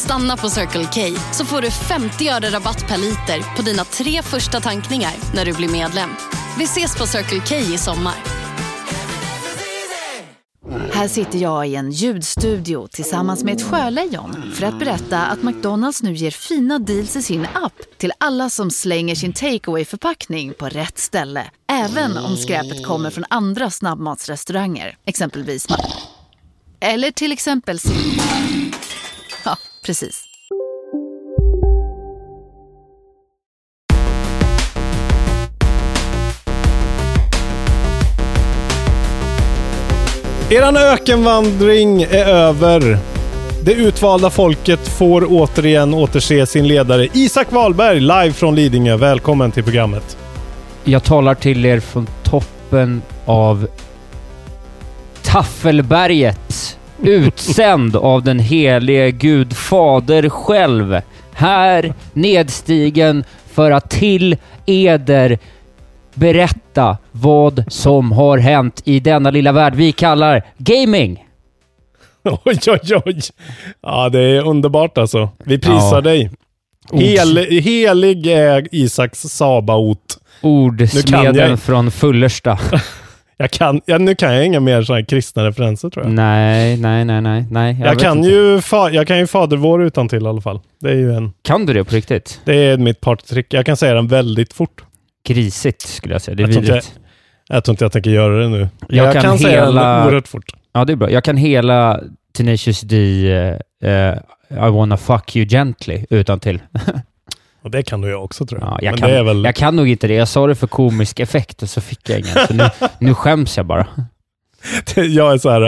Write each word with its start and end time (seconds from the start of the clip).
Stanna 0.00 0.36
på 0.36 0.50
Circle 0.50 0.84
K 0.84 1.00
så 1.32 1.44
får 1.44 1.62
du 1.62 1.70
50 1.70 2.28
öre 2.28 2.50
rabatt 2.50 2.88
per 2.88 2.98
liter 2.98 3.56
på 3.56 3.62
dina 3.62 3.84
tre 3.84 4.22
första 4.22 4.60
tankningar 4.60 5.12
när 5.34 5.44
du 5.44 5.52
blir 5.52 5.68
medlem. 5.68 6.10
Vi 6.58 6.64
ses 6.64 6.98
på 6.98 7.06
Circle 7.06 7.40
K 7.48 7.56
i 7.74 7.78
sommar. 7.78 8.14
Här 10.92 11.08
sitter 11.08 11.38
jag 11.38 11.68
i 11.68 11.74
en 11.74 11.90
ljudstudio 11.90 12.86
tillsammans 12.86 13.44
med 13.44 13.56
ett 13.56 13.62
sjölejon 13.62 14.52
för 14.54 14.66
att 14.66 14.78
berätta 14.78 15.20
att 15.20 15.42
McDonalds 15.42 16.02
nu 16.02 16.12
ger 16.12 16.30
fina 16.30 16.78
deals 16.78 17.16
i 17.16 17.22
sin 17.22 17.46
app 17.54 17.98
till 17.98 18.12
alla 18.18 18.50
som 18.50 18.70
slänger 18.70 19.14
sin 19.14 19.32
takeaway 19.32 19.84
förpackning 19.84 20.54
på 20.54 20.68
rätt 20.68 20.98
ställe. 20.98 21.50
Även 21.72 22.18
om 22.18 22.36
skräpet 22.36 22.86
kommer 22.86 23.10
från 23.10 23.24
andra 23.30 23.70
snabbmatsrestauranger, 23.70 24.96
exempelvis 25.04 25.66
Eller 26.80 27.10
till 27.10 27.32
exempel 27.32 27.80
precis. 29.86 30.24
Eran 40.50 40.76
ökenvandring 40.76 42.02
är 42.02 42.26
över. 42.26 42.98
Det 43.64 43.72
utvalda 43.72 44.30
folket 44.30 44.88
får 44.88 45.26
återigen 45.28 45.94
återse 45.94 46.46
sin 46.46 46.68
ledare 46.68 47.08
Isak 47.12 47.52
Wahlberg 47.52 48.00
live 48.00 48.32
från 48.32 48.54
Lidingö. 48.54 48.96
Välkommen 48.96 49.52
till 49.52 49.64
programmet. 49.64 50.16
Jag 50.84 51.04
talar 51.04 51.34
till 51.34 51.64
er 51.64 51.80
från 51.80 52.06
toppen 52.22 53.02
av 53.26 53.66
Taffelberget, 55.22 56.78
utsänd 57.02 57.96
av 57.96 58.22
den 58.22 58.38
helige 58.38 59.10
Gud 59.10 59.52
Fader 59.56 60.28
själv, 60.28 61.00
här 61.32 61.94
nedstigen 62.12 63.24
för 63.52 63.70
att 63.70 63.90
till 63.90 64.36
eder 64.66 65.38
berätta 66.14 66.96
vad 67.12 67.64
som 67.68 68.12
har 68.12 68.38
hänt 68.38 68.82
i 68.84 69.00
denna 69.00 69.30
lilla 69.30 69.52
värld 69.52 69.74
vi 69.74 69.92
kallar 69.92 70.42
gaming. 70.58 71.24
Oj, 72.24 72.58
oj, 72.66 73.02
oj. 73.04 73.20
Ja, 73.82 74.08
det 74.08 74.20
är 74.20 74.46
underbart 74.46 74.98
alltså. 74.98 75.28
Vi 75.44 75.58
prisar 75.58 75.94
Ja. 75.96 76.00
dig. 76.00 76.30
Hel, 76.92 77.36
helig 77.36 78.26
är 78.26 78.68
Isaks 78.74 79.20
Sabaot. 79.20 80.18
Ordsmeden 80.42 81.58
från 81.58 81.90
Fullersta. 81.90 82.58
Jag 83.40 83.50
kan, 83.50 83.80
ja, 83.86 83.98
nu 83.98 84.14
kan 84.14 84.34
jag 84.34 84.46
inga 84.46 84.60
mer 84.60 84.82
sådana 84.82 85.04
kristna 85.04 85.44
referenser 85.46 85.90
tror 85.90 86.04
jag. 86.04 86.12
nej, 86.14 86.76
nej, 86.76 87.04
nej, 87.04 87.20
nej, 87.20 87.44
nej. 87.50 87.76
Jag, 87.84 87.90
vet 87.90 88.00
kan 88.00 88.24
ju, 88.24 88.60
fa, 88.60 88.90
jag 88.90 89.06
kan 89.06 89.18
ju 89.18 89.26
Fader 89.26 89.56
vår 89.56 89.82
utan 89.82 90.08
till 90.08 90.22
i 90.24 90.26
alla 90.26 90.40
fall. 90.40 90.60
Det 90.80 90.90
är 90.90 90.94
ju 90.94 91.12
en, 91.14 91.32
Kan 91.42 91.66
du 91.66 91.72
det 91.72 91.84
på 91.84 91.94
riktigt? 91.94 92.40
det 92.44 92.54
är 92.56 92.78
mitt 92.78 93.00
partytrick. 93.00 93.54
Jag 93.54 93.66
kan 93.66 93.76
säga 93.76 93.94
den 93.94 94.08
väldigt 94.08 94.52
fort. 94.52 94.84
Grisigt 95.28 95.82
skulle 95.82 96.14
jag 96.14 96.22
säga. 96.22 96.34
Det 96.34 96.42
är 96.42 96.44
Jag 96.44 96.52
tror 96.52 96.62
inte 96.64 96.72
vidrigt. 96.72 97.00
Jag 97.48 97.64
tror 97.64 97.72
inte 97.72 97.84
jag 97.84 97.92
tänker 97.92 98.10
göra 98.10 98.38
det 98.42 98.48
nu. 98.48 98.68
Jag 98.88 99.06
Jag, 99.06 99.12
kan 99.12 99.22
kan, 99.22 99.38
säga 99.38 99.64
hela- 99.64 99.96
den 99.96 100.06
oerhört 100.06 100.28
fort. 100.28 100.52
Ja, 100.72 100.84
det 100.84 100.92
är 100.92 100.96
bra. 100.96 101.10
Jag 101.10 101.24
kan 101.24 101.36
hela 101.36 102.00
Tenacious 102.36 102.80
D 102.80 102.96
eh, 103.84 103.88
I 104.50 104.70
wanna 104.70 104.96
fuck 104.96 105.36
you 105.36 105.46
gently 105.48 106.04
utan 106.10 106.40
till. 106.40 106.60
Och 107.62 107.70
det 107.70 107.82
kan 107.82 108.00
du 108.00 108.08
jag 108.10 108.24
också 108.24 108.46
tror 108.46 108.60
jag. 108.60 108.68
Ja, 108.70 108.78
jag, 108.82 108.92
Men 108.92 109.00
kan, 109.00 109.10
det 109.10 109.16
är 109.16 109.22
väl... 109.22 109.44
jag 109.44 109.54
kan 109.54 109.76
nog 109.76 109.88
inte 109.88 110.06
det. 110.08 110.14
Jag 110.14 110.28
sa 110.28 110.46
det 110.46 110.54
för 110.54 110.66
komisk 110.66 111.20
effekt 111.20 111.62
och 111.62 111.68
så 111.68 111.80
fick 111.80 112.08
jag 112.10 112.18
ingen. 112.18 112.46
Så 112.48 112.54
nu, 112.54 112.64
nu 112.98 113.14
skäms 113.14 113.56
jag 113.56 113.66
bara. 113.66 113.86
jag 114.96 115.32
är 115.32 115.38
så 115.38 115.50
här 115.50 115.62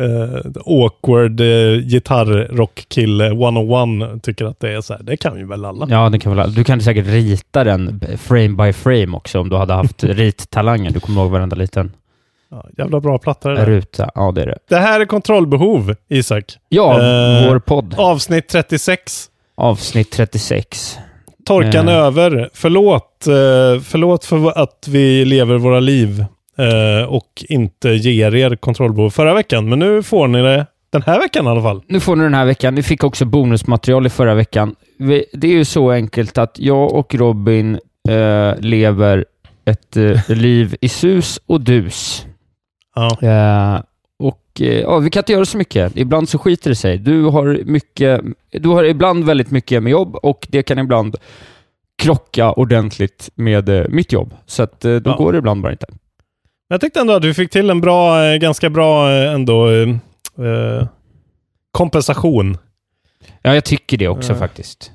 uh, 0.00 0.40
awkward 0.66 1.40
uh, 1.40 1.78
gitarrrockkille 1.78 3.26
101 3.26 4.22
tycker 4.22 4.44
att 4.44 4.60
det 4.60 4.72
är 4.72 4.80
så 4.80 4.94
här. 4.94 5.02
Det 5.02 5.16
kan 5.16 5.38
ju 5.38 5.46
väl 5.46 5.64
alla. 5.64 5.86
Ja, 5.90 6.08
det 6.08 6.18
kan 6.18 6.36
väl, 6.36 6.54
du 6.54 6.64
kan 6.64 6.80
säkert 6.80 7.06
rita 7.06 7.64
den 7.64 8.00
frame 8.18 8.48
by 8.48 8.72
frame 8.72 9.16
också 9.16 9.40
om 9.40 9.48
du 9.48 9.56
hade 9.56 9.74
haft 9.74 10.04
rittalangen. 10.04 10.92
Du 10.92 11.00
kommer 11.00 11.22
ihåg 11.22 11.30
varenda 11.30 11.56
liten 11.56 11.92
Ja, 12.50 12.66
jävla 12.78 13.00
bra 13.00 13.18
platta 13.18 13.48
det 13.48 13.56
där. 13.56 13.66
ruta. 13.66 14.10
Ja, 14.14 14.32
det 14.32 14.42
är 14.42 14.46
det. 14.46 14.58
Det 14.68 14.76
här 14.76 15.00
är 15.00 15.04
kontrollbehov, 15.04 15.94
Isak. 16.08 16.44
Ja, 16.68 16.92
Eh, 16.94 17.48
vår 17.48 17.58
podd. 17.58 17.94
Avsnitt 17.98 18.48
36. 18.48 19.26
Avsnitt 19.56 20.10
36. 20.10 20.98
Torkan 21.46 21.88
Eh. 21.88 21.94
över. 21.94 22.50
Förlåt, 22.54 23.26
eh, 23.26 23.82
förlåt 23.84 24.24
för 24.24 24.58
att 24.62 24.88
vi 24.90 25.24
lever 25.24 25.58
våra 25.58 25.80
liv 25.80 26.24
eh, 26.58 27.08
och 27.08 27.44
inte 27.48 27.88
ger 27.90 28.34
er 28.34 28.56
kontrollbehov 28.56 29.10
förra 29.10 29.34
veckan. 29.34 29.68
Men 29.68 29.78
nu 29.78 30.02
får 30.02 30.28
ni 30.28 30.42
det 30.42 30.66
den 30.92 31.02
här 31.02 31.18
veckan 31.20 31.46
i 31.46 31.48
alla 31.48 31.62
fall. 31.62 31.82
Nu 31.88 32.00
får 32.00 32.16
ni 32.16 32.22
den 32.24 32.34
här 32.34 32.44
veckan. 32.44 32.74
Ni 32.74 32.82
fick 32.82 33.04
också 33.04 33.24
bonusmaterial 33.24 34.06
i 34.06 34.10
förra 34.10 34.34
veckan. 34.34 34.74
Vi, 34.98 35.24
det 35.32 35.46
är 35.46 35.52
ju 35.52 35.64
så 35.64 35.90
enkelt 35.90 36.38
att 36.38 36.56
jag 36.58 36.92
och 36.92 37.14
Robin 37.14 37.78
eh, 38.08 38.60
lever 38.60 39.24
ett 39.64 39.96
eh, 39.96 40.20
liv 40.30 40.76
i 40.80 40.88
sus 40.88 41.40
och 41.46 41.60
dus. 41.60 42.26
Ja. 42.94 43.82
Och 44.18 44.60
eh, 44.60 44.80
ja, 44.80 44.98
vi 44.98 45.10
kan 45.10 45.20
inte 45.20 45.32
göra 45.32 45.44
så 45.44 45.58
mycket. 45.58 45.96
Ibland 45.96 46.28
så 46.28 46.38
skiter 46.38 46.70
det 46.70 46.76
sig. 46.76 46.98
Du 46.98 47.22
har, 47.24 47.60
mycket, 47.64 48.20
du 48.50 48.68
har 48.68 48.84
ibland 48.84 49.24
väldigt 49.24 49.50
mycket 49.50 49.82
med 49.82 49.90
jobb 49.90 50.16
och 50.16 50.46
det 50.50 50.62
kan 50.62 50.78
ibland 50.78 51.16
krocka 51.98 52.52
ordentligt 52.52 53.30
med 53.34 53.68
eh, 53.68 53.84
mitt 53.88 54.12
jobb. 54.12 54.34
Så 54.46 54.62
att, 54.62 54.84
eh, 54.84 54.94
då 54.96 55.10
Ja. 55.10 55.16
går 55.16 55.32
det 55.32 55.38
ibland 55.38 55.62
bara 55.62 55.72
inte. 55.72 55.86
Jag 56.68 56.80
tyckte 56.80 57.00
ändå 57.00 57.12
att 57.12 57.22
du 57.22 57.34
fick 57.34 57.50
till 57.50 57.70
en 57.70 57.80
bra, 57.80 58.36
ganska 58.36 58.70
bra 58.70 59.10
ändå 59.10 59.68
eh, 59.70 60.86
kompensation. 61.70 62.56
Ja, 63.42 63.54
jag 63.54 63.64
tycker 63.64 63.96
det 63.96 64.08
också 64.08 64.32
Ja. 64.32 64.38
faktiskt. 64.38 64.92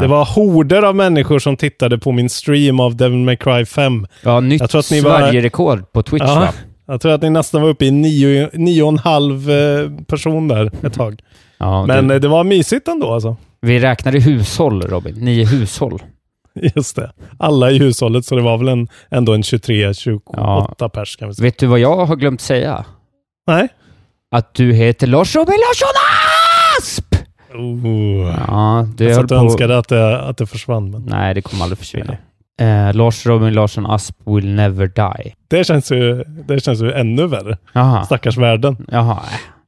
Det 0.00 0.06
var 0.06 0.24
horder 0.34 0.82
av 0.82 0.96
människor 0.96 1.38
som 1.38 1.56
tittade 1.56 1.98
på 1.98 2.12
min 2.12 2.28
stream 2.30 2.80
av 2.80 2.96
Devil 2.96 3.18
May 3.18 3.36
Cry 3.36 3.64
5. 3.64 4.06
ja, 4.22 4.40
nytt 4.40 4.70
Sverige-rekord 4.70 5.92
på 5.92 6.02
Twitch 6.02 6.24
Ja. 6.26 6.34
va? 6.34 6.48
Jag 6.86 7.00
tror 7.00 7.12
att 7.12 7.22
ni 7.22 7.30
nästan 7.30 7.62
var 7.62 7.68
uppe 7.68 7.84
i 7.84 7.90
nio, 7.90 8.50
nio 8.52 8.82
och 8.82 8.88
en 8.88 8.98
halv 8.98 9.50
eh, 9.50 9.90
person 10.06 10.48
där 10.48 10.70
ett 10.82 10.94
tag. 10.94 11.20
Ja, 11.58 11.86
Men 11.86 12.08
du, 12.08 12.14
eh, 12.14 12.20
det 12.20 12.28
var 12.28 12.44
mysigt 12.44 12.88
ändå 12.88 13.12
alltså. 13.12 13.36
vi 13.60 13.78
räknade 13.80 14.20
hushåll 14.20 14.82
Robin, 14.82 15.14
nio 15.14 15.44
hushåll. 15.44 16.02
Just 16.76 16.96
det. 16.96 17.12
Alla 17.38 17.70
i 17.70 17.78
hushållet, 17.78 18.24
så 18.24 18.34
det 18.36 18.42
var 18.42 18.58
väl 18.58 18.68
en, 18.68 18.88
ändå 19.10 19.34
en 19.34 19.42
23-28 19.42 20.88
pers 20.88 21.16
kan 21.16 21.28
vi 21.28 21.34
säga. 21.34 21.44
Vet 21.44 21.58
du 21.58 21.66
vad 21.66 21.78
jag 21.78 22.06
har 22.06 22.16
glömt 22.16 22.40
säga? 22.40 22.84
Nej? 23.46 23.68
Att 24.30 24.54
du 24.54 24.72
heter 24.72 25.06
Lars 25.06 25.36
Robin 25.36 25.54
Larsson 25.54 25.88
Asp! 26.78 27.14
Oh. 27.54 28.34
Ja, 28.48 28.88
det 28.96 29.04
jag 29.04 29.14
satt 29.14 29.22
och 29.22 29.28
på... 29.28 29.34
önskade 29.34 29.78
att 29.78 29.88
det, 29.88 30.20
att 30.20 30.36
det 30.36 30.46
försvann. 30.46 30.90
Men 30.90 31.02
Nej, 31.02 31.34
det 31.34 31.42
kommer 31.42 31.62
aldrig 31.62 31.78
försvinna. 31.78 32.16
Eh, 32.60 32.94
Lars 32.94 33.26
Robin 33.26 33.54
Larsson 33.54 33.86
Asp 33.86 34.16
will 34.26 34.54
never 34.54 34.86
die. 34.86 35.34
det, 35.48 35.64
känns 35.64 35.92
ju, 35.92 36.24
det 36.24 36.60
känns 36.64 36.82
ju 36.82 36.92
ännu 36.92 37.26
värre. 37.26 37.58
Jaha, 37.72 38.04
Stackars 38.04 38.36
världen. 38.36 38.86
jaha. 38.90 39.18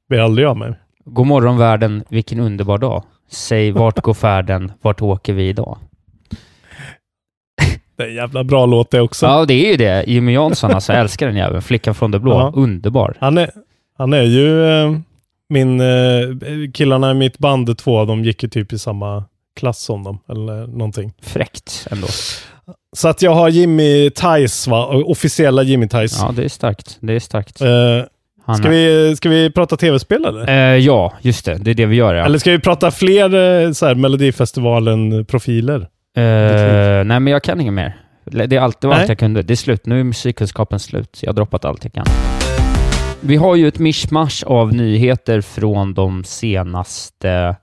Blir 0.09 0.21
aldrig 0.21 0.47
av 0.47 0.57
med. 0.57 0.75
God 1.05 1.27
morgon 1.27 1.59
världen, 1.59 2.05
vilken 2.09 2.41
underbar 2.41 2.79
dag. 2.79 3.03
Säg 3.31 3.71
vart 3.71 4.01
går 4.01 4.15
färden, 4.15 4.73
vart 4.83 5.03
åker 5.03 5.33
vi 5.33 5.49
idag? 5.49 5.79
Det 7.97 8.03
är 8.03 8.09
en 8.09 8.15
jävla 8.15 8.45
bra 8.45 8.67
låt 8.67 8.91
det 8.91 9.01
också. 9.01 9.27
Ja, 9.27 9.45
det 9.45 9.55
är 9.67 9.71
ju 9.71 9.77
det. 9.77 10.05
Jimmy 10.07 10.33
Jansson 10.33 10.71
alltså, 10.71 10.93
jag 10.93 11.01
älskar 11.01 11.27
den 11.27 11.37
jäveln. 11.37 11.63
Flickan 11.63 11.95
från 11.95 12.11
det 12.11 12.19
blå. 12.19 12.33
Ja. 12.33 12.53
Underbar. 12.55 13.17
Han, 13.21 13.39
är, 13.39 13.51
han 13.99 14.13
är 14.13 14.23
ju 14.23 14.67
eh, 14.67 14.97
min... 15.49 15.81
Eh, 15.81 16.71
killarna 16.75 17.11
i 17.11 17.15
mitt 17.15 17.39
band, 17.39 17.79
två 17.79 17.99
av 17.99 18.07
dem, 18.07 18.25
gick 18.25 18.43
ju 18.43 18.49
typ 18.49 18.73
i 18.73 18.79
samma 18.79 19.25
klass 19.57 19.79
som 19.79 20.03
dem. 20.05 20.19
Eller 20.29 20.67
någonting. 20.67 21.13
Fräckt 21.23 21.87
ändå. 21.91 22.07
Så 22.97 23.09
att 23.09 23.23
jag 23.23 23.31
har 23.35 23.49
Jimmy 23.49 24.11
Ties, 24.11 24.67
va? 24.67 24.87
Officiella 24.87 25.63
Jimmy 25.63 25.89
Ties. 25.89 26.19
Ja, 26.21 26.33
det 26.37 26.45
är 26.45 26.49
starkt. 26.49 26.97
Det 27.01 27.13
är 27.13 27.21
starkt. 27.21 27.61
Han 28.47 28.57
ska, 28.57 28.69
vi, 28.69 29.15
ska 29.17 29.29
vi 29.29 29.51
prata 29.51 29.77
tv-spel 29.77 30.25
eller? 30.25 30.49
Eh, 30.49 30.77
ja, 30.79 31.13
just 31.21 31.45
det. 31.45 31.55
Det 31.55 31.71
är 31.71 31.75
det 31.75 31.87
vi 31.87 31.97
gör, 31.97 32.15
ja. 32.15 32.25
Eller 32.25 32.39
ska 32.39 32.51
vi 32.51 32.59
prata 32.59 32.91
fler 32.91 33.25
eh, 33.65 33.73
så 33.73 33.87
här, 33.87 33.95
Melodifestivalen-profiler? 33.95 35.81
Eh, 36.17 37.05
nej, 37.05 37.21
men 37.21 37.27
jag 37.27 37.43
kan 37.43 37.61
inget 37.61 37.73
mer. 37.75 37.97
Det 38.25 38.57
är 38.57 38.61
allt, 38.61 38.81
det 38.81 38.87
var 38.87 38.95
Nej. 38.95 39.01
allt 39.03 39.09
jag 39.09 39.19
kunde. 39.19 39.43
Det 39.43 39.55
är 39.55 39.57
slut. 39.57 39.87
Nu 39.87 40.01
är 40.01 40.05
musikkunskapen 40.05 40.79
slut. 40.79 41.19
Jag 41.23 41.29
har 41.29 41.35
droppat 41.35 41.65
allt 41.65 41.85
jag 41.85 41.93
kan. 41.93 42.05
Vi 43.21 43.37
har 43.37 43.57
ju 43.57 43.69
ett 43.69 43.79
mischmasch 43.79 44.45
av 44.47 44.73
nyheter 44.75 45.41
från 45.41 45.95
de 45.95 46.25
senaste 46.25 47.57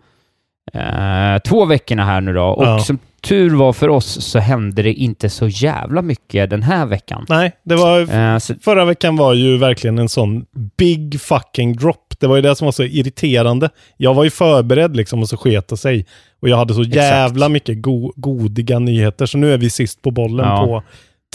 eh, 0.73 1.37
två 1.45 1.65
veckorna 1.65 2.05
här 2.05 2.21
nu 2.21 2.33
då. 2.33 2.43
Och 2.43 2.65
Ja. 2.65 2.79
som 2.79 2.99
tur 3.21 3.49
var 3.55 3.73
för 3.73 3.89
oss 3.89 4.21
så 4.25 4.39
hände 4.39 4.81
det 4.83 4.93
inte 4.93 5.29
så 5.29 5.47
jävla 5.47 6.01
mycket 6.01 6.49
den 6.49 6.63
här 6.63 6.85
veckan. 6.85 7.25
Nej, 7.29 7.51
det 7.63 7.75
var... 7.75 8.15
Eh, 8.33 8.37
så, 8.37 8.53
Förra 8.61 8.85
veckan 8.85 9.15
var 9.15 9.33
ju 9.33 9.57
verkligen 9.57 9.99
en 9.99 10.09
sån 10.09 10.45
big 10.77 11.21
fucking 11.21 11.75
drop. 11.75 12.13
Det 12.19 12.27
var 12.27 12.35
ju 12.35 12.41
det 12.41 12.55
som 12.55 12.65
var 12.65 12.71
så 12.71 12.83
irriterande. 12.83 13.69
Jag 13.97 14.13
var 14.13 14.23
ju 14.23 14.29
förberedd 14.29 14.95
liksom 14.95 15.19
och 15.21 15.29
så 15.29 15.37
sket 15.37 15.67
det 15.67 15.77
sig. 15.77 16.05
Och 16.41 16.49
jag 16.49 16.57
hade 16.57 16.73
så 16.73 16.83
jävla 16.83 17.49
mycket 17.49 17.81
go 17.81 18.11
godiga 18.15 18.79
nyheter. 18.79 19.25
Så 19.25 19.37
nu 19.37 19.53
är 19.53 19.57
vi 19.57 19.69
sist 19.69 20.01
på 20.01 20.11
bollen 20.11 20.45
Ja. 20.45 20.65
på 20.65 20.83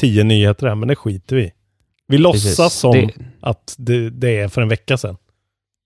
tio 0.00 0.24
nyheter 0.24 0.66
här, 0.66 0.74
men 0.74 0.88
det 0.88 0.96
skiter 0.96 1.36
vi 1.36 1.52
Vi 2.08 2.18
låtsas 2.18 2.56
Precis. 2.56 2.72
som 2.72 2.92
Det- 2.92 3.10
att 3.40 3.74
det, 3.78 4.10
det 4.10 4.38
är 4.38 4.48
för 4.48 4.62
en 4.62 4.68
vecka 4.68 4.96
sedan. 4.96 5.16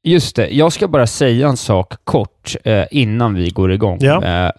Just 0.05 0.37
det, 0.37 0.49
jag 0.49 0.73
ska 0.73 0.89
bara 0.89 1.07
säga 1.07 1.49
en 1.49 1.57
sak 1.57 1.93
kort 2.05 2.57
eh, 2.65 2.85
innan 2.91 3.35
vi 3.35 3.51
går 3.51 3.73
igång. 3.73 3.99
Ja. 4.01 4.25
Eh, 4.47 4.51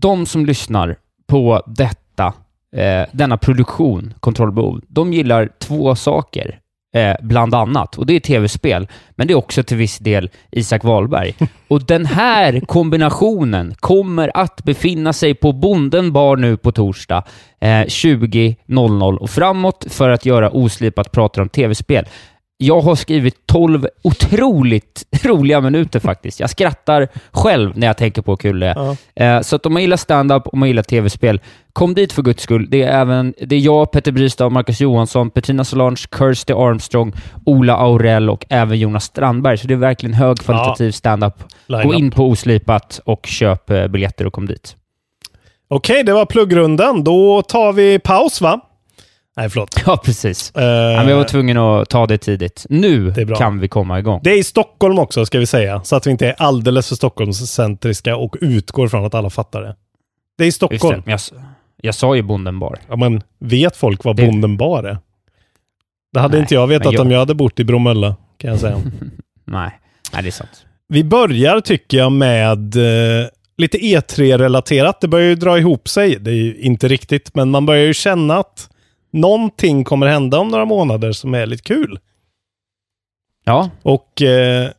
de 0.00 0.26
som 0.26 0.46
lyssnar 0.46 0.96
på 1.26 1.62
detta, 1.66 2.32
eh, 2.76 3.02
denna 3.12 3.36
produktion, 3.36 4.14
Kontrollbehov, 4.20 4.80
de 4.88 5.12
gillar 5.12 5.48
två 5.58 5.94
saker, 5.94 6.60
eh, 6.94 7.14
bland 7.22 7.54
annat. 7.54 7.98
Och 7.98 8.06
det 8.06 8.16
är 8.16 8.20
tv-spel, 8.20 8.88
men 9.10 9.26
det 9.26 9.32
är 9.32 9.38
också 9.38 9.62
till 9.62 9.76
viss 9.76 9.98
del 9.98 10.30
Isak 10.50 10.84
Wahlberg. 10.84 11.34
Och 11.68 11.82
den 11.86 12.06
här 12.06 12.60
kombinationen 12.60 13.74
kommer 13.80 14.30
att 14.34 14.64
befinna 14.64 15.12
sig 15.12 15.34
på 15.34 15.52
Bonden 15.52 16.12
bar 16.12 16.36
nu 16.36 16.56
på 16.56 16.72
torsdag 16.72 17.24
eh, 17.60 17.68
20.00 17.68 19.16
och 19.16 19.30
framåt 19.30 19.86
för 19.88 20.10
att 20.10 20.26
göra 20.26 20.50
oslipat 20.50 21.12
prata 21.12 21.42
om 21.42 21.48
tv-spel. 21.48 22.06
Jag 22.58 22.80
har 22.80 22.94
skrivit 22.94 23.46
12 23.46 23.88
otroligt 24.02 25.04
roliga 25.24 25.60
minuter 25.60 26.00
faktiskt. 26.00 26.40
Jag 26.40 26.50
skrattar 26.50 27.08
själv 27.32 27.78
när 27.78 27.86
jag 27.86 27.96
tänker 27.96 28.22
på 28.22 28.32
hur 28.32 28.36
kul 28.36 28.60
det 28.60 28.66
är. 28.66 28.74
Ja. 28.74 28.96
Eh, 29.24 29.40
Så 29.40 29.56
att 29.56 29.66
om 29.66 29.72
man 29.72 29.82
gillar 29.82 29.96
stand-up 29.96 30.46
och 30.46 30.58
man 30.58 30.68
gillar 30.68 30.82
tv-spel, 30.82 31.40
kom 31.72 31.94
dit 31.94 32.12
för 32.12 32.22
guds 32.22 32.42
skull. 32.42 32.66
Det 32.70 32.82
är 32.82 33.00
även 33.00 33.34
det 33.40 33.56
är 33.56 33.60
jag, 33.60 33.90
Petter 33.92 34.12
Bristav, 34.12 34.52
Marcus 34.52 34.80
Johansson, 34.80 35.30
Petrina 35.30 35.64
Solange, 35.64 35.96
Kirsty 36.18 36.52
Armstrong, 36.52 37.12
Ola 37.46 37.76
Aurell 37.76 38.30
och 38.30 38.44
även 38.48 38.78
Jonas 38.78 39.04
Strandberg. 39.04 39.58
Så 39.58 39.66
det 39.66 39.74
är 39.74 39.78
verkligen 39.78 40.14
högkvalitativ 40.14 40.90
stand-up. 40.90 41.34
Gå 41.84 41.94
in 41.94 42.10
på 42.10 42.24
Oslipat 42.26 43.00
och 43.04 43.26
köp 43.26 43.70
eh, 43.70 43.86
biljetter 43.86 44.26
och 44.26 44.32
kom 44.32 44.46
dit. 44.46 44.76
Okej, 45.68 46.02
det 46.04 46.12
var 46.12 46.26
pluggrundan. 46.26 47.04
Då 47.04 47.42
tar 47.42 47.72
vi 47.72 47.98
paus 47.98 48.40
va? 48.40 48.60
Nej, 49.36 49.50
förlåt. 49.50 49.82
Ja, 49.86 49.96
precis. 50.04 50.52
Eh, 50.56 50.64
Ja, 50.64 50.96
men 50.96 51.08
jag 51.08 51.16
var 51.16 51.24
tvungen 51.24 51.56
att 51.56 51.88
ta 51.88 52.06
det 52.06 52.18
tidigt. 52.18 52.66
Nu 52.68 53.10
Det 53.10 53.34
kan 53.38 53.58
vi 53.60 53.68
komma 53.68 53.98
igång. 53.98 54.20
Det 54.24 54.30
är 54.30 54.38
i 54.38 54.44
Stockholm 54.44 54.98
också, 54.98 55.26
ska 55.26 55.38
vi 55.38 55.46
säga. 55.46 55.84
Så 55.84 55.96
att 55.96 56.06
vi 56.06 56.10
inte 56.10 56.26
är 56.28 56.34
alldeles 56.38 56.88
för 56.88 56.94
Stockholmscentriska 56.96 58.16
och 58.16 58.36
utgår 58.40 58.88
från 58.88 59.04
att 59.04 59.14
alla 59.14 59.30
fattar 59.30 59.62
det. 59.62 59.76
Det 60.38 60.44
är 60.44 60.48
i. 60.48 60.52
Stockholm. 60.52 61.02
Jag, 61.06 61.20
jag 61.82 61.94
sa 61.94 62.16
ju 62.16 62.22
Bonden 62.22 62.58
bar. 62.58 62.78
Ja, 62.88 62.96
men 62.96 63.22
vet 63.38 63.76
folk 63.76 64.04
vad 64.04 64.16
Det- 64.16 64.26
bonden 64.26 64.56
bar 64.56 64.82
är? 64.84 64.98
Det 66.12 66.20
hade 66.20 66.32
Nej, 66.32 66.40
inte 66.40 66.54
jag 66.54 66.66
vetat 66.66 66.92
jag- 66.92 67.02
om 67.02 67.10
jag 67.10 67.18
hade 67.18 67.34
bott 67.34 67.60
i 67.60 67.64
Bromölla, 67.64 68.16
kan 68.38 68.50
jag 68.50 68.60
säga. 68.60 68.76
Nej, 69.44 69.70
Nej 70.12 70.22
det 70.22 70.28
är 70.28 70.30
sant. 70.30 70.64
vi 70.88 71.04
börjar, 71.04 71.60
tycker 71.60 71.98
jag, 71.98 72.12
med 72.12 72.76
eh, 72.76 73.26
lite 73.58 73.78
E3-relaterat. 73.78 75.00
Det 75.00 75.08
börjar 75.08 75.28
ju 75.28 75.34
dra 75.34 75.58
ihop 75.58 75.88
sig. 75.88 76.16
Det 76.20 76.30
är 76.30 76.34
ju 76.34 76.56
inte 76.56 76.88
riktigt, 76.88 77.34
men 77.34 77.50
man 77.50 77.66
börjar 77.66 77.84
ju 77.84 77.94
känna 77.94 78.36
att 78.38 78.70
någonting 79.16 79.84
kommer 79.84 80.06
hända 80.06 80.38
om 80.38 80.48
några 80.48 80.64
månader 80.64 81.12
som 81.12 81.34
är 81.34 81.46
lite 81.46 81.62
kul. 81.62 81.98
Ja, 83.44 83.70
Och 83.82 84.22
eh, 84.22 84.70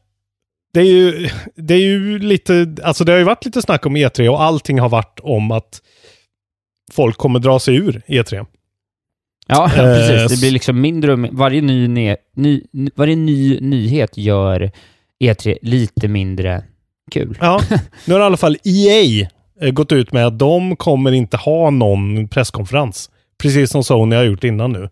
det 0.74 0.80
är 0.80 0.86
ju, 0.86 1.30
det 1.56 1.74
är 1.74 1.80
ju 1.80 2.20
lite, 2.20 2.76
alltså 2.84 3.04
det 3.04 3.12
har 3.12 3.20
ju 3.20 3.26
varit 3.26 3.46
lite 3.46 3.62
snack 3.62 3.86
om 3.86 3.98
E3 3.98 4.28
och 4.28 4.44
allting 4.44 4.80
har 4.80 4.90
varit 4.90 5.20
om 5.24 5.52
att 5.52 5.82
folk 6.92 7.18
kommer 7.18 7.40
dra 7.40 7.60
sig 7.60 7.76
ur 7.76 8.02
E 8.08 8.22
E3. 8.22 8.46
ja 9.48 9.66
Eh, 9.66 9.72
precis. 9.76 10.32
Det 10.32 10.40
blir 10.40 10.52
liksom 10.52 10.82
mindre 10.82 11.14
och 11.14 11.20
varje 11.32 11.62
ny, 11.62 11.88
ne, 11.88 12.18
ny, 12.36 12.64
ny, 12.72 12.90
varje 12.96 13.16
ny 13.16 13.60
nyhet 13.60 14.18
gör 14.18 14.72
E3 15.24 15.58
lite 15.62 16.08
mindre 16.08 16.64
kul. 17.12 17.38
Ja, 17.42 17.62
nu 18.06 18.14
har 18.14 18.22
i 18.22 18.24
alla 18.24 18.38
fall 18.38 18.58
EA 18.64 19.28
eh, 19.62 19.72
gått 19.72 19.92
ut 19.92 20.12
med 20.12 20.28
att 20.28 20.40
de 20.40 20.76
kommer 20.76 21.12
inte 21.12 21.38
ha 21.38 21.70
någon 21.70 22.28
presskonferens. 22.28 23.10
Precis 23.42 23.72
som 23.72 23.84
Sony 23.84 24.16
har 24.16 24.24
gjort 24.24 24.44
innan 24.44 24.72
nu. 24.72 24.90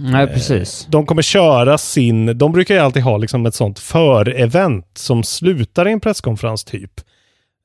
Nej, 0.00 0.26
precis. 0.26 0.86
De 0.90 1.06
kommer 1.06 1.22
köra 1.22 1.78
sin, 1.78 2.38
de 2.38 2.52
brukar 2.52 2.74
ju 2.74 2.80
alltid 2.80 3.02
ha 3.02 3.16
liksom 3.16 3.46
ett 3.46 3.54
sånt 3.54 3.78
för-event 3.78 4.86
som 4.98 5.22
slutar 5.22 5.88
i 5.88 5.92
en 5.92 6.00
presskonferens 6.00 6.64
typ. 6.64 6.90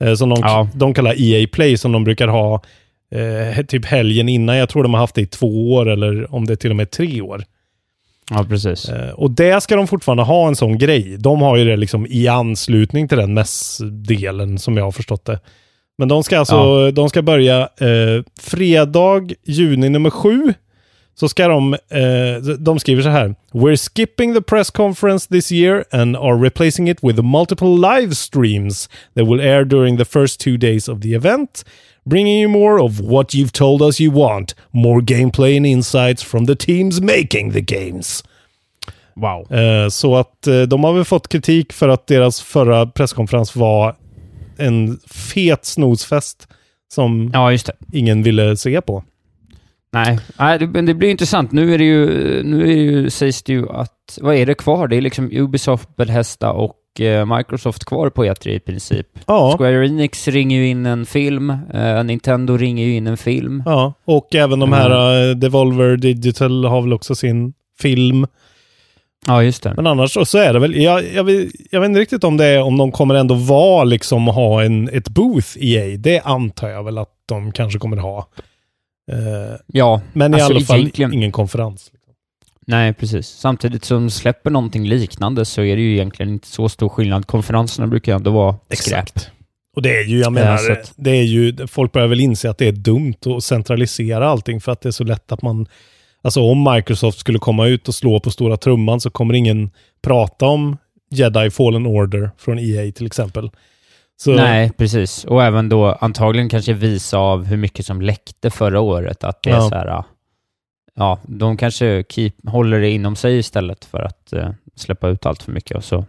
Eh, 0.03 0.13
som 0.15 0.29
de, 0.29 0.37
Ja. 0.41 0.67
de 0.75 0.93
kallar 0.93 1.15
EA 1.21 1.47
Play 1.51 1.77
som 1.77 1.91
de 1.91 2.03
brukar 2.03 2.27
ha 2.27 2.61
eh, 3.15 3.65
typ 3.65 3.85
helgen 3.85 4.29
innan. 4.29 4.57
Jag 4.57 4.69
tror 4.69 4.83
de 4.83 4.93
har 4.93 5.01
haft 5.01 5.15
det 5.15 5.21
i 5.21 5.25
två 5.25 5.73
år 5.73 5.89
eller 5.89 6.35
om 6.35 6.45
det 6.45 6.53
är 6.53 6.57
till 6.57 6.69
och 6.69 6.75
med 6.75 6.91
tre 6.91 7.21
år. 7.21 7.43
Ja, 8.31 8.45
precis. 8.49 8.89
Eh, 8.89 9.09
och 9.09 9.31
det 9.31 9.61
ska 9.63 9.75
de 9.75 9.87
fortfarande 9.87 10.23
ha 10.23 10.47
en 10.47 10.55
sån 10.55 10.77
grej. 10.77 11.17
De 11.19 11.41
har 11.41 11.57
ju 11.57 11.65
det 11.65 11.77
liksom 11.77 12.07
i 12.09 12.27
anslutning 12.27 13.07
till 13.07 13.17
den 13.17 13.33
mässdelen 13.33 14.59
som 14.59 14.77
jag 14.77 14.83
har 14.83 14.91
förstått 14.91 15.25
det. 15.25 15.39
Men 15.97 16.07
de 16.07 16.23
ska 16.23 16.39
alltså, 16.39 16.91
de 16.91 17.09
ska 17.09 17.21
börja 17.21 17.59
eh, 17.61 18.23
fredag, 18.41 19.21
juni 19.43 19.89
nummer 19.89 20.09
sju. 20.09 20.53
Så 21.15 21.29
ska 21.29 21.47
de, 21.47 21.73
eh, 21.73 22.55
de 22.59 22.79
skriver 22.79 23.01
så 23.03 23.09
här. 23.09 23.35
We're 23.51 23.93
skipping 23.95 24.33
the 24.33 24.41
press 24.41 24.71
conference 24.71 25.27
this 25.29 25.51
year 25.51 25.83
and 25.91 26.15
are 26.17 26.35
replacing 26.43 26.89
it 26.89 26.97
with 27.01 27.21
multiple 27.21 27.67
live 27.67 28.15
streams 28.15 28.89
that 29.15 29.27
will 29.27 29.39
air 29.41 29.65
during 29.65 29.97
the 29.97 30.05
first 30.05 30.39
two 30.39 30.57
days 30.57 30.89
of 30.89 31.01
the 31.01 31.13
event. 31.13 31.65
Bringing 32.05 32.41
you 32.41 32.49
more 32.49 32.81
of 32.83 32.99
what 32.99 33.33
you've 33.33 33.51
told 33.51 33.81
us 33.81 34.01
you 34.01 34.11
want. 34.15 34.55
More 34.71 35.01
gameplay 35.01 35.57
and 35.57 35.65
insights 35.65 36.23
from 36.23 36.45
the 36.45 36.55
teams 36.55 37.01
making 37.01 37.53
the 37.53 37.61
games. 37.61 38.23
Wow. 39.15 39.57
Eh, 39.57 39.89
Så 39.89 40.15
att 40.15 40.47
eh, 40.47 40.61
de 40.61 40.83
har 40.83 40.93
väl 40.93 41.05
fått 41.05 41.27
kritik 41.27 41.73
för 41.73 41.89
att 41.89 42.07
deras 42.07 42.41
förra 42.41 42.85
presskonferens 42.85 43.55
var 43.55 43.95
en 44.57 44.99
fet 45.07 45.65
snosfest 45.65 46.47
som 46.93 47.31
Ja, 47.33 47.57
ingen 47.91 48.23
ville 48.23 48.57
se 48.57 48.81
på. 48.81 49.03
Nej, 49.93 50.19
Nej 50.39 50.59
det, 50.59 50.67
men 50.67 50.85
det 50.85 50.93
blir 50.93 51.09
intressant. 51.09 51.51
Nu 51.51 51.73
är 51.73 51.77
det 51.77 51.83
ju, 51.83 52.07
nu 52.43 52.61
är 52.61 52.65
det 52.65 52.81
ju, 52.81 53.09
sägs 53.09 53.43
det 53.43 53.53
ju 53.53 53.69
att, 53.69 54.19
vad 54.21 54.35
är 54.35 54.45
det 54.45 54.55
kvar? 54.55 54.87
Det 54.87 54.95
är 54.95 55.01
liksom 55.01 55.29
Ubisoft, 55.31 55.95
Bethesda 55.95 56.51
och 56.51 57.01
eh, 57.01 57.37
Microsoft 57.37 57.85
kvar 57.85 58.09
på 58.09 58.25
E3 58.25 58.49
i 58.49 58.59
princip. 58.59 59.07
Ja, 59.25 59.55
Square 59.57 59.87
Enix 59.87 60.27
ringer 60.27 60.57
ju 60.57 60.67
in 60.67 60.85
en 60.85 61.05
film, 61.05 61.49
eh, 61.73 62.03
Nintendo 62.03 62.57
ringer 62.57 62.85
ju 62.85 62.95
in 62.95 63.07
en 63.07 63.17
film. 63.17 63.63
ja. 63.65 63.93
och 64.05 64.35
även 64.35 64.59
de 64.59 64.73
här 64.73 65.29
eh, 65.29 65.35
Devolver 65.35 65.97
Digital 65.97 66.65
har 66.65 66.81
väl 66.81 66.93
också 66.93 67.15
sin 67.15 67.53
film. 67.79 68.27
Ja, 69.27 69.43
just 69.43 69.63
det. 69.63 69.73
Men 69.75 69.87
annars 69.87 70.11
så, 70.11 70.25
så 70.25 70.37
är 70.37 70.53
det 70.53 70.59
väl, 70.59 70.75
jag, 70.75 71.13
jag, 71.13 71.23
vet, 71.23 71.49
jag 71.71 71.79
vet 71.81 71.87
inte 71.87 71.99
riktigt 71.99 72.23
om 72.23 72.37
det 72.37 72.45
är, 72.45 72.61
om 72.61 72.77
de 72.77 72.91
kommer 72.91 73.15
ändå 73.15 73.35
vara 73.35 73.83
liksom 73.83 74.27
ha 74.27 74.63
en, 74.63 74.89
ett 74.89 75.09
booth 75.09 75.47
EA. 75.59 75.97
Det 75.97 76.19
antar 76.19 76.69
jag 76.69 76.83
väl 76.83 76.97
att 76.97 77.09
de 77.25 77.51
kanske 77.51 77.79
kommer 77.79 77.97
ha. 77.97 78.27
Eh, 79.11 79.57
Ja, 79.67 80.01
men 80.13 80.31
i 80.31 80.35
Alltså, 80.35 80.53
alla 80.53 80.65
fall 80.65 80.79
egentligen- 80.79 81.13
ingen 81.13 81.31
konferens. 81.31 81.91
nej 82.67 82.93
precis. 82.93 83.27
Samtidigt 83.27 83.85
som 83.85 83.97
de 83.97 84.09
släpper 84.09 84.49
någonting 84.49 84.87
liknande 84.87 85.45
så 85.45 85.61
är 85.61 85.75
det 85.75 85.81
ju 85.81 85.93
egentligen 85.93 86.29
inte 86.33 86.47
så 86.47 86.69
stor 86.69 86.89
skillnad. 86.89 87.27
Konferenserna 87.27 87.87
brukar 87.87 88.11
ju 88.11 88.15
ändå 88.15 88.31
vara 88.31 88.53
skräp. 88.53 88.69
Exakt. 89.03 89.31
Och 89.75 89.81
det 89.81 89.97
är 89.99 90.03
ju, 90.03 90.19
jag 90.19 90.33
menar, 90.33 90.57
så 90.57 90.71
att- 90.71 90.93
det 90.95 91.11
är 91.11 91.23
ju, 91.23 91.67
folk 91.67 91.91
börjar 91.91 92.07
väl 92.07 92.19
inse 92.19 92.49
att 92.49 92.57
det 92.57 92.67
är 92.67 92.71
dumt 92.71 93.13
att 93.37 93.43
centralisera 93.43 94.27
allting 94.29 94.61
för 94.61 94.71
att 94.71 94.81
det 94.81 94.89
är 94.89 94.91
så 94.91 95.03
lätt 95.03 95.31
att 95.31 95.41
man, 95.41 95.67
alltså 96.23 96.41
om 96.41 96.71
Microsoft 96.73 97.19
skulle 97.19 97.39
komma 97.39 97.67
ut 97.67 97.87
och 97.87 97.95
slå 97.95 98.19
på 98.19 98.31
stora 98.31 98.57
trumman 98.57 98.99
så 99.01 99.09
kommer 99.09 99.33
ingen 99.33 99.71
prata 100.03 100.45
om 100.45 100.77
Jedi 101.11 101.49
Fallen 101.49 101.85
Order 101.85 102.31
från 102.37 102.59
EA 102.59 102.91
till 102.91 103.05
exempel. 103.05 103.51
Så, 104.17 104.31
Nej, 104.35 104.71
precis. 104.77 105.25
Och 105.25 105.43
även 105.43 105.69
då 105.69 105.85
antagligen 105.91 106.49
kanske 106.49 106.73
visa 106.73 107.17
av 107.17 107.45
hur 107.45 107.57
mycket 107.57 107.85
som 107.85 108.01
läckte 108.01 108.49
förra 108.49 108.79
året. 108.79 109.23
Att 109.23 109.43
det 109.43 109.49
är 109.49 109.53
Ja. 109.55 109.69
så 109.69 109.75
här, 109.75 109.87
ja, 109.87 110.05
ja, 110.95 111.19
de 111.23 111.57
kanske 111.57 112.03
keep, 112.09 112.31
håller 112.47 112.79
det 112.79 112.89
inom 112.89 113.15
sig 113.15 113.37
istället 113.37 113.85
för 113.85 113.99
att 114.01 114.33
eh, 114.33 114.49
släppa 114.75 115.07
ut 115.07 115.25
allt 115.25 115.43
för 115.43 115.51
mycket. 115.51 115.77
Och 115.77 115.83
så 115.83 116.05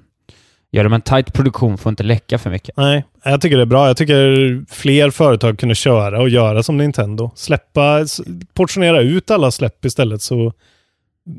gör 0.73 0.85
de 0.85 0.93
en 0.93 1.01
tight 1.01 1.33
produktion, 1.33 1.79
får 1.79 1.91
inte 1.91 2.03
läcka 2.03 2.39
för 2.39 2.51
mycket. 2.51 2.77
Nej, 2.77 3.05
jag 3.25 3.41
tycker 3.41 3.57
det 3.57 3.63
är 3.63 3.67
bra. 3.67 3.87
Jag 3.87 3.97
tycker 3.97 4.65
fler 4.75 5.11
företag 5.11 5.59
kunde 5.59 5.75
köra 5.75 6.21
och 6.21 6.29
göra 6.29 6.63
som 6.63 6.77
Nintendo. 6.77 7.31
Släppa, 7.35 8.07
portionera 8.55 9.01
ut 9.01 9.31
alla 9.31 9.51
släpp 9.51 9.85
istället 9.85 10.23
så 10.23 10.53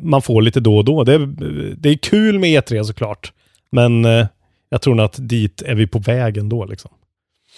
man 0.04 0.22
får 0.22 0.42
lite 0.42 0.60
då 0.60 0.78
och 0.78 0.86
då. 0.86 1.04
Det 1.04 1.14
är, 1.14 1.20
det 1.78 1.90
är 1.90 1.98
kul 1.98 2.40
med 2.40 2.64
E3 2.64 2.84
såklart. 2.84 3.34
Men 3.72 4.06
eh, 4.06 4.28
jag 4.70 4.82
tror 4.82 4.96
nog 4.96 5.06
att 5.06 5.16
dit 5.18 5.62
är 5.62 5.76
vi 5.76 5.88
på 5.88 6.00
väg 6.00 6.38
ändå. 6.38 6.66
Liksom. 6.66 6.92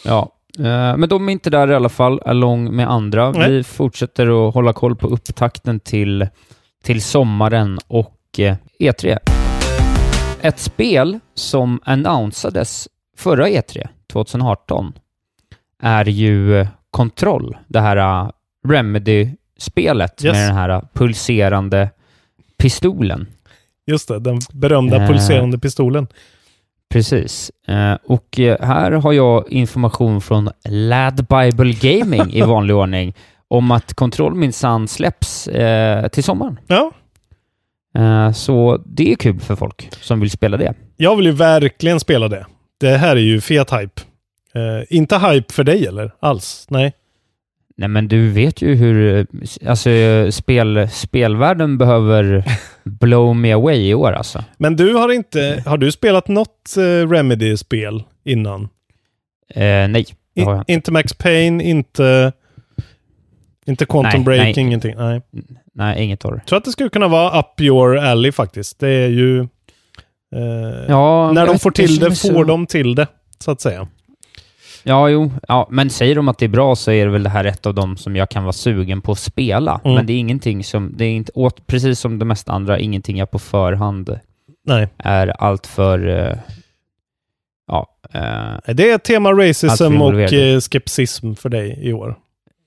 Ja, 0.05 0.31
eh, 0.57 0.97
men 0.97 1.09
de 1.09 1.29
är 1.29 1.33
inte 1.33 1.49
där 1.49 1.71
i 1.71 1.75
alla 1.75 1.89
fall, 1.89 2.21
along 2.25 2.75
med 2.75 2.91
andra. 2.91 3.31
Nej. 3.31 3.51
Vi 3.51 3.63
fortsätter 3.63 4.47
att 4.47 4.53
hålla 4.53 4.73
koll 4.73 4.95
på 4.95 5.07
upptakten 5.07 5.79
till, 5.79 6.27
till 6.83 7.01
sommaren 7.01 7.79
och 7.87 8.39
eh, 8.39 8.55
E3. 8.79 9.17
Ett 10.41 10.59
spel 10.59 11.19
som 11.33 11.79
annonsades 11.83 12.87
förra 13.17 13.47
E3, 13.47 13.87
2018, 14.13 14.93
är 15.83 16.05
ju 16.05 16.67
Control, 16.91 17.57
det 17.67 17.79
här 17.79 17.97
uh, 18.25 18.29
Remedy-spelet 18.67 20.25
Yes. 20.25 20.33
med 20.33 20.47
den 20.49 20.55
här 20.55 20.69
uh, 20.69 20.81
pulserande 20.93 21.89
pistolen. 22.57 23.27
Just 23.87 24.07
det, 24.07 24.19
den 24.19 24.39
berömda 24.53 25.01
Eh. 25.01 25.07
pulserande 25.07 25.59
pistolen. 25.59 26.07
Precis. 26.89 27.51
Eh, 27.67 27.93
och 28.05 28.39
eh, 28.39 28.57
här 28.65 28.91
har 28.91 29.13
jag 29.13 29.49
information 29.51 30.21
från 30.21 30.49
Lad 30.69 31.15
Bible 31.27 31.73
Gaming 31.81 32.33
i 32.33 32.41
vanlig 32.45 32.75
ordning 32.75 33.13
om 33.47 33.71
att 33.71 33.93
Control 33.93 34.35
minsann 34.35 34.87
släpps 34.87 35.47
eh, 35.47 36.07
till 36.07 36.23
sommaren. 36.23 36.59
Ja, 36.67 36.91
Eh, 37.97 38.31
så 38.31 38.81
det 38.85 39.11
är 39.11 39.15
kul 39.15 39.39
för 39.39 39.55
folk 39.55 39.89
som 40.01 40.19
vill 40.19 40.29
spela 40.31 40.57
det. 40.57 40.73
jag 40.97 41.15
vill 41.15 41.25
ju 41.25 41.31
verkligen 41.31 41.99
spela 41.99 42.27
det. 42.27 42.45
Det 42.79 42.97
här 42.97 43.15
är 43.15 43.19
ju 43.21 43.41
fet 43.41 43.71
hype. 43.73 44.01
Eh, 44.55 44.83
inte 44.89 45.17
hype 45.17 45.53
för 45.53 45.63
dig 45.63 45.85
eller? 45.85 46.11
Alls? 46.19 46.65
Nej. 46.69 46.93
Nej 47.79 47.89
men 47.89 48.07
du 48.07 48.29
vet 48.29 48.61
ju 48.61 48.75
hur, 48.75 49.15
eh, 49.17 49.25
alltså 49.69 49.89
eh, 49.89 50.29
spel, 50.29 50.89
spelvärlden 50.91 51.77
behöver 51.77 52.43
blow 52.83 53.35
me 53.35 53.51
away 53.51 53.89
i 53.89 53.93
år 53.93 54.11
alltså. 54.11 54.43
Men 54.57 54.75
du 54.75 54.93
har 54.93 55.11
inte, 55.11 55.63
har 55.65 55.77
du 55.77 55.91
spelat 55.91 56.27
något 56.27 56.77
eh, 56.77 57.09
Remedy-spel 57.09 58.03
innan? 58.23 58.61
Eh, 59.49 59.87
nej, 59.87 60.05
det 60.35 60.41
har 60.43 60.51
jag 60.55 60.59
I, 60.59 60.61
inte. 60.61 60.73
inte 60.73 60.91
Max 60.91 61.13
Payne, 61.13 61.63
inte, 61.63 62.31
inte 63.65 63.85
Quantum 63.85 64.11
Nej, 64.13 64.23
Break, 64.25 64.55
nej. 64.55 64.59
ingenting. 64.65 64.95
Nej. 64.97 65.21
Nej, 65.73 66.03
inget 66.03 66.25
av 66.25 66.31
det. 66.31 66.37
Jag 66.37 66.45
tror 66.47 66.57
att 66.57 66.65
det 66.65 66.71
skulle 66.71 66.89
kunna 66.89 67.07
vara 67.07 67.39
up 67.39 67.61
your 67.61 67.97
alley 67.97 68.31
faktiskt. 68.31 68.79
Det 68.79 68.89
är 68.89 69.07
ju... 69.07 69.47
Eh, 70.35 70.85
Ja, 70.87 71.31
när 71.31 71.47
de 71.47 71.59
får 71.59 71.71
till 71.71 71.99
det, 71.99 72.15
får 72.15 72.45
de 72.45 72.65
till 72.67 72.95
det, 72.95 73.07
så 73.39 73.51
att 73.51 73.61
säga. 73.61 73.87
Ja, 74.83 75.09
jo. 75.09 75.31
Ja, 75.47 75.67
men 75.71 75.89
säger 75.89 76.15
de 76.15 76.27
att 76.27 76.37
det 76.37 76.45
är 76.45 76.49
bra 76.49 76.75
så 76.75 76.91
är 76.91 77.05
det 77.05 77.11
väl 77.11 77.23
det 77.23 77.29
här 77.29 77.45
ett 77.45 77.65
av 77.65 77.73
dem 77.73 77.97
som 77.97 78.15
jag 78.15 78.29
kan 78.29 78.43
vara 78.43 78.53
sugen 78.53 79.01
på 79.01 79.11
att 79.11 79.19
spela. 79.19 79.81
Mm. 79.83 79.95
Men 79.95 80.05
det 80.05 80.13
är 80.13 80.17
ingenting 80.17 80.63
som, 80.63 80.93
det 80.97 81.05
är 81.05 81.09
inte, 81.09 81.31
åt, 81.35 81.67
precis 81.67 81.99
som 81.99 82.19
det 82.19 82.25
mesta 82.25 82.51
andra, 82.51 82.79
ingenting 82.79 83.17
jag 83.17 83.31
på 83.31 83.39
förhand 83.39 84.19
Nej. 84.65 84.87
är 84.97 85.27
allt 85.27 85.67
för 85.67 86.07
eh, 86.07 86.37
ja, 87.67 87.87
eh, 88.13 88.73
Det 88.73 88.89
är 88.89 88.97
tema 88.97 89.31
racism 89.31 89.69
Alltför 90.01 90.55
och 90.55 90.63
skepsism 90.63 91.33
för 91.33 91.49
dig 91.49 91.79
i 91.81 91.93
år. 91.93 92.15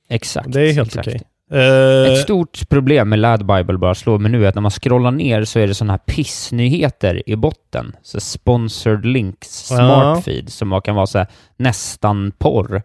exakt. 0.08 0.52
Det 0.52 0.68
är 0.68 0.72
helt 0.72 0.96
okej. 0.96 1.14
Eh, 1.14 1.20
Ett 1.52 2.18
stort 2.18 2.68
problem 2.68 3.08
med 3.08 3.18
Lad 3.18 3.46
Bible 3.46 3.78
bara 3.78 3.94
slår 3.94 4.18
mig 4.18 4.30
nu 4.32 4.44
är 4.44 4.48
att 4.48 4.54
när 4.54 4.62
man 4.62 4.70
scrollar 4.70 5.10
ner 5.10 5.44
så 5.44 5.58
är 5.58 5.66
det 5.66 5.74
sådana 5.74 5.92
här 5.92 5.98
pissnyheter 5.98 7.22
i 7.30 7.36
botten. 7.36 7.96
Så 8.02 8.20
sponsored 8.20 9.04
links, 9.06 9.48
smart 9.66 10.16
Ja. 10.16 10.22
feed, 10.24 10.52
som 10.52 10.70
bara 10.70 10.80
kan 10.80 10.94
vara 10.96 11.06
så 11.06 11.18
här, 11.18 11.26
nästan 11.56 12.32
porr, 12.38 12.82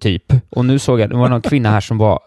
typ. 0.00 0.32
Och 0.50 0.64
nu 0.64 0.78
såg 0.78 1.00
jag, 1.00 1.10
det 1.10 1.16
var 1.16 1.28
någon 1.28 1.42
kvinna 1.42 1.70
här 1.70 1.80
som 1.80 1.98
var 1.98 2.20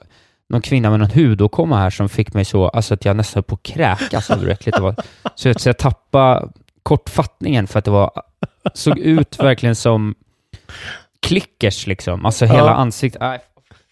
någon 0.50 0.62
kvinna 0.62 0.90
med 0.90 1.00
någon 1.00 1.12
hudåkomma 1.12 1.78
här 1.78 1.90
som 1.90 2.10
fick 2.10 2.34
mig 2.34 2.46
så, 2.46 2.68
alltså 2.68 2.94
att 2.94 3.06
jag 3.06 3.16
nästan 3.16 3.38
höll 3.38 3.44
på 3.44 3.56
att 3.56 3.64
kräkas 3.64 4.30
över 4.30 4.42
hur 4.44 4.50
äckligt 4.52 4.78
det 4.78 4.84
var. 4.84 4.96
Så, 5.36 5.50
att- 5.50 5.62
så 5.62 5.70
jag 5.70 5.78
tappade 5.78 6.50
kortfattningen 6.84 7.68
för 7.68 7.80
att 7.80 7.86
det 7.86 7.92
var, 7.92 8.12
såg 8.74 8.98
ut 9.00 9.40
verkligen 9.40 9.76
som 9.76 10.16
klickers 11.22 11.88
liksom. 11.88 12.26
Alltså 12.26 12.46
Ja. 12.46 12.54
hela 12.54 12.74
ansiktet. 12.74 13.22
Nej, 13.22 13.40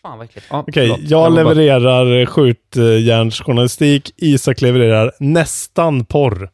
fan 0.02 0.18
vad 0.18 0.26
äckligt. 0.26 0.48
Ja, 0.50 0.60
Okej, 0.68 0.88
förlåt. 0.88 1.10
jag 1.10 1.34
bara- 1.34 1.44
levererar 1.44 2.26
skjutjärnsjournalistik. 2.26 4.12
Isak 4.18 4.62
levererar 4.62 5.12
nästan 5.20 6.06
porr. 6.06 6.50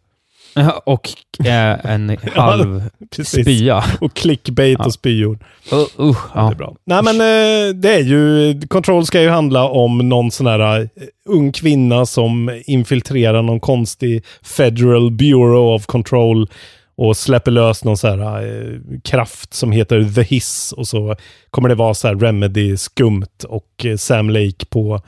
Ja, 0.55 0.81
Och 0.85 1.09
eh, 1.45 1.85
en 1.85 2.17
halv 2.35 2.83
Precis. 3.15 3.41
spya. 3.45 3.83
Och 4.01 4.13
clickbait 4.13 4.77
Ja. 4.79 4.85
och 4.85 4.93
spyor. 4.93 5.39
Uh, 5.73 5.79
uh, 5.79 5.85
Ja. 5.99 6.15
Det 6.33 6.39
är 6.39 6.43
ja. 6.43 6.53
bra. 6.57 6.75
Nej 6.85 7.03
men 7.03 7.15
eh, 7.15 7.73
det 7.75 7.93
är 7.95 7.99
ju, 8.03 8.61
Control 8.67 9.05
ska 9.05 9.21
ju 9.21 9.29
handla 9.29 9.63
om 9.69 10.09
någon 10.09 10.31
sån 10.31 10.47
här 10.47 10.79
eh, 10.81 10.87
ung 11.29 11.51
kvinna 11.51 12.05
som 12.05 12.61
infiltrerar 12.65 13.41
någon 13.41 13.59
konstig 13.59 14.23
Federal 14.43 15.11
Bureau 15.11 15.75
of 15.75 15.85
Control 15.85 16.47
och 16.95 17.17
släpper 17.17 17.51
lös 17.51 17.83
någon 17.83 17.97
sån 17.97 18.19
här 18.19 18.41
eh, 18.47 18.99
kraft 19.03 19.53
som 19.53 19.71
heter 19.71 20.03
The 20.15 20.21
Hiss 20.21 20.71
och 20.77 20.87
så 20.87 21.15
kommer 21.49 21.69
det 21.69 21.75
vara 21.75 21.93
så 21.93 22.07
här 22.07 22.15
Remedy 22.15 22.77
skumt 22.77 23.43
och 23.47 23.85
eh, 23.85 23.97
Sam 23.97 24.29
Lake 24.29 24.65
på 24.69 25.01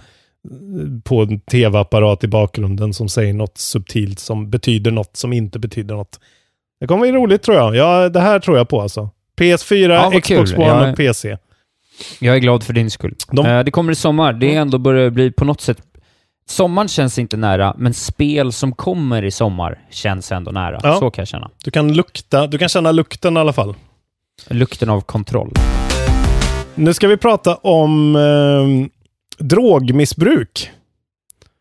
på 1.04 1.22
en 1.22 1.40
tv-apparat 1.40 2.24
i 2.24 2.28
bakgrunden 2.28 2.94
som 2.94 3.10
säger 3.10 3.34
något 3.34 3.58
subtilt 3.58 4.20
som 4.20 4.50
betyder 4.50 4.92
något 4.92 5.18
som 5.18 5.34
inte 5.34 5.60
betyder 5.60 5.96
något. 5.96 6.20
Det 6.80 6.88
kommer 6.88 7.02
bli 7.02 7.12
roligt 7.12 7.42
tror 7.44 7.58
jag. 7.58 7.76
Ja, 7.76 8.10
det 8.10 8.20
här 8.20 8.40
tror 8.40 8.58
jag 8.58 8.70
på 8.70 8.82
alltså. 8.82 9.10
PS4, 9.40 9.90
Ja, 10.14 10.22
Xbox. 10.22 10.54
One 10.54 10.64
Jag- 10.66 10.90
och 10.90 10.98
PC. 10.98 11.38
Jag 12.20 12.36
är 12.36 12.40
glad 12.40 12.64
för 12.64 12.74
din 12.74 12.92
skull. 12.92 13.16
De- 13.32 13.46
Eh, 13.46 13.64
det 13.64 13.72
kommer 13.72 13.92
i 13.92 13.96
sommar. 13.96 14.34
Det 14.34 14.56
är 14.56 14.60
ändå 14.62 14.78
börjar 14.78 15.10
bli 15.10 15.32
på 15.32 15.46
något 15.46 15.62
sätt... 15.62 15.78
Sommaren 16.50 16.88
känns 16.88 17.20
inte 17.20 17.38
nära, 17.38 17.76
men 17.78 17.94
spel 17.94 18.52
som 18.52 18.74
kommer 18.74 19.26
i 19.26 19.32
sommar 19.32 19.80
känns 19.90 20.32
ändå 20.32 20.52
nära. 20.52 20.80
Ja. 20.84 21.00
Så 21.00 21.12
kan 21.12 21.22
jag 21.22 21.28
känna. 21.28 21.50
Du 21.64 21.72
kan 21.72 21.94
lukta, 21.94 22.48
du 22.48 22.58
kan 22.58 22.70
känna 22.70 22.92
lukten 22.92 23.38
i 23.38 23.40
alla 23.40 23.54
fall. 23.54 23.76
Lukten 24.50 24.90
av 24.90 25.02
kontroll. 25.02 25.52
Nu 26.76 26.94
ska 26.94 27.08
vi 27.08 27.18
prata 27.18 27.56
om 27.56 28.16
eh, 28.16 28.88
drogmissbruk. 29.46 30.72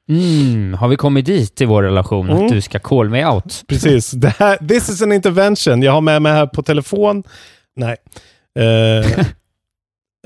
Mm, 0.09 0.75
har 0.75 0.89
vi 0.89 0.97
kommit 0.97 1.27
dit 1.27 1.61
i 1.61 1.65
vår 1.65 1.83
relation? 1.83 2.31
Mm. 2.31 2.45
Att 2.45 2.53
du 2.53 2.61
ska 2.61 2.79
call 2.79 3.09
me 3.09 3.27
out? 3.27 3.65
Precis. 3.69 4.11
Det 4.11 4.29
här, 4.29 4.57
this 4.57 4.89
is 4.89 5.03
an 5.03 5.13
intervention. 5.13 5.83
Jag 5.83 5.93
har 5.93 6.01
med 6.01 6.23
mig 6.23 6.33
här 6.33 6.47
på 6.47 6.63
telefon. 6.63 7.23
Nej. 7.77 7.97
Eh, 8.59 9.11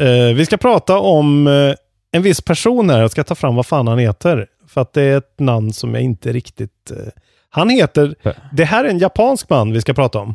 eh, 0.08 0.34
vi 0.34 0.46
ska 0.46 0.56
prata 0.56 0.98
om 0.98 1.46
eh, 1.46 1.74
en 2.12 2.22
viss 2.22 2.40
person 2.40 2.90
här. 2.90 3.00
Jag 3.00 3.10
ska 3.10 3.24
ta 3.24 3.34
fram 3.34 3.54
vad 3.56 3.66
fan 3.66 3.86
han 3.86 3.98
heter. 3.98 4.46
För 4.68 4.80
att 4.80 4.92
det 4.92 5.02
är 5.02 5.18
ett 5.18 5.34
namn 5.40 5.72
som 5.72 5.94
jag 5.94 6.02
inte 6.02 6.32
riktigt... 6.32 6.90
Eh, 6.90 6.96
han 7.50 7.70
heter... 7.70 8.14
Det 8.52 8.64
här 8.64 8.84
är 8.84 8.88
en 8.88 8.98
japansk 8.98 9.50
man 9.50 9.72
vi 9.72 9.80
ska 9.80 9.94
prata 9.94 10.18
om. 10.18 10.34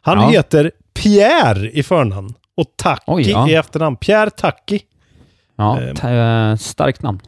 Han 0.00 0.20
Ja. 0.20 0.28
heter 0.28 0.70
Pierre 0.94 1.70
i 1.70 1.82
förnamn. 1.82 2.34
Och 2.56 2.66
Taki 2.76 3.02
Oj, 3.06 3.30
ja. 3.30 3.48
i 3.48 3.54
efternamn. 3.54 3.96
Pierre 3.96 4.30
Taki. 4.30 4.80
Ja, 5.56 5.80
Eh. 6.02 6.50
eh, 6.50 6.56
starkt 6.56 7.02
namn. 7.02 7.20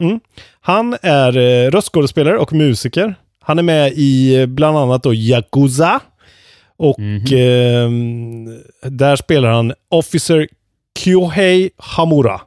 Han 0.61 0.97
är 1.03 1.37
eh, 1.37 1.71
röstskådespelare 1.71 2.39
och 2.39 2.53
musiker. 2.53 3.15
Han 3.41 3.59
är 3.59 3.63
med 3.63 3.93
i 3.97 4.41
eh, 4.41 4.47
bland 4.47 4.79
annat 4.79 5.03
då 5.03 5.15
Yakuza. 5.15 6.01
Och 6.77 6.99
Mhm. 6.99 7.25
ehm, 7.33 8.59
där 8.83 9.17
spelar 9.17 9.51
han 9.51 9.73
Officer 9.91 10.49
Kyohei 10.99 11.71
Hamura. 11.79 12.41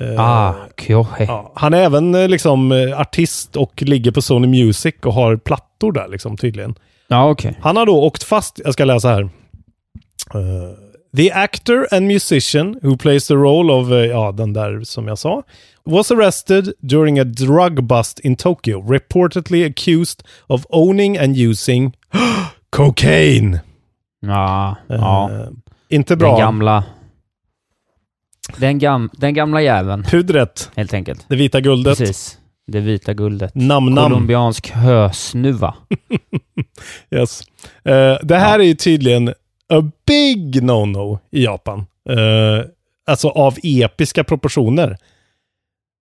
Eh, 0.00 0.20
Ah, 0.20 0.54
Kyohei. 0.80 1.26
ja, 1.26 1.52
han 1.54 1.74
är 1.74 1.82
även 1.82 2.14
eh, 2.14 2.28
liksom 2.28 2.72
eh, 2.72 3.00
artist 3.00 3.56
och 3.56 3.82
ligger 3.82 4.10
på 4.10 4.22
Sony 4.22 4.64
Music 4.64 4.94
och 5.04 5.12
har 5.14 5.36
plattor 5.36 5.92
där 5.92 6.08
liksom 6.08 6.36
tydligen. 6.36 6.74
Ja, 7.08 7.30
okej. 7.30 7.58
Han 7.62 7.76
har 7.76 7.86
då 7.86 8.02
åkt 8.04 8.22
fast, 8.22 8.60
jag 8.64 8.72
ska 8.72 8.84
läsa 8.84 9.08
här. 9.08 9.22
Eh, 10.34 10.40
the 11.16 11.32
actor 11.32 11.86
and 11.92 12.06
musician 12.06 12.78
who 12.82 12.96
plays 12.96 13.26
the 13.26 13.34
role 13.34 13.72
of, 13.72 13.90
eh, 13.90 13.96
ja 13.96 14.32
den 14.32 14.52
där 14.52 14.80
som 14.84 15.08
jag 15.08 15.18
sa, 15.18 15.42
was 15.84 16.10
arrested 16.10 16.72
during 16.80 17.18
a 17.18 17.24
drug 17.24 17.84
bust 17.84 18.18
in 18.20 18.36
Tokyo, 18.36 18.92
reportedly 18.92 19.64
accused 19.64 20.22
of 20.46 20.62
owning 20.68 21.18
and 21.18 21.36
using 21.36 21.92
cocaine. 22.70 23.58
Ja, 24.20 24.76
ja. 24.86 25.30
Eh, 25.32 25.46
inte 25.88 26.12
Den 26.14 26.18
bra. 26.18 26.38
gamla... 26.38 26.84
Den, 28.56 28.78
gam, 28.78 29.10
den 29.12 29.34
gamla 29.34 29.62
jäveln, 29.62 30.02
Pudret, 30.02 30.70
helt 30.76 30.94
enkelt. 30.94 31.24
det 31.28 31.36
vita 31.36 31.60
guldet. 31.60 31.98
Precis. 31.98 32.38
Det 32.66 32.80
vita 32.80 33.14
guldet. 33.14 33.54
Nam-nam. 33.54 34.10
Colombiansk 34.10 34.70
hösnuva. 34.70 35.74
Yes. 37.10 37.40
Eh, 37.84 38.16
det 38.22 38.36
här 38.36 38.58
är 38.58 38.64
ju 38.64 38.74
tydligen 38.74 39.28
a 39.72 39.90
big 40.06 40.62
no-no 40.62 41.18
i 41.30 41.44
Japan. 41.44 41.78
Eh, 42.10 42.64
alltså 43.06 43.28
av 43.28 43.54
episka 43.62 44.24
proportioner. 44.24 44.90
Eh, 44.90 44.96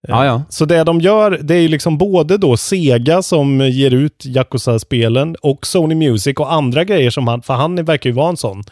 Ja, 0.07 0.25
ja. 0.25 0.43
Så 0.49 0.65
det 0.65 0.83
de 0.83 1.01
gör, 1.01 1.39
det 1.41 1.55
är 1.55 1.59
ju 1.59 1.67
liksom 1.67 1.97
både 1.97 2.37
då 2.37 2.57
Sega 2.57 3.21
som 3.21 3.59
ger 3.61 3.91
ut 3.93 4.25
Yakuza-spelen 4.25 5.35
och 5.41 5.65
Sony 5.67 5.95
Music 5.95 6.37
och 6.37 6.53
andra 6.53 6.83
grejer 6.83 7.09
som 7.09 7.27
han, 7.27 7.41
för 7.41 7.53
han 7.53 7.85
verkar 7.85 8.09
ju 8.09 8.13
vara 8.15 8.29
en 8.29 8.37
sån, 8.37 8.63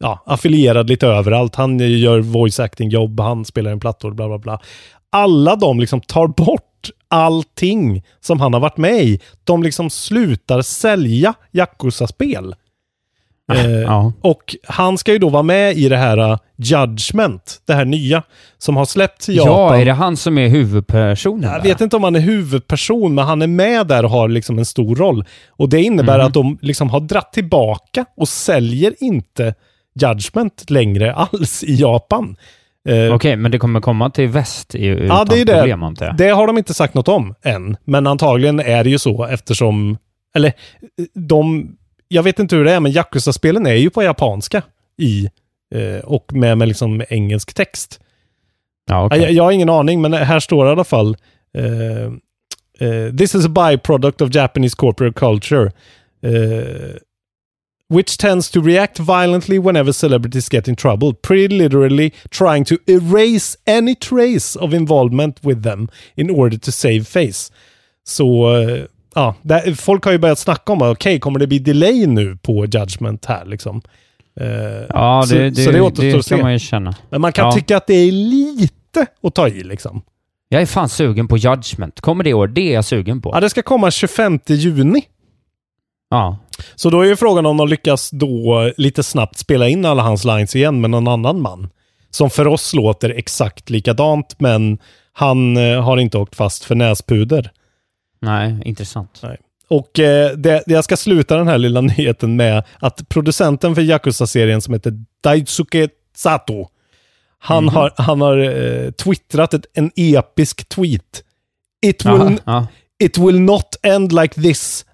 ja, 0.00 0.22
affilierad 0.26 0.88
lite 0.88 1.06
överallt. 1.06 1.54
Han 1.54 1.78
gör 1.78 2.18
voice 2.20 2.60
acting-jobb, 2.60 3.20
han 3.20 3.44
spelar 3.44 3.70
en 3.70 3.80
plattor, 3.80 4.10
bla 4.12 4.28
bla 4.28 4.38
bla. 4.38 4.60
Alla 5.12 5.56
de 5.56 5.80
liksom 5.80 6.00
tar 6.00 6.26
bort 6.26 6.70
allting 7.08 8.02
som 8.20 8.40
han 8.40 8.52
har 8.52 8.60
varit 8.60 8.76
med 8.76 9.02
i. 9.04 9.20
De 9.44 9.62
liksom 9.62 9.90
slutar 9.90 10.62
sälja 10.62 11.34
Yakuza-spel. 11.52 12.54
Eh, 13.52 13.70
Ja. 13.70 14.12
Och 14.20 14.56
han 14.68 14.98
ska 14.98 15.12
ju 15.12 15.18
då 15.18 15.28
vara 15.28 15.42
med 15.42 15.76
i 15.76 15.88
det 15.88 15.96
här 15.96 16.18
uh, 16.30 16.38
Judgment, 16.56 17.60
det 17.66 17.74
här 17.74 17.84
nya, 17.84 18.22
som 18.58 18.76
har 18.76 18.84
släppts 18.84 19.28
i 19.28 19.36
Japan. 19.36 19.52
Ja, 19.52 19.76
är 19.76 19.84
det 19.84 19.92
han 19.92 20.16
som 20.16 20.38
är 20.38 20.48
huvudpersonen 20.48 21.50
Jag 21.52 21.62
vet 21.62 21.80
inte 21.80 21.96
om 21.96 22.04
han 22.04 22.16
är 22.16 22.20
huvudperson, 22.20 23.14
men 23.14 23.24
han 23.26 23.42
är 23.42 23.46
med 23.46 23.86
där 23.86 24.04
och 24.04 24.10
har 24.10 24.28
liksom 24.28 24.58
en 24.58 24.64
stor 24.64 24.96
roll. 24.96 25.24
Och 25.48 25.68
det 25.68 25.82
innebär 25.82 26.18
Mhm. 26.18 26.26
att 26.26 26.34
de 26.34 26.58
liksom 26.62 26.90
har 26.90 27.00
dratt 27.00 27.32
tillbaka 27.32 28.04
och 28.16 28.28
säljer 28.28 28.94
inte 29.00 29.54
Judgment 30.00 30.70
längre 30.70 31.14
alls 31.14 31.64
i 31.64 31.74
Japan. 31.74 32.36
Eh, 32.88 33.14
Okej, 33.14 33.36
men 33.36 33.50
det 33.50 33.58
kommer 33.58 33.80
komma 33.80 34.10
till 34.10 34.28
väst 34.28 34.74
i, 34.74 34.86
utan 34.86 35.06
Ja, 35.06 35.24
det 35.24 35.40
är 35.40 35.44
det. 35.44 35.52
problem 35.52 35.82
antar 35.82 36.06
jag. 36.06 36.16
Det 36.16 36.28
har 36.28 36.46
de 36.46 36.58
inte 36.58 36.74
sagt 36.74 36.94
något 36.94 37.08
om 37.08 37.34
än, 37.42 37.76
men 37.84 38.06
antagligen 38.06 38.60
är 38.60 38.84
det 38.84 38.90
ju 38.90 38.98
så 38.98 39.24
eftersom, 39.24 39.98
eller 40.36 40.52
de, 41.14 41.68
jag 42.08 42.22
vet 42.22 42.38
inte 42.38 42.56
hur 42.56 42.64
det 42.64 42.72
är, 42.72 42.80
men 42.80 42.92
Yakuza-spelen 42.92 43.66
är 43.66 43.74
ju 43.74 43.90
på 43.90 44.02
japanska 44.02 44.62
i, 44.98 45.28
eh, 45.74 46.04
och 46.04 46.32
med, 46.32 46.58
med 46.58 46.68
liksom 46.68 47.02
engelsk 47.08 47.54
text. 47.54 48.00
Ja, 48.88 49.06
okej. 49.06 49.20
Jag, 49.22 49.32
jag 49.32 49.44
har 49.44 49.52
ingen 49.52 49.70
aning, 49.70 50.00
men 50.00 50.12
här 50.12 50.40
står 50.40 50.64
det 50.64 50.68
i 50.68 50.72
alla 50.72 50.84
fall 50.84 51.16
eh, 51.58 52.04
eh, 52.88 53.14
This 53.18 53.34
is 53.34 53.46
a 53.46 53.48
byproduct 53.48 54.20
of 54.20 54.34
Japanese 54.34 54.76
corporate 54.76 55.18
culture. 55.20 55.72
eh, 56.22 56.96
which 57.96 58.18
tends 58.18 58.50
to 58.50 58.60
react 58.62 58.98
violently 58.98 59.58
whenever 59.58 59.92
celebrities 59.92 60.48
get 60.48 60.68
in 60.68 60.76
trouble, 60.76 61.14
pretty 61.14 61.48
literally 61.48 62.10
trying 62.30 62.64
to 62.64 62.74
erase 62.86 63.56
any 63.66 63.94
trace 63.94 64.58
of 64.58 64.74
involvement 64.74 65.38
with 65.44 65.62
them 65.62 65.88
in 66.16 66.30
order 66.30 66.58
to 66.58 66.72
save 66.72 67.04
face. 67.04 67.52
Så, 68.06 68.56
eh, 68.56 68.84
ja, 69.14 69.34
där, 69.42 69.74
folk 69.74 70.04
har 70.04 70.12
ju 70.12 70.18
börjat 70.18 70.38
snacka 70.38 70.72
om, 70.72 70.82
okej, 70.82 71.20
kommer 71.20 71.38
det 71.38 71.46
bli 71.46 71.58
delay 71.58 72.06
nu 72.06 72.36
på 72.42 72.64
Judgment 72.66 73.24
här 73.24 73.44
liksom? 73.44 73.82
Eh, 74.40 74.46
Ja, 74.88 75.24
så, 75.28 75.34
det, 75.34 75.50
det, 75.50 75.64
så 75.64 75.70
det 75.70 75.80
återstår 75.80 76.04
det 76.12 76.18
att 76.18 76.24
se. 76.24 76.34
kan 76.34 76.42
man 76.42 76.52
ju 76.52 76.58
känna. 76.58 76.94
Men 77.10 77.20
man 77.20 77.32
kan 77.32 77.44
Ja. 77.46 77.52
tycka 77.52 77.76
att 77.76 77.86
det 77.86 77.94
är 77.94 78.12
lite 78.12 79.06
att 79.22 79.34
ta 79.34 79.48
i 79.48 79.64
liksom. 79.64 80.02
Jag 80.48 80.62
är 80.62 80.66
fan 80.66 80.88
sugen 80.88 81.28
på 81.28 81.36
Judgment. 81.36 82.00
Kommer 82.00 82.24
det 82.24 82.30
i 82.30 82.34
år? 82.34 82.46
Det 82.48 82.60
är 82.60 82.74
jag 82.74 82.84
sugen 82.84 83.22
på. 83.22 83.30
Ja, 83.34 83.40
det 83.40 83.50
ska 83.50 83.62
komma 83.62 83.90
25 83.90 84.38
juni. 84.46 85.02
Ja. 86.10 86.38
Så 86.74 86.90
då 86.90 87.00
är 87.00 87.06
ju 87.06 87.16
frågan 87.16 87.46
om 87.46 87.56
de 87.56 87.68
lyckas 87.68 88.10
då 88.10 88.72
lite 88.76 89.02
snabbt 89.02 89.38
spela 89.38 89.68
in 89.68 89.84
alla 89.84 90.02
hans 90.02 90.24
lines 90.24 90.56
igen 90.56 90.80
med 90.80 90.90
någon 90.90 91.08
annan 91.08 91.40
man. 91.40 91.70
Som 92.10 92.30
för 92.30 92.46
oss 92.46 92.74
låter 92.74 93.10
exakt 93.10 93.70
likadant, 93.70 94.36
men 94.38 94.78
han 95.12 95.56
eh, 95.56 95.82
har 95.82 95.96
inte 95.96 96.18
åkt 96.18 96.36
fast 96.36 96.64
för 96.64 96.74
näspuder. 96.74 97.50
Nej, 98.20 98.62
intressant. 98.64 99.22
Och 99.68 99.98
eh, 99.98 100.30
det, 100.36 100.62
jag 100.66 100.84
ska 100.84 100.96
sluta 100.96 101.36
den 101.36 101.48
här 101.48 101.58
lilla 101.58 101.80
nyheten 101.96 102.36
med 102.36 102.64
att 102.78 103.08
producenten 103.08 103.74
för 103.74 103.82
Yakuza-serien 103.82 104.60
som 104.60 104.74
heter 104.74 105.04
Daisuke 105.22 105.88
Sato, 106.16 106.68
han 107.38 107.68
har, 107.68 107.92
han 107.96 108.20
har 108.20 108.38
eh, 108.38 108.90
twittrat 108.90 109.54
ett, 109.54 109.66
en 109.74 109.90
episk 109.96 110.68
tweet. 110.68 111.24
It 111.86 112.04
will, 112.04 112.12
Jaha, 112.12 112.38
ja. 112.44 112.66
It 112.98 113.18
will 113.18 113.40
not 113.40 113.76
end 113.82 114.12
like 114.12 114.42
this. 114.42 114.84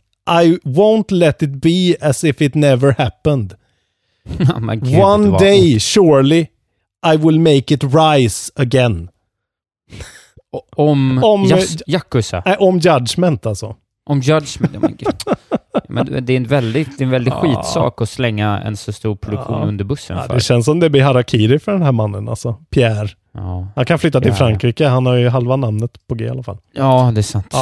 I 0.45 0.59
won't 0.65 1.11
let 1.11 1.43
it 1.43 1.51
be 1.51 1.97
as 2.01 2.25
if 2.25 2.41
it 2.43 2.55
never 2.55 2.95
happened. 2.99 3.55
Ja, 4.39 4.75
gud, 4.75 4.99
One 5.03 5.39
day, 5.39 5.79
surely, 5.81 6.47
I 7.13 7.17
will 7.17 7.39
make 7.41 7.75
it 7.75 7.85
rise 7.85 8.53
again. 8.57 9.09
Om, 10.77 11.25
Om- 11.25 11.45
Jas- 11.45 11.83
Yakuza. 11.87 12.43
Äh, 12.47 12.57
om 12.63 12.79
judgment 12.79 13.47
alltså. 13.47 13.77
Om 14.07 14.21
Judgment. 14.21 15.03
Ja, 15.03 15.13
men, 15.89 16.25
det 16.27 16.33
är 16.33 16.37
en 16.37 16.45
väldigt, 16.47 16.99
det 16.99 17.03
är 17.03 17.07
en 17.07 17.11
väldigt 17.11 17.35
skitsak 17.35 18.03
att 18.03 18.09
slänga 18.09 18.61
en 18.61 18.77
så 18.77 18.93
stor 18.93 19.17
produktion 19.17 19.61
Ja. 19.61 19.67
under 19.67 19.85
bussen 19.85 20.17
Ja, 20.17 20.23
för. 20.23 20.35
det 20.35 20.41
känns 20.41 20.65
som 20.65 20.81
det 20.81 20.91
blir 20.91 21.03
harakiri 21.03 21.59
för 21.59 21.73
den 21.73 21.83
här 21.83 21.93
mannen 21.93 22.29
alltså. 22.29 22.57
Pierre. 22.71 23.09
Ja. 23.33 23.69
Han 23.77 23.85
kan 23.85 23.99
flytta 23.99 24.21
till 24.21 24.29
Ja. 24.31 24.35
Frankrike. 24.37 24.87
Han 24.89 25.07
har 25.07 25.15
ju 25.15 25.29
halva 25.29 25.57
namnet 25.57 25.91
på 26.07 26.15
G 26.15 26.25
i 26.25 26.29
alla 26.29 26.43
fall. 26.43 26.59
ja, 26.73 27.11
det 27.15 27.21
är 27.21 27.23
sant. 27.23 27.55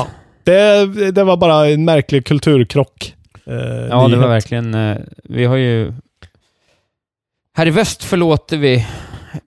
Det, 0.52 1.10
det 1.10 1.24
var 1.24 1.36
bara 1.36 1.66
en 1.68 1.84
märklig 1.84 2.26
kulturkrock. 2.26 3.14
Eh, 3.46 3.54
Ja, 3.54 4.02
det 4.02 4.06
nyhet. 4.08 4.20
var 4.20 4.28
verkligen... 4.28 4.74
eh, 4.74 4.96
Vi 5.24 5.44
har 5.44 5.56
ju... 5.56 5.92
Här 7.56 7.66
i 7.66 7.70
väst 7.70 8.04
förlåter 8.04 8.56
vi 8.56 8.86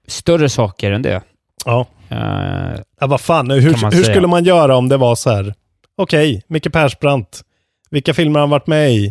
större 0.07 0.49
saker 0.49 0.91
än 0.91 1.01
det. 1.01 1.21
Ja. 1.65 1.85
Eh, 2.09 2.79
Ja, 2.99 3.07
vad 3.07 3.21
fan, 3.21 3.51
hur, 3.51 3.61
hur 3.91 4.03
skulle 4.03 4.27
man 4.27 4.43
göra 4.43 4.75
om 4.75 4.89
det 4.89 4.97
var 4.97 5.15
så 5.15 5.29
här? 5.29 5.53
Okej, 5.97 6.43
Micke 6.47 6.71
Persbrandt. 6.73 7.41
Vilka 7.89 8.13
filmer 8.13 8.39
har 8.39 8.41
han 8.41 8.49
varit 8.49 8.67
med 8.67 8.91
i? 8.91 9.05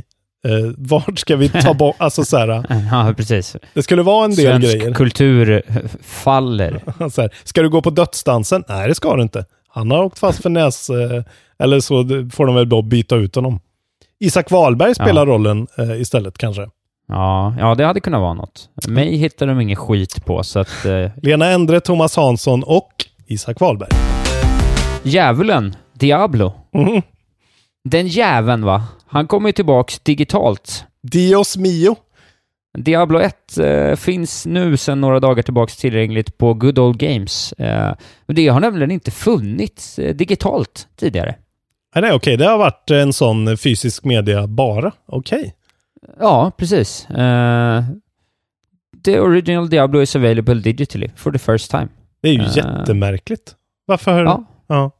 Eh, 0.46 0.72
vart 0.76 1.18
ska 1.18 1.36
vi 1.36 1.48
ta 1.48 1.74
bort? 1.74 1.96
Alltså 1.98 2.24
så 2.24 2.36
här, 2.38 2.48
ja, 2.90 3.14
precis. 3.16 3.56
det 3.74 3.82
skulle 3.82 4.02
vara 4.02 4.24
en 4.24 4.34
del 4.34 4.46
Svensk 4.60 4.78
grejer. 4.78 4.94
kultur 4.94 5.62
faller. 6.02 6.80
så 7.10 7.20
här, 7.22 7.30
ska 7.44 7.62
du 7.62 7.68
gå 7.68 7.82
på 7.82 7.90
dödsdansen? 7.90 8.64
Nej, 8.68 8.88
det 8.88 8.94
ska 8.94 9.16
du 9.16 9.22
inte. 9.22 9.44
Han 9.72 9.90
har 9.90 10.04
åkt 10.04 10.18
fast 10.18 10.42
för 10.42 10.50
näs... 10.50 10.90
Eh, 10.90 11.22
eller 11.58 11.80
så 11.80 12.04
får 12.32 12.46
de 12.46 12.54
väl 12.54 12.68
då 12.68 12.82
byta 12.82 13.16
ut 13.16 13.34
honom. 13.34 13.60
Isak 14.20 14.50
Wahlberg 14.50 14.94
spelar 14.94 15.26
Ja. 15.26 15.32
rollen 15.32 15.66
eh, 15.78 16.00
istället 16.00 16.38
kanske. 16.38 16.68
Ja, 17.08 17.54
ja, 17.58 17.74
det 17.74 17.84
hade 17.84 18.00
kunnat 18.00 18.20
vara 18.20 18.34
något. 18.34 18.68
Mig 18.88 19.16
hittar 19.16 19.46
de 19.46 19.60
ingen 19.60 19.76
skit 19.76 20.24
på, 20.24 20.42
så 20.42 20.58
att... 20.58 20.84
Eh, 20.84 21.10
Lena 21.22 21.46
Endre, 21.50 21.80
Thomas 21.80 22.16
Hansson 22.16 22.62
och 22.62 22.90
Isak 23.26 23.60
Wahlberg. 23.60 23.88
djävulen, 25.02 25.76
Diablo. 25.92 26.52
Mhm. 26.74 27.02
Den 27.84 28.06
jäveln 28.08 28.64
va? 28.64 28.82
Han 29.06 29.26
kommer 29.26 29.48
ju 29.48 29.52
tillbaks 29.52 29.98
digitalt. 29.98 30.84
Dios 31.02 31.56
mio. 31.56 31.96
Diablo 32.78 33.18
1 33.20 33.58
eh, 33.58 33.96
finns 33.96 34.46
nu 34.46 34.76
sedan 34.76 35.00
några 35.00 35.20
dagar 35.20 35.42
tillbaks 35.42 35.76
tillgängligt 35.76 36.38
på 36.38 36.54
Good 36.54 36.78
Old 36.78 36.98
Games. 36.98 37.52
Eh, 37.52 37.94
det 38.26 38.48
har 38.48 38.60
nämligen 38.60 38.90
inte 38.90 39.10
funnits 39.10 39.98
eh, 39.98 40.14
digitalt 40.14 40.88
tidigare. 40.96 41.34
Nej, 41.96 42.12
okej. 42.12 42.36
Det 42.36 42.44
har 42.46 42.58
varit 42.58 42.90
en 42.90 43.12
sån 43.12 43.56
fysisk 43.56 44.04
media 44.04 44.46
bara. 44.46 44.92
Okej. 45.06 45.54
Ja, 46.20 46.52
precis. 46.56 47.10
Eh, 47.10 47.84
the 49.04 49.20
original 49.20 49.68
Diablo 49.70 50.00
is 50.02 50.16
available 50.16 50.54
digitally 50.54 51.08
for 51.16 51.32
the 51.32 51.38
first 51.38 51.70
time. 51.70 51.88
Det 52.22 52.28
är 52.28 52.32
ju 52.32 52.40
Eh. 52.40 52.56
jättemärkligt. 52.56 53.54
Varför? 53.86 54.24
Ja. 54.24 54.44
ja. 54.66 54.90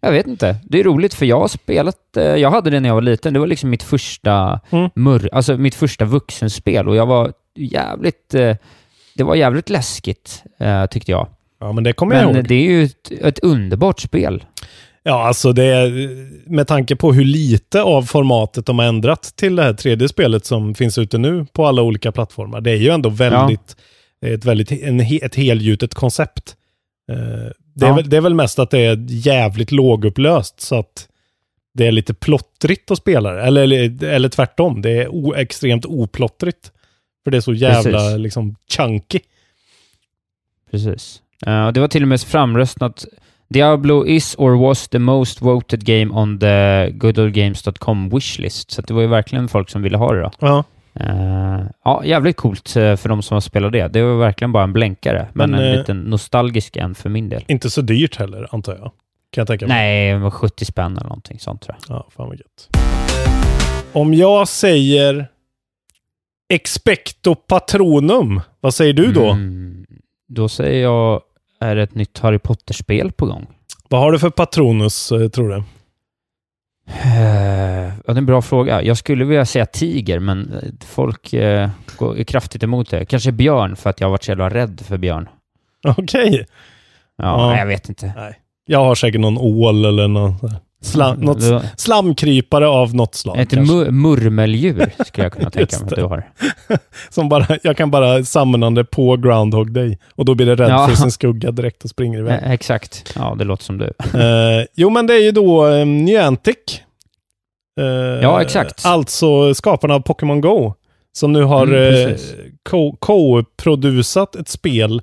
Jag 0.00 0.12
vet 0.12 0.26
inte. 0.26 0.56
Det 0.64 0.80
är 0.80 0.84
roligt 0.84 1.14
för 1.14 1.26
jag 1.26 1.40
har 1.40 1.48
spelat, 1.48 2.16
eh, 2.16 2.22
jag 2.24 2.50
hade 2.50 2.70
det 2.70 2.80
när 2.80 2.88
jag 2.88 2.94
var 2.94 3.02
liten. 3.02 3.32
Det 3.34 3.40
var 3.40 3.46
liksom 3.46 3.70
mitt 3.70 3.82
första 3.82 4.60
Mm. 4.70 4.90
mur, 4.94 5.28
alltså 5.32 5.56
mitt 5.56 5.74
första 5.74 6.04
vuxenspel 6.04 6.88
och 6.88 6.96
jag 6.96 7.06
var 7.06 7.32
jävligt, 7.58 8.34
eh, 8.34 8.56
det 9.14 9.24
var 9.24 9.34
jävligt 9.34 9.70
läskigt 9.70 10.42
eh, 10.60 10.86
tyckte 10.86 11.10
jag. 11.10 11.28
Ja, 11.60 11.72
men 11.72 11.84
det 11.84 11.92
kommer 11.92 12.16
jag 12.16 12.26
Men 12.26 12.36
ihåg. 12.36 12.48
det 12.48 12.54
är 12.54 12.62
ju 12.70 12.84
ett, 12.84 13.12
ett 13.22 13.38
underbart 13.38 14.00
spel. 14.00 14.44
Ja, 15.02 15.26
alltså 15.26 15.52
det 15.52 15.64
är 15.64 15.90
med 16.50 16.66
tanke 16.66 16.96
på 16.96 17.12
hur 17.12 17.24
lite 17.24 17.82
av 17.82 18.02
formatet 18.02 18.66
de 18.66 18.78
har 18.78 18.86
ändrat 18.86 19.22
till 19.22 19.56
det 19.56 19.62
här 19.62 19.72
tredje 19.74 20.08
spelet 20.08 20.46
som 20.46 20.74
finns 20.74 20.98
ute 20.98 21.18
nu 21.18 21.46
på 21.52 21.66
alla 21.66 21.82
olika 21.82 22.12
plattformar. 22.12 22.60
Det 22.60 22.70
är 22.70 22.76
ju 22.76 22.88
ändå 22.88 23.08
väldigt, 23.08 23.76
ett 24.26 24.44
väldigt 24.44 24.72
en, 24.72 25.00
ett 25.00 25.34
helgjutet 25.34 25.94
koncept. 25.94 26.54
Eh, 27.12 27.50
det, 27.78 27.86
är 27.86 27.90
Ja. 27.90 27.94
väl, 27.96 28.10
det 28.10 28.16
är 28.16 28.20
väl 28.20 28.34
mest 28.34 28.58
att 28.58 28.70
det 28.70 28.78
är 28.78 29.04
jävligt 29.08 29.72
lågupplöst 29.72 30.60
så 30.60 30.78
att 30.78 31.08
det 31.74 31.86
är 31.86 31.92
lite 31.92 32.14
plottrigt 32.14 32.90
att 32.90 32.98
spela 32.98 33.32
det. 33.32 33.42
Eller, 33.42 33.62
eller, 33.62 34.04
eller 34.04 34.28
tvärtom, 34.28 34.82
det 34.82 34.90
är 34.90 35.08
o, 35.08 35.34
extremt 35.34 35.84
oplottrigt. 35.84 36.72
För 37.24 37.30
det 37.30 37.36
är 37.36 37.40
så 37.40 37.54
jävla 37.54 37.98
Precis. 37.98 38.18
liksom 38.18 38.56
chunky. 38.76 39.20
Precis. 40.70 41.22
Och 41.66 41.72
det 41.72 41.80
var 41.80 41.88
till 41.88 42.02
och 42.02 42.08
med 42.08 42.20
framröstat 42.20 43.04
Diablo 43.48 44.06
is 44.06 44.34
or 44.38 44.50
was 44.66 44.88
the 44.88 44.98
most 44.98 45.42
voted 45.42 45.84
game 45.84 46.14
on 46.14 46.38
the 46.38 46.90
goodoldgames.com 46.90 48.08
wishlist. 48.08 48.70
Så 48.70 48.82
det 48.82 48.94
var 48.94 49.00
ju 49.00 49.06
verkligen 49.06 49.48
folk 49.48 49.70
som 49.70 49.82
ville 49.82 49.96
ha 49.96 50.12
det 50.14 50.20
då. 50.22 50.30
Ja. 50.38 50.64
Eh, 51.00 51.66
ja, 51.84 52.04
jävligt 52.04 52.36
coolt 52.36 52.76
eh, 52.76 52.96
för 52.96 53.08
de 53.08 53.22
som 53.22 53.34
har 53.34 53.40
spelat 53.40 53.72
det. 53.72 53.88
Det 53.88 54.02
var 54.02 54.18
verkligen 54.18 54.52
bara 54.52 54.64
en 54.64 54.72
blänkare, 54.72 55.28
men, 55.32 55.50
Men, 55.50 55.60
en 55.60 55.72
eh, 55.72 55.78
liten 55.78 56.00
nostalgisk 56.00 56.76
en 56.76 56.94
för 56.94 57.08
min 57.08 57.28
del. 57.28 57.44
Inte 57.46 57.70
så 57.70 57.80
dyrt 57.80 58.16
heller, 58.16 58.48
antar 58.50 58.72
jag. 58.72 58.92
Kan 59.30 59.40
jag 59.40 59.46
tänka 59.46 59.66
mig. 59.66 59.76
Nej, 59.76 60.12
det 60.12 60.18
var 60.18 60.30
70 60.30 60.64
spänn 60.64 60.96
eller 60.96 61.08
någonting 61.08 61.38
sånt 61.38 61.62
tror 61.62 61.76
jag. 61.88 61.96
Ja, 61.96 62.08
fan 62.16 62.28
vad 62.28 62.36
gött. 62.38 62.68
Om 63.92 64.14
jag 64.14 64.48
säger 64.48 65.28
Expecto 66.48 67.34
Patronum, 67.34 68.40
vad 68.60 68.74
säger 68.74 68.92
du 68.92 69.12
då? 69.12 69.30
Mm, 69.30 69.86
då 70.28 70.48
säger 70.48 70.82
jag, 70.82 71.22
är 71.60 71.76
det 71.76 71.82
ett 71.82 71.94
nytt 71.94 72.18
Harry 72.18 72.38
Potter-spel 72.38 73.12
på 73.12 73.26
gång? 73.26 73.46
Vad 73.88 74.00
har 74.00 74.12
du 74.12 74.18
för 74.18 74.30
Patronus, 74.30 75.12
eh, 75.12 75.28
tror 75.28 75.48
du? 75.48 75.62
Eh, 76.88 77.84
ja, 77.84 78.02
det 78.06 78.12
är 78.12 78.16
en 78.18 78.26
bra 78.26 78.42
fråga. 78.42 78.82
Jag 78.82 78.96
skulle 78.96 79.24
vilja 79.24 79.44
säga 79.44 79.66
tiger, 79.66 80.18
men 80.18 80.52
eh, 80.52 80.86
folk 80.86 81.32
eh, 81.32 81.68
går 81.96 82.24
kraftigt 82.24 82.62
emot 82.62 82.90
det. 82.90 83.04
Kanske 83.04 83.32
björn, 83.32 83.76
för 83.76 83.90
att 83.90 84.00
jag 84.00 84.06
har 84.08 84.10
varit 84.10 84.22
så 84.24 84.30
jävla 84.30 84.48
rädd 84.48 84.80
för 84.84 84.98
björn. 84.98 85.28
Okej. 85.84 86.46
Ja, 87.16 87.24
Ja. 87.24 87.46
nej, 87.50 87.58
jag 87.58 87.66
vet 87.66 87.88
inte. 87.88 88.12
Nej. 88.16 88.34
Jag 88.66 88.84
har 88.84 88.94
säkert 88.94 89.20
någon 89.20 89.38
ål 89.38 89.84
eller 89.84 90.08
här 90.08 90.34
slam, 90.82 91.16
något 91.20 91.40
Det 91.40 91.52
var 91.52 91.62
slamkrypare 91.76 92.68
av 92.68 92.94
något 92.94 93.14
slag. 93.14 93.38
Ett 93.38 93.50
kanske. 93.50 93.74
mu- 93.74 93.90
murmeldjur 93.90 94.92
skulle 95.06 95.24
jag 95.24 95.32
kunna 95.32 95.50
tänka 95.50 95.78
mig 95.78 95.86
att 95.90 95.96
du 95.96 96.02
har. 96.02 96.30
Som 97.10 97.28
bara, 97.28 97.58
jag 97.62 97.76
kan 97.76 97.90
bara 97.90 98.24
samla 98.24 98.70
det 98.70 98.84
på 98.84 99.16
Groundhog 99.16 99.72
Day. 99.72 99.98
Och 100.14 100.24
då 100.24 100.34
blir 100.34 100.46
det 100.46 100.54
rädd 100.54 100.70
Ja. 100.70 100.88
för 100.88 100.96
sin 100.96 101.10
skugga 101.10 101.50
direkt 101.50 101.84
och 101.84 101.90
springer 101.90 102.18
iväg. 102.18 102.42
Eh, 102.42 102.50
exakt. 102.52 103.12
Ja, 103.16 103.34
det 103.38 103.44
låter 103.44 103.64
som 103.64 103.78
du. 103.78 103.84
Eh, 104.20 104.64
jo, 104.74 104.90
men 104.90 105.06
det 105.06 105.14
är 105.14 105.22
ju 105.22 105.30
då 105.30 105.66
eh, 105.68 105.86
Niantic. 105.86 106.56
Eh, 107.80 107.86
Ja, 108.22 108.42
exakt. 108.42 108.86
Alltså 108.86 109.54
skaparna 109.54 109.94
av 109.94 110.00
Pokémon 110.00 110.40
Go. 110.40 110.74
Som 111.12 111.32
nu 111.32 111.42
har 111.42 111.66
Mm, 111.66 112.08
eh, 112.08 112.16
co-producerat 113.00 114.36
ett 114.36 114.48
spel 114.48 115.02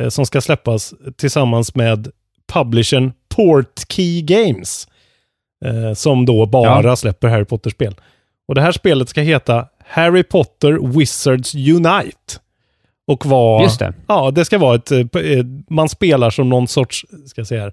eh, 0.00 0.08
som 0.08 0.26
ska 0.26 0.40
släppas 0.40 0.94
tillsammans 1.16 1.74
med 1.74 2.08
publishern 2.52 3.12
Portkey 3.36 4.22
Games. 4.22 4.87
Eh, 5.64 5.94
som 5.94 6.26
då 6.26 6.46
bara 6.46 6.82
Ja. 6.82 6.96
släpper 6.96 7.28
Harry 7.28 7.44
Potter-spel. 7.44 7.94
Och 8.48 8.54
det 8.54 8.60
här 8.60 8.72
spelet 8.72 9.08
ska 9.08 9.20
heta 9.20 9.66
Harry 9.86 10.22
Potter 10.22 10.72
Wizards 10.98 11.54
Unite. 11.54 12.38
Och 13.06 13.26
vara... 13.26 13.62
Just 13.62 13.78
det. 13.78 13.92
Ja, 14.08 14.30
det 14.30 14.44
ska 14.44 14.58
vara 14.58 14.74
ett... 14.74 14.90
eh, 14.92 14.98
eh, 14.98 15.44
Man 15.70 15.88
spelar 15.88 16.30
som 16.30 16.48
någon 16.48 16.68
sorts... 16.68 17.04
Ska 17.26 17.40
jag 17.40 17.46
säga 17.48 17.60
här. 17.62 17.72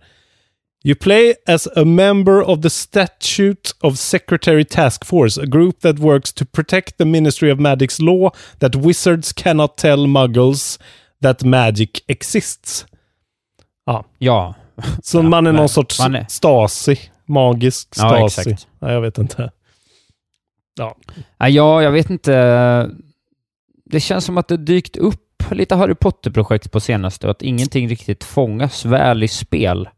You 0.84 0.96
play 0.96 1.34
as 1.48 1.68
a 1.76 1.86
member 1.86 2.42
of 2.50 2.62
the 2.62 2.70
Statute 2.70 3.70
of 3.82 3.98
Secretary 3.98 4.66
Task 4.66 5.06
Force, 5.06 5.42
a 5.42 5.46
group 5.46 5.80
that 5.82 6.00
works 6.00 6.34
to 6.34 6.46
protect 6.46 6.98
the 6.98 7.06
Ministry 7.06 7.52
of 7.52 7.60
Magic's 7.60 8.02
law 8.02 8.32
that 8.60 8.76
wizards 8.76 9.34
cannot 9.34 9.78
tell 9.78 10.08
muggles 10.08 10.80
that 11.24 11.44
magic 11.44 11.90
exists. 12.08 12.86
Ja. 14.20 14.54
Så 15.04 15.18
Ja, 15.18 15.22
man 15.22 15.48
är 15.48 15.52
någon 15.54 15.70
sorts 15.70 16.00
man 16.00 16.16
är- 16.16 16.26
stasi. 16.30 17.00
Magisk 17.26 17.88
Ja, 17.98 18.28
stasi. 18.30 18.50
exakt. 18.50 18.68
Nej, 18.80 18.94
jag 18.94 19.02
vet 19.02 19.18
inte. 19.18 19.52
Ja. 20.78 20.96
Ja, 21.48 21.82
jag 21.84 21.92
vet 21.92 22.10
inte. 22.10 22.90
Det 23.86 24.00
känns 24.00 24.26
som 24.26 24.38
att 24.38 24.48
det 24.48 24.58
dykt 24.58 24.98
upp 24.98 25.22
lite 25.52 25.76
Harry 25.76 25.96
Potter-projekt 25.96 26.72
på 26.72 26.80
senaste 26.80 27.28
och 27.28 27.32
att 27.32 27.42
ingenting 27.42 27.90
riktigt 27.90 28.24
fångas 28.24 28.86
väl 28.86 29.24
i 29.24 29.28
spel. 29.28 29.90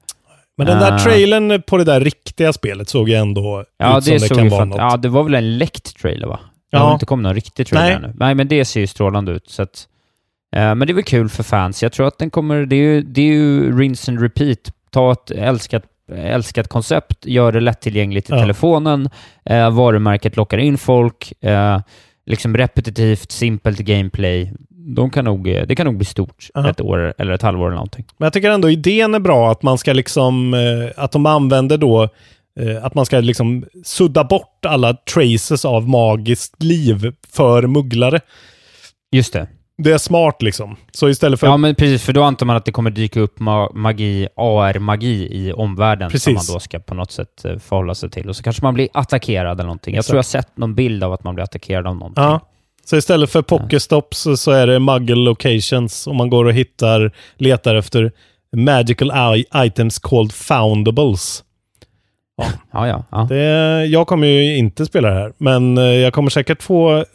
Men 0.58 0.68
den 0.68 0.80
där 0.80 0.94
Ah. 0.96 1.00
trailern 1.00 1.62
på 1.62 1.78
det 1.78 1.84
där 1.84 2.02
riktiga 2.02 2.54
spelet 2.54 2.90
såg 2.90 3.10
ju 3.10 3.16
ändå 3.16 3.66
Ja, 3.78 3.98
ut 3.98 4.04
som 4.04 4.13
det, 4.13 4.20
det 4.30 4.36
kan 4.36 4.50
vara 4.50 4.66
något. 4.66 4.78
Ja, 4.78 4.98
det 4.98 5.10
var 5.10 5.24
väl 5.24 5.36
en 5.36 5.58
läckt 5.58 5.98
trailer 5.98 6.28
va? 6.28 6.40
Det 6.72 6.78
Ja. 6.78 6.84
har 6.84 6.94
inte 6.94 7.06
kommit 7.06 7.24
någon 7.24 7.34
riktig 7.36 7.68
trailer 7.68 8.00
Nej. 8.00 8.10
ännu. 8.10 8.13
Nej, 8.20 8.36
men 8.36 8.48
det 8.48 8.66
ser 8.66 8.80
ju 8.80 8.88
strålande 8.88 9.32
ut. 9.32 9.50
Så 9.50 9.62
att, 9.62 9.88
eh, 10.56 10.60
men 10.76 10.80
det 10.80 10.92
är 10.92 10.94
väl 10.94 11.04
kul 11.04 11.30
för 11.30 11.44
fans. 11.44 11.84
Jag 11.84 11.92
tror 11.92 12.08
att 12.08 12.18
den 12.18 12.30
kommer... 12.30 12.66
Det 12.66 12.76
är 12.76 12.82
ju, 12.82 13.02
det 13.02 13.22
är 13.22 13.26
ju 13.26 13.78
rinse 13.80 14.12
and 14.12 14.22
repeat. 14.22 14.60
Ta 14.92 15.12
ett 15.12 15.32
älskat, 15.32 15.84
älskat 16.15 16.67
koncept, 16.67 17.26
gör 17.26 17.52
det 17.52 17.60
lättillgängligt 17.60 18.30
i 18.30 18.34
Ja. 18.34 18.39
telefonen, 18.39 19.10
eh, 19.46 19.70
varumärket 19.72 20.36
lockar 20.36 20.58
in 20.58 20.78
folk, 20.78 21.34
eh, 21.43 21.80
liksom 22.26 22.58
repetitivt, 22.58 23.32
simpelt 23.32 23.80
gameplay. 23.80 24.54
De 24.70 25.10
kan 25.10 25.26
nog, 25.26 25.48
eh, 25.50 25.63
det 25.67 25.76
kan 25.76 25.86
nog 25.86 25.98
bli 25.98 26.06
stort 26.06 26.48
Ja. 26.54 26.70
ett 26.70 26.82
år 26.82 27.13
eller 27.17 27.34
ett 27.34 27.41
halvår 27.41 27.65
eller 27.65 27.76
någonting. 27.76 28.06
Men 28.17 28.26
jag 28.26 28.34
tycker 28.34 28.50
ändå 28.52 28.70
idén 28.70 29.15
är 29.15 29.20
bra 29.20 29.52
att 29.52 29.63
man 29.63 29.78
ska 29.78 29.93
liksom, 29.93 30.54
eh, 30.54 31.04
att 31.04 31.12
de 31.12 31.26
använder 31.26 31.78
då, 31.78 32.04
eh, 32.60 32.86
att 32.86 32.93
man 32.96 33.06
ska 33.06 33.20
liksom 33.20 33.65
sudda 33.84 34.24
bort 34.24 34.65
alla 34.67 34.93
traces 34.93 35.65
av 35.65 35.89
magiskt 35.89 36.63
liv 36.63 37.13
för 37.34 37.67
mugglare. 37.67 38.20
Just 39.12 39.34
det. 39.34 39.48
Det 39.84 39.92
är 39.92 39.98
smart 39.98 40.42
liksom. 40.42 40.76
Så 40.92 41.10
istället 41.10 41.40
för... 41.40 41.48
Ja, 41.48 41.58
men 41.58 41.76
precis, 41.76 42.04
för 42.04 42.13
då 42.13 42.24
antar 42.24 42.46
man 42.46 42.56
att 42.56 42.66
det 42.66 42.72
kommer 42.72 42.90
dyka 42.92 43.20
upp 43.20 43.40
ma- 43.40 43.74
magi, 43.76 44.28
AR-magi 44.36 45.28
i 45.32 45.54
omvärlden 45.54 46.10
som 46.20 46.34
man 46.34 46.36
Precis. 46.40 46.54
då 46.54 46.60
ska 46.60 46.80
på 46.80 46.94
något 46.94 47.12
sätt 47.12 47.46
eh, 47.46 47.58
förhålla 47.58 47.96
sig 47.96 48.10
till. 48.10 48.30
Och 48.30 48.36
så 48.36 48.44
kanske 48.44 48.63
man 48.63 48.74
blir 48.74 48.90
attackerad 48.94 49.52
eller 49.60 49.63
någonting. 49.63 49.94
Jag 49.96 50.00
Exakt. 50.00 50.08
tror 50.10 50.16
jag 50.18 50.20
har 50.20 50.44
sett 50.44 50.58
någon 50.58 50.76
bild 50.76 51.04
av 51.04 51.13
att 51.13 51.24
man 51.24 51.36
blir 51.36 51.44
attackerad 51.44 51.88
av 51.88 51.96
någonting. 51.96 52.24
Ja. 52.24 52.40
Så 52.86 52.98
istället 52.98 53.30
för 53.32 53.42
pokestops 53.42 54.18
så- 54.18 54.38
så 54.38 54.52
är 54.52 54.68
det 54.68 54.80
muggle 54.80 55.16
locations 55.16 56.08
och 56.08 56.16
man 56.16 56.30
går 56.30 56.46
och 56.46 56.54
hittar, 56.54 57.12
letar 57.36 57.76
efter 57.76 58.12
magical 58.56 59.12
items 59.56 60.00
called 60.00 60.32
foundables. 60.34 61.44
Ja, 62.74 62.88
ja. 62.88 63.04
ja. 63.12 63.26
Det, 63.30 63.86
jag 63.86 64.08
kommer 64.08 64.28
ju 64.28 64.58
inte 64.58 64.86
spela 64.86 65.08
det 65.10 65.16
här, 65.16 65.34
men 65.38 65.78
eh, 65.78 65.84
jag 65.84 66.13
kommer 66.13 66.30
säkert 66.30 66.63
få... 66.63 67.06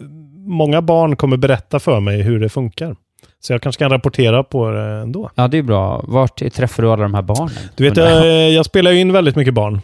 Många 0.47 0.83
barn 0.83 1.17
kommer 1.17 1.37
berätta 1.37 1.81
för 1.81 2.01
mig 2.01 2.23
hur 2.23 2.41
det 2.41 2.49
funkar. 2.49 2.97
Så 3.41 3.53
jag 3.53 3.63
kanske 3.63 3.79
kan 3.79 3.91
rapportera 3.91 4.45
på 4.45 4.71
det 4.71 4.83
ändå. 4.83 5.31
ja, 5.35 5.49
det 5.49 5.59
är 5.59 5.63
bra. 5.63 6.05
Vart 6.09 6.53
träffar 6.53 6.83
du 6.83 6.91
alla 6.91 7.03
de 7.03 7.15
här 7.15 7.23
barnen? 7.23 7.51
Du 7.77 7.85
vet, 7.85 7.97
jag. 7.97 8.27
jag, 8.27 8.51
jag 8.51 8.65
spelar 8.67 8.91
ju 8.91 9.01
in 9.01 9.13
väldigt 9.13 9.37
mycket 9.37 9.55
barn. 9.55 9.81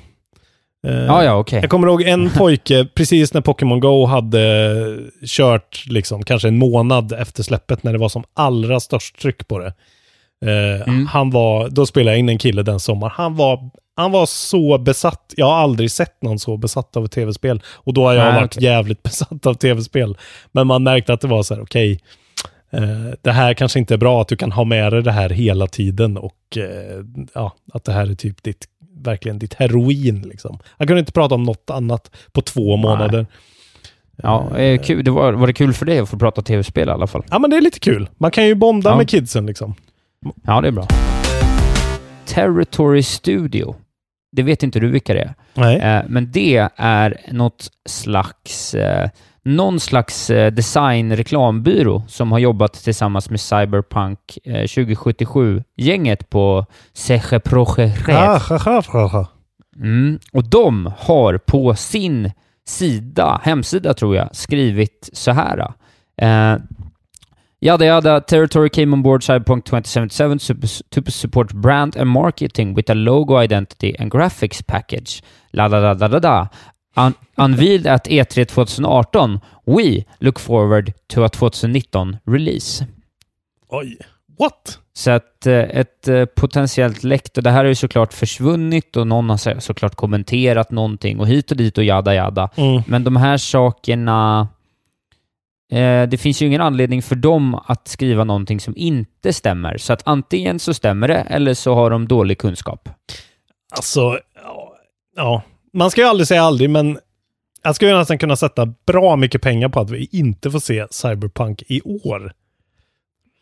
Eh, 0.87 0.95
Ja, 0.95 1.25
ja, 1.25 1.37
okej. 1.37 1.61
Jag 1.61 1.71
kommer 1.71 1.89
ihåg 1.89 2.03
en 2.03 2.31
pojke, 2.37 2.87
precis 2.95 3.35
när 3.35 3.41
Pokémon 3.41 3.81
Go 3.81 4.07
hade 4.07 4.99
kört 5.27 5.85
liksom, 5.87 6.23
kanske 6.23 6.49
en 6.49 6.59
månad 6.59 7.13
efter 7.13 7.43
släppet, 7.43 7.83
när 7.83 7.93
det 7.93 7.99
var 7.99 8.09
som 8.09 8.25
allra 8.35 8.81
störst 8.81 9.21
tryck 9.21 9.49
på 9.49 9.59
det. 9.59 9.73
Eh, 10.47 10.89
Mm. 10.89 11.07
Han 11.07 11.31
var, 11.31 11.69
då 11.69 11.87
spelade 11.87 12.11
jag 12.11 12.19
in 12.19 12.29
en 12.29 12.39
kille 12.39 12.63
den 12.63 12.81
sommaren. 12.81 13.13
Han 13.17 13.37
var, 13.37 13.71
han 13.97 14.13
var 14.13 14.27
så 14.27 14.79
besatt. 14.79 15.35
Jag 15.37 15.47
har 15.47 15.57
aldrig 15.57 15.91
sett 15.91 16.23
någon 16.23 16.39
så 16.39 16.57
besatt 16.57 16.97
av 16.97 17.07
tv-spel. 17.07 17.63
Och 17.75 17.95
då 17.95 18.05
har 18.07 18.15
jag 18.15 18.25
Nej, 18.25 18.41
varit 18.41 18.57
okej. 18.57 18.65
jävligt 18.69 19.03
besatt 19.09 19.47
av 19.47 19.55
tv-spel. 19.55 20.17
Men 20.53 20.67
man 20.67 20.83
märkte 20.83 21.13
att 21.13 21.21
det 21.21 21.29
var 21.29 21.43
så 21.43 21.55
här, 21.55 21.63
okej, 21.63 22.01
eh, 22.71 22.83
det 23.23 23.33
här 23.33 23.55
kanske 23.55 23.79
inte 23.79 23.95
är 23.95 23.99
bra 23.99 24.21
att 24.23 24.29
du 24.29 24.37
kan 24.37 24.53
ha 24.53 24.65
med 24.65 24.93
dig 24.93 25.03
det 25.03 25.13
här 25.13 25.31
hela 25.31 25.67
tiden 25.67 26.17
och 26.17 26.57
eh, 26.57 27.05
ja, 27.35 27.55
att 27.73 27.85
det 27.85 27.93
här 27.93 28.11
är 28.11 28.15
typ 28.15 28.43
ditt, 28.43 28.65
verkligen 29.05 29.39
ditt 29.39 29.55
heroin 29.55 30.23
liksom. 30.23 30.59
Jag 30.79 30.89
kunde 30.89 31.01
inte 31.01 31.13
prata 31.13 31.35
om 31.35 31.43
något 31.43 31.71
annat 31.71 32.11
på 32.33 32.41
två 32.41 32.77
månader. 32.77 33.27
Ja, 34.23 34.57
eh, 34.59 34.81
kul. 34.83 35.05
Det 35.05 35.11
var, 35.11 35.33
var 35.33 35.47
det 35.47 35.53
kul 35.53 35.73
för 35.75 35.87
dig 35.87 35.99
att 35.99 36.09
få 36.09 36.19
prata 36.19 36.43
tv-spel 36.43 36.89
i 36.89 36.93
alla 36.93 37.07
fall? 37.07 37.23
Ja, 37.31 37.39
men 37.39 37.51
det 37.51 37.57
är 37.57 37.61
lite 37.61 37.81
kul. 37.81 38.09
Man 38.17 38.31
kan 38.31 38.47
ju 38.47 38.55
bonda 38.55 38.91
Ja. 38.91 38.97
med 38.97 39.09
kidsen 39.09 39.47
liksom. 39.47 39.75
Ja, 40.47 40.61
det 40.61 40.69
är 40.69 40.73
bra. 40.73 40.87
Territory 42.27 43.03
Studio. 43.03 43.77
Det 44.33 44.43
vet 44.43 44.63
inte 44.63 44.81
du 44.81 44.91
vilka 44.91 45.15
det 45.15 45.21
är. 45.21 45.35
Nej. 45.55 45.77
Eh, 45.77 46.03
men 46.09 46.33
det 46.33 46.69
är 46.77 47.21
något 47.33 47.71
slags, 47.89 48.75
eh, 48.75 49.11
någon 49.43 49.81
slags 49.81 50.31
eh, 50.31 50.53
design-reklambyrå 50.53 52.03
som 52.09 52.33
har 52.33 52.39
jobbat 52.39 52.73
tillsammans 52.73 53.31
med 53.31 53.41
Cyberpunk 53.41 54.39
eh, 54.45 54.63
2077-gänget 54.63 56.31
på 56.31 56.67
Seche 56.93 57.41
Projekt. 57.41 58.09
Ah. 58.09 58.41
Mm. 59.77 60.19
Och 60.33 60.45
de 60.45 60.93
har 60.99 61.39
på 61.39 61.75
sin 61.75 62.31
sida, 62.67 63.41
hemsida 63.45 63.95
tror 63.95 64.17
jag, 64.17 64.37
skrivit 64.37 65.11
så 65.13 65.33
här. 65.33 65.73
Yada 67.61 67.85
yada, 67.85 68.21
Territory 68.21 68.71
came 68.71 68.93
on 68.93 69.03
board 69.03 69.23
Cyberpunk 69.23 69.65
2077 69.65 70.39
sup- 70.39 70.85
to 70.91 71.11
support 71.11 71.53
brand 71.55 71.97
and 71.97 72.11
marketing 72.11 72.75
with 72.77 72.91
a 72.91 72.95
logo 72.95 73.37
identity 73.45 73.97
and 73.99 74.11
graphics 74.13 74.63
package. 74.67 75.23
La 75.53 75.67
la 75.67 75.79
la 75.79 75.93
la 75.93 76.07
la 76.07 76.19
la. 76.19 76.49
Un- 76.97 77.15
unveiled 77.37 77.87
at 77.87 78.07
E3 78.09 78.45
2018. 78.47 79.41
We 79.67 80.05
look 80.21 80.39
forward 80.39 80.93
to 81.09 81.25
a 81.25 81.29
2019 81.29 82.19
release. 82.27 82.87
Oj. 83.69 83.97
What? 84.39 84.79
Så 84.93 85.11
att 85.11 85.47
eh, 85.47 85.55
ett 85.59 86.09
eh, 86.09 86.25
potentiellt 86.25 87.05
läckt, 87.05 87.37
och 87.37 87.43
det 87.43 87.51
här 87.51 87.57
har 87.59 87.65
ju 87.65 87.75
såklart 87.75 88.13
försvunnit 88.13 88.97
och 88.97 89.07
någon 89.07 89.31
har 89.31 89.37
så- 89.37 89.61
såklart 89.61 89.95
kommenterat 89.95 90.71
någonting 90.71 91.21
och 91.21 91.27
hit 91.29 91.51
och 91.51 91.57
dit 91.57 91.79
och 91.79 91.85
jada 91.85 92.15
jada. 92.15 92.49
Mm. 92.57 92.83
Men 92.87 93.05
de 93.05 93.17
här 93.17 93.37
sakerna, 93.37 94.49
det 96.09 96.21
finns 96.21 96.43
ju 96.43 96.47
ingen 96.47 96.61
anledning 96.61 97.03
för 97.03 97.15
dem 97.17 97.55
att 97.67 97.89
skriva 97.89 98.25
någonting 98.25 98.61
som 98.61 98.77
inte 98.77 99.33
stämmer. 99.33 99.77
Så 99.77 99.93
att 99.93 100.03
antingen 100.05 100.59
så 100.59 100.75
stämmer 100.75 101.09
det 101.09 101.15
eller 101.15 101.55
så 101.55 101.75
har 101.75 101.91
de 101.91 102.09
dålig 102.09 102.39
kunskap. 102.39 102.89
Alltså, 103.77 104.19
ja. 105.17 105.43
Man 105.73 105.91
ska 105.91 106.01
ju 106.01 106.07
aldrig 106.07 106.27
säga 106.29 106.43
aldrig, 106.43 106.71
men 106.71 106.99
jag 107.63 107.77
skulle 107.77 107.99
nästan 107.99 108.19
kunna 108.19 108.37
sätta 108.37 108.67
bra 108.87 109.17
mycket 109.17 109.43
pengar 109.43 109.69
på 109.69 109.81
att 109.81 109.91
vi 109.91 110.09
inte 110.13 110.51
får 110.51 110.59
se 110.61 110.87
Cyberpunk 110.91 111.63
i 111.67 111.81
år. 111.83 112.33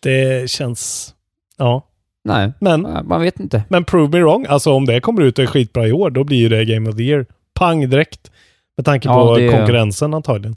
Det 0.01 0.51
känns... 0.51 1.15
Ja. 1.59 1.87
Nej, 2.25 2.53
Men, 2.61 2.83
man 3.05 3.21
vet 3.21 3.41
inte. 3.41 3.63
men 3.69 3.85
prove 3.85 4.19
me 4.19 4.25
wrong. 4.25 4.47
Alltså 4.49 4.73
om 4.73 4.87
det 4.87 5.01
kommer 5.01 5.23
ut 5.23 5.39
och 5.39 5.43
är 5.43 5.47
skitbra 5.47 5.87
i 5.87 5.93
år, 5.93 6.11
då 6.11 6.25
blir 6.25 6.39
ju 6.39 6.49
det 6.49 6.65
Game 6.65 6.91
of 6.91 6.97
the 6.97 7.03
Year. 7.03 7.27
Pang 7.55 7.91
direkt. 7.91 8.31
Med 8.77 8.85
tanke 8.87 9.09
Ja, 9.09 9.15
på 9.27 9.37
det- 9.37 9.49
konkurrensen 9.49 10.15
antagligen. 10.15 10.57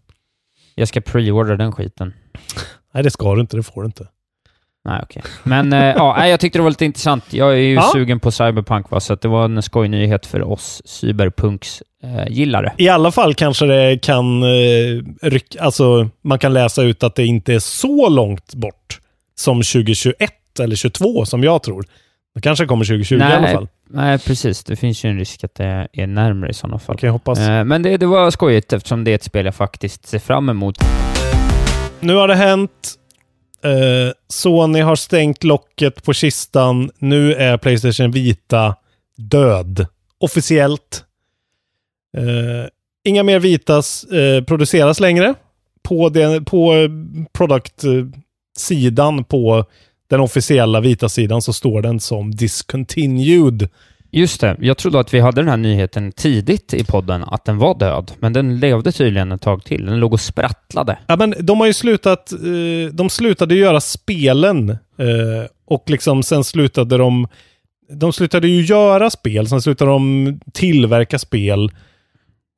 Jag 0.79 0.87
ska 0.87 1.01
preordra 1.01 1.57
den 1.57 1.71
skiten. 1.71 2.13
Nej, 2.93 3.03
det 3.03 3.11
ska 3.11 3.35
du 3.35 3.41
inte. 3.41 3.57
Det 3.57 3.63
får 3.63 3.81
du 3.81 3.85
inte. 3.85 4.07
Nej, 4.85 4.99
okej. 5.03 5.21
Men 5.43 5.73
eh, 5.73 5.79
ja, 5.85 6.15
nej, 6.17 6.31
jag 6.31 6.39
tyckte 6.39 6.59
det 6.59 6.63
var 6.63 6.69
lite 6.69 6.85
intressant. 6.85 7.33
Jag 7.33 7.51
är 7.53 7.57
ju 7.57 7.73
Ja. 7.73 7.89
sugen 7.93 8.19
på 8.19 8.31
Cyberpunk, 8.31 8.91
va? 8.91 8.99
så 8.99 9.13
att 9.13 9.21
det 9.21 9.27
var 9.27 9.45
en 9.45 9.61
skojnyhet 9.61 10.25
för 10.25 10.41
oss 10.51 10.81
cyberpunks-gillare. 10.85 12.73
I 12.77 12.89
alla 12.89 13.11
fall 13.11 13.33
kanske 13.33 13.65
det 13.65 13.97
kan 14.01 14.43
eh, 14.43 15.01
ryck, 15.21 15.55
alltså 15.59 16.09
man 16.21 16.39
kan 16.39 16.53
läsa 16.53 16.83
ut 16.83 17.03
att 17.03 17.15
det 17.15 17.25
inte 17.25 17.53
är 17.53 17.59
så 17.59 18.09
långt 18.09 18.53
bort 18.53 18.99
som 19.35 19.57
2021 19.57 20.31
eller 20.59 20.75
22 20.75 21.25
som 21.25 21.43
jag 21.43 21.63
tror. 21.63 21.85
Det 22.35 22.41
kanske 22.41 22.65
kommer 22.65 22.85
2020 22.85 23.15
i 23.15 23.21
alla 23.21 23.47
fall. 23.47 23.67
Nej, 23.89 24.19
precis. 24.19 24.63
Det 24.63 24.75
finns 24.75 25.05
ju 25.05 25.09
en 25.09 25.17
risk 25.17 25.43
att 25.43 25.55
det 25.55 25.87
är 25.93 26.07
närmare 26.07 26.49
i 26.49 26.53
sådana 26.53 26.79
fall. 26.79 26.97
Jag 27.01 27.11
hoppas. 27.11 27.39
Eh, 27.39 27.63
men 27.63 27.81
det, 27.81 27.97
det 27.97 28.05
var 28.05 28.31
skojigt 28.31 28.73
eftersom 28.73 29.03
det 29.03 29.11
är 29.11 29.15
ett 29.15 29.23
spel 29.23 29.45
jag 29.45 29.55
faktiskt 29.55 30.07
ser 30.07 30.19
fram 30.19 30.49
emot. 30.49 30.77
Nu 31.99 32.15
har 32.15 32.27
det 32.27 32.35
hänt. 32.35 32.95
Eh, 33.63 34.13
Sony 34.27 34.79
har 34.79 34.95
stängt 34.95 35.43
locket 35.43 36.03
på 36.03 36.13
kistan. 36.13 36.91
Nu 36.97 37.33
är 37.33 37.57
Playstation 37.57 38.11
Vita 38.11 38.75
död. 39.17 39.87
Officiellt. 40.19 41.03
Eh, 42.17 42.69
inga 43.03 43.23
mer 43.23 43.39
Vitas 43.39 44.03
eh, 44.03 44.43
produceras 44.43 44.99
längre 44.99 45.33
på, 45.83 46.09
den, 46.09 46.45
på 46.45 46.73
product-sidan 47.33 49.23
på 49.23 49.65
den 50.09 50.19
officiella 50.19 50.81
vita 50.81 51.09
sidan 51.09 51.41
så 51.41 51.53
står 51.53 51.81
den 51.81 51.99
som 51.99 52.35
discontinued. 52.35 53.69
Just 54.11 54.41
det. 54.41 54.57
Jag 54.59 54.77
trodde 54.77 54.99
att 54.99 55.13
vi 55.13 55.19
hade 55.19 55.41
den 55.41 55.49
här 55.49 55.57
nyheten 55.57 56.11
tidigt 56.11 56.73
i 56.73 56.83
podden, 56.83 57.23
att 57.23 57.45
den 57.45 57.57
var 57.57 57.79
död. 57.79 58.11
Men 58.19 58.33
den 58.33 58.59
levde 58.59 58.91
tydligen 58.91 59.31
ett 59.31 59.41
tag 59.41 59.63
till. 59.63 59.85
Den 59.85 59.99
låg 59.99 60.13
och 60.13 60.21
sprattlade. 60.21 60.97
Ja, 61.07 61.15
men 61.15 61.33
de 61.39 61.59
har 61.59 61.67
ju 61.67 61.73
slutat, 61.73 62.31
eh, 62.31 62.93
de 62.93 63.09
slutade 63.09 63.55
göra 63.55 63.81
spelen 63.81 64.69
eh, 64.69 65.49
och 65.65 65.83
liksom 65.89 66.23
sen 66.23 66.43
slutade 66.43 66.97
de, 66.97 67.27
de 67.93 68.13
slutade 68.13 68.47
ju 68.47 68.61
göra 68.61 69.09
spel, 69.09 69.47
sen 69.47 69.61
slutade 69.61 69.91
de 69.91 70.39
tillverka 70.53 71.19
spel 71.19 71.71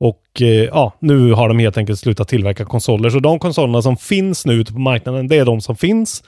och 0.00 0.42
eh, 0.42 0.46
ja, 0.46 0.92
nu 1.00 1.32
har 1.32 1.48
de 1.48 1.58
helt 1.58 1.78
enkelt 1.78 1.98
slutat 1.98 2.28
tillverka 2.28 2.64
konsoler. 2.64 3.10
Så 3.10 3.18
de 3.18 3.38
konsolerna 3.38 3.82
som 3.82 3.96
finns 3.96 4.46
nu 4.46 4.52
ute 4.54 4.72
på 4.72 4.78
marknaden, 4.78 5.28
det 5.28 5.36
är 5.36 5.44
de 5.44 5.60
som 5.60 5.76
finns. 5.76 6.22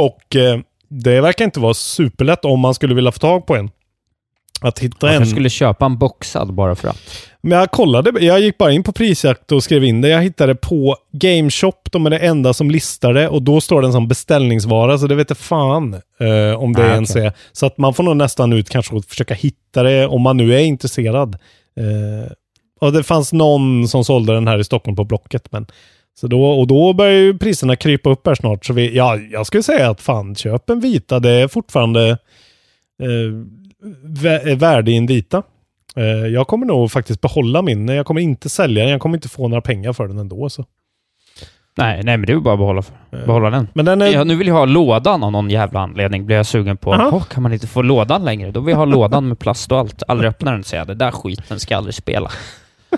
Och 0.00 0.36
eh, 0.36 0.58
det 0.88 1.20
verkar 1.20 1.44
inte 1.44 1.60
vara 1.60 1.74
superlätt 1.74 2.44
om 2.44 2.60
man 2.60 2.74
skulle 2.74 2.94
vilja 2.94 3.12
få 3.12 3.18
tag 3.18 3.46
på 3.46 3.56
en. 3.56 3.70
Att 4.62 4.78
hitta 4.78 5.06
Man 5.06 5.10
en. 5.14 5.18
kanske 5.20 5.34
skulle 5.34 5.50
köpa 5.50 5.86
en 5.86 5.98
boxad 5.98 6.54
bara 6.54 6.74
för 6.74 6.88
att. 6.88 6.98
Men 7.42 7.58
jag 7.58 7.70
kollade, 7.70 8.24
jag 8.24 8.40
gick 8.40 8.58
bara 8.58 8.72
in 8.72 8.82
på 8.82 8.92
prisjakt 8.92 9.52
och 9.52 9.62
skrev 9.62 9.84
in 9.84 10.00
det. 10.00 10.08
Jag 10.08 10.22
hittade 10.22 10.54
på 10.54 10.96
GameShop, 11.12 11.88
de 11.92 12.06
är 12.06 12.10
det 12.10 12.18
enda 12.18 12.52
som 12.54 12.70
listar 12.70 13.12
det 13.14 13.28
och 13.28 13.42
då 13.42 13.60
står 13.60 13.82
den 13.82 13.92
som 13.92 14.08
beställningsvara, 14.08 14.98
så 14.98 15.06
det 15.06 15.14
vet 15.14 15.30
jag 15.30 15.38
fan 15.38 15.94
eh, 15.94 16.60
om 16.62 16.72
det 16.72 16.82
Ah, 16.82 16.94
ens 16.94 17.10
okej. 17.10 17.26
är. 17.26 17.32
Så 17.52 17.66
att 17.66 17.78
man 17.78 17.94
får 17.94 18.02
nog 18.02 18.16
nästan 18.16 18.52
ut 18.52 18.68
kanske 18.70 18.94
och 18.94 19.04
försöka 19.04 19.34
hitta 19.34 19.82
det 19.82 20.06
om 20.06 20.22
man 20.22 20.36
nu 20.36 20.54
är 20.54 20.58
intresserad. 20.60 21.34
Eh, 21.76 22.32
och 22.80 22.92
det 22.92 23.02
fanns 23.02 23.32
någon 23.32 23.88
som 23.88 24.04
sålde 24.04 24.32
den 24.34 24.48
här 24.48 24.58
i 24.58 24.64
Stockholm 24.64 24.96
på 24.96 25.04
Blocket, 25.04 25.52
men 25.52 25.66
så 26.20 26.26
då, 26.26 26.44
och 26.44 26.66
då 26.66 26.92
börjar 26.92 27.12
ju 27.12 27.38
priserna 27.38 27.76
krypa 27.76 28.10
upp 28.10 28.26
här 28.26 28.34
snart. 28.34 28.64
Så 28.64 28.72
vi, 28.72 28.96
ja, 28.96 29.16
jag 29.16 29.46
skulle 29.46 29.62
säga 29.62 29.90
att 29.90 30.00
fan, 30.00 30.34
köp 30.34 30.70
en 30.70 30.80
vita. 30.80 31.20
Det 31.20 31.30
är 31.30 31.48
fortfarande 31.48 32.10
eh, 33.02 33.32
vä- 34.04 34.54
värde 34.54 34.90
i 34.90 34.96
en 34.96 35.06
vita. 35.06 35.42
Eh, 35.96 36.04
jag 36.04 36.46
kommer 36.46 36.66
nog 36.66 36.90
faktiskt 36.92 37.20
behålla 37.20 37.62
min. 37.62 37.88
Jag 37.88 38.06
kommer 38.06 38.20
inte 38.20 38.48
sälja 38.48 38.82
den. 38.82 38.92
Jag 38.92 39.00
kommer 39.00 39.16
inte 39.16 39.28
få 39.28 39.48
några 39.48 39.60
pengar 39.62 39.92
för 39.92 40.08
den 40.08 40.18
ändå. 40.18 40.48
Så. 40.48 40.64
Nej, 41.78 42.02
nej 42.04 42.16
men 42.16 42.26
det 42.26 42.32
är 42.32 42.36
bara 42.36 42.54
att 42.54 42.58
behålla, 42.60 42.82
behålla 43.26 43.50
den. 43.50 43.68
Men 43.74 43.84
den 43.84 44.02
är... 44.02 44.06
Ja, 44.06 44.24
nu 44.24 44.36
vill 44.36 44.46
jag 44.46 44.54
ha 44.54 44.64
lådan 44.64 45.22
av 45.24 45.32
någon 45.32 45.50
jävla 45.50 45.80
anledning. 45.80 46.26
Blir 46.26 46.36
jag 46.36 46.46
sugen 46.46 46.76
på. 46.76 46.90
Åh, 46.90 47.24
kan 47.24 47.42
man 47.42 47.52
inte 47.52 47.66
få 47.66 47.82
lådan 47.82 48.24
längre? 48.24 48.50
Då 48.50 48.60
vill 48.60 48.70
jag 48.72 48.78
ha 48.78 48.84
lådan 48.84 49.28
med 49.28 49.38
plast 49.38 49.72
och 49.72 49.78
allt. 49.78 50.02
Aldrig 50.08 50.28
öppna 50.30 50.50
den 50.50 50.60
och 50.60 50.66
säga 50.66 50.84
det 50.84 50.94
där 50.94 51.10
skiten 51.10 51.60
ska 51.60 51.74
jag 51.74 51.78
aldrig 51.78 51.94
spela. 51.94 52.30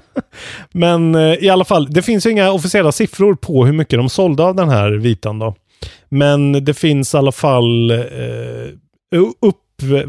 Men 0.73 1.15
eh, 1.15 1.35
i 1.35 1.49
alla 1.49 1.65
fall, 1.65 1.87
det 1.91 2.03
finns 2.03 2.27
ju 2.27 2.31
inga 2.31 2.53
officiella 2.53 2.93
siffror 2.93 3.35
på 3.35 3.67
hur 3.67 3.73
mycket 3.73 3.99
de 3.99 4.09
sålde 4.09 4.45
av 4.45 4.55
den 4.55 4.69
här 4.69 4.91
vitan 4.91 5.39
då. 5.39 5.55
Men 6.09 6.65
det 6.65 6.75
finns 6.75 7.15
i 7.15 7.17
alla 7.17 7.33
fall 7.33 7.91
eh, 7.91 7.99
upp, 9.41 9.57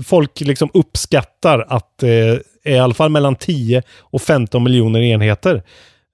folk 0.05 0.41
liksom 0.41 0.69
uppskattar 0.73 1.65
att 1.69 1.97
det 1.99 2.41
är 2.63 2.73
i 2.73 2.79
alla 2.79 2.93
fall 2.93 3.09
mellan 3.09 3.35
10 3.35 3.83
och 3.99 4.21
15 4.21 4.63
miljoner 4.63 4.99
enheter 5.01 5.63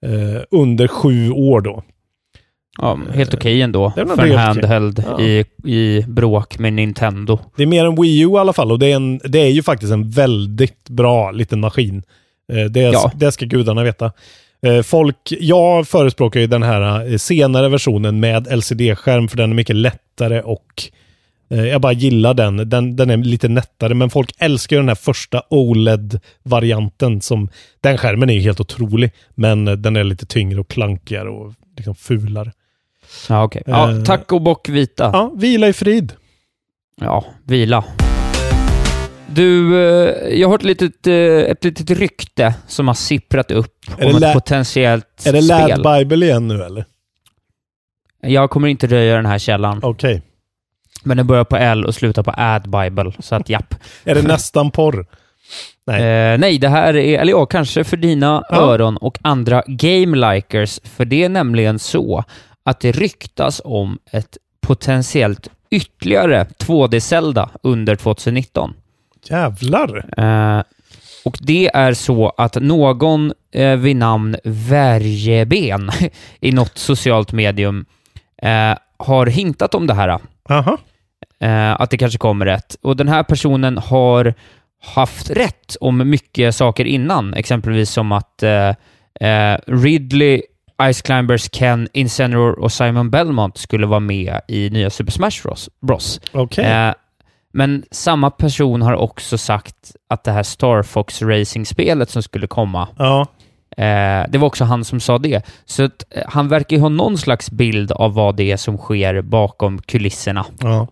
eh, 0.05 0.41
under 0.51 0.87
sju 0.87 1.31
år 1.31 1.61
då. 1.61 1.83
Ja, 2.81 2.99
helt 3.13 3.33
okej 3.33 3.61
ändå. 3.61 3.91
det 3.95 4.01
är 4.01 4.05
väl 4.05 4.17
för 4.17 4.25
en 4.27 4.37
handheld 4.37 5.03
Ja. 5.09 5.21
i, 5.21 5.45
i 5.65 6.05
bråk 6.07 6.59
med 6.59 6.73
Nintendo. 6.73 7.39
Det 7.55 7.63
är 7.63 7.67
mer 7.67 7.85
än 7.85 8.01
Wii 8.01 8.19
U 8.21 8.29
i 8.29 8.37
alla 8.37 8.53
fall 8.53 8.71
och 8.71 8.79
det 8.79 8.91
är, 8.91 8.95
en, 8.95 9.17
det 9.23 9.39
är 9.39 9.49
ju 9.49 9.63
faktiskt 9.63 9.91
en 9.93 10.09
väldigt 10.09 10.89
bra 10.89 11.31
liten 11.31 11.59
maskin. 11.59 12.03
Eh, 12.49 12.65
Det, 12.65 12.79
Ja. 12.79 13.11
det 13.15 13.31
ska 13.31 13.45
gudarna 13.45 13.83
veta. 13.83 14.11
Eh, 14.61 14.81
Folk, 14.81 15.17
jag 15.39 15.87
förespråkar 15.87 16.39
ju 16.39 16.47
den 16.47 16.63
här 16.63 17.11
eh, 17.11 17.17
senare 17.17 17.69
versionen 17.69 18.19
med 18.19 18.47
LCD-skärm 18.51 19.27
för 19.27 19.37
den 19.37 19.49
är 19.51 19.55
mycket 19.55 19.75
lättare 19.75 20.41
och 20.41 20.83
jag 21.51 21.81
bara 21.81 21.93
gillar 21.93 22.33
den. 22.33 22.69
den. 22.69 22.95
Den 22.95 23.09
är 23.09 23.17
lite 23.17 23.47
nättare 23.47 23.93
men 23.93 24.09
folk 24.09 24.31
älskar 24.39 24.75
ju 24.75 24.79
den 24.81 24.87
här 24.87 24.95
första 24.95 25.41
OLED-varianten 25.49 27.21
som 27.21 27.49
den 27.81 27.97
skärmen 27.97 28.29
är 28.29 28.33
ju 28.33 28.39
helt 28.39 28.59
otrolig 28.59 29.11
men 29.35 29.65
den 29.81 29.95
är 29.95 30.03
lite 30.03 30.25
tyngre 30.25 30.59
och 30.59 30.67
klankigare 30.67 31.29
och 31.29 31.53
liksom 31.77 31.95
fulare. 31.95 32.51
Ja, 33.29 33.43
okej. 33.43 33.63
Ja, 33.65 33.91
Eh. 33.91 34.03
tack 34.03 34.31
och 34.31 34.41
bock 34.41 34.69
vita. 34.69 35.09
Ja, 35.13 35.31
vila 35.35 35.67
i 35.67 35.73
frid. 35.73 36.13
Ja, 37.01 37.25
vila. 37.43 37.83
Du, 39.31 39.75
eh, 39.75 40.39
jag 40.39 40.47
har 40.47 40.51
hört 40.51 40.61
ett 40.61 40.65
litet, 40.65 41.07
eh, 41.07 41.13
ett 41.51 41.63
litet 41.63 41.89
rykte 41.89 42.53
som 42.67 42.87
har 42.87 42.95
sipprat 42.95 43.51
upp 43.51 43.75
Är 43.97 44.15
om 44.15 44.23
ett 44.23 44.33
potentiellt 44.33 45.25
Är 45.25 45.33
det 45.33 45.41
spel. 45.41 45.81
Lad 45.81 45.97
Bible 45.99 46.25
igen 46.25 46.47
nu 46.47 46.63
eller? 46.63 46.85
Jag 48.21 48.49
kommer 48.49 48.67
inte 48.67 48.87
röja 48.87 49.15
den 49.15 49.25
här 49.25 49.39
källan, 49.39 49.79
Okej. 49.83 50.21
men 51.03 51.17
den 51.17 51.27
börjar 51.27 51.43
på 51.43 51.57
L 51.57 51.85
och 51.85 51.95
slutar 51.95 52.23
på 52.23 52.33
Ad 52.37 52.69
Bible, 52.69 53.11
så 53.19 53.35
att 53.35 53.49
japp. 53.49 53.75
Är 54.03 54.15
det 54.15 54.21
nästan 54.21 54.71
porr? 54.71 55.05
Nej. 55.87 56.01
Eh, 56.33 56.39
nej, 56.39 56.57
det 56.57 56.67
här 56.69 56.95
är, 56.95 57.19
eller 57.19 57.31
ja, 57.31 57.45
kanske 57.45 57.83
för 57.83 57.97
dina 57.97 58.43
Ja. 58.49 58.55
öron 58.55 58.97
och 58.97 59.17
andra 59.21 59.63
game-likers, 59.67 60.79
för 60.83 61.05
det 61.05 61.23
är 61.23 61.29
nämligen 61.29 61.79
så 61.79 62.23
att 62.63 62.79
det 62.79 62.91
ryktas 62.91 63.61
om 63.65 63.99
ett 64.11 64.37
potentiellt 64.61 65.49
ytterligare 65.71 66.47
2D-Zelda 66.59 67.49
under 67.63 67.95
2019. 67.95 68.73
Jävlar! 69.23 70.05
Eh, 70.17 70.63
och 71.25 71.37
det 71.41 71.69
är 71.73 71.93
så 71.93 72.33
att 72.37 72.55
någon 72.55 73.33
eh, 73.51 73.75
vid 73.75 73.95
namn 73.95 74.35
Värjeben 74.43 75.89
i 76.39 76.51
något 76.51 76.77
socialt 76.77 77.31
medium 77.31 77.85
eh, 78.41 78.77
har 78.97 79.25
hintat 79.25 79.75
om 79.75 79.87
det 79.87 79.93
här. 79.93 80.19
Aha. 80.49 80.77
Eh, 81.39 81.81
att 81.81 81.89
det 81.89 81.97
kanske 81.97 82.17
kommer 82.17 82.45
rätt. 82.45 82.75
Och 82.81 82.95
den 82.95 83.07
här 83.07 83.23
personen 83.23 83.77
har 83.77 84.33
haft 84.81 85.29
rätt 85.29 85.75
om 85.81 86.09
mycket 86.09 86.55
saker 86.55 86.85
innan, 86.85 87.33
exempelvis 87.33 87.89
som 87.89 88.11
att 88.11 88.43
eh, 88.43 88.69
eh, 89.29 89.57
Ridley, 89.67 90.41
Ice 90.93 91.01
Climbers, 91.01 91.49
Ken, 91.51 91.87
Incineroar 91.93 92.59
och 92.59 92.71
Simon 92.71 93.09
Belmont 93.09 93.57
skulle 93.57 93.87
vara 93.87 93.99
med 93.99 94.41
i 94.47 94.69
nya 94.69 94.89
Super 94.89 95.11
Smash 95.11 95.43
Bros. 95.43 95.69
Bros. 95.81 96.21
Okej. 96.31 96.93
Men 97.53 97.83
samma 97.91 98.29
person 98.29 98.81
har 98.81 98.93
också 98.93 99.37
sagt 99.37 99.75
att 100.09 100.23
det 100.23 100.31
här 100.31 100.43
Star 100.43 100.83
Fox 100.83 101.21
Racing-spelet 101.21 102.09
som 102.09 102.23
skulle 102.23 102.47
komma, 102.47 102.87
Ja. 102.97 103.21
eh, 103.77 104.29
det 104.29 104.37
var 104.37 104.47
också 104.47 104.63
han 104.63 104.83
som 104.85 104.99
sa 104.99 105.17
det. 105.17 105.45
Så 105.65 105.83
att, 105.83 106.03
eh, 106.09 106.23
han 106.27 106.47
verkar 106.47 106.75
ju 106.77 106.81
ha 106.81 106.89
någon 106.89 107.17
slags 107.17 107.51
bild 107.51 107.91
av 107.91 108.13
vad 108.13 108.35
det 108.35 108.51
är 108.51 108.57
som 108.57 108.77
sker 108.77 109.21
bakom 109.21 109.81
kulisserna. 109.81 110.45
ja. 110.61 110.87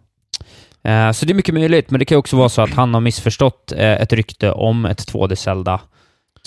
Eh, 0.83 1.11
Så 1.11 1.25
det 1.25 1.31
är 1.31 1.35
mycket 1.35 1.53
möjligt, 1.53 1.89
men 1.91 1.99
det 1.99 2.05
kan 2.05 2.17
också 2.17 2.37
vara 2.37 2.49
så 2.49 2.61
att 2.61 2.73
han 2.73 2.93
har 2.93 3.01
missförstått 3.01 3.71
eh, 3.71 3.91
ett 4.01 4.13
rykte 4.13 4.51
om 4.51 4.85
ett 4.85 5.11
2D-Zelda 5.13 5.79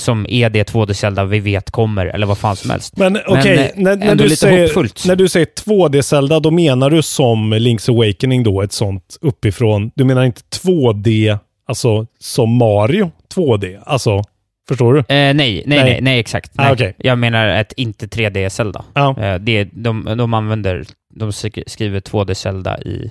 som 0.01 0.27
är 0.29 0.51
det 0.51 0.71
2D-Zelda 0.73 1.25
vi 1.25 1.41
vet 1.41 1.71
kommer, 1.71 2.07
eller 2.07 2.27
vad 2.27 2.39
fan 2.39 2.57
som 2.57 2.71
helst. 2.71 2.97
Men 2.97 3.19
okej, 3.27 3.59
eh, 3.59 3.83
när, 3.83 3.97
när, 3.97 4.15
du 4.15 4.31
säger, 4.37 4.63
hoppfullt. 4.63 5.05
när 5.07 5.17
du 5.17 5.29
säger 5.29 5.47
2D-Zelda, 5.47 6.41
då 6.41 6.51
menar 6.51 6.91
du 6.91 7.03
som 7.03 7.55
Link's 7.55 7.91
Awakening 7.91 8.43
då, 8.43 8.63
ett 8.63 8.73
sånt 8.73 9.17
uppifrån. 9.21 9.91
Du 9.95 10.05
menar 10.05 10.25
inte 10.25 10.43
2D, 10.43 11.39
alltså 11.67 12.07
som 12.19 12.57
Mario 12.57 13.11
2D? 13.35 13.81
Alltså, 13.87 14.23
förstår 14.69 14.93
du? 14.95 14.99
Eh, 14.99 15.05
nej, 15.09 15.35
nej, 15.35 15.63
Nej. 15.67 15.85
nej, 15.85 15.99
nej, 16.01 16.21
exakt. 16.21 16.53
Ah, 16.57 16.63
Nej. 16.63 16.73
okej. 16.73 16.95
Jag 16.99 17.19
menar 17.19 17.49
ett 17.49 17.73
inte 17.77 18.07
3D-Zelda. 18.07 18.85
Ja. 18.95 19.17
Eh, 19.23 19.35
det, 19.39 19.65
de, 19.73 20.05
de 20.19 20.35
använder, 20.35 20.85
de 21.15 21.31
sk- 21.31 21.65
skriver 21.67 22.01
2D-Zelda 22.01 22.81
i, 22.83 23.11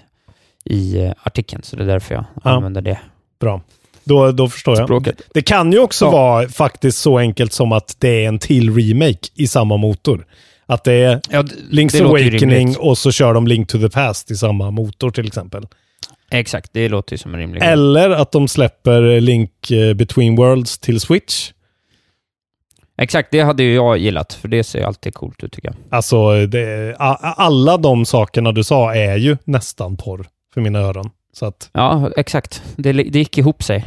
i 0.66 1.04
eh, 1.06 1.12
artikeln, 1.24 1.64
så 1.64 1.76
det 1.76 1.84
är 1.84 1.88
därför 1.88 2.16
jag 2.16 2.26
Ja. 2.44 2.50
använder 2.52 2.82
det 2.82 3.00
Bra. 3.42 3.62
Då, 4.10 4.32
då 4.32 4.50
förstår 4.50 4.78
jag. 4.78 4.88
språket. 4.88 5.22
Det 5.34 5.42
kan 5.42 5.72
ju 5.72 5.80
också 5.80 6.06
Ja. 6.06 6.12
vara 6.12 6.50
faktiskt 6.50 6.98
så 7.00 7.18
enkelt 7.18 7.54
som 7.54 7.72
att 7.72 7.96
det 8.00 8.24
är 8.24 8.28
en 8.28 8.40
till 8.40 8.76
remake 8.76 9.28
i 9.36 9.48
samma 9.48 9.78
motor. 9.78 10.26
Att 10.66 10.84
det 10.84 10.94
är 10.94 11.22
Ja, 11.30 11.44
d- 11.44 11.52
Link's 11.72 11.92
det 11.92 12.06
Awakening 12.06 12.78
och 12.78 12.98
så 12.98 13.12
kör 13.12 13.34
de 13.34 13.48
Link 13.48 13.70
to 13.70 13.78
the 13.80 13.90
Past 13.90 14.32
i 14.32 14.36
samma 14.36 14.72
motor 14.72 15.12
till 15.12 15.28
exempel. 15.28 15.68
Exakt, 16.32 16.70
det 16.74 16.90
låter 16.90 17.14
ju 17.14 17.18
som 17.18 17.34
en 17.34 17.40
rimlig. 17.40 17.64
Eller 17.64 18.10
att 18.10 18.32
de 18.32 18.48
släpper 18.48 19.22
Link 19.22 19.72
eh, 19.72 19.94
Between 19.94 20.36
Worlds 20.36 20.78
till 20.78 21.00
Switch. 21.00 21.52
Exakt, 23.02 23.32
det 23.32 23.42
hade 23.42 23.64
ju 23.64 23.74
jag 23.76 23.98
gillat, 23.98 24.34
för 24.34 24.48
det 24.48 24.64
ser 24.64 24.80
ju 24.80 24.86
alltid 24.86 25.14
coolt 25.14 25.44
ut 25.44 25.52
tycker 25.54 25.68
jag. 25.68 25.76
Alltså, 25.90 26.46
det, 26.46 26.96
alla 27.00 27.78
de 27.78 28.06
sakerna 28.06 28.52
du 28.52 28.64
sa 28.64 28.96
är 28.96 29.16
ju 29.18 29.38
nästan 29.44 29.98
porr 29.98 30.26
för 30.54 30.62
mina 30.62 30.80
öron. 30.80 31.10
Så 31.34 31.46
att, 31.46 31.70
Ja, 31.74 32.12
exakt. 32.18 32.64
Det, 32.76 32.92
det 32.94 33.20
gick 33.20 33.38
ihop 33.38 33.64
sig. 33.64 33.86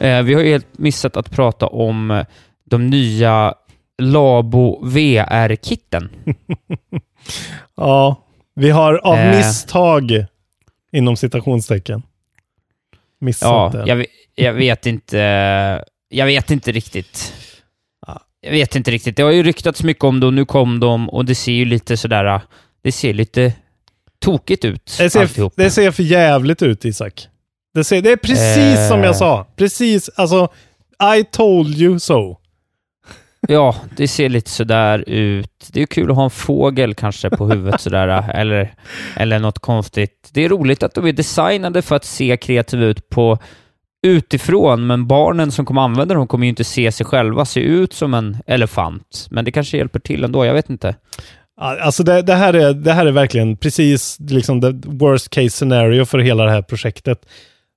Eh, 0.00 0.22
vi 0.22 0.34
har 0.34 0.40
ju 0.42 0.50
helt 0.50 0.78
missat 0.78 1.16
att 1.16 1.30
prata 1.30 1.66
om 1.66 2.10
eh, 2.10 2.24
de 2.64 2.86
nya 2.86 3.54
Labo 3.98 4.84
VR-kitten. 4.86 6.08
ja, 7.76 8.16
vi 8.54 8.70
har 8.70 8.94
av 8.94 9.16
Eh. 9.18 9.36
misstag, 9.36 10.26
inom 10.92 11.16
citationstecken, 11.16 12.02
missat 13.20 13.48
Ja, 13.74 13.80
det. 13.84 13.88
jag, 13.88 14.06
jag 14.34 14.52
vet 14.52 14.86
inte. 14.86 15.18
Jag 16.08 16.26
vet 16.26 16.50
inte 16.50 16.72
riktigt. 16.72 17.32
Ja. 18.06 18.20
Jag 18.40 18.50
vet 18.50 18.76
inte 18.76 18.90
riktigt. 18.90 19.16
Det 19.16 19.22
har 19.22 19.30
ju 19.30 19.42
ryktats 19.42 19.82
mycket 19.82 20.04
om 20.04 20.20
det 20.20 20.26
och 20.26 20.34
nu 20.34 20.44
kom 20.44 20.80
de 20.80 21.10
och 21.10 21.24
det 21.24 21.34
ser 21.34 21.52
ju 21.52 21.64
lite 21.64 21.96
sådär... 21.96 22.40
Det 22.82 22.92
ser 22.92 23.14
lite 23.14 23.52
tokigt 24.22 24.64
ut 24.64 24.94
Det 24.98 25.10
ser, 25.10 25.50
det 25.56 25.70
ser 25.70 25.90
för 25.90 26.02
jävligt 26.02 26.62
ut 26.62 26.84
Isak. 26.84 27.28
Det, 27.74 27.84
ser, 27.84 28.02
det 28.02 28.12
är 28.12 28.16
precis 28.16 28.78
Eh. 28.78 28.88
som 28.88 29.02
jag 29.02 29.16
sa. 29.16 29.46
Precis, 29.56 30.10
alltså 30.16 30.48
I 31.18 31.24
told 31.24 31.78
you 31.78 31.98
so. 31.98 32.36
Ja, 33.48 33.76
det 33.96 34.08
ser 34.08 34.28
lite 34.28 34.50
sådär 34.50 35.04
ut. 35.06 35.68
Det 35.72 35.82
är 35.82 35.86
kul 35.86 36.10
att 36.10 36.16
ha 36.16 36.24
en 36.24 36.30
fågel 36.30 36.94
kanske 36.94 37.30
på 37.30 37.46
huvudet 37.46 37.80
sådär, 37.80 38.30
eller, 38.34 38.74
eller 39.16 39.38
något 39.38 39.58
konstigt. 39.58 40.30
Det 40.32 40.44
är 40.44 40.48
roligt 40.48 40.82
att 40.82 40.94
de 40.94 41.06
är 41.06 41.12
designade 41.12 41.82
för 41.82 41.96
att 41.96 42.04
se 42.04 42.36
kreativa 42.36 42.84
ut 42.84 43.08
på 43.08 43.38
utifrån, 44.06 44.86
men 44.86 45.06
barnen 45.06 45.52
som 45.52 45.66
kommer 45.66 45.82
använda 45.82 46.14
dem 46.14 46.26
kommer 46.26 46.46
ju 46.46 46.48
inte 46.50 46.64
se 46.64 46.92
sig 46.92 47.06
själva 47.06 47.44
se 47.44 47.60
ut 47.60 47.92
som 47.92 48.14
en 48.14 48.36
elefant. 48.46 49.26
Men 49.30 49.44
det 49.44 49.52
kanske 49.52 49.76
hjälper 49.76 49.98
till 50.00 50.24
ändå, 50.24 50.44
jag 50.44 50.54
vet 50.54 50.70
inte. 50.70 50.94
Ja, 51.60 51.80
Alltså 51.80 52.02
det, 52.02 52.22
det, 52.22 52.34
här 52.34 52.54
är, 52.54 52.74
det 52.74 52.92
här 52.92 53.06
är 53.06 53.12
verkligen 53.12 53.56
precis 53.56 54.16
liksom 54.20 54.60
the 54.60 54.72
worst 54.84 55.28
case 55.30 55.50
scenario 55.50 56.04
för 56.04 56.18
hela 56.18 56.44
det 56.44 56.50
här 56.50 56.62
projektet. 56.62 57.26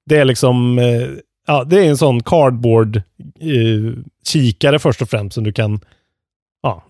Det 0.05 0.17
är 0.17 0.25
liksom, 0.25 0.79
eh, 0.79 1.07
ja, 1.47 1.63
det 1.63 1.79
är 1.85 1.89
en 1.89 1.97
sån 1.97 2.23
cardboard 2.23 2.95
eh, 3.39 3.93
kikare 4.27 4.79
först 4.79 5.01
och 5.01 5.09
främst 5.09 5.33
som 5.33 5.43
du 5.43 5.51
kan 5.53 5.79
ja, 6.63 6.83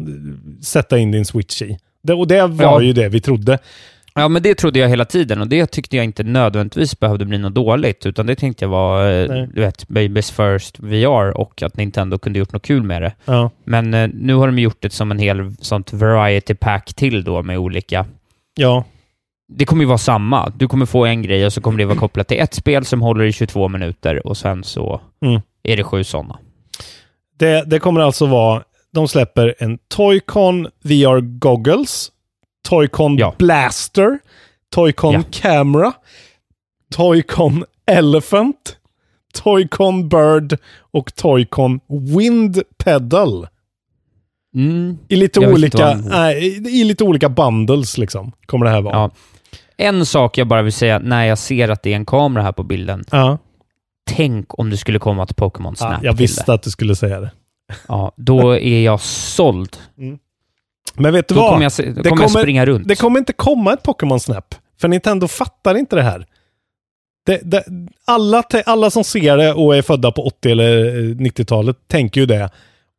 sätta 0.63 0.97
in 0.97 1.11
din 1.11 1.25
switch 1.25 1.61
i. 1.61 1.77
Det, 2.03 2.13
och 2.13 2.27
det 2.27 2.47
var 2.47 2.63
Ja. 2.65 2.81
ju 2.81 2.93
det 2.93 3.09
vi 3.09 3.21
trodde. 3.21 3.59
Ja, 4.17 4.27
men 4.27 4.41
det 4.43 4.55
trodde 4.55 4.79
jag 4.79 4.89
hela 4.89 5.05
tiden 5.05 5.41
och 5.41 5.47
det 5.47 5.65
tyckte 5.71 5.95
jag 5.95 6.03
inte 6.05 6.23
nödvändigtvis 6.23 6.99
behövde 6.99 7.25
bli 7.25 7.37
något 7.37 7.53
dåligt, 7.55 8.05
utan 8.05 8.25
det 8.25 8.35
tänkte 8.35 8.65
jag 8.65 8.69
var, 8.69 9.11
eh, 9.11 9.27
Nej. 9.29 9.47
du 9.53 9.61
vet, 9.61 9.87
Babys 9.87 10.31
First 10.31 10.79
VR 10.79 11.37
och 11.37 11.63
att 11.63 11.77
Nintendo 11.77 12.17
kunde 12.17 12.39
gjort 12.39 12.53
något 12.53 12.61
kul 12.65 12.83
med 12.83 13.01
det. 13.01 13.13
Ja, 13.25 13.49
Men 13.63 13.93
eh, 13.93 14.09
nu 14.13 14.33
har 14.35 14.47
de 14.47 14.59
gjort 14.59 14.77
det 14.79 14.93
som 14.93 15.11
en 15.11 15.19
hel 15.19 15.51
sånt 15.59 15.93
variety 15.93 16.53
pack 16.53 16.93
till 16.93 17.23
då 17.23 17.43
med 17.43 17.57
olika... 17.57 18.05
ja, 18.55 18.83
Det 19.47 19.65
kommer 19.65 19.83
ju 19.83 19.87
vara 19.87 19.97
samma. 19.97 20.49
Du 20.55 20.67
kommer 20.67 20.85
få 20.85 21.05
en 21.05 21.21
grej 21.21 21.45
och 21.45 21.53
så 21.53 21.61
kommer 21.61 21.77
det 21.77 21.85
vara 21.85 21.97
kopplat 21.99 22.27
till 22.27 22.39
ett 22.39 22.53
spel 22.53 22.85
som 22.85 23.01
håller 23.01 23.23
i 23.25 23.31
22 23.31 23.67
minuter 23.67 24.27
och 24.27 24.37
sen 24.37 24.63
så 24.63 25.01
Mm. 25.25 25.41
är 25.63 25.77
det 25.77 25.83
sju 25.83 26.03
sådana. 26.03 26.39
Det, 27.39 27.63
det 27.65 27.79
kommer 27.79 28.01
alltså 28.01 28.25
vara, 28.25 28.63
de 28.93 29.07
släpper 29.07 29.55
en 29.59 29.77
Toycon 29.87 30.67
VR 30.83 31.19
Goggles, 31.21 32.11
Toycon 32.65 33.17
Ja. 33.17 33.33
Blaster, 33.37 34.19
Toycon 34.75 35.13
Ja. 35.13 35.23
Camera, 35.31 35.93
Toycon 36.95 37.63
Elephant, 37.87 38.77
Toycon 39.43 40.09
Bird 40.09 40.57
och 40.79 41.15
Toycon 41.15 41.79
Wind 42.17 42.61
Pedal. 42.83 43.47
Mm. 44.55 44.97
I 45.07 45.15
lite, 45.15 45.47
olika, 45.47 45.93
nej, 45.93 46.57
i, 46.79 46.83
lite 46.83 47.03
olika 47.03 47.29
bundles 47.29 47.97
liksom, 47.97 48.31
kommer 48.45 48.65
det 48.65 48.71
här 48.71 48.81
vara. 48.81 48.95
Ja. 48.95 49.11
En 49.77 50.05
sak 50.05 50.37
jag 50.37 50.47
bara 50.47 50.61
vill 50.61 50.73
säga 50.73 50.99
när 50.99 51.25
jag 51.25 51.37
ser 51.37 51.69
att 51.69 51.83
det 51.83 51.91
är 51.91 51.95
en 51.95 52.05
kamera 52.05 52.43
här 52.43 52.51
på 52.51 52.63
bilden. 52.63 53.03
Ja. 53.11 53.37
Tänk 54.09 54.59
om 54.59 54.69
det 54.69 54.77
skulle 54.77 54.99
komma 54.99 55.23
ett 55.23 55.35
Pokémon 55.35 55.75
Snap 55.75 55.91
Ja, 55.91 55.99
jag 56.03 56.13
visste 56.13 56.43
det. 56.45 56.53
att 56.53 56.63
du 56.63 56.69
skulle 56.69 56.95
säga 56.95 57.19
det. 57.19 57.31
Ja, 57.87 58.11
då 58.17 58.57
är 58.57 58.81
jag 58.81 59.01
såld. 59.01 59.77
Men 60.97 61.13
vet 61.13 61.27
du 61.27 61.35
Då 61.35 61.41
vad? 61.41 61.49
kommer 61.51 61.63
jag, 61.63 61.71
då 61.95 62.01
Det 62.01 62.09
kommer 62.09 62.21
jag 62.23 62.29
kommer- 62.31 62.41
springa 62.43 62.65
runt. 62.65 62.87
Det 62.87 62.95
kommer 62.95 63.19
inte 63.19 63.33
komma 63.33 63.73
ett 63.73 63.83
Pokémon 63.83 64.19
Snap. 64.19 64.55
För 64.81 64.87
Nintendo 64.87 65.27
fattar 65.27 65.75
inte 65.77 65.95
det 65.95 66.01
här. 66.01 66.25
Det, 67.25 67.39
det, 67.43 67.63
alla, 68.05 68.43
alla 68.65 68.89
som 68.89 69.03
ser 69.03 69.37
det 69.37 69.53
och 69.53 69.75
är 69.75 69.81
födda 69.81 70.11
på 70.11 70.25
80 70.27 70.51
eller 70.51 70.85
eh, 70.85 70.91
90-talet 71.15 71.77
tänker 71.87 72.21
ju 72.21 72.25
det. 72.27 72.49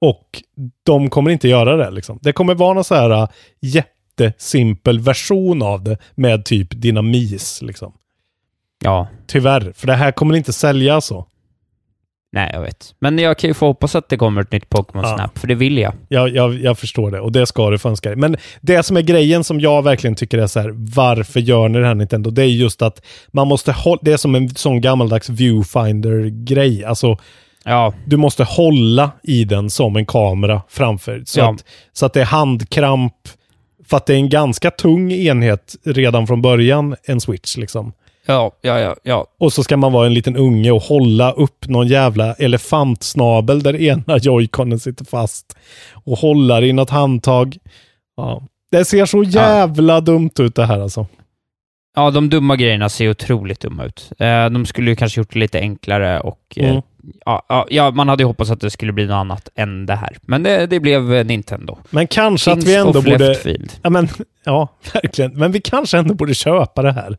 Och 0.01 0.43
de 0.83 1.11
kommer 1.11 1.31
inte 1.31 1.49
göra 1.49 1.77
det. 1.77 1.91
Liksom. 1.91 2.19
Det 2.23 2.33
kommer 2.33 2.55
vara 2.55 2.73
någon 2.75 2.85
så 2.85 2.95
här 2.95 3.23
uh, 3.23 3.29
jättesimpel 3.61 5.01
version 5.01 5.63
av 5.63 5.85
det 5.85 5.99
med 6.15 6.45
typ 6.45 6.69
dynamis. 6.83 7.63
Liksom. 7.63 7.93
Ja, 8.85 9.09
Tyvärr, 9.27 9.73
för 9.77 9.87
det 9.87 9.95
här 9.95 10.13
kommer 10.13 10.37
inte 10.37 10.53
sälja 10.53 11.01
så. 11.01 11.27
Nej 12.37 12.51
jag 12.53 12.61
vet. 12.61 12.95
Men 12.99 13.19
jag 13.19 13.39
kan 13.39 13.51
ju 13.51 13.55
få 13.55 13.67
hoppas 13.67 13.95
att 13.95 14.09
det 14.09 14.17
kommer 14.17 14.41
ett 14.43 14.53
nytt 14.53 14.69
Pokémon 14.69 15.05
Ja. 15.05 15.17
Snap, 15.17 15.39
för 15.39 15.47
det 15.47 15.55
vill 15.55 15.79
jag. 15.79 15.93
Jag, 16.09 16.29
jag, 16.29 16.55
jag 16.55 16.79
förstår 16.79 17.11
det 17.11 17.21
och 17.21 17.33
det 17.33 17.47
ska 17.47 17.71
du 17.71 17.79
få 17.79 17.89
önska 17.89 18.09
dig. 18.09 18.17
Men 18.19 18.37
det 18.61 18.83
som 18.83 18.97
är 18.97 19.03
grejen 19.03 19.45
som 19.45 19.61
jag 19.61 19.83
verkligen 19.83 20.17
tycker 20.17 20.39
är 20.39 20.47
så 20.47 20.61
här, 20.61 20.71
varför 20.75 21.41
gör 21.41 21.69
ni 21.69 21.79
det 21.79 21.87
här 21.87 21.95
Nintendo? 21.95 22.31
Det 22.31 22.43
är 22.43 22.47
just 22.47 22.83
att 22.83 23.03
man 23.33 23.49
måste 23.49 23.73
hålla, 23.73 23.99
det 24.03 24.13
är 24.13 24.17
som 24.17 24.35
en 24.35 24.49
sån 24.55 24.81
gammaldags 24.81 25.29
viewfinder-grej. 25.29 26.85
Alltså, 26.85 27.19
Ja, 27.69 27.95
du 28.05 28.17
måste 28.17 28.45
hålla 28.45 29.11
i 29.23 29.45
den 29.45 29.71
som 29.71 29.97
en 29.97 30.07
kamera 30.07 30.63
framför. 30.69 31.23
Så, 31.27 31.41
Ja. 31.41 31.51
att, 31.53 31.65
så 31.93 32.07
att 32.07 32.13
det 32.13 32.21
är 32.21 32.25
handkramp, 32.25 33.13
för 33.89 33.97
att 33.97 34.07
det 34.07 34.13
är 34.15 34.19
en 34.19 34.29
ganska 34.29 34.71
tung 34.71 35.13
enhet 35.13 35.75
redan 35.85 36.27
från 36.27 36.43
början, 36.43 36.97
en 37.05 37.21
switch 37.21 37.57
liksom. 37.57 37.93
Ja, 38.27 38.53
ja, 38.61 38.79
ja. 38.81 38.97
ja. 39.03 39.27
Och 39.39 39.53
så 39.53 39.63
ska 39.63 39.77
man 39.77 39.93
vara 39.93 40.07
en 40.07 40.15
liten 40.15 40.37
unge 40.37 40.71
och 40.71 40.83
hålla 40.83 41.33
upp 41.33 41.69
någon 41.69 41.87
jävla 41.87 42.35
elefantsnabel 42.35 43.63
där 43.63 43.77
ena 43.81 44.19
joyconen 44.23 44.81
sitter 44.81 45.05
fast. 45.05 45.57
Och 45.93 46.19
hålla 46.19 46.61
det 46.61 46.67
i 46.67 46.73
något 46.73 46.91
handtag. 46.91 47.57
Ja. 48.17 48.43
Det 48.71 48.85
ser 48.85 49.07
så 49.07 49.23
jävla 49.23 50.01
dumt 50.01 50.31
ut 50.39 50.55
det 50.55 50.67
här 50.67 50.81
alltså. 50.81 51.07
Ja, 51.97 52.11
de 52.11 52.31
dumma 52.31 52.57
grejerna 52.57 52.89
ser 52.89 53.11
otroligt 53.11 53.61
dumma 53.61 53.85
ut. 53.85 54.13
Eh, 54.19 54.47
de 54.51 54.67
skulle 54.67 54.91
ju 54.91 54.97
kanske 54.97 55.21
gjort 55.21 55.33
det 55.33 55.39
lite 55.39 55.59
enklare 55.59 56.21
och 56.21 56.41
eh, 56.57 56.71
Mm. 56.71 57.19
ja, 57.25 57.43
ja, 57.49 57.67
ja, 57.71 57.91
man 57.91 58.09
hade 58.09 58.23
ju 58.23 58.27
hoppats 58.27 58.51
att 58.51 58.61
det 58.61 58.71
skulle 58.71 58.93
bli 58.93 59.07
något 59.07 59.15
annat 59.15 59.49
än 59.55 59.87
det 59.87 59.95
här. 59.95 60.17
Men 60.23 60.43
det, 60.43 60.67
det 60.67 60.81
blev 60.81 61.15
eh, 61.15 61.25
Nintendo. 61.27 61.79
Men 61.91 62.07
kanske 62.07 62.51
att 62.53 62.57
Kings 62.57 62.69
vi 62.69 62.75
ändå 62.75 63.03
borde... 63.03 63.37
Ja, 63.83 63.91
men, 63.91 64.09
ja, 64.45 64.69
verkligen. 64.93 65.33
Men 65.33 65.53
vi 65.53 65.61
kanske 65.61 65.99
ändå 65.99 66.15
borde 66.15 66.35
köpa 66.35 66.83
det 66.83 66.93
här. 66.93 67.17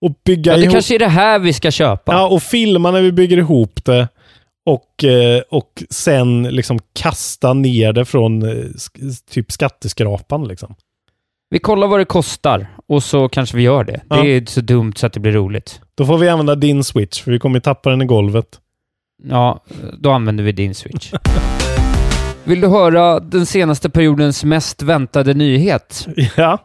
Och 0.00 0.12
bygga 0.24 0.52
Ja, 0.52 0.56
det 0.56 0.62
ihop... 0.62 0.72
kanske 0.72 0.94
är 0.94 0.98
det 0.98 1.08
här 1.08 1.38
vi 1.38 1.52
ska 1.52 1.70
köpa. 1.70 2.12
Ja, 2.12 2.28
och 2.28 2.42
filma 2.42 2.90
när 2.90 3.02
vi 3.02 3.12
bygger 3.12 3.36
ihop 3.36 3.84
det. 3.84 4.08
Och, 4.66 5.04
eh, 5.04 5.42
och 5.50 5.82
sen 5.90 6.42
liksom 6.42 6.78
kasta 6.92 7.52
ner 7.52 7.92
det 7.92 8.04
från 8.04 8.42
eh, 8.42 8.64
typ 9.30 9.52
skatteskrapan 9.52 10.48
liksom. 10.48 10.74
Vi 11.50 11.58
kollar 11.58 11.86
vad 11.86 12.00
det 12.00 12.04
kostar 12.04 12.66
och 12.86 13.02
så 13.02 13.28
kanske 13.28 13.56
vi 13.56 13.62
gör 13.62 13.84
det. 13.84 14.00
Ja. 14.08 14.22
Det 14.22 14.28
är 14.28 14.44
så 14.46 14.60
dumt 14.60 14.92
så 14.96 15.06
att 15.06 15.12
det 15.12 15.20
blir 15.20 15.32
roligt. 15.32 15.80
Då 15.94 16.06
får 16.06 16.18
vi 16.18 16.28
använda 16.28 16.54
din 16.54 16.84
switch, 16.84 17.22
för 17.22 17.32
vi 17.32 17.38
kommer 17.38 17.56
ju 17.56 17.60
tappa 17.60 17.90
den 17.90 18.02
i 18.02 18.06
golvet. 18.06 18.60
Ja, 19.22 19.64
då 19.98 20.10
använder 20.10 20.44
vi 20.44 20.52
din 20.52 20.74
Switch. 20.74 21.12
Vill 22.44 22.60
du 22.60 22.68
höra 22.68 23.20
den 23.20 23.46
senaste 23.46 23.90
periodens 23.90 24.44
mest 24.44 24.82
väntade 24.82 25.34
nyhet? 25.34 26.06
Ja. 26.36 26.58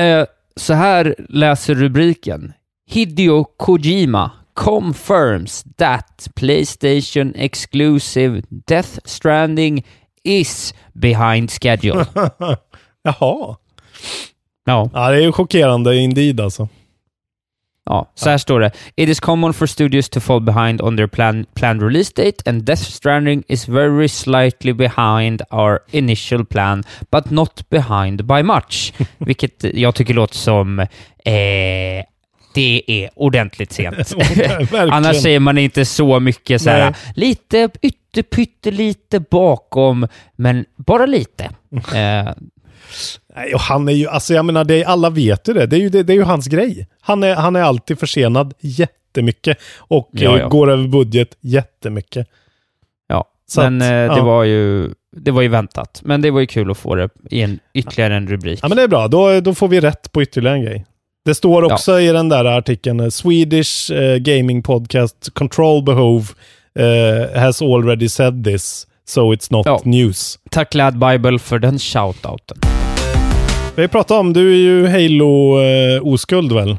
Eh, 0.00 0.26
så 0.56 0.74
här 0.74 1.14
läser 1.28 1.74
rubriken. 1.74 2.52
Hideo 2.86 3.44
Kojima 3.44 4.30
confirms 4.54 5.64
that 5.76 6.28
Playstation 6.34 7.34
exclusive 7.36 8.42
Death 8.66 8.98
Stranding 9.04 9.84
is 10.24 10.74
behind 10.92 11.50
schedule. 11.50 12.06
Jaha. 13.04 13.56
Ja, 14.64 14.90
Ja, 14.92 15.10
det 15.10 15.16
är 15.16 15.20
ju 15.20 15.32
chockerande 15.32 15.96
indeed 15.96 16.40
alltså. 16.40 16.68
Ja, 17.84 18.12
så 18.14 18.30
här 18.30 18.38
står 18.38 18.60
det. 18.60 18.70
It 18.96 19.08
is 19.08 19.20
common 19.20 19.52
for 19.52 19.66
studios 19.66 20.08
to 20.08 20.20
fall 20.20 20.40
behind 20.40 20.80
on 20.80 20.96
their 20.96 21.06
plan, 21.06 21.46
planned 21.54 21.82
release 21.82 22.12
date 22.16 22.50
and 22.50 22.64
Death 22.64 22.82
Stranding 22.82 23.42
is 23.48 23.68
very 23.68 24.08
slightly 24.08 24.72
behind 24.72 25.42
our 25.50 25.78
initial 25.90 26.44
plan 26.44 26.84
but 27.10 27.30
not 27.30 27.70
behind 27.70 28.24
by 28.24 28.42
much. 28.42 28.92
Vilket 29.18 29.64
jag 29.74 29.94
tycker 29.94 30.14
låter 30.14 30.36
som 30.36 30.78
eh, 30.78 32.04
det 32.54 32.82
är 32.86 33.10
ordentligt 33.14 33.72
sent. 33.72 34.12
Annars 34.72 35.22
säger 35.22 35.40
man 35.40 35.58
inte 35.58 35.84
så 35.84 36.20
mycket 36.20 36.62
så 36.62 36.70
här, 36.70 36.96
lite 37.14 37.70
ytterpyttelite 37.82 39.20
bakom, 39.20 40.06
men 40.36 40.64
bara 40.76 41.06
lite. 41.06 41.50
Eh, 41.94 42.32
Nej, 43.36 43.54
och 43.54 43.60
han 43.60 43.88
är 43.88 43.92
ju, 43.92 44.08
alltså 44.08 44.34
jag 44.34 44.44
menar, 44.44 44.64
det, 44.64 44.82
är- 44.82 44.86
alla 44.86 45.10
vet 45.10 45.48
ju 45.48 45.52
det. 45.52 45.66
Det 45.66 45.76
är 45.76 45.80
ju, 45.80 45.88
det, 45.88 46.02
det 46.02 46.12
är 46.12 46.16
ju 46.16 46.22
hans 46.22 46.46
grej. 46.46 46.86
Han 47.00 47.22
är, 47.22 47.34
han 47.34 47.56
är 47.56 47.62
alltid 47.62 47.98
försenad 47.98 48.54
jättemycket 48.60 49.58
och 49.78 50.08
Ja, 50.12 50.34
eh, 50.34 50.40
ja. 50.40 50.48
går 50.48 50.70
över 50.70 50.88
budget 50.88 51.28
jättemycket. 51.40 52.28
ja, 53.08 53.24
Så 53.46 53.60
men 53.60 53.82
att, 53.82 53.88
eh, 53.88 53.94
ja. 53.94 54.14
det, 54.14 54.20
var 54.20 54.44
ju, 54.44 54.90
det 55.16 55.30
var 55.30 55.42
ju 55.42 55.48
väntat. 55.48 56.00
Men 56.04 56.22
det 56.22 56.30
var 56.30 56.40
ju 56.40 56.46
kul 56.46 56.70
att 56.70 56.78
få 56.78 56.94
det 56.94 57.08
i 57.30 57.42
en, 57.42 57.58
ytterligare 57.74 58.14
en 58.16 58.28
rubrik. 58.28 58.60
Ja, 58.62 58.68
men 58.68 58.76
det 58.76 58.82
är 58.82 58.88
bra. 58.88 59.08
Då, 59.08 59.40
då 59.40 59.54
får 59.54 59.68
vi 59.68 59.80
rätt 59.80 60.12
på 60.12 60.22
ytterligare 60.22 60.56
en 60.56 60.62
grej. 60.64 60.86
Det 61.24 61.34
står 61.34 61.64
också 61.72 62.00
i 62.00 62.06
den 62.08 62.28
där 62.28 62.44
artikeln, 62.44 63.00
eh, 63.00 63.08
Swedish 63.08 63.92
eh, 63.92 64.16
Gaming 64.16 64.62
Podcast 64.62 65.30
Control 65.34 65.82
Behove 65.84 66.24
eh, 66.78 67.40
has 67.40 67.62
already 67.62 68.08
said 68.08 68.44
this, 68.44 68.86
so 69.04 69.32
it's 69.34 69.46
not 69.52 69.66
Ja. 69.66 69.80
news. 69.84 70.38
Tack 70.50 70.74
Lad 70.74 70.98
Bible 70.98 71.38
för 71.38 71.58
den 71.58 71.78
shoutouten. 71.78 72.71
Vi 73.76 73.88
pratar 73.88 74.18
om, 74.18 74.32
du 74.32 74.52
är 74.52 74.56
ju 74.56 74.86
Halo-oskuld 74.86 76.52
väl? 76.52 76.76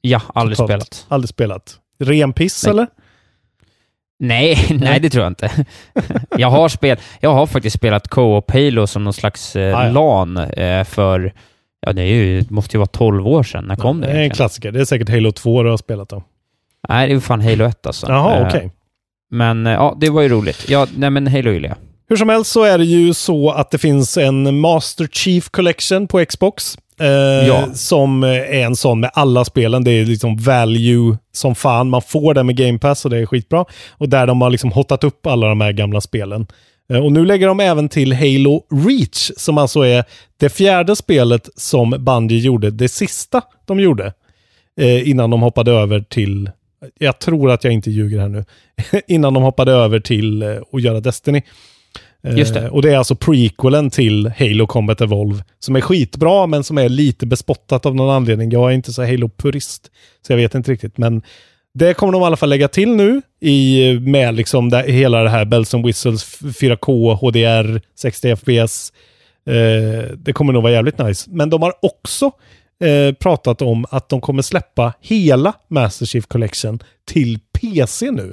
Ja, 0.00 0.22
aldrig 0.34 0.56
Totalt. 0.58 0.82
spelat. 0.82 1.06
Aldrig 1.08 1.28
spelat. 1.28 1.78
Ren 1.98 2.32
piss 2.32 2.64
Nej. 2.64 2.70
eller? 2.70 2.86
Nej, 4.18 4.58
nej 4.80 5.00
det 5.00 5.10
tror 5.10 5.24
jag 5.24 5.30
inte. 5.30 5.50
jag, 6.38 6.50
har 6.50 6.68
spel, 6.68 6.96
jag 7.20 7.34
har 7.34 7.46
faktiskt 7.46 7.76
spelat 7.76 8.08
Co-op 8.08 8.50
Halo 8.50 8.86
som 8.86 9.04
någon 9.04 9.12
slags 9.12 9.56
eh, 9.56 9.78
Ah, 9.78 9.84
ja. 9.86 9.92
LAN 9.92 10.36
eh, 10.36 10.84
för 10.84 11.32
Ja, 11.80 11.92
det, 11.92 12.02
är 12.02 12.06
ju, 12.06 12.40
det 12.40 12.50
måste 12.50 12.76
ju 12.76 12.78
vara 12.78 12.86
12 12.86 13.26
år 13.26 13.42
sedan. 13.42 13.64
När 13.64 13.76
kom 13.76 14.00
det 14.00 14.06
det 14.06 14.12
är 14.12 14.22
en 14.22 14.30
klassiker. 14.30 14.72
Det 14.72 14.80
är 14.80 14.84
säkert 14.84 15.08
Halo 15.08 15.32
2 15.32 15.62
du 15.62 15.70
har 15.70 15.76
spelat 15.76 16.08
då. 16.08 16.22
Nej, 16.88 17.08
det 17.08 17.14
är 17.14 17.20
fan 17.20 17.40
Halo 17.40 17.64
1 17.64 17.86
alltså. 17.86 18.06
Jaha, 18.08 18.36
Eh, 18.36 18.46
okej. 18.46 18.70
Men 19.30 19.66
eh, 19.66 19.72
ja, 19.72 19.96
det 20.00 20.10
var 20.10 20.22
ju 20.22 20.28
roligt. 20.28 20.68
Ja, 20.68 20.86
nej 20.96 21.10
men 21.10 21.26
Halo 21.26 21.50
gillar 21.50 21.68
jag. 21.68 21.78
Hur 22.08 22.16
som 22.16 22.28
helst 22.28 22.52
så 22.52 22.62
är 22.62 22.78
det 22.78 22.84
ju 22.84 23.14
så 23.14 23.50
att 23.50 23.70
det 23.70 23.78
finns 23.78 24.16
en 24.16 24.60
Master 24.60 25.06
Chief 25.12 25.48
Collection 25.48 26.08
på 26.08 26.24
Xbox. 26.24 26.78
Eh, 27.00 27.06
Ja. 27.46 27.68
Som 27.74 28.22
är 28.22 28.44
en 28.52 28.76
sån 28.76 29.00
med 29.00 29.10
alla 29.14 29.44
spelen. 29.44 29.84
Det 29.84 29.90
är 29.90 30.04
liksom 30.04 30.36
value 30.36 31.16
som 31.32 31.54
fan. 31.54 31.90
Man 31.90 32.02
får 32.02 32.34
det 32.34 32.42
med 32.42 32.56
Game 32.56 32.78
Pass 32.78 33.04
och 33.04 33.10
det 33.10 33.18
är 33.18 33.26
skitbra. 33.26 33.64
Och 33.90 34.08
där 34.08 34.26
de 34.26 34.40
har 34.40 34.50
liksom 34.50 34.72
hotat 34.72 35.04
upp 35.04 35.26
alla 35.26 35.48
de 35.48 35.60
här 35.60 35.72
gamla 35.72 36.00
spelen. 36.00 36.46
Eh, 36.92 37.04
och 37.04 37.12
nu 37.12 37.24
lägger 37.24 37.46
de 37.48 37.60
även 37.60 37.88
till 37.88 38.12
Halo 38.12 38.62
Reach 38.86 39.30
som 39.36 39.58
alltså 39.58 39.80
är 39.80 40.04
det 40.36 40.48
fjärde 40.48 40.96
spelet 40.96 41.48
som 41.56 41.90
Bungie 41.90 42.38
gjorde. 42.38 42.70
Det 42.70 42.88
sista 42.88 43.42
de 43.64 43.80
gjorde. 43.80 44.12
Eh, 44.80 45.08
innan 45.10 45.30
de 45.30 45.42
hoppade 45.42 45.72
över 45.72 46.00
till, 46.00 46.50
jag 46.98 47.18
tror 47.18 47.50
att 47.50 47.64
jag 47.64 47.72
inte 47.72 47.90
ljuger 47.90 48.20
här 48.20 48.28
nu, 48.28 48.44
innan 49.06 49.34
de 49.34 49.42
hoppade 49.42 49.72
över 49.72 50.00
till 50.00 50.42
eh, 50.42 50.48
att 50.72 50.82
göra 50.82 51.00
Destiny. 51.00 51.42
Eh, 52.26 52.38
Just 52.38 52.54
det. 52.54 52.70
Och 52.70 52.82
det 52.82 52.90
är 52.92 52.98
alltså 52.98 53.14
prequelen 53.14 53.90
till 53.90 54.32
Halo 54.38 54.66
Combat 54.66 55.00
Evolve, 55.00 55.44
som 55.58 55.76
är 55.76 55.80
skitbra, 55.80 56.46
men 56.46 56.64
som 56.64 56.78
är 56.78 56.88
lite 56.88 57.26
bespottat 57.26 57.86
av 57.86 57.94
någon 57.94 58.14
anledning. 58.14 58.50
Jag 58.50 58.70
är 58.70 58.74
inte 58.74 58.92
så 58.92 59.02
Halo-purist, 59.02 59.90
så 60.26 60.32
jag 60.32 60.36
vet 60.36 60.54
inte 60.54 60.72
riktigt. 60.72 60.98
Men 60.98 61.22
det 61.74 61.94
kommer 61.94 62.12
de 62.12 62.22
i 62.22 62.24
alla 62.24 62.36
fall 62.36 62.48
lägga 62.48 62.68
till 62.68 62.96
nu 62.96 63.22
i, 63.40 63.92
med 64.00 64.34
liksom 64.34 64.70
det, 64.70 64.82
hela 64.92 65.22
det 65.22 65.30
här 65.30 65.44
Bells 65.44 65.74
and 65.74 65.86
Whistles, 65.86 66.38
4K, 66.40 67.14
HDR, 67.14 67.80
60 67.98 68.36
FPS. 68.36 68.92
Eh, 69.46 70.10
det 70.16 70.32
kommer 70.32 70.52
nog 70.52 70.62
vara 70.62 70.72
jävligt 70.72 70.98
nice. 70.98 71.30
Men 71.30 71.50
de 71.50 71.62
har 71.62 71.72
också 71.82 72.30
eh, 72.84 73.14
pratat 73.14 73.62
om 73.62 73.86
att 73.90 74.08
de 74.08 74.20
kommer 74.20 74.42
släppa 74.42 74.92
hela 75.00 75.52
Master 75.68 76.06
Chief 76.06 76.26
Collection 76.26 76.78
till 77.04 77.38
PC 77.60 78.10
nu. 78.10 78.32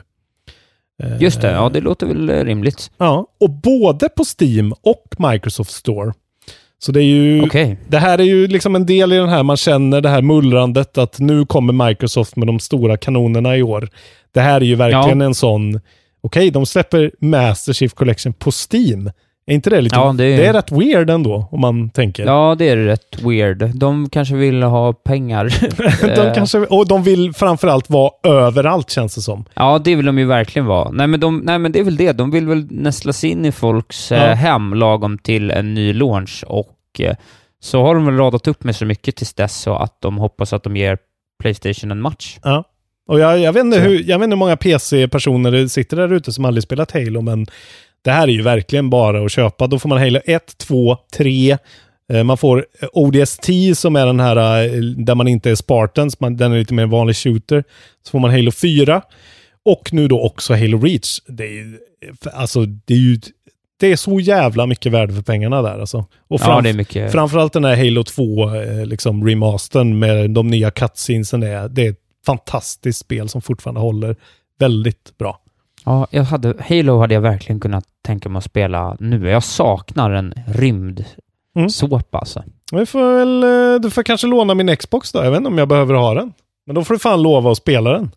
Eh, 1.03 1.21
Just 1.21 1.41
det, 1.41 1.51
ja 1.51 1.69
det 1.69 1.81
låter 1.81 2.07
väl 2.07 2.29
eh, 2.29 2.43
rimligt. 2.43 2.91
Ja, 2.97 3.27
och 3.39 3.49
både 3.49 4.09
på 4.09 4.23
Steam 4.39 4.73
och 4.81 5.31
Microsoft 5.31 5.71
Store. 5.71 6.13
Så 6.79 6.91
det 6.91 6.99
är 6.99 7.05
ju... 7.05 7.43
Okej. 7.43 7.77
Det 7.87 7.99
här 7.99 8.19
är 8.19 8.23
ju 8.23 8.47
liksom 8.47 8.75
en 8.75 8.85
del 8.85 9.13
i 9.13 9.15
den 9.17 9.29
här, 9.29 9.43
man 9.43 9.57
känner 9.57 10.01
det 10.01 10.09
här 10.09 10.21
mullrandet 10.21 10.97
att 10.97 11.19
nu 11.19 11.45
kommer 11.45 11.87
Microsoft 11.87 12.35
med 12.35 12.47
de 12.47 12.59
stora 12.59 12.97
kanonerna 12.97 13.57
i 13.57 13.63
år. 13.63 13.89
Det 14.33 14.41
här 14.41 14.61
är 14.61 14.65
ju 14.65 14.75
verkligen 14.75 15.21
en 15.21 15.35
sån, 15.35 15.79
okej, 16.21 16.51
de 16.51 16.65
släpper 16.65 17.11
Master 17.19 17.73
Chief 17.73 17.93
Collection 17.93 18.33
på 18.33 18.51
Steam. 18.51 19.11
Är 19.45 19.53
inte 19.53 19.69
det 19.69 19.81
lite, 19.81 19.95
Ja, 19.95 20.13
det 20.17 20.23
är- 20.25 20.37
det 20.37 20.45
är 20.45 20.53
rätt 20.53 20.71
weird 20.71 21.09
ändå, 21.09 21.47
om 21.51 21.61
man 21.61 21.89
tänker. 21.89 22.25
Ja, 22.25 22.55
det 22.59 22.69
är 22.69 22.77
rätt 22.77 23.21
weird. 23.21 23.69
De 23.75 24.09
kanske 24.09 24.35
vill 24.35 24.63
ha 24.63 24.93
pengar. 24.93 25.53
de 26.15 26.21
Eh, 26.21 26.33
kanske, 26.33 26.57
och 26.57 26.87
de 26.87 27.03
vill 27.03 27.33
framförallt 27.33 27.89
vara 27.89 28.11
överallt 28.23 28.89
känns 28.89 29.15
det 29.15 29.21
som. 29.21 29.45
Ja, 29.53 29.79
det 29.83 29.95
vill 29.95 30.05
de 30.05 30.19
ju 30.19 30.25
verkligen 30.25 30.65
vara. 30.65 30.91
Nej 30.91 31.07
men, 31.07 31.19
de, 31.19 31.37
nej, 31.37 31.59
men 31.59 31.71
det 31.71 31.79
är 31.79 31.83
väl 31.83 31.95
det. 31.97 32.11
De 32.11 32.31
vill 32.31 32.47
väl 32.47 32.67
nästla 32.71 33.13
sig 33.13 33.29
in 33.29 33.45
i 33.45 33.51
folks 33.51 34.11
Ja. 34.11 34.17
eh, 34.17 34.35
hem 34.35 34.73
lagom 34.73 35.17
till 35.17 35.51
en 35.51 35.73
ny 35.73 35.93
launch 35.93 36.43
och 36.47 36.77
eh, 36.99 37.15
så 37.61 37.81
har 37.83 37.95
de 37.95 38.05
väl 38.05 38.17
radat 38.17 38.47
upp 38.47 38.63
med 38.63 38.75
så 38.75 38.85
mycket 38.85 39.15
tills 39.15 39.33
dess 39.33 39.61
så 39.61 39.75
att 39.75 40.01
de 40.01 40.17
hoppas 40.17 40.53
att 40.53 40.63
de 40.63 40.77
ger 40.77 40.97
Playstation 41.41 41.91
en 41.91 42.01
match. 42.01 42.37
Ja. 42.43 42.63
Och 43.07 43.19
jag, 43.19 43.39
jag, 43.39 43.53
vet 43.53 43.63
inte 43.65 43.79
hur, 43.79 44.03
jag 44.09 44.19
vet 44.19 44.23
inte 44.23 44.33
hur 44.33 44.39
många 44.39 44.57
PC-personer 44.57 45.51
det 45.51 45.69
sitter 45.69 45.97
där 45.97 46.13
ute 46.13 46.31
som 46.33 46.45
aldrig 46.45 46.63
spelat 46.63 46.91
Halo, 46.91 47.21
men 47.21 47.45
det 48.03 48.11
här 48.11 48.27
är 48.27 48.31
ju 48.31 48.41
verkligen 48.41 48.89
bara 48.89 49.25
att 49.25 49.31
köpa. 49.31 49.67
Då 49.67 49.79
får 49.79 49.89
man 49.89 49.97
Halo 49.97 50.19
1, 50.25 50.57
2, 50.57 50.97
3. 51.17 51.57
Eh, 52.13 52.23
Man 52.23 52.37
får 52.37 52.65
eh, 52.81 52.87
ODST 52.93 53.49
som 53.75 53.95
är 53.95 54.05
den 54.05 54.19
här 54.19 54.63
eh, 54.65 54.81
där 54.81 55.15
man 55.15 55.27
inte 55.27 55.51
är 55.51 55.55
Spartans, 55.55 56.19
man, 56.19 56.37
den 56.37 56.51
är 56.53 56.57
lite 56.59 56.73
mer 56.73 56.85
vanlig 56.85 57.15
shooter. 57.15 57.63
Så 58.03 58.11
får 58.11 58.19
man 58.19 58.31
Halo 58.31 58.51
4 58.51 59.01
och 59.65 59.93
nu 59.93 60.07
då 60.07 60.21
också 60.21 60.53
Halo 60.53 60.79
Reach. 60.79 61.19
Det 61.27 61.43
är 61.43 61.51
ju, 61.51 61.79
alltså 62.33 62.65
det 62.65 62.93
är 62.93 62.97
ju, 62.97 63.19
det 63.79 63.91
är 63.91 63.95
så 63.95 64.19
jävla 64.19 64.65
mycket 64.65 64.91
värde 64.91 65.13
för 65.13 65.21
pengarna 65.21 65.61
där 65.61 65.79
alltså. 65.79 65.97
Och 65.97 66.07
Ja, 66.29 66.37
framf- 66.45 66.61
det 66.63 66.69
är 66.69 66.73
mycket. 66.73 67.11
Framförallt 67.11 67.53
den 67.53 67.65
här 67.65 67.75
Halo 67.75 68.03
2, 68.03 68.55
eh, 68.55 68.85
liksom 68.85 69.27
remastern 69.27 69.99
med 69.99 70.29
de 70.31 70.47
nya 70.47 70.71
cutscenesen. 70.71 71.43
Är, 71.43 71.67
det 71.69 71.85
är 71.85 71.89
ett 71.89 71.99
fantastiskt 72.25 72.99
spel 72.99 73.29
som 73.29 73.41
fortfarande 73.41 73.81
håller 73.81 74.15
väldigt 74.59 75.17
bra. 75.17 75.39
Ja, 75.85 76.07
jag 76.11 76.23
hade, 76.23 76.53
Halo 76.69 76.99
hade 76.99 77.13
jag 77.13 77.21
verkligen 77.21 77.59
kunnat 77.59 77.85
tänka 78.05 78.29
mig 78.29 78.37
att 78.37 78.43
spela 78.43 78.97
nu. 78.99 79.29
Jag 79.29 79.43
saknar 79.43 80.11
en 80.11 80.33
rymd 80.47 81.05
Mm. 81.55 81.69
såpa 81.69 82.17
alltså. 82.17 82.43
Vi 82.71 82.85
får 82.85 83.13
väl, 83.17 83.43
eh, 83.43 83.81
du 83.81 83.89
får 83.91 84.03
kanske 84.03 84.27
låna 84.27 84.53
min 84.53 84.75
Xbox 84.75 85.11
då. 85.11 85.23
Jag 85.23 85.31
vet 85.31 85.37
inte 85.37 85.47
om 85.47 85.57
jag 85.57 85.67
behöver 85.67 85.93
ha 85.93 86.13
den. 86.13 86.33
Men 86.65 86.75
då 86.75 86.83
får 86.83 86.93
du 86.93 86.99
fan 86.99 87.21
lova 87.21 87.51
att 87.51 87.57
spela 87.57 87.91
den. 87.91 88.11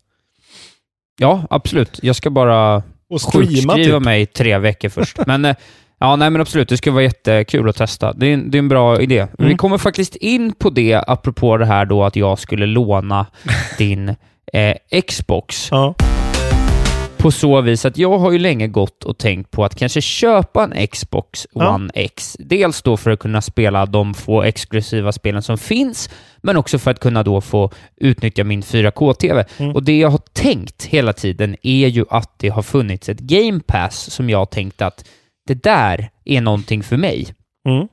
Ja, 1.18 1.42
absolut. 1.50 1.98
Jag 2.02 2.16
ska 2.16 2.30
bara 2.30 2.82
Och 3.10 3.20
streama 3.20 3.46
sjukskriva 3.46 3.74
typ. 3.74 4.02
mig 4.04 4.26
tre 4.26 4.58
veckor 4.58 4.88
först. 4.88 5.18
Men 5.26 5.44
eh, 5.44 5.56
ja, 5.98 6.16
nej 6.16 6.30
men 6.30 6.40
absolut, 6.40 6.68
det 6.68 6.76
skulle 6.76 6.94
vara 6.94 7.04
jättekul 7.04 7.68
att 7.68 7.76
testa. 7.76 8.12
Det 8.12 8.26
är, 8.26 8.34
en- 8.34 8.50
det 8.50 8.56
är 8.56 8.58
en 8.58 8.68
bra 8.68 9.00
idé. 9.00 9.18
Mm. 9.18 9.48
Vi 9.48 9.56
kommer 9.56 9.78
faktiskt 9.78 10.16
in 10.16 10.52
på 10.52 10.70
det, 10.70 10.94
apropå 11.06 11.56
det 11.56 11.66
här 11.66 11.84
då 11.84 12.04
att 12.04 12.16
jag 12.16 12.38
skulle 12.38 12.66
låna 12.66 13.26
din 13.78 14.08
eh, 14.52 15.00
Xbox. 15.08 15.68
Ja. 15.70 15.94
På 17.27 17.31
så 17.31 17.61
vis 17.61 17.85
att 17.85 17.99
jag 17.99 18.18
har 18.18 18.33
ju 18.33 18.39
länge 18.39 18.66
gått 18.68 19.05
och 19.05 19.18
tänkt 19.18 19.51
på 19.51 19.64
att 19.64 19.74
kanske 19.74 20.01
köpa 20.01 20.64
en 20.64 20.87
Xbox 20.87 21.47
Ja. 21.53 21.74
One 21.74 21.91
X. 21.95 22.37
Dels 22.41 22.83
då 22.83 22.97
för 22.97 23.11
att 23.11 23.18
kunna 23.18 23.41
spela 23.43 23.87
de 23.87 24.14
få 24.14 24.43
exklusiva 24.43 25.12
spelen 25.12 25.43
som 25.43 25.59
finns, 25.59 26.11
men 26.43 26.57
också 26.57 26.79
för 26.79 26.91
att 26.91 27.01
kunna 27.01 27.22
då 27.22 27.41
få 27.41 27.70
utnyttja 27.97 28.45
min 28.45 28.62
4K-TV. 28.62 29.45
Mm. 29.59 29.74
Och 29.74 29.83
det 29.83 29.99
jag 29.99 30.09
har 30.11 30.20
tänkt 30.33 30.85
hela 30.85 31.12
tiden 31.12 31.57
är 31.62 31.87
ju 31.89 32.05
att 32.11 32.39
det 32.39 32.49
har 32.49 32.62
funnits 32.62 33.09
ett 33.09 33.20
Game 33.20 33.61
Pass 33.66 34.11
som 34.11 34.31
jag 34.31 34.51
tänkt 34.51 34.83
att 34.83 35.05
det 35.49 35.62
där 35.62 36.11
är 36.24 36.41
någonting 36.41 36.83
för 36.83 36.97
mig. 36.97 37.27
Mm. 37.68 37.89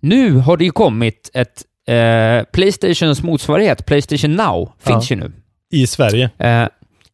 Nu 0.00 0.32
har 0.38 0.56
det 0.56 0.64
ju 0.64 0.70
kommit 0.70 1.30
ett 1.34 1.64
eh, 1.88 2.44
Playstations 2.52 3.22
motsvarighet, 3.22 3.86
Playstation 3.86 4.32
Now, 4.36 4.72
finns 4.78 5.10
Ja. 5.10 5.16
ju 5.16 5.20
nu. 5.22 5.32
I 5.72 5.86
Sverige. 5.86 6.30
Eh, 6.38 6.68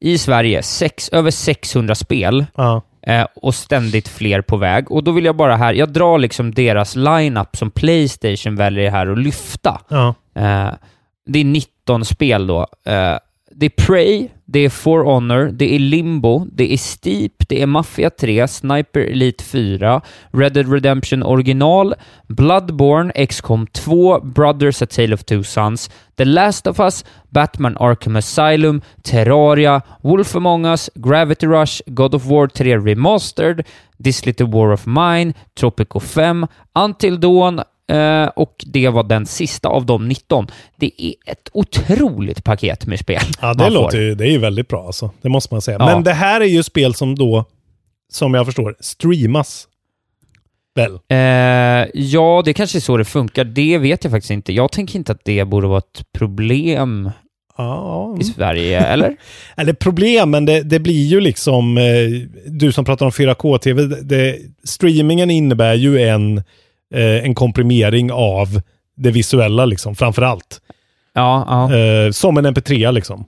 I 0.04 0.18
Sverige, 0.18 0.62
sex, 0.62 1.08
över 1.08 1.30
600 1.30 1.94
spel 1.94 2.46
Ja. 2.56 2.82
eh, 3.06 3.26
och 3.36 3.54
ständigt 3.54 4.08
fler 4.08 4.40
på 4.40 4.56
väg. 4.56 4.90
Och 4.90 5.04
då 5.04 5.12
vill 5.12 5.24
jag 5.24 5.36
bara 5.36 5.56
här, 5.56 5.72
jag 5.74 5.88
drar 5.92 6.18
liksom 6.18 6.54
deras 6.54 6.96
line-up 6.96 7.56
som 7.56 7.70
Playstation 7.70 8.56
väljer 8.56 8.90
här 8.90 9.06
att 9.06 9.18
lyfta. 9.18 9.80
Ja. 9.88 10.14
Eh, 10.34 10.68
det 11.26 11.38
är 11.38 11.44
19 11.44 12.04
spel 12.04 12.46
då. 12.46 12.66
Eh, 12.86 13.16
det 13.56 13.66
är 13.66 13.86
Prey, 13.86 14.28
det 14.44 14.58
är 14.58 14.68
For 14.68 15.04
Honor, 15.04 15.50
det 15.52 15.74
är 15.74 15.78
Limbo, 15.78 16.46
det 16.52 16.72
är 16.72 16.76
Steep, 16.76 17.48
det 17.48 17.62
är 17.62 17.66
Mafia 17.66 18.10
3, 18.10 18.48
Sniper 18.48 19.00
Elite 19.00 19.44
4, 19.44 20.00
Red 20.32 20.52
Dead 20.52 20.72
Redemption 20.72 21.22
original, 21.22 21.94
Bloodborne, 22.28 23.26
XCOM 23.26 23.66
2, 23.66 24.20
Brothers 24.20 24.82
A 24.82 24.86
Tale 24.86 25.14
of 25.14 25.24
Two 25.24 25.42
Sons, 25.42 25.90
The 26.16 26.24
Last 26.24 26.66
of 26.66 26.80
Us, 26.80 27.04
Batman 27.30 27.76
Arkham 27.76 28.16
Asylum, 28.16 28.82
Terraria, 29.02 29.82
Wolf 30.02 30.34
Among 30.34 30.66
Us, 30.66 30.90
Gravity 30.94 31.46
Rush, 31.46 31.82
God 31.94 32.14
of 32.14 32.26
War 32.26 32.48
3 32.48 32.72
Remastered, 32.72 33.64
This 34.00 34.26
Little 34.26 34.46
War 34.46 34.72
of 34.72 34.86
Mine, 34.86 35.34
Tropico 35.56 36.00
5, 36.02 36.48
Until 36.76 37.16
Dawn, 37.16 37.64
Eh, 37.92 38.26
och 38.26 38.64
det 38.66 38.88
var 38.88 39.02
den 39.02 39.26
sista 39.26 39.68
av 39.68 39.86
de 39.86 40.08
19. 40.08 40.46
Det 40.76 41.02
är 41.02 41.14
ett 41.26 41.48
otroligt 41.52 42.44
paket 42.44 42.86
med 42.86 42.98
spel. 42.98 43.22
Ja, 43.40 43.54
det 43.54 43.70
låter 43.70 43.98
ju, 44.00 44.14
det 44.14 44.24
är 44.24 44.30
ju 44.30 44.38
väldigt 44.38 44.68
bra 44.68 44.86
alltså. 44.86 45.10
Det 45.22 45.28
måste 45.28 45.54
man 45.54 45.62
säga. 45.62 45.76
Ja. 45.80 45.86
Men 45.86 46.04
det 46.04 46.12
här 46.12 46.40
är 46.40 46.44
ju 46.44 46.62
spel 46.62 46.94
som 46.94 47.14
då, 47.14 47.44
som 48.12 48.34
jag 48.34 48.46
förstår, 48.46 48.76
streamas. 48.80 49.68
Väl? 50.74 50.98
Eh, 51.08 51.88
ja, 51.94 52.42
det 52.44 52.52
kanske 52.52 52.78
är 52.78 52.80
så 52.80 52.96
det 52.96 53.04
funkar. 53.04 53.44
Det 53.44 53.78
vet 53.78 54.04
jag 54.04 54.10
faktiskt 54.10 54.30
inte. 54.30 54.52
Jag 54.52 54.72
tänker 54.72 54.98
inte 54.98 55.12
att 55.12 55.24
det 55.24 55.44
borde 55.44 55.66
vara 55.66 55.78
ett 55.78 56.12
problem 56.12 57.10
Ja. 57.56 58.16
i 58.20 58.24
Sverige, 58.24 58.80
eller? 58.80 59.16
Eller 59.56 59.72
problem, 59.72 60.30
men 60.30 60.44
det, 60.44 60.62
det 60.62 60.78
blir 60.78 61.06
ju 61.06 61.20
liksom, 61.20 61.78
eh, 61.78 61.84
du 62.46 62.72
som 62.72 62.84
pratar 62.84 63.06
om 63.06 63.12
4K-TV, 63.12 63.82
det, 63.82 64.02
det, 64.02 64.38
streamingen 64.64 65.30
innebär 65.30 65.74
ju 65.74 66.00
en, 66.00 66.42
eh, 66.94 67.24
en 67.24 67.34
komprimering 67.34 68.12
av 68.12 68.60
det 68.96 69.10
visuella 69.10 69.64
liksom, 69.64 69.94
framför 69.94 70.22
allt. 70.22 70.60
Ja, 71.14 71.46
ja. 71.70 71.76
Eh, 71.78 72.10
som 72.10 72.36
en 72.38 72.46
MP3 72.46 72.92
liksom. 72.92 73.24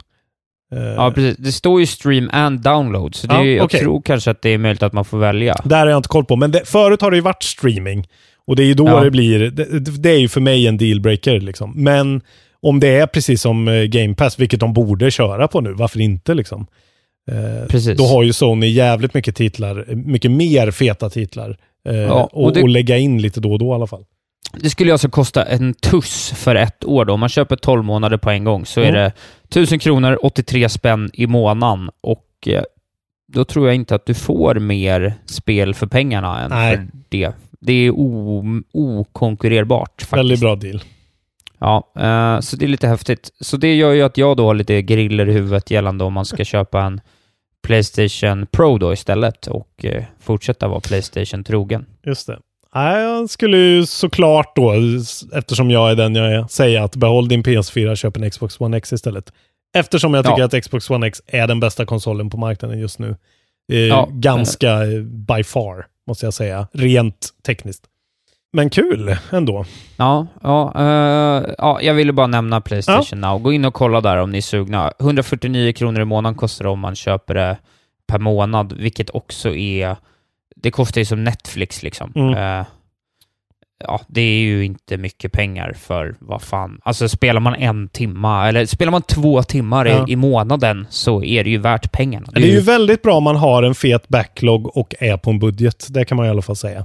Eh, 0.75 0.79
ja, 0.83 1.13
precis. 1.15 1.37
Det 1.37 1.53
står 1.53 1.81
ju 1.81 1.87
stream 1.87 2.31
and 2.33 2.61
download, 2.61 3.15
så 3.15 3.27
det 3.27 3.35
Ja, 3.35 3.41
är, 3.41 3.57
jag 3.57 3.65
okej. 3.65 3.81
tror 3.81 4.03
kanske 4.03 4.31
att 4.31 4.43
det 4.43 4.51
är 4.51 4.59
möjligt 4.59 4.83
att 4.83 4.93
man 4.93 5.05
får 5.05 5.19
välja. 5.19 5.57
Där 5.65 5.79
har 5.79 5.87
jag 5.87 5.99
inte 5.99 6.09
koll 6.09 6.25
på, 6.25 6.37
men 6.37 6.51
det, 6.51 6.69
förut 6.69 7.01
har 7.03 7.11
det 7.11 7.17
ju 7.17 7.21
varit 7.23 7.43
streaming. 7.43 8.07
Och 8.47 8.57
det 8.57 8.63
är 8.63 8.67
ju 8.67 8.75
då 8.75 8.87
Ja. 8.89 9.01
det 9.05 9.11
blir, 9.11 9.39
det, 9.51 9.81
det 9.81 10.11
är 10.11 10.19
ju 10.19 10.29
för 10.29 10.41
mig 10.41 10.67
en 10.67 10.77
dealbreaker 10.79 11.41
liksom. 11.41 11.73
Men 11.77 12.21
om 12.63 12.81
det 12.81 12.89
är 12.89 13.07
precis 13.07 13.43
som 13.43 13.69
eh, 13.69 13.83
Game 13.85 14.15
Pass, 14.15 14.39
vilket 14.39 14.61
de 14.61 14.73
borde 14.73 15.11
köra 15.11 15.49
på 15.49 15.61
nu, 15.61 15.73
varför 15.73 16.01
inte 16.01 16.35
liksom? 16.35 16.67
Eh, 17.31 17.69
Precis. 17.69 17.99
Då 17.99 18.05
har 18.07 18.23
ju 18.23 18.33
Sony 18.33 18.67
jävligt 18.69 19.15
mycket 19.15 19.37
titlar, 19.37 19.85
mycket 19.95 20.31
mer 20.31 20.71
feta 20.71 21.11
titlar. 21.11 21.57
Eh, 21.87 21.95
Ja, 21.97 22.25
och 22.33 22.45
och, 22.45 22.53
det- 22.53 22.63
och 22.63 22.69
lägga 22.69 22.97
in 22.99 23.23
lite 23.23 23.41
då 23.41 23.53
och 23.53 23.59
då 23.59 23.67
i 23.67 23.73
alla 23.75 23.87
fall. 23.87 24.05
det 24.61 24.71
skulle 24.71 24.93
alltså 24.93 25.09
kosta 25.09 25.43
en 25.45 25.75
tuss 25.75 26.31
för 26.37 26.55
ett 26.55 26.85
år 26.85 27.05
då. 27.05 27.13
Om 27.15 27.21
man 27.21 27.29
köper 27.29 27.57
12 27.57 27.85
månader 27.85 28.17
på 28.17 28.31
en 28.31 28.45
gång 28.45 28.67
så 28.67 28.81
är 28.81 28.89
Mm. 28.89 28.95
det 29.01 29.13
1000 29.49 29.79
kronor, 29.79 30.19
83 30.23 30.69
spänn 30.69 31.11
i 31.13 31.27
månaden 31.27 31.91
och 32.01 32.25
eh, 32.47 32.63
då 33.33 33.45
tror 33.45 33.67
jag 33.67 33.75
inte 33.75 33.95
att 33.95 34.07
du 34.07 34.15
får 34.15 34.55
mer 34.55 35.15
spel 35.27 35.75
för 35.75 35.87
pengarna 35.87 36.41
än 36.41 36.51
Nej. 36.51 36.77
för 36.77 36.87
det. 37.09 37.33
Det 37.61 37.73
är 37.73 37.93
okonkurrerbart 38.73 39.91
faktiskt. 40.03 40.13
Väldigt 40.19 40.41
bra 40.41 40.57
deal. 40.57 40.83
Ja, 41.59 41.93
eh, 41.99 42.41
så 42.41 42.57
det 42.57 42.65
är 42.65 42.69
lite 42.69 42.89
häftigt. 42.89 43.31
Så 43.41 43.57
det 43.57 43.75
gör 43.75 43.93
ju 43.93 44.03
att 44.03 44.19
jag 44.19 44.37
då 44.37 44.47
har 44.47 44.55
lite 44.55 44.83
griller 44.83 45.29
i 45.29 45.33
huvudet 45.33 45.71
gällande 45.71 46.05
om 46.05 46.13
man 46.13 46.25
ska 46.25 46.45
köpa 46.45 46.83
en 46.83 47.01
Playstation 47.67 48.47
Pro 48.47 48.79
då 48.79 48.93
istället 48.93 49.47
och 49.47 49.85
eh, 49.85 50.05
fortsätta 50.21 50.69
vara 50.69 50.81
Playstation 50.81 51.45
trogen. 51.45 51.87
Just 52.07 52.27
det. 52.27 52.39
Jag 52.73 53.31
skulle 53.31 53.57
ju 53.57 53.87
såklart 53.87 54.57
då, 54.57 54.73
eftersom 55.35 55.71
jag 55.71 55.91
är 55.91 55.95
den 55.95 56.15
jag 56.15 56.33
är, 56.33 56.47
säga 56.49 56.85
att 56.85 56.97
behåll 56.97 57.29
din 57.29 57.43
PS4 57.43 57.91
och 57.91 57.97
köp 57.97 58.17
en 58.17 58.31
Xbox 58.31 58.61
One 58.61 58.77
X 58.77 58.93
istället. 58.93 59.33
Eftersom 59.77 60.15
jag 60.15 60.25
tycker 60.25 60.39
Ja. 60.39 60.45
att 60.45 60.63
Xbox 60.63 60.91
One 60.91 61.07
X 61.07 61.23
är 61.27 61.47
den 61.47 61.61
bästa 61.61 61.87
konsolen 61.87 62.31
på 62.31 62.37
marknaden 62.37 62.79
just 62.79 62.99
nu. 62.99 63.17
Eh, 63.73 63.79
Ja. 63.79 64.09
Ganska 64.13 64.71
eh, 64.85 65.01
by 65.03 65.45
far, 65.45 65.87
måste 66.07 66.27
jag 66.27 66.35
säga. 66.35 66.69
Rent 66.73 67.29
tekniskt. 67.47 67.83
Men 68.53 68.71
kul 68.71 69.17
ändå. 69.33 69.65
Ja, 69.97 70.27
ja, 70.43 70.73
eh, 70.77 71.55
ja, 71.59 71.81
jag 71.83 71.95
ville 71.95 72.13
bara 72.13 72.27
nämna 72.27 72.61
Playstation 72.61 73.21
Now. 73.21 73.39
Gå 73.39 73.53
in 73.53 73.65
och 73.65 73.75
kolla 73.75 74.01
där 74.01 74.17
om 74.17 74.31
ni 74.31 74.39
är 74.39 74.43
sugna. 74.43 74.93
149 75.01 75.73
kronor 75.73 76.01
i 76.01 76.05
månaden 76.05 76.37
kostar 76.37 76.65
det 76.65 76.71
om 76.71 76.81
man 76.81 76.95
köper 76.97 77.35
det 77.35 77.57
per 78.07 78.19
månad, 78.19 78.73
vilket 78.73 79.11
också 79.11 79.55
är... 79.55 79.97
Det 80.57 80.71
kostar 80.71 81.01
ju 81.01 81.05
som 81.05 81.25
Netflix 81.25 81.83
liksom. 81.83 82.13
Mm. 82.15 82.35
Eh, 82.61 82.67
ja, 83.85 84.01
det 84.09 84.21
är 84.21 84.39
ju 84.41 84.65
inte 84.65 84.97
mycket 84.97 85.33
pengar 85.33 85.73
för 85.73 86.15
vad 86.19 86.43
fan. 86.43 86.81
Alltså 86.85 87.09
spelar 87.09 87.41
man 87.41 87.55
en 87.55 87.89
timma, 87.89 88.49
eller 88.49 88.67
spelar 88.67 88.93
man 88.93 89.03
två 89.03 89.43
timmar 89.43 89.87
Ja. 89.87 90.05
i, 90.09 90.13
i 90.13 90.17
månaden 90.17 90.87
så 90.91 91.23
är 91.25 91.45
det 91.45 91.51
ju 91.51 91.59
värt 91.59 91.93
pengarna. 91.93 92.27
Det 92.35 92.43
är 92.43 92.53
ju 92.53 92.61
väldigt 92.61 93.03
bra 93.03 93.17
om 93.17 93.25
man 93.25 93.37
har 93.37 93.63
en 93.63 93.75
fet 93.75 94.09
backlog 94.09 94.77
och 94.77 94.95
är 95.01 95.17
på 95.17 95.31
en 95.31 95.39
budget. 95.39 95.87
Det 95.91 96.05
kan 96.05 96.17
man 96.17 96.27
i 96.27 96.31
alla 96.31 96.43
fall 96.43 96.57
säga. 96.57 96.85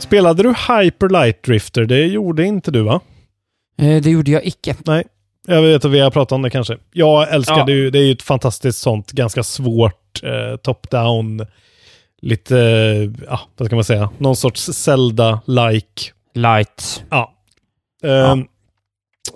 Spelade 0.00 0.42
du 0.42 0.48
Hyper 0.48 1.08
Light 1.08 1.42
Drifter? 1.42 1.84
Det 1.84 2.06
gjorde 2.06 2.44
inte 2.44 2.70
du 2.70 2.82
va? 2.82 3.00
Eh, 3.78 4.02
det 4.02 4.10
gjorde 4.10 4.30
jag 4.30 4.46
icke. 4.46 4.76
Nej, 4.84 5.04
jag 5.46 5.62
vet 5.62 5.84
att 5.84 5.90
vi 5.90 6.00
har 6.00 6.10
pratat 6.10 6.32
om 6.32 6.42
det 6.42 6.50
kanske. 6.50 6.76
Jag 6.92 7.32
älskar 7.32 7.58
Ja. 7.58 7.64
det 7.64 7.72
ju. 7.72 7.90
Det 7.90 7.98
är 7.98 8.02
ju 8.04 8.12
ett 8.12 8.22
fantastiskt 8.22 8.78
sånt, 8.78 9.12
ganska 9.12 9.42
svårt 9.42 10.22
eh, 10.22 10.56
top-down, 10.56 11.46
lite, 12.22 12.58
eh, 12.58 13.24
ja, 13.26 13.40
vad 13.56 13.66
ska 13.66 13.74
man 13.74 13.84
säga, 13.84 14.10
någon 14.18 14.36
sorts 14.36 14.68
Zelda-like. 14.72 16.12
Light. 16.34 17.04
Ja. 17.10 17.32
Eh, 18.04 18.10
Ja. 18.10 18.38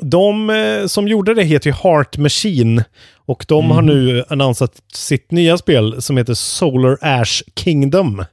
De 0.00 0.50
eh, 0.50 0.86
som 0.86 1.08
gjorde 1.08 1.34
det 1.34 1.42
heter 1.42 1.70
ju 1.70 1.74
Heart 1.82 2.16
Machine 2.18 2.84
och 3.26 3.44
de 3.48 3.70
har 3.70 3.82
Mhm. 3.82 3.86
nu 3.94 4.24
annonsat 4.28 4.82
sitt 4.94 5.30
nya 5.30 5.58
spel 5.58 6.02
som 6.02 6.16
heter 6.16 6.34
Solar 6.34 6.98
Ash 7.00 7.42
Kingdom. 7.56 8.24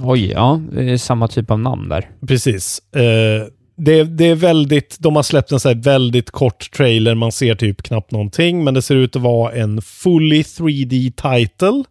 Oj, 0.00 0.30
ja, 0.30 0.60
det 0.72 0.90
är 0.90 0.96
samma 0.96 1.28
typ 1.28 1.50
av 1.50 1.58
namn 1.60 1.88
där. 1.88 2.10
Precis. 2.26 2.82
Eh, 2.94 3.46
det, 3.76 4.02
det 4.04 4.24
är 4.24 4.34
väldigt, 4.34 4.96
de 5.00 5.16
har 5.16 5.22
släppt 5.22 5.52
en 5.52 5.60
så 5.60 5.74
väldigt 5.74 6.30
kort 6.30 6.70
trailer, 6.76 7.14
man 7.14 7.32
ser 7.32 7.54
typ 7.54 7.82
knappt 7.82 8.10
någonting, 8.10 8.64
men 8.64 8.74
det 8.74 8.82
ser 8.82 8.94
ut 8.94 9.16
att 9.16 9.22
vara 9.22 9.52
en 9.52 9.82
fully 9.82 10.42
3D 10.42 11.10
title 11.10 11.84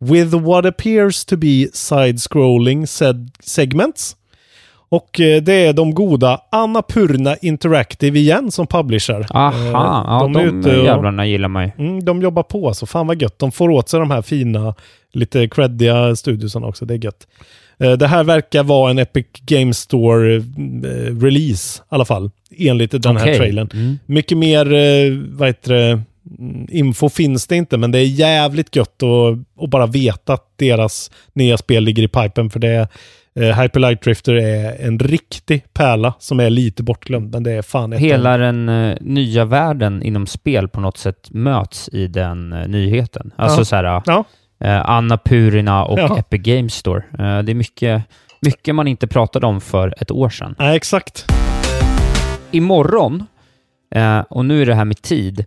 with 0.00 0.36
what 0.36 0.64
appears 0.66 1.24
to 1.24 1.36
be 1.36 1.68
side-scrolling 1.72 2.84
seg- 2.84 3.30
segments. 3.40 4.14
Och 4.90 5.20
eh, 5.20 5.42
det 5.42 5.52
är 5.66 5.72
de 5.72 5.94
goda 5.94 6.40
Annapurna 6.52 7.36
Interactive 7.36 8.18
igen 8.18 8.50
som 8.50 8.66
publisher. 8.66 9.26
Aha, 9.30 9.52
Eh, 9.58 9.70
ja, 9.72 10.30
de 10.34 10.62
de, 10.62 10.70
och- 10.78 10.84
jävlarna 10.84 11.26
gillar 11.26 11.48
ju. 11.62 11.70
Mm, 11.86 12.04
de 12.04 12.22
jobbar 12.22 12.42
på, 12.42 12.74
så 12.74 12.86
fan 12.86 13.06
vad 13.06 13.22
gött. 13.22 13.38
De 13.38 13.52
får 13.52 13.68
åt 13.70 13.88
sig 13.88 14.00
de 14.00 14.10
här 14.10 14.22
fina, 14.22 14.74
lite 15.18 15.48
creddiga 15.48 16.16
studiosarna 16.16 16.66
också. 16.66 16.84
Det 16.84 16.94
är 16.94 17.04
gött. 17.04 17.26
Eh, 17.78 17.92
Det 17.92 18.06
här 18.06 18.24
verkar 18.24 18.62
vara 18.62 18.90
en 18.90 18.98
Epic 18.98 19.26
Games 19.46 19.78
Store-release 19.90 21.78
i 21.80 21.82
alla 21.88 22.04
fall, 22.04 22.30
enligt 22.58 23.02
den 23.02 23.16
här 23.16 23.24
Okej. 23.24 23.36
trailern. 23.36 23.68
Mm. 23.72 23.98
Mycket 24.06 24.38
mer, 24.38 24.72
eh, 24.72 25.12
vad 25.30 25.48
heter 25.48 25.72
det, 25.74 26.02
mm, 26.38 26.66
info 26.70 27.08
finns 27.08 27.46
det 27.46 27.56
inte, 27.56 27.76
men 27.76 27.90
det 27.92 27.98
är 27.98 28.06
jävligt 28.06 28.76
gött 28.76 29.02
att, 29.02 29.62
att 29.64 29.70
bara 29.70 29.86
veta 29.86 30.32
att 30.32 30.52
deras 30.56 31.10
nya 31.32 31.58
spel 31.58 31.84
ligger 31.84 32.02
i 32.02 32.08
pipen, 32.08 32.50
för 32.50 32.60
det 32.60 32.68
är 32.68 32.88
eh, 33.34 33.60
Hyper 33.62 33.80
Light 33.80 34.02
Drifter 34.02 34.34
är 34.34 34.86
en 34.86 34.98
riktig 34.98 35.64
pärla 35.74 36.14
som 36.18 36.40
är 36.40 36.50
lite 36.50 36.82
bortglömd, 36.82 37.32
men 37.32 37.42
det 37.42 37.52
är 37.52 37.62
fan 37.62 37.92
ett 37.92 38.00
Hela 38.00 38.36
den 38.36 38.68
eh, 38.68 38.96
nya 39.00 39.44
världen 39.44 40.02
inom 40.02 40.26
spel 40.26 40.68
på 40.68 40.80
något 40.80 40.98
sätt 40.98 41.28
möts 41.30 41.88
i 41.92 42.06
den 42.06 42.52
eh, 42.52 42.68
nyheten. 42.68 43.30
Alltså 43.36 43.60
Ja. 43.60 43.64
så 43.64 43.76
här, 43.76 43.84
Ja, 43.84 44.02
eh, 44.18 44.22
Anna 44.66 45.18
Purina 45.18 45.84
och 45.84 45.98
Ja. 45.98 46.18
Epic 46.18 46.42
Games 46.42 46.74
Store. 46.74 47.02
Eh, 47.18 47.38
det 47.42 47.52
är 47.52 47.54
mycket, 47.54 48.02
mycket 48.40 48.74
man 48.74 48.88
inte 48.88 49.06
pratade 49.06 49.46
om 49.46 49.60
för 49.60 49.94
ett 50.00 50.10
år 50.10 50.28
sedan. 50.30 50.54
nej, 50.58 50.76
exakt. 50.76 51.26
Imorgon, 52.50 53.26
eh, 53.94 54.18
och 54.20 54.44
nu 54.44 54.62
är 54.62 54.66
det 54.66 54.74
här 54.74 54.84
med 54.84 55.02
tid, 55.02 55.44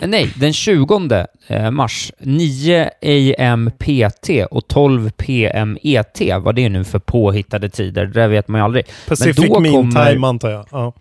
eh, 0.00 0.08
nej, 0.08 0.32
den 0.36 0.52
20 0.52 1.26
eh, 1.46 1.70
mars, 1.70 2.12
9 2.20 2.90
AM 3.02 3.70
PT 3.78 4.30
och 4.50 4.68
12 4.68 5.10
PM 5.10 5.78
ET, 5.82 6.20
vad 6.40 6.54
det 6.54 6.64
är 6.64 6.70
nu 6.70 6.84
för 6.84 6.98
påhittade 6.98 7.68
tider, 7.68 8.06
det 8.06 8.26
vet 8.28 8.48
man 8.48 8.58
ju 8.60 8.64
aldrig. 8.64 8.84
Pacific 9.08 9.36
då 9.46 9.60
Meme 9.60 9.74
kommer- 9.76 10.12
Time 10.12 10.26
antar 10.26 10.50
jag. 10.50 10.66
Ja. 10.70 10.92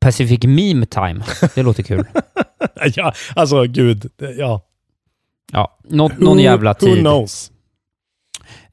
Pacific 0.00 0.42
Meme 0.44 0.86
Time, 0.86 1.20
det 1.54 1.62
låter 1.62 1.82
kul. 1.82 2.04
ja, 2.94 3.12
alltså 3.34 3.62
gud. 3.64 4.10
det- 4.16 4.32
Ja. 5.52 5.78
Ja, 5.82 5.88
nå- 5.96 6.10
någon 6.18 6.38
Who- 6.38 6.42
jävla 6.42 6.70
Who 6.72 6.78
tid. 6.86 6.98
knows? 6.98 7.52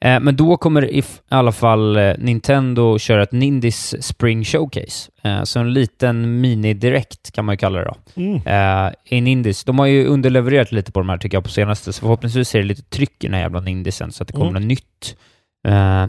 Eh, 0.00 0.20
men 0.20 0.36
då 0.36 0.56
kommer 0.56 0.90
i 0.94 1.02
alla 1.28 1.52
fall 1.52 1.96
eh, 1.96 2.12
Nintendo 2.18 2.98
köra 2.98 3.22
ett 3.22 3.32
Nindis 3.32 3.94
Spring 4.04 4.44
Showcase. 4.44 5.10
Eh, 5.22 5.42
så 5.42 5.60
en 5.60 5.72
liten 5.72 6.40
mini-direkt 6.44 7.30
kan 7.32 7.44
man 7.44 7.52
ju 7.52 7.56
kalla 7.56 7.78
det 7.78 7.84
då. 7.84 8.22
Mm. 8.22 8.92
I 9.04 9.20
Nindis. 9.20 9.64
De 9.64 9.78
har 9.78 9.86
ju 9.86 10.06
underlevererat 10.06 10.72
lite 10.72 10.92
på 10.92 11.00
de 11.00 11.08
här 11.08 11.18
tycker 11.18 11.36
jag 11.36 11.44
på 11.44 11.50
senaste, 11.50 11.92
så 11.92 12.00
förhoppningsvis 12.00 12.54
är 12.54 12.58
det 12.58 12.64
lite 12.64 12.82
tryck 12.82 13.24
i 13.24 13.26
den 13.26 13.34
här 13.34 13.40
jävla 13.40 13.60
Nindisen 13.60 14.12
så 14.12 14.22
att 14.22 14.28
det 14.28 14.32
kommer 14.32 14.50
Mm. 14.50 14.62
något 14.62 14.68
nytt. 14.68 15.16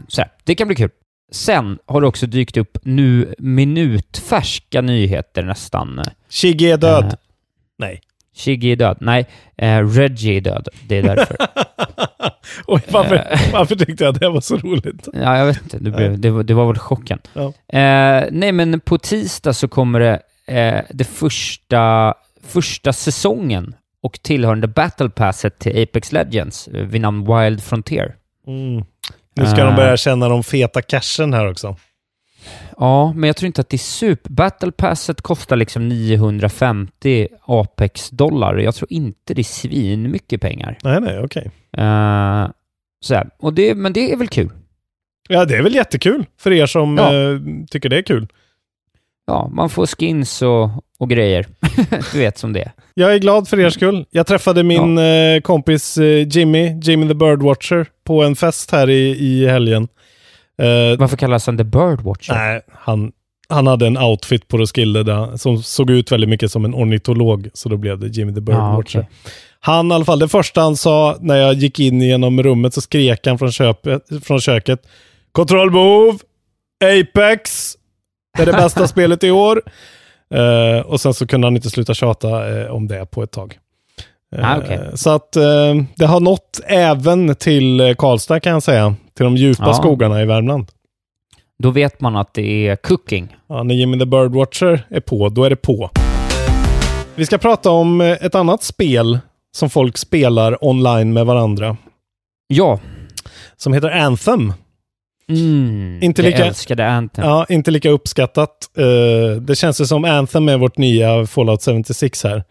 Så 0.08 0.20
här, 0.20 0.30
det 0.44 0.54
kan 0.54 0.68
bli 0.68 0.76
kul. 0.76 0.90
Sen 1.32 1.78
har 1.86 2.00
det 2.00 2.06
också 2.06 2.26
dykt 2.26 2.56
upp 2.56 2.78
nu 2.82 3.34
minutfärska 3.38 4.80
nyheter 4.80 5.42
nästan. 5.42 6.00
Shiggy 6.30 6.66
är 6.70 6.76
död. 6.76 7.16
Nej. 7.78 8.00
Shiggy 8.40 8.72
är 8.72 8.76
död. 8.76 8.96
Nej, 9.00 9.26
eh, 9.56 9.78
Reggie 9.88 10.36
är 10.36 10.40
död. 10.40 10.68
Det 10.88 10.98
är 10.98 11.02
därför. 11.02 11.36
Oj, 12.66 12.82
varför, 12.90 13.14
Eh. 13.16 13.38
varför 13.52 13.76
tyckte 13.76 14.04
jag 14.04 14.14
det 14.20 14.28
var 14.28 14.40
så 14.40 14.56
roligt? 14.56 15.08
Ja, 15.12 15.38
jag 15.38 15.46
vet 15.46 15.62
inte. 15.62 15.78
Det, 15.78 15.90
blev, 15.90 16.18
det, 16.20 16.30
var, 16.30 16.42
det 16.42 16.54
var 16.54 16.66
väl 16.66 16.78
chocken. 16.78 17.18
Ja. 17.32 17.46
Eh, 17.78 18.24
nej, 18.30 18.52
men 18.52 18.80
på 18.80 18.98
tisdag 18.98 19.52
så 19.52 19.68
kommer 19.68 20.00
det 20.00 20.20
eh, 20.46 20.80
det 20.90 21.04
första, 21.04 22.14
första 22.46 22.92
säsongen 22.92 23.74
och 24.02 24.18
tillhörande 24.22 24.68
Battle 24.68 25.10
Passet 25.10 25.58
till 25.58 25.82
Apex 25.82 26.12
Legends 26.12 26.68
eh, 26.68 26.84
vid 26.84 27.00
namn 27.00 27.36
Wild 27.38 27.62
Frontier. 27.62 28.14
Mm. 28.46 28.84
Nu 29.36 29.46
ska 29.46 29.60
Eh. 29.60 29.66
de 29.66 29.76
börja 29.76 29.96
känna 29.96 30.28
de 30.28 30.42
feta 30.44 30.82
cashen 30.82 31.32
här 31.34 31.50
också. 31.50 31.76
Ja, 32.78 33.12
men 33.12 33.26
jag 33.28 33.36
tror 33.36 33.46
inte 33.46 33.60
att 33.60 33.68
det 33.68 33.76
är 33.76 33.78
super. 33.78 34.30
Battle 34.30 34.72
Passet 34.72 35.20
kostar 35.22 35.56
liksom 35.56 35.88
950 35.88 37.28
Apex-dollar. 37.46 38.56
Jag 38.58 38.74
tror 38.74 38.92
inte 38.92 39.34
det 39.34 39.40
är 39.40 39.44
svin 39.44 40.10
mycket 40.10 40.40
pengar. 40.40 40.78
Nej, 40.84 41.00
nej, 41.00 41.18
okej. 41.18 41.50
Eh, 41.76 42.48
så 43.04 43.14
här. 43.14 43.28
Och 43.38 43.54
det, 43.54 43.74
men 43.74 43.92
det 43.92 44.12
är 44.12 44.16
väl 44.16 44.28
kul. 44.28 44.50
Ja, 45.28 45.44
det 45.44 45.56
är 45.56 45.62
väl 45.62 45.74
jättekul 45.74 46.24
för 46.38 46.52
er 46.52 46.66
som 46.66 46.96
Ja. 46.98 47.14
eh, 47.14 47.38
tycker 47.70 47.88
det 47.88 47.98
är 47.98 48.02
kul. 48.02 48.28
Ja, 49.26 49.50
man 49.52 49.70
får 49.70 49.86
skins 49.86 50.42
och, 50.42 50.70
och 50.98 51.10
grejer. 51.10 51.46
du 52.12 52.18
vet 52.18 52.38
som 52.38 52.52
det. 52.52 52.72
Jag 52.94 53.14
är 53.14 53.18
glad 53.18 53.48
för 53.48 53.60
er 53.60 53.70
skull. 53.70 54.06
Jag 54.10 54.26
träffade 54.26 54.62
min 54.62 54.98
eh, 54.98 55.40
kompis 55.42 55.98
eh, 55.98 56.28
Jimmy, 56.28 56.80
Jimmy 56.82 57.08
the 57.08 57.14
Birdwatcher, 57.14 57.86
på 58.04 58.22
en 58.22 58.36
fest 58.36 58.70
här 58.70 58.90
i, 58.90 59.16
i 59.18 59.46
helgen. 59.48 59.88
Eh, 60.60 60.98
Varför 60.98 61.16
kallas 61.16 61.46
han 61.46 61.58
The 61.58 61.64
Birdwatcher? 61.64 62.34
nej, 62.34 62.60
han, 62.72 63.12
han 63.48 63.66
hade 63.66 63.86
en 63.86 63.98
outfit 63.98 64.48
på 64.48 64.58
Roskilde 64.58 65.02
där, 65.02 65.36
som 65.36 65.62
såg 65.62 65.90
ut 65.90 66.12
väldigt 66.12 66.30
mycket 66.30 66.52
som 66.52 66.64
en 66.64 66.74
ornitolog, 66.74 67.48
så 67.54 67.68
då 67.68 67.76
blev 67.76 67.98
det 67.98 68.06
Jimmy 68.06 68.34
the 68.34 68.40
Birdwatcher. 68.40 68.98
okej. 68.98 69.08
Han 69.60 69.90
i 69.90 69.94
alla 69.94 70.04
fall, 70.04 70.18
det 70.18 70.28
första 70.28 70.60
han 70.60 70.76
sa 70.76 71.16
när 71.20 71.36
jag 71.36 71.54
gick 71.54 71.80
in 71.80 72.00
genom 72.02 72.42
rummet 72.42 72.74
så 72.74 72.80
skrek 72.80 73.26
han 73.26 73.38
från, 73.38 73.52
köpet, 73.52 74.02
från 74.24 74.40
köket. 74.40 74.86
Kontrollbehov! 75.32 76.18
Apex! 76.84 77.72
Det 78.36 78.42
är 78.42 78.46
det 78.46 78.52
bästa 78.52 78.86
spelet 78.88 79.24
i 79.24 79.30
år. 79.30 79.62
Eh, 80.34 80.80
och 80.86 81.00
sen 81.00 81.14
så 81.14 81.26
kunde 81.26 81.46
han 81.46 81.56
inte 81.56 81.70
sluta 81.70 81.94
tjata 81.94 82.60
eh, 82.60 82.66
om 82.70 82.88
det 82.88 83.06
på 83.10 83.22
ett 83.22 83.30
tag. 83.30 83.58
Eh, 84.36 84.52
Ah, 84.52 84.58
okej. 84.58 84.80
Så 84.94 85.10
att 85.10 85.36
eh, 85.36 85.74
det 85.96 86.06
har 86.06 86.20
nått 86.20 86.60
även 86.66 87.34
till 87.34 87.80
eh, 87.80 87.94
Karlstad 87.94 88.40
kan 88.40 88.52
jag 88.52 88.62
säga. 88.62 88.94
Till 89.20 89.24
de 89.24 89.36
djupa 89.36 89.64
Ja. 89.66 89.74
skogarna 89.74 90.22
i 90.22 90.24
Värmland. 90.26 90.66
Då 91.58 91.70
vet 91.70 92.00
man 92.00 92.16
att 92.16 92.34
det 92.34 92.68
är 92.68 92.76
cooking. 92.76 93.36
Ja, 93.48 93.62
när 93.62 93.74
Jimmy 93.74 93.98
the 93.98 94.06
Birdwatcher 94.06 94.86
är 94.90 95.00
på, 95.00 95.28
då 95.28 95.44
är 95.44 95.50
det 95.50 95.56
på. 95.56 95.90
Vi 97.14 97.26
ska 97.26 97.38
prata 97.38 97.70
om 97.70 98.00
eh, 98.00 98.10
ett 98.10 98.34
annat 98.34 98.62
spel 98.62 99.18
som 99.56 99.70
folk 99.70 99.98
spelar 99.98 100.64
online 100.64 101.12
med 101.12 101.26
varandra. 101.26 101.76
Ja. 102.46 102.80
Som 103.56 103.72
heter 103.72 103.90
Anthem. 103.90 104.52
Mm, 105.28 105.98
Inte 106.02 106.22
jag 106.22 106.30
lika- 106.30 106.44
älskade 106.46 106.88
Anthem. 106.88 107.24
Ja, 107.28 107.46
inte 107.48 107.70
lika 107.70 107.90
uppskattat. 107.90 108.70
Eh, 108.76 109.40
det 109.42 109.56
känns 109.56 109.80
ju 109.80 109.84
som 109.84 110.04
Anthem 110.04 110.48
är 110.48 110.56
vårt 110.58 110.78
nya 110.78 111.26
Fallout 111.26 111.64
76 111.64 112.24
här. 112.24 112.44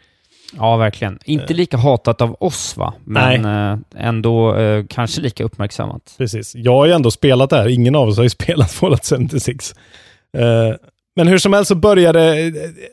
Ja, 0.57 0.77
verkligen. 0.77 1.19
Inte 1.25 1.53
lika 1.53 1.77
hatat 1.77 2.21
av 2.21 2.35
oss, 2.39 2.77
va? 2.77 2.93
Men 3.03 3.45
eh, 3.45 3.77
ändå 4.07 4.55
eh, 4.55 4.85
kanske 4.89 5.21
lika 5.21 5.43
uppmärksammat. 5.43 6.15
Precis. 6.17 6.55
Jag 6.55 6.71
har 6.75 6.85
ju 6.85 6.91
ändå 6.91 7.11
spelat 7.11 7.49
det 7.49 7.57
här. 7.57 7.67
Ingen 7.67 7.95
av 7.95 8.07
oss 8.07 8.17
har 8.17 8.23
ju 8.23 8.29
spelat 8.39 8.71
Fallout 8.71 9.05
76. 9.09 9.73
Eh, 10.37 10.75
men 11.15 11.27
hur 11.27 11.37
som 11.37 11.53
helst 11.53 11.67
så 11.67 11.75
började... 11.75 12.37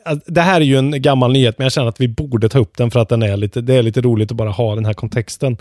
eh, 0.07 0.17
Det 0.25 0.41
här 0.41 0.61
är 0.61 0.65
ju 0.65 0.77
en 0.77 1.01
gammal 1.01 1.31
nyhet, 1.33 1.57
men 1.57 1.65
jag 1.65 1.71
känner 1.71 1.87
att 1.89 2.01
vi 2.01 2.07
borde 2.07 2.49
ta 2.49 2.59
upp 2.59 2.77
den 2.77 2.91
för 2.91 2.99
att 2.99 3.09
den 3.09 3.23
är 3.23 3.37
lite, 3.37 3.61
det 3.61 3.73
är 3.75 3.83
lite 3.83 4.01
roligt 4.01 4.31
att 4.31 4.37
bara 4.37 4.49
ha 4.49 4.75
den 4.75 4.85
här 4.85 4.93
kontexten. 4.93 5.57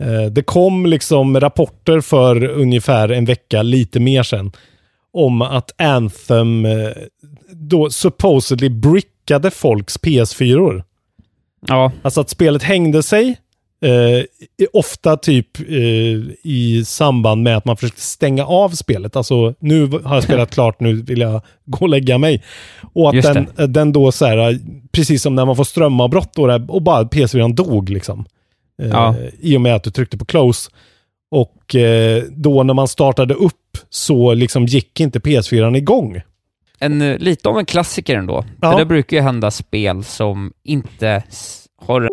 Eh, 0.00 0.22
det 0.32 0.42
kom 0.42 0.86
liksom 0.86 1.40
rapporter 1.40 2.00
för 2.00 2.44
ungefär 2.44 3.08
en 3.08 3.24
vecka, 3.24 3.62
lite 3.62 4.00
mer 4.00 4.22
sedan, 4.22 4.52
om 5.12 5.42
att 5.42 5.80
Anthem 5.80 6.64
eh, 6.66 6.88
då 7.52 7.90
supposedly 7.90 8.68
brickade 8.68 9.50
folks 9.50 10.00
PS4-or. 10.00 10.82
Ja, 11.68 11.92
Alltså 12.02 12.20
att 12.20 12.30
spelet 12.30 12.62
hängde 12.62 13.02
sig. 13.02 13.36
Eh, 13.82 14.24
ofta 14.72 15.16
typ 15.16 15.60
eh, 15.60 15.66
i 16.42 16.82
samband 16.86 17.42
med 17.42 17.56
att 17.56 17.64
man 17.64 17.76
försökte 17.76 18.00
stänga 18.00 18.44
av 18.44 18.68
spelet. 18.70 19.16
Alltså 19.16 19.54
nu 19.58 19.86
har 19.86 20.14
jag 20.14 20.24
spelat 20.24 20.50
klart, 20.50 20.80
nu 20.80 21.02
vill 21.02 21.20
jag 21.20 21.42
gå 21.64 21.78
och 21.78 21.88
lägga 21.88 22.18
mig. 22.18 22.42
Och 22.92 23.08
att 23.08 23.14
Just 23.14 23.34
den, 23.34 23.72
den 23.72 23.92
då 23.92 24.12
så 24.12 24.26
här, 24.26 24.58
precis 24.92 25.22
som 25.22 25.34
när 25.34 25.44
man 25.44 25.56
får 25.56 25.64
strömavbrott 25.64 26.32
då, 26.34 26.46
där, 26.46 26.70
och 26.70 26.82
bara 26.82 27.02
PS4 27.02 27.54
dog 27.54 27.90
liksom. 27.90 28.24
Eh, 28.82 28.88
Ja. 28.88 29.14
I 29.40 29.56
och 29.56 29.60
med 29.60 29.74
att 29.74 29.82
du 29.82 29.90
tryckte 29.90 30.18
på 30.18 30.24
close. 30.24 30.70
Och 31.30 31.74
eh, 31.74 32.22
då 32.30 32.62
när 32.62 32.74
man 32.74 32.88
startade 32.88 33.34
upp 33.34 33.78
så 33.90 34.34
liksom 34.34 34.66
gick 34.66 35.00
inte 35.00 35.18
PS4 35.18 35.76
igång. 35.76 36.20
En, 36.78 37.02
eh, 37.02 37.18
lite 37.18 37.48
av 37.48 37.58
en 37.58 37.66
klassiker 37.66 38.16
ändå. 38.16 38.44
Ja. 38.60 38.70
För 38.70 38.78
det 38.78 38.86
brukar 38.86 39.16
ju 39.16 39.22
hända 39.22 39.50
spel 39.50 40.04
som 40.04 40.52
inte 40.62 41.22
har... 41.86 42.08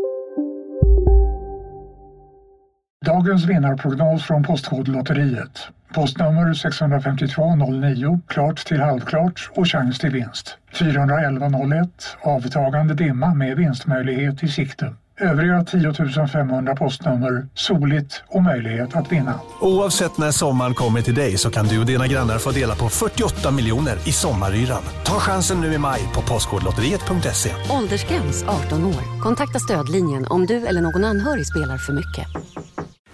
Dagens 3.05 3.45
vinnarprognos 3.45 4.23
från 4.23 4.43
Postkodlotteriet. 4.43 5.67
Postnummer 5.93 6.53
65209, 6.53 8.19
klart 8.27 8.65
till 8.65 8.81
halvklart 8.81 9.49
och 9.55 9.67
chans 9.67 9.99
till 9.99 10.09
vinst. 10.09 10.57
41101, 10.73 12.17
avtagande 12.21 12.93
dimma 12.93 13.33
med 13.33 13.57
vinstmöjlighet 13.57 14.43
i 14.43 14.47
sikte. 14.47 14.93
Övriga 15.19 15.63
10 15.63 16.27
500 16.27 16.75
postnummer, 16.75 17.47
soligt 17.53 18.23
och 18.27 18.43
möjlighet 18.43 18.95
att 18.95 19.11
vinna. 19.11 19.39
Oavsett 19.61 20.17
när 20.17 20.31
sommaren 20.31 20.73
kommer 20.73 21.01
till 21.01 21.15
dig 21.15 21.37
så 21.37 21.49
kan 21.49 21.67
du 21.67 21.79
och 21.79 21.85
dina 21.85 22.07
grannar 22.07 22.37
få 22.37 22.51
dela 22.51 22.75
på 22.75 22.89
48 22.89 23.51
miljoner 23.51 23.97
i 24.07 24.11
sommaryran. 24.11 24.83
Ta 25.05 25.19
chansen 25.19 25.61
nu 25.61 25.73
i 25.73 25.77
maj 25.77 26.01
på 26.13 26.21
Postkodlotteriet.se. 26.21 27.49
Åldersgräns 27.69 28.43
18 28.43 28.85
år. 28.85 29.21
Kontakta 29.21 29.59
stödlinjen 29.59 30.27
om 30.27 30.45
du 30.45 30.67
eller 30.67 30.81
någon 30.81 31.03
anhörig 31.03 31.47
spelar 31.47 31.77
för 31.77 31.93
mycket. 31.93 32.27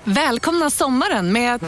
Välkomna 0.04 0.70
sommaren 0.70 1.34
med 1.34 1.56
att... 1.56 1.64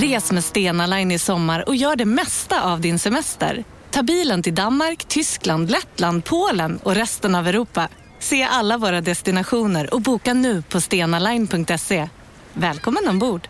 Res 0.00 0.32
med 0.32 0.44
Stena 0.44 0.86
Line 0.86 1.10
i 1.10 1.18
sommar 1.18 1.68
och 1.68 1.76
gör 1.76 1.96
det 1.96 2.04
mesta 2.04 2.62
av 2.72 2.80
din 2.80 2.98
semester. 2.98 3.64
Ta 3.90 4.02
bilen 4.02 4.42
till 4.42 4.54
Danmark, 4.54 5.04
Tyskland, 5.04 5.70
Lettland, 5.70 6.24
Polen 6.24 6.78
och 6.82 6.94
resten 6.94 7.34
av 7.34 7.48
Europa. 7.48 7.88
Se 8.18 8.42
alla 8.42 8.78
våra 8.78 9.00
destinationer 9.00 9.94
och 9.94 10.00
boka 10.02 10.34
nu 10.34 10.62
på 10.62 10.80
stenaline.se. 10.80 12.08
Välkommen 12.52 13.08
ombord! 13.08 13.48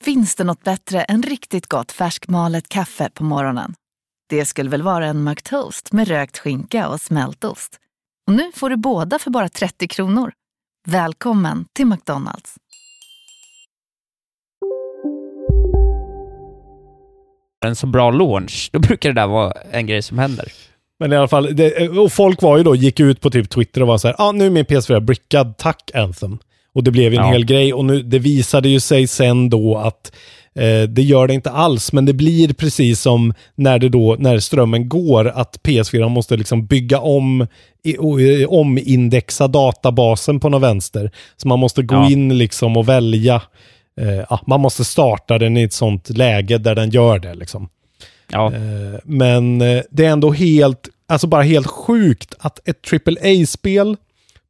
Finns 0.00 0.34
det 0.34 0.44
något 0.44 0.64
bättre 0.64 1.02
än 1.02 1.22
riktigt 1.22 1.66
gott 1.66 1.92
färskmalet 1.92 2.68
kaffe 2.68 3.10
på 3.14 3.24
morgonen? 3.24 3.74
Det 4.28 4.44
skulle 4.44 4.70
väl 4.70 4.82
vara 4.82 5.06
en 5.06 5.24
McToast 5.24 5.92
med 5.92 6.08
rökt 6.08 6.38
skinka 6.38 6.88
och 6.88 7.00
smältost. 7.00 7.78
Och 8.26 8.32
nu 8.32 8.52
får 8.54 8.70
du 8.70 8.76
båda 8.76 9.18
för 9.18 9.30
bara 9.30 9.48
30 9.48 9.88
kronor. 9.88 10.32
Välkommen 10.88 11.64
till 11.74 11.86
McDonalds. 11.86 12.56
en 17.64 17.76
så 17.76 17.86
bra 17.86 18.10
launch, 18.10 18.70
då 18.72 18.78
brukar 18.78 19.08
det 19.08 19.20
där 19.20 19.26
vara 19.26 19.52
en 19.70 19.86
grej 19.86 20.02
som 20.02 20.18
händer. 20.18 20.52
Men 21.02 21.12
i 21.12 21.16
alla 21.16 21.28
fall, 21.28 21.56
det, 21.56 21.88
och 21.88 22.12
folk 22.12 22.42
var 22.42 22.56
ju 22.58 22.62
då, 22.62 22.74
gick 22.74 23.00
ut 23.00 23.20
på 23.20 23.30
typ 23.30 23.50
Twitter 23.50 23.80
och 23.80 23.88
var 23.88 23.98
så 23.98 24.08
här, 24.08 24.14
ja 24.18 24.24
ah, 24.24 24.32
nu 24.32 24.46
är 24.46 24.50
min 24.50 24.64
PS4 24.64 25.00
brickad, 25.00 25.54
tack 25.58 25.90
Anthem. 25.94 26.38
Och 26.74 26.84
det 26.84 26.90
blev 26.90 27.12
en 27.12 27.18
Ja. 27.18 27.32
hel 27.32 27.44
grej 27.44 27.72
och 27.74 27.84
nu, 27.84 28.02
det 28.02 28.18
visade 28.18 28.68
ju 28.68 28.80
sig 28.80 29.06
sen 29.06 29.50
då 29.50 29.76
att 29.78 30.12
eh, 30.54 30.88
det 30.88 31.02
gör 31.02 31.26
det 31.26 31.34
inte 31.34 31.50
alls, 31.50 31.92
men 31.92 32.04
det 32.04 32.12
blir 32.12 32.52
precis 32.54 33.00
som 33.00 33.34
när 33.54 33.78
det 33.78 33.88
då, 33.88 34.16
när 34.18 34.38
strömmen 34.38 34.88
går, 34.88 35.28
att 35.28 35.58
PS4 35.62 36.08
måste 36.08 36.36
liksom 36.36 36.66
bygga 36.66 36.98
om, 37.00 37.46
i, 37.84 37.96
eh, 38.42 38.48
omindexa 38.48 39.48
databasen 39.48 40.40
på 40.40 40.48
något 40.48 40.62
vänster. 40.62 41.10
Så 41.36 41.48
man 41.48 41.58
måste 41.58 41.82
gå 41.82 41.94
Ja. 41.94 42.10
in 42.10 42.38
liksom 42.38 42.76
och 42.76 42.88
välja, 42.88 43.42
eh, 44.00 44.24
ja, 44.30 44.40
man 44.46 44.60
måste 44.60 44.84
starta 44.84 45.38
den 45.38 45.56
i 45.56 45.62
ett 45.62 45.72
sånt 45.72 46.10
läge 46.10 46.58
där 46.58 46.74
den 46.74 46.90
gör 46.90 47.18
det 47.18 47.34
liksom. 47.34 47.68
Ja, 48.32 48.52
Eh, 48.54 48.98
Men 49.04 49.60
eh, 49.60 49.82
det 49.90 50.04
är 50.04 50.10
ändå 50.10 50.32
helt, 50.32 50.88
alltså 51.06 51.26
bara 51.26 51.42
helt 51.42 51.66
sjukt 51.66 52.34
att 52.38 52.68
ett 52.68 52.92
AAA-spel 52.92 53.96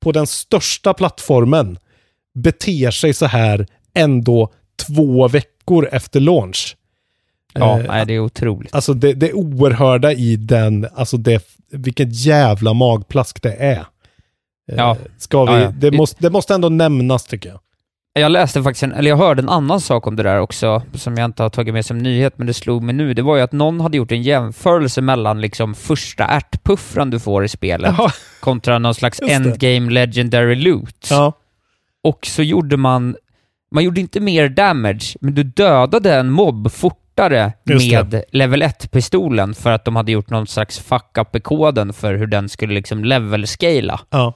på 0.01 0.13
den 0.13 0.27
största 0.27 0.95
plattformen 0.95 1.79
beter 2.35 2.91
sig 2.91 3.15
så 3.15 3.27
här 3.27 3.67
ändå 3.95 4.53
två 4.87 5.29
veckor 5.29 5.89
efter 5.93 6.21
launch. 6.21 6.77
ja 7.53 7.81
Eh, 7.81 7.87
nej, 7.87 8.07
det 8.07 8.15
är 8.15 8.19
otroligt. 8.19 8.75
Alltså 8.75 8.95
det, 8.95 9.13
det 9.13 9.33
oerhörda 9.33 10.13
i 10.13 10.37
den, 10.37 10.87
alltså 10.95 11.17
det, 11.17 11.47
vilket 11.71 12.25
jävla 12.25 12.75
magplask 12.75 13.43
det 13.43 13.55
är. 13.55 13.87
Eh, 14.71 14.77
Ja. 14.77 14.97
Ska 15.19 15.45
vi, 15.45 15.53
Ja, 15.53 15.61
ja. 15.61 15.73
Det, 15.79 15.91
måste, 15.91 16.23
det 16.23 16.31
måste 16.31 16.55
ändå 16.55 16.69
nämnas 16.69 17.25
tycker 17.25 17.49
jag. 17.49 17.61
Jag 18.15 18.33
läste 18.33 18.63
faktiskt, 18.63 18.83
en, 18.83 18.93
eller 18.93 19.11
jag 19.11 19.17
hörde 19.17 19.43
en 19.43 19.49
annan 19.49 19.81
sak 19.81 20.07
om 20.07 20.17
det 20.17 20.23
där 20.23 20.39
också, 20.41 20.83
som 20.95 21.17
jag 21.17 21.25
inte 21.25 21.43
har 21.43 21.51
tagit 21.51 21.75
med 21.75 21.85
som 21.87 21.99
nyhet, 21.99 22.39
men 22.39 22.47
det 22.47 22.55
slog 22.55 22.83
mig 22.83 22.95
nu. 22.95 23.15
Det 23.15 23.23
var 23.23 23.37
ju 23.37 23.43
att 23.43 23.53
någon 23.53 23.81
hade 23.81 23.97
gjort 23.97 24.13
en 24.13 24.23
jämförelse 24.23 25.01
mellan 25.01 25.41
liksom 25.41 25.75
första 25.75 26.25
ärtpuffran 26.25 27.11
du 27.11 27.21
får 27.21 27.45
i 27.45 27.49
spelet 27.49 27.95
Ja. 27.99 28.11
kontra 28.41 28.79
någon 28.79 28.95
slags 28.95 29.21
endgame 29.21 29.91
legendary 29.91 30.55
loot. 30.55 31.09
Ja. 31.11 31.33
Och 32.05 32.27
så 32.27 32.43
gjorde 32.43 32.77
man, 32.77 33.17
man 33.75 33.85
gjorde 33.85 34.01
inte 34.01 34.21
mer 34.21 34.49
damage, 34.49 35.17
men 35.21 35.35
du 35.35 35.43
dödade 35.43 36.15
en 36.15 36.31
mobb 36.31 36.73
fortare 36.73 37.53
med 37.65 38.25
level 38.33 38.63
1-pistolen 38.63 39.55
för 39.55 39.71
att 39.71 39.85
de 39.85 39.97
hade 39.97 40.13
gjort 40.13 40.31
någon 40.31 40.47
slags 40.47 40.79
fuck-up 40.79 41.37
i 41.37 41.41
koden 41.41 41.93
för 41.93 42.15
hur 42.15 42.27
den 42.27 42.49
skulle 42.49 42.75
liksom 42.75 43.05
level-scala. 43.05 44.01
Ja. 44.11 44.35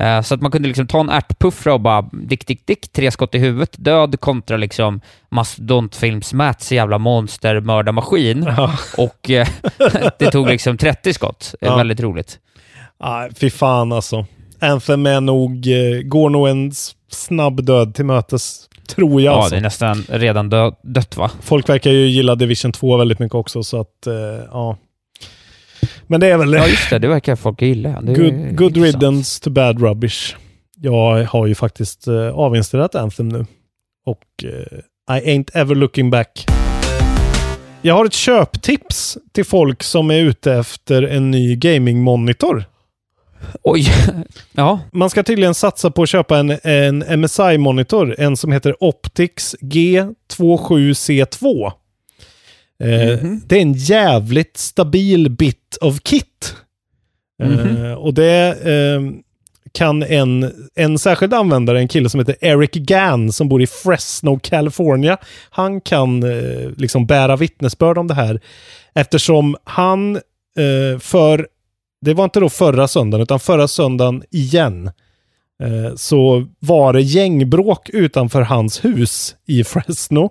Eh, 0.00 0.22
Så 0.22 0.34
att 0.34 0.40
man 0.42 0.50
kunde 0.50 0.68
liksom 0.68 0.86
ta 0.86 1.00
en 1.00 1.10
ärtpuffra 1.10 1.74
och 1.74 1.80
bara 1.80 2.02
dick, 2.12 2.46
dick, 2.46 2.66
dick, 2.66 2.92
tre 2.92 3.10
skott 3.10 3.34
i 3.34 3.38
huvudet, 3.38 3.74
död 3.78 4.20
kontra 4.20 4.56
liksom 4.56 5.00
mastodontfilms 5.28 6.32
Mats 6.32 6.72
jävla 6.72 6.98
monstermördarmaskin. 6.98 8.42
Ja. 8.56 8.72
Och 8.98 9.30
eh, 9.30 9.48
det 10.18 10.30
tog 10.30 10.46
liksom 10.48 10.76
30 10.78 11.12
skott. 11.12 11.54
Ja. 11.60 11.76
Väldigt 11.76 12.00
roligt. 12.00 12.38
Nej, 13.04 13.30
fy 13.36 13.50
fan 13.50 13.92
alltså. 13.92 14.26
Anthem 14.60 15.06
är 15.06 15.20
nog, 15.20 15.66
eh, 15.66 16.02
går 16.02 16.30
nog 16.30 16.48
en 16.48 16.72
snabb 17.10 17.64
död 17.64 17.94
till 17.94 18.04
mötes, 18.04 18.68
tror 18.88 19.22
jag. 19.22 19.32
Ja, 19.32 19.36
alltså. 19.36 19.50
det 19.50 19.56
är 19.56 19.62
nästan 19.62 20.04
redan 20.08 20.48
dö- 20.50 20.72
dött 20.82 21.16
va? 21.16 21.30
Folk 21.42 21.68
verkar 21.68 21.90
ju 21.90 22.06
gilla 22.06 22.34
Division 22.34 22.72
2 22.72 22.96
väldigt 22.96 23.18
mycket 23.18 23.34
också, 23.34 23.62
så 23.62 23.80
att, 23.80 24.06
eh, 24.06 24.14
ja. 24.52 24.76
Men 26.06 26.20
det 26.20 26.26
är 26.26 26.36
väl 26.38 26.52
Ja, 26.52 26.66
just 26.66 26.90
det. 26.90 26.98
Det 26.98 27.08
verkar 27.08 27.36
folk 27.36 27.62
gilla. 27.62 28.00
Det 28.00 28.14
good, 28.14 28.56
good 28.56 28.76
riddance 28.76 29.42
to 29.42 29.50
bad 29.50 29.82
rubbish. 29.82 30.36
Jag 30.80 31.24
har 31.24 31.46
ju 31.46 31.54
faktiskt 31.54 32.06
eh, 32.06 32.38
avinstallerat 32.38 32.94
Anthem 32.94 33.28
nu. 33.28 33.46
Och 34.06 34.22
eh, 34.44 34.78
I 35.16 35.20
ain't 35.36 35.50
ever 35.54 35.74
looking 35.74 36.10
back. 36.10 36.46
Jag 37.82 37.94
har 37.94 38.04
ett 38.04 38.12
köptips 38.12 39.18
till 39.32 39.44
folk 39.44 39.82
som 39.82 40.10
är 40.10 40.20
ute 40.20 40.52
efter 40.52 41.02
en 41.02 41.30
ny 41.30 41.56
gamingmonitor. 41.56 42.64
Oj! 43.62 43.86
Ja, 44.52 44.80
Man 44.92 45.10
ska 45.10 45.22
tydligen 45.22 45.54
satsa 45.54 45.90
på 45.90 46.02
att 46.02 46.08
köpa 46.08 46.38
en, 46.38 46.58
en 46.62 47.20
MSI-monitor, 47.20 48.14
en 48.18 48.36
som 48.36 48.52
heter 48.52 48.84
Optix 48.84 49.56
G27C2. 49.60 51.72
Eh, 52.84 53.18
Mhm. 53.22 53.40
Det 53.46 53.56
är 53.56 53.62
en 53.62 53.72
jävligt 53.72 54.56
stabil 54.56 55.30
bit 55.30 55.78
of 55.80 56.00
kit. 56.02 56.54
Eh, 57.42 57.48
Mhm. 57.48 57.98
och 57.98 58.14
det 58.14 58.46
eh, 58.64 59.00
kan 59.72 60.02
en, 60.02 60.52
en 60.74 60.98
särskild 60.98 61.34
användare, 61.34 61.78
en 61.78 61.88
kille 61.88 62.08
som 62.10 62.20
heter 62.20 62.36
Eric 62.40 62.72
Gann 62.72 63.32
som 63.32 63.48
bor 63.48 63.62
i 63.62 63.66
Fresno, 63.66 64.38
California, 64.42 65.16
han 65.50 65.80
kan 65.80 66.22
eh, 66.22 66.70
liksom 66.76 67.06
bära 67.06 67.36
vittnesbörd 67.36 67.98
om 67.98 68.06
det 68.06 68.14
här. 68.14 68.40
Eftersom 68.94 69.56
han 69.64 70.16
eh, 70.16 70.98
för, 71.00 71.48
det 72.00 72.14
var 72.14 72.24
inte 72.24 72.40
då 72.40 72.48
förra 72.48 72.88
söndagen, 72.88 73.22
utan 73.22 73.40
förra 73.40 73.68
söndagen 73.68 74.22
igen, 74.30 74.90
eh, 75.62 75.94
så 75.96 76.46
var 76.58 76.92
det 76.92 77.00
gängbråk 77.02 77.90
utanför 77.90 78.40
hans 78.42 78.84
hus 78.84 79.34
i 79.46 79.64
Fresno. 79.64 80.30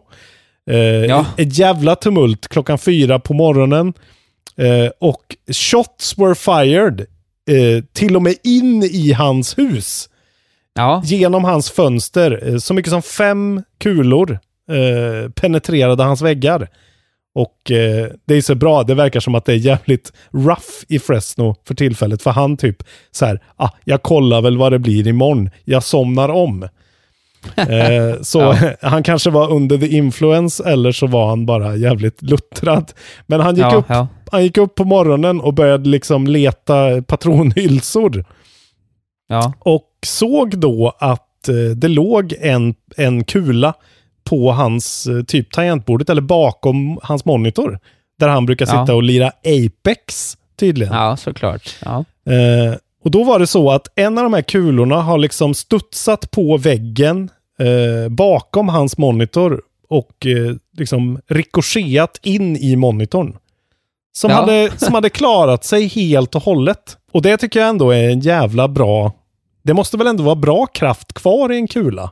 Eh, 0.71 0.77
Ja. 0.79 1.25
Ett 1.37 1.57
jävla 1.57 1.95
tumult 1.95 2.47
klockan 2.47 2.77
fyra 2.77 3.19
på 3.19 3.33
morgonen. 3.33 3.93
Eh, 4.57 4.91
och 4.99 5.35
shots 5.51 6.17
were 6.17 6.35
fired 6.35 6.99
eh, 7.49 7.83
till 7.93 8.15
och 8.15 8.21
med 8.21 8.35
in 8.43 8.83
i 8.83 9.11
hans 9.11 9.57
hus. 9.57 10.09
Ja, 10.73 11.01
Genom 11.05 11.43
hans 11.43 11.71
fönster. 11.71 12.47
Eh, 12.47 12.57
så 12.57 12.73
mycket 12.73 12.91
som 12.91 13.01
fem 13.01 13.63
kulor 13.79 14.39
eh, 14.71 15.29
penetrerade 15.31 16.03
hans 16.03 16.21
väggar. 16.21 16.67
Och 17.35 17.71
eh, 17.71 18.07
det 18.25 18.35
är 18.35 18.41
så 18.41 18.55
bra, 18.55 18.83
det 18.83 18.95
verkar 18.95 19.19
som 19.19 19.35
att 19.35 19.45
det 19.45 19.53
är 19.53 19.57
jävligt 19.57 20.13
rough 20.31 20.69
i 20.87 20.99
Fresno 20.99 21.55
för 21.67 21.75
tillfället. 21.75 22.21
För 22.21 22.31
han 22.31 22.57
typ 22.57 22.83
så 23.11 23.25
här, 23.25 23.39
ah, 23.55 23.69
jag 23.83 24.01
kollar 24.01 24.41
väl 24.41 24.57
vad 24.57 24.71
det 24.71 24.79
blir 24.79 25.07
imorgon. 25.07 25.49
Jag 25.63 25.83
somnar 25.83 26.29
om. 26.29 26.67
Eh, 27.55 28.21
så 28.21 28.39
Ja. 28.61 28.71
han 28.89 29.03
kanske 29.03 29.29
var 29.29 29.51
under 29.51 29.77
the 29.77 29.87
influence 29.87 30.63
eller 30.63 30.91
så 30.91 31.07
var 31.07 31.29
han 31.29 31.45
bara 31.45 31.75
jävligt 31.75 32.21
luttrad. 32.21 32.91
Men 33.27 33.39
han 33.39 33.55
gick, 33.55 33.65
ja, 33.65 33.75
upp, 33.75 33.85
ja. 33.87 34.07
han 34.31 34.43
gick 34.43 34.57
upp 34.57 34.75
på 34.75 34.83
morgonen 34.83 35.41
och 35.41 35.53
började 35.53 35.89
liksom 35.89 36.27
leta 36.27 37.01
patronhylsor. 37.01 38.25
Och 39.59 39.89
såg 40.05 40.57
då 40.57 40.93
att 40.99 41.47
eh, 41.47 41.55
det 41.75 41.87
låg 41.87 42.33
en, 42.39 42.75
en 42.97 43.23
kula 43.23 43.73
på 44.23 44.51
hans 44.51 45.07
eh, 45.07 45.23
typ 45.23 45.53
tangentbordet 45.53 46.09
eller 46.09 46.21
bakom 46.21 46.99
hans 47.03 47.25
monitor. 47.25 47.79
Där 48.19 48.27
han 48.27 48.45
brukar 48.45 48.65
sitta 48.65 48.95
och 48.95 49.03
lira 49.03 49.27
Apex 49.27 50.37
tydligen. 50.59 50.93
ja 50.93 51.17
såklart. 51.17 51.75
Eh, 52.29 52.77
och 53.03 53.11
då 53.11 53.23
var 53.23 53.39
det 53.39 53.47
så 53.47 53.71
att 53.71 53.87
en 53.95 54.17
av 54.17 54.23
de 54.23 54.33
här 54.33 54.41
kulorna 54.41 54.95
har 54.95 55.17
liksom 55.17 55.53
studsat 55.53 56.31
på 56.31 56.57
väggen 56.57 57.29
eh, 57.59 58.09
bakom 58.09 58.69
hans 58.69 58.97
monitor 58.97 59.61
och 59.89 60.25
eh, 60.25 60.55
liksom 60.77 61.19
rikoscherat 61.27 62.19
in 62.23 62.55
i 62.57 62.75
monitorn. 62.75 63.37
Som, 64.13 64.31
Ja. 64.31 64.35
hade, 64.35 64.71
som 64.77 64.93
hade 64.93 65.09
klarat 65.09 65.63
sig 65.63 65.87
helt 65.87 66.35
och 66.35 66.41
hållet. 66.43 66.97
Och 67.11 67.21
det 67.21 67.37
tycker 67.37 67.59
jag 67.59 67.69
ändå 67.69 67.91
är 67.91 68.09
en 68.09 68.19
jävla 68.19 68.67
bra... 68.67 69.13
Det 69.63 69.73
måste 69.73 69.97
väl 69.97 70.07
ändå 70.07 70.23
vara 70.23 70.35
bra 70.35 70.65
kraft 70.65 71.13
kvar 71.13 71.51
i 71.51 71.55
en 71.55 71.67
kula? 71.67 72.11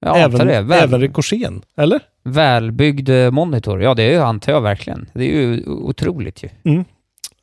Jag 0.00 0.20
även, 0.20 0.46
det. 0.46 0.62
Väl, 0.62 0.82
även 0.82 1.00
rikoschen, 1.00 1.62
eller? 1.76 2.00
välbyggd 2.24 3.08
eh, 3.08 3.30
monitor. 3.30 3.82
Ja, 3.82 3.94
det 3.94 4.16
antar 4.16 4.52
jag 4.52 4.60
verkligen. 4.60 5.10
Det 5.14 5.24
är 5.24 5.40
ju 5.40 5.64
otroligt 5.66 6.42
ju. 6.42 6.48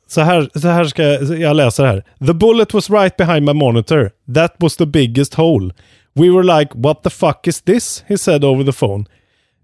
Så 0.06 0.20
här, 0.20 0.50
så 0.54 0.68
här 0.68 0.84
ska 0.84 1.02
jag, 1.02 1.38
jag 1.38 1.56
läsa 1.56 1.86
här. 1.86 2.04
The 2.26 2.34
bullet 2.34 2.74
was 2.74 2.90
right 2.90 3.16
behind 3.16 3.42
my 3.46 3.52
monitor. 3.52 4.10
That 4.34 4.54
was 4.58 4.76
the 4.76 4.86
biggest 4.86 5.34
hole. 5.34 5.74
We 6.16 6.30
were 6.30 6.44
like, 6.44 6.72
what 6.74 7.02
the 7.02 7.10
fuck 7.10 7.48
is 7.48 7.60
this? 7.62 8.04
He 8.08 8.16
said 8.16 8.44
over 8.44 8.62
the 8.62 8.72
phone. 8.72 9.06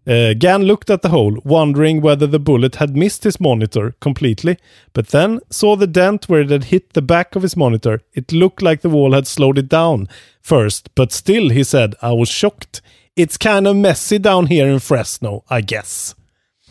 Uh, 0.07 0.35
Gan 0.35 0.63
looked 0.63 0.91
at 0.91 1.03
the 1.03 1.11
hole, 1.11 1.39
wondering 1.45 2.01
whether 2.01 2.27
the 2.27 2.39
bullet 2.39 2.77
had 2.77 2.97
missed 2.97 3.23
his 3.23 3.39
monitor 3.39 3.95
completely, 4.01 4.59
but 4.93 5.09
then 5.09 5.41
saw 5.51 5.77
the 5.77 5.87
dent 5.87 6.29
where 6.29 6.41
it 6.41 6.51
had 6.51 6.65
hit 6.65 6.95
the 6.95 7.03
back 7.03 7.37
of 7.37 7.43
his 7.43 7.57
monitor. 7.57 8.03
It 8.15 8.33
looked 8.33 8.63
like 8.63 8.81
the 8.81 8.89
wall 8.89 9.13
had 9.13 9.27
slowed 9.27 9.59
it 9.59 9.69
down 9.69 10.09
first, 10.41 10.93
but 10.95 11.13
still, 11.13 11.51
he 11.51 11.63
said, 11.63 11.95
I 12.03 12.13
was 12.13 12.29
shocked. 12.29 12.81
It's 13.15 13.37
kind 13.37 13.67
of 13.67 13.77
messy 13.77 14.19
down 14.19 14.47
here 14.47 14.69
in 14.69 14.79
Fresno, 14.79 15.45
I 15.51 15.61
guess. 15.61 16.15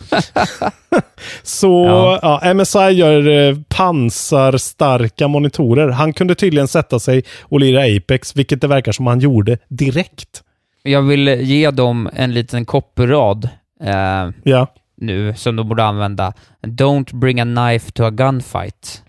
Så 1.43 1.85
Ja. 1.85 2.39
ja. 2.43 2.53
MSI 2.53 2.79
gör 2.79 3.27
eh, 3.27 3.55
pansarstarka 3.67 5.27
monitorer. 5.27 5.87
Han 5.89 6.13
kunde 6.13 6.35
tydligen 6.35 6.67
sätta 6.67 6.99
sig 6.99 7.23
och 7.41 7.59
lira 7.59 7.97
Apex, 7.97 8.35
vilket 8.35 8.61
det 8.61 8.67
verkar 8.67 8.91
som 8.91 9.07
han 9.07 9.19
gjorde 9.19 9.57
direkt. 9.67 10.43
Jag 10.83 11.01
vill 11.01 11.27
ge 11.27 11.71
dem 11.71 12.09
en 12.13 12.33
liten 12.33 12.65
copyrad 12.65 13.49
eh, 13.83 14.29
Ja, 14.43 14.67
nu 14.97 15.33
som 15.37 15.55
de 15.55 15.69
borde 15.69 15.83
använda. 15.83 16.33
Don't 16.67 17.15
bring 17.15 17.39
a 17.39 17.43
knife 17.45 17.91
to 17.91 18.03
a 18.03 18.09
gunfight. 18.09 19.03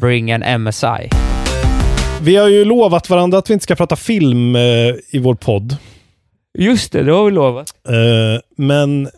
Bring 0.00 0.32
an 0.32 0.62
MSI. 0.62 1.08
vi 2.22 2.36
har 2.36 2.48
ju 2.48 2.64
lovat 2.64 3.10
varandra 3.10 3.38
att 3.38 3.50
vi 3.50 3.54
inte 3.54 3.62
ska 3.62 3.74
prata 3.74 3.96
film 3.96 4.56
eh, 4.56 4.62
i 5.10 5.18
vår 5.22 5.34
podd. 5.34 5.76
Just 6.58 6.92
det, 6.92 7.02
det 7.02 7.12
har 7.12 7.24
vi 7.24 7.30
lovat. 7.30 7.74
Eh, 7.88 8.40
men 8.56 9.08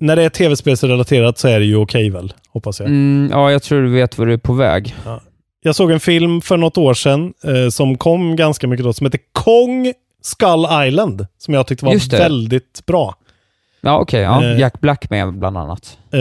när 0.00 0.16
det 0.16 0.22
är 0.22 0.28
tv-spelsrelaterat 0.28 1.38
så 1.38 1.48
är 1.48 1.60
det 1.60 1.66
ju 1.66 1.76
okej 1.76 2.10
väl, 2.10 2.32
hoppas 2.52 2.80
jag. 2.80 2.88
Mm, 2.88 3.28
ja, 3.32 3.50
jag 3.52 3.62
tror 3.62 3.82
du 3.82 3.88
vet 3.90 4.18
var 4.18 4.26
du 4.26 4.32
är 4.32 4.38
på 4.38 4.52
väg. 4.52 4.94
Jag 5.62 5.74
såg 5.74 5.90
en 5.90 6.00
film 6.00 6.40
för 6.40 6.56
något 6.56 6.78
år 6.78 6.94
sedan 6.94 7.32
eh, 7.44 7.68
som 7.70 7.98
kom 7.98 8.36
ganska 8.36 8.66
mycket 8.66 8.84
då, 8.84 8.92
som 8.92 9.06
heter 9.06 9.20
Kong 9.32 9.92
Skull 10.22 10.66
Island, 10.86 11.26
som 11.38 11.54
jag 11.54 11.66
tyckte 11.66 11.84
var 11.84 12.18
väldigt 12.18 12.86
bra. 12.86 13.14
Ja, 13.80 13.98
okej. 13.98 14.20
ja. 14.20 14.44
Eh. 14.44 14.58
Jack 14.60 14.80
Black 14.80 15.10
med 15.10 15.38
bland 15.38 15.58
annat. 15.58 15.98
Eh, 16.12 16.20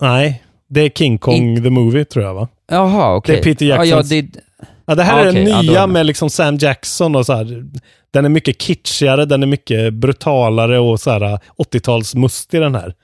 nej, 0.00 0.42
det 0.68 0.80
är 0.80 0.90
King 0.90 1.18
Kong 1.18 1.62
the 1.62 1.70
Movie 1.70 2.04
tror 2.04 2.24
jag 2.24 2.34
va? 2.34 2.48
Jaha, 2.70 3.14
okej. 3.16 3.34
Det 3.34 3.40
är 3.40 3.44
Peter 3.44 3.66
Ja, 3.66 3.76
ja, 3.76 3.84
Jacksons. 3.84 4.08
det, 4.08 4.40
Ja, 4.86 4.94
det 4.94 5.02
här 5.02 5.18
Ja, 5.18 5.24
är 5.24 5.30
okej, 5.30 5.44
den 5.44 5.52
ja, 5.52 5.62
nya 5.62 5.80
då- 5.80 5.92
med 5.92 6.06
liksom 6.06 6.30
Sam 6.30 6.56
Jackson 6.56 7.16
och 7.16 7.26
så 7.26 7.32
här. 7.32 7.64
Den 8.10 8.24
är 8.24 8.28
mycket 8.28 8.62
kitschigare, 8.62 9.24
den 9.24 9.42
är 9.42 9.46
mycket 9.46 9.94
brutalare 9.94 10.78
och 10.78 11.00
så 11.00 11.10
här 11.10 11.38
80-talsmust 11.58 12.54
i 12.54 12.58
den 12.58 12.74
här. 12.74 12.94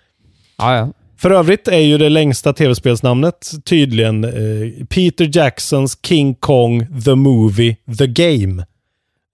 ja, 0.59 0.77
ja. 0.77 0.93
För 1.19 1.31
övrigt 1.31 1.69
är 1.69 1.79
ju 1.81 1.99
det 1.99 2.09
längsta 2.09 2.53
tv-spelsnamnet 2.53 3.51
tydligen 3.65 4.25
eh, 4.25 4.85
Peter 4.89 5.31
Jacksons 5.33 5.99
King 6.07 6.35
Kong 6.35 7.03
The 7.05 7.15
Movie 7.15 7.77
The 7.99 8.07
Game. 8.07 8.67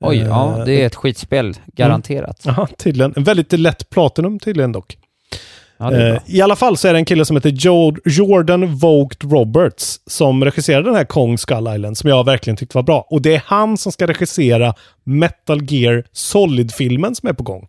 Oj, 0.01 0.19
Eh, 0.19 0.27
ja, 0.27 0.63
det 0.67 0.83
är 0.83 0.87
ett 0.87 0.95
skitspel. 0.95 1.55
Garanterat. 1.77 2.43
Jaha, 2.45 2.69
tydligen. 2.79 3.13
En 3.17 3.25
väldigt 3.25 3.53
lätt 3.53 3.91
Platinum 3.91 4.39
tydligen 4.39 4.73
dock. 4.73 4.97
Ja, 5.83 5.93
Eh. 5.93 6.19
I 6.27 6.41
alla 6.43 6.57
fall 6.57 6.77
så 6.77 6.89
är 6.89 6.93
det 6.93 6.99
en 6.99 7.05
kille 7.05 7.25
som 7.25 7.37
heter 7.37 7.53
Jo- 7.55 7.97
Jordan 8.05 8.77
Vogt 8.77 9.25
Roberts 9.25 10.01
som 10.07 10.45
regisserade 10.45 10.85
den 10.89 10.95
här 10.95 11.05
Kong 11.05 11.39
Skull 11.39 11.69
Island 11.75 11.99
som 11.99 12.11
jag 12.11 12.25
verkligen 12.25 12.57
tyckte 12.57 12.77
var 12.79 12.83
bra. 12.83 13.07
Och 13.11 13.23
det 13.23 13.35
är 13.35 13.43
han 13.47 13.77
som 13.77 13.93
ska 13.93 14.07
regissera 14.07 14.75
Metal 15.05 15.63
Gear 15.73 16.05
Solid-filmen 16.13 17.15
som 17.15 17.29
är 17.29 17.33
på 17.33 17.43
gång. 17.43 17.67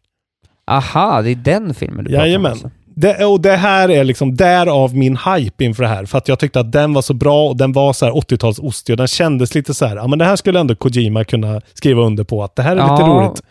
Aha, 0.68 1.22
det 1.22 1.30
är 1.32 1.36
den 1.36 1.74
filmen 1.74 2.06
du 2.06 2.10
pratar 2.12 2.22
om. 2.24 2.28
Jajamän. 2.28 2.52
alltså. 2.52 2.70
Det, 2.96 3.26
och 3.26 3.42
det 3.42 3.56
här 3.56 3.90
är 3.92 4.04
liksom 4.04 4.36
därav 4.36 4.96
min 4.96 5.18
hype 5.18 5.64
inför 5.64 5.84
det 5.84 5.90
här. 5.90 6.06
För 6.06 6.18
att 6.18 6.28
jag 6.28 6.40
tyckte 6.40 6.60
att 6.60 6.72
den 6.72 6.94
var 6.94 7.02
så 7.02 7.14
bra 7.14 7.48
och 7.48 7.58
den 7.58 7.72
var 7.74 7.94
så 7.94 8.06
här 8.06 8.12
80-tals 8.12 8.60
ostig 8.60 8.94
och 8.94 8.98
den 8.98 9.08
kändes 9.08 9.56
lite 9.56 9.74
så 9.74 9.86
här, 9.86 9.96
ja 9.96 10.08
men 10.08 10.20
det 10.20 10.26
här 10.26 10.36
skulle 10.36 10.60
ändå 10.60 10.76
Kojima 10.76 11.24
kunna 11.24 11.62
skriva 11.74 12.02
under 12.04 12.24
på 12.24 12.44
att 12.44 12.56
det 12.56 12.62
här 12.62 12.72
är 12.72 12.76
lite 12.76 12.88
Ja. 13.04 13.08
roligt. 13.08 13.42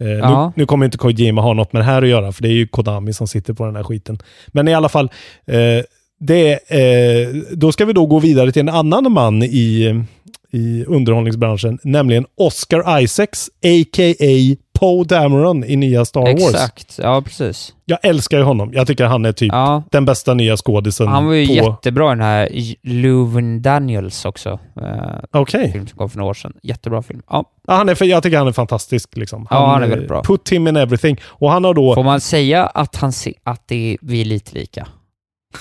Eh, 0.00 0.06
nu, 0.06 0.18
Ja. 0.18 0.52
nu 0.56 0.66
kommer 0.66 0.84
inte 0.84 0.98
Kojima 0.98 1.40
ha 1.42 1.52
något 1.52 1.72
med 1.72 1.80
det 1.80 1.86
här 1.86 2.02
att 2.02 2.08
göra, 2.08 2.32
för 2.32 2.42
det 2.42 2.48
är 2.48 2.52
ju 2.52 2.66
Konami 2.66 3.12
som 3.12 3.28
sitter 3.28 3.52
på 3.54 3.66
den 3.66 3.76
här 3.76 3.82
skiten. 3.82 4.18
Men 4.48 4.68
i 4.68 4.74
alla 4.74 4.88
fall, 4.88 5.10
eh, 5.46 5.84
det, 6.20 6.52
eh, 6.52 7.28
då 7.52 7.72
ska 7.72 7.84
vi 7.84 7.92
då 7.92 8.06
gå 8.06 8.18
vidare 8.18 8.52
till 8.52 8.60
en 8.60 8.68
annan 8.68 9.12
man 9.12 9.42
i, 9.42 10.04
i 10.50 10.84
underhållningsbranschen, 10.84 11.78
nämligen 11.82 12.26
Oscar 12.36 13.00
Isaacs, 13.02 13.48
a.k.a. 13.48 14.56
Poe 14.80 15.04
Dameron 15.04 15.64
i 15.64 15.76
nya 15.76 16.04
Star 16.04 16.20
Wars. 16.20 16.54
Exakt, 16.54 16.98
ja 17.02 17.22
precis. 17.22 17.74
Jag 17.84 17.98
älskar 18.02 18.38
ju 18.38 18.44
honom. 18.44 18.70
Jag 18.72 18.86
tycker 18.86 19.04
han 19.04 19.24
är 19.24 19.32
typ 19.32 19.52
Ja. 19.52 19.82
den 19.90 20.04
bästa 20.04 20.34
nya 20.34 20.56
skådisen. 20.56 21.08
Han 21.08 21.26
var 21.26 21.34
ju 21.34 21.46
på... 21.46 21.52
jättebra 21.52 22.06
i 22.06 22.08
den 22.08 22.20
här 22.20 22.48
Leuven 22.82 23.62
Daniels 23.62 24.24
också. 24.24 24.58
Eh, 24.82 25.18
Okej. 25.32 25.72
film 25.72 25.86
som 25.86 25.98
kom 25.98 26.10
för 26.10 26.18
några 26.18 26.30
år 26.30 26.34
sedan. 26.34 26.52
Jättebra 26.62 27.02
film. 27.02 27.22
Ja. 27.30 27.44
Ja, 27.66 27.74
han 27.74 27.88
är, 27.88 28.04
jag 28.04 28.22
tycker 28.22 28.38
han 28.38 28.48
är 28.48 28.52
fantastisk. 28.52 29.16
Liksom. 29.16 29.46
Ja, 29.50 29.66
han 29.66 29.82
är 29.82 29.86
väldigt 29.88 30.08
bra. 30.08 30.22
Put 30.22 30.48
him 30.52 30.68
in 30.68 30.76
everything. 30.76 31.20
Och 31.26 31.50
han 31.50 31.64
har 31.64 31.74
då... 31.74 31.94
Får 31.94 32.02
man 32.04 32.20
säga 32.20 32.66
att, 32.66 32.96
han 32.96 33.12
se, 33.12 33.34
att 33.44 33.68
det, 33.68 33.96
vi 34.00 34.20
är 34.20 34.24
lite 34.24 34.54
lika? 34.54 34.86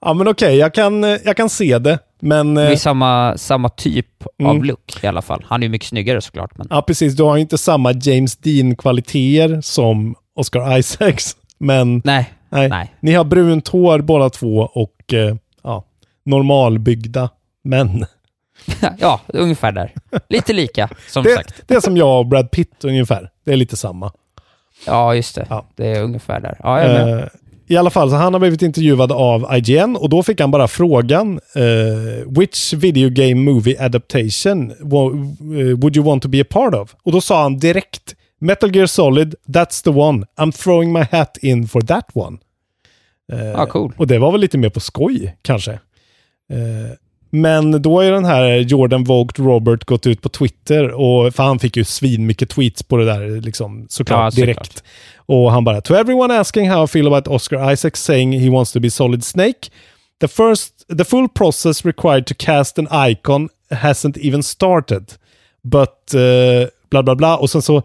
Ja, 0.00 0.14
men 0.14 0.28
okej. 0.28 0.56
jag, 0.56 0.74
kan, 0.74 1.02
jag 1.02 1.36
kan 1.36 1.50
se 1.50 1.78
det. 1.78 1.98
Men... 2.24 2.56
Eh, 2.56 2.70
är 2.70 2.76
samma, 2.76 3.38
samma 3.38 3.68
typ 3.68 4.06
Mm. 4.38 4.50
av 4.50 4.64
look 4.64 5.04
i 5.04 5.06
alla 5.06 5.22
fall. 5.22 5.44
Han 5.48 5.62
är 5.62 5.66
ju 5.66 5.70
mycket 5.70 5.88
snyggare 5.88 6.20
såklart, 6.20 6.58
men 6.58 6.66
Ja, 6.70 6.82
precis. 6.82 7.16
Du 7.16 7.22
har 7.22 7.36
ju 7.36 7.42
inte 7.42 7.58
samma 7.58 7.92
James 7.92 8.36
Dean-kvaliteter 8.36 9.60
som 9.60 10.14
Oscar 10.34 10.78
Isaacs. 10.78 11.36
Men 11.58 12.02
nej. 12.04 12.32
nej. 12.48 12.68
nej. 12.68 12.94
ni 13.00 13.12
har 13.12 13.24
brunt 13.24 13.68
hår 13.68 13.98
båda 13.98 14.30
två 14.30 14.58
och 14.74 15.12
eh, 15.14 15.36
ja, 15.62 15.84
normalbyggda 16.24 17.30
män. 17.64 18.06
ja, 18.98 19.20
ungefär 19.28 19.72
där. 19.72 19.92
Lite 20.28 20.52
lika, 20.52 20.88
som 21.08 21.22
Det, 21.24 21.34
sagt. 21.34 21.62
det 21.66 21.74
är 21.74 21.80
som 21.80 21.96
jag 21.96 22.18
och 22.18 22.26
Brad 22.26 22.50
Pitt 22.50 22.84
ungefär. 22.84 23.30
Det 23.44 23.52
är 23.52 23.56
lite 23.56 23.76
samma. 23.76 24.12
Ja, 24.86 25.14
just 25.14 25.34
det. 25.34 25.46
Ja. 25.50 25.66
Det 25.76 25.86
är 25.86 26.02
ungefär 26.02 26.40
där. 26.40 26.56
Ja, 26.62 26.80
jag 26.82 26.90
är. 26.90 27.18
Eh, 27.18 27.26
I 27.66 27.76
alla 27.76 27.90
fall, 27.90 28.10
så 28.10 28.16
han 28.16 28.32
har 28.32 28.40
blivit 28.40 28.62
intervjuad 28.62 29.12
av 29.12 29.46
IGN 29.56 29.96
och 29.96 30.08
då 30.08 30.22
fick 30.22 30.40
han 30.40 30.50
bara 30.50 30.68
frågan 30.68 31.40
eh, 31.54 32.38
Which 32.38 32.72
video 32.72 33.10
game 33.10 33.34
movie 33.34 33.84
adaptation 33.84 34.70
eh, 34.70 35.78
would 35.78 35.96
you 35.96 36.06
want 36.06 36.22
to 36.22 36.28
be 36.28 36.40
a 36.40 36.44
part 36.50 36.74
of? 36.74 36.94
Och 37.02 37.12
då 37.12 37.20
sa 37.20 37.42
han 37.42 37.58
direkt 37.58 38.14
Metal 38.40 38.76
Gear 38.76 38.86
Solid, 38.86 39.34
that's 39.48 39.84
the 39.84 39.90
one. 39.90 40.26
I'm 40.36 40.52
throwing 40.64 40.92
my 40.92 41.02
hat 41.12 41.36
in 41.36 41.68
for 41.68 41.80
that 41.80 42.06
one. 42.14 42.38
Eh, 43.32 43.60
Ah, 43.60 43.66
cool. 43.66 43.92
Och 43.96 44.06
det 44.06 44.18
var 44.18 44.32
väl 44.32 44.40
lite 44.40 44.58
mer 44.58 44.68
på 44.70 44.80
skoj 44.80 45.36
kanske. 45.42 45.72
Eh, 45.72 46.90
men 47.34 47.82
då 47.82 48.00
är 48.00 48.12
den 48.12 48.24
här 48.24 48.56
Jordan 48.58 49.04
Vogt 49.04 49.38
Robert 49.38 49.84
gått 49.84 50.06
ut 50.06 50.22
på 50.22 50.28
Twitter 50.28 50.88
och 50.90 51.34
för 51.34 51.42
han 51.42 51.58
fick 51.58 51.76
ju 51.76 51.84
svin 51.84 52.26
mycket 52.26 52.50
tweets 52.50 52.82
på 52.82 52.96
det 52.96 53.04
där 53.04 53.40
liksom 53.40 53.86
såklart 53.88 54.18
Ja, 54.18 54.30
såklart. 54.30 54.46
direkt. 54.46 54.84
Och 55.16 55.52
han 55.52 55.64
bara 55.64 55.80
To 55.80 55.94
everyone 55.94 56.38
asking 56.40 56.70
how 56.70 56.84
I 56.84 56.86
feel 56.86 57.06
about 57.06 57.28
Oscar 57.28 57.72
Isaac 57.72 57.90
saying 57.94 58.40
he 58.40 58.50
wants 58.50 58.72
to 58.72 58.80
be 58.80 58.90
Solid 58.90 59.24
Snake 59.24 59.70
The 60.20 60.28
first, 60.28 60.98
the 60.98 61.04
full 61.04 61.28
process 61.28 61.84
required 61.84 62.26
to 62.26 62.34
cast 62.38 62.78
an 62.78 62.88
icon 63.10 63.48
hasn't 63.70 64.18
even 64.18 64.42
started. 64.42 65.12
But 65.62 66.14
eh, 66.14 66.68
bla 66.90 67.02
bla 67.02 67.14
bla. 67.14 67.36
Och 67.36 67.50
sen 67.50 67.62
så, 67.62 67.82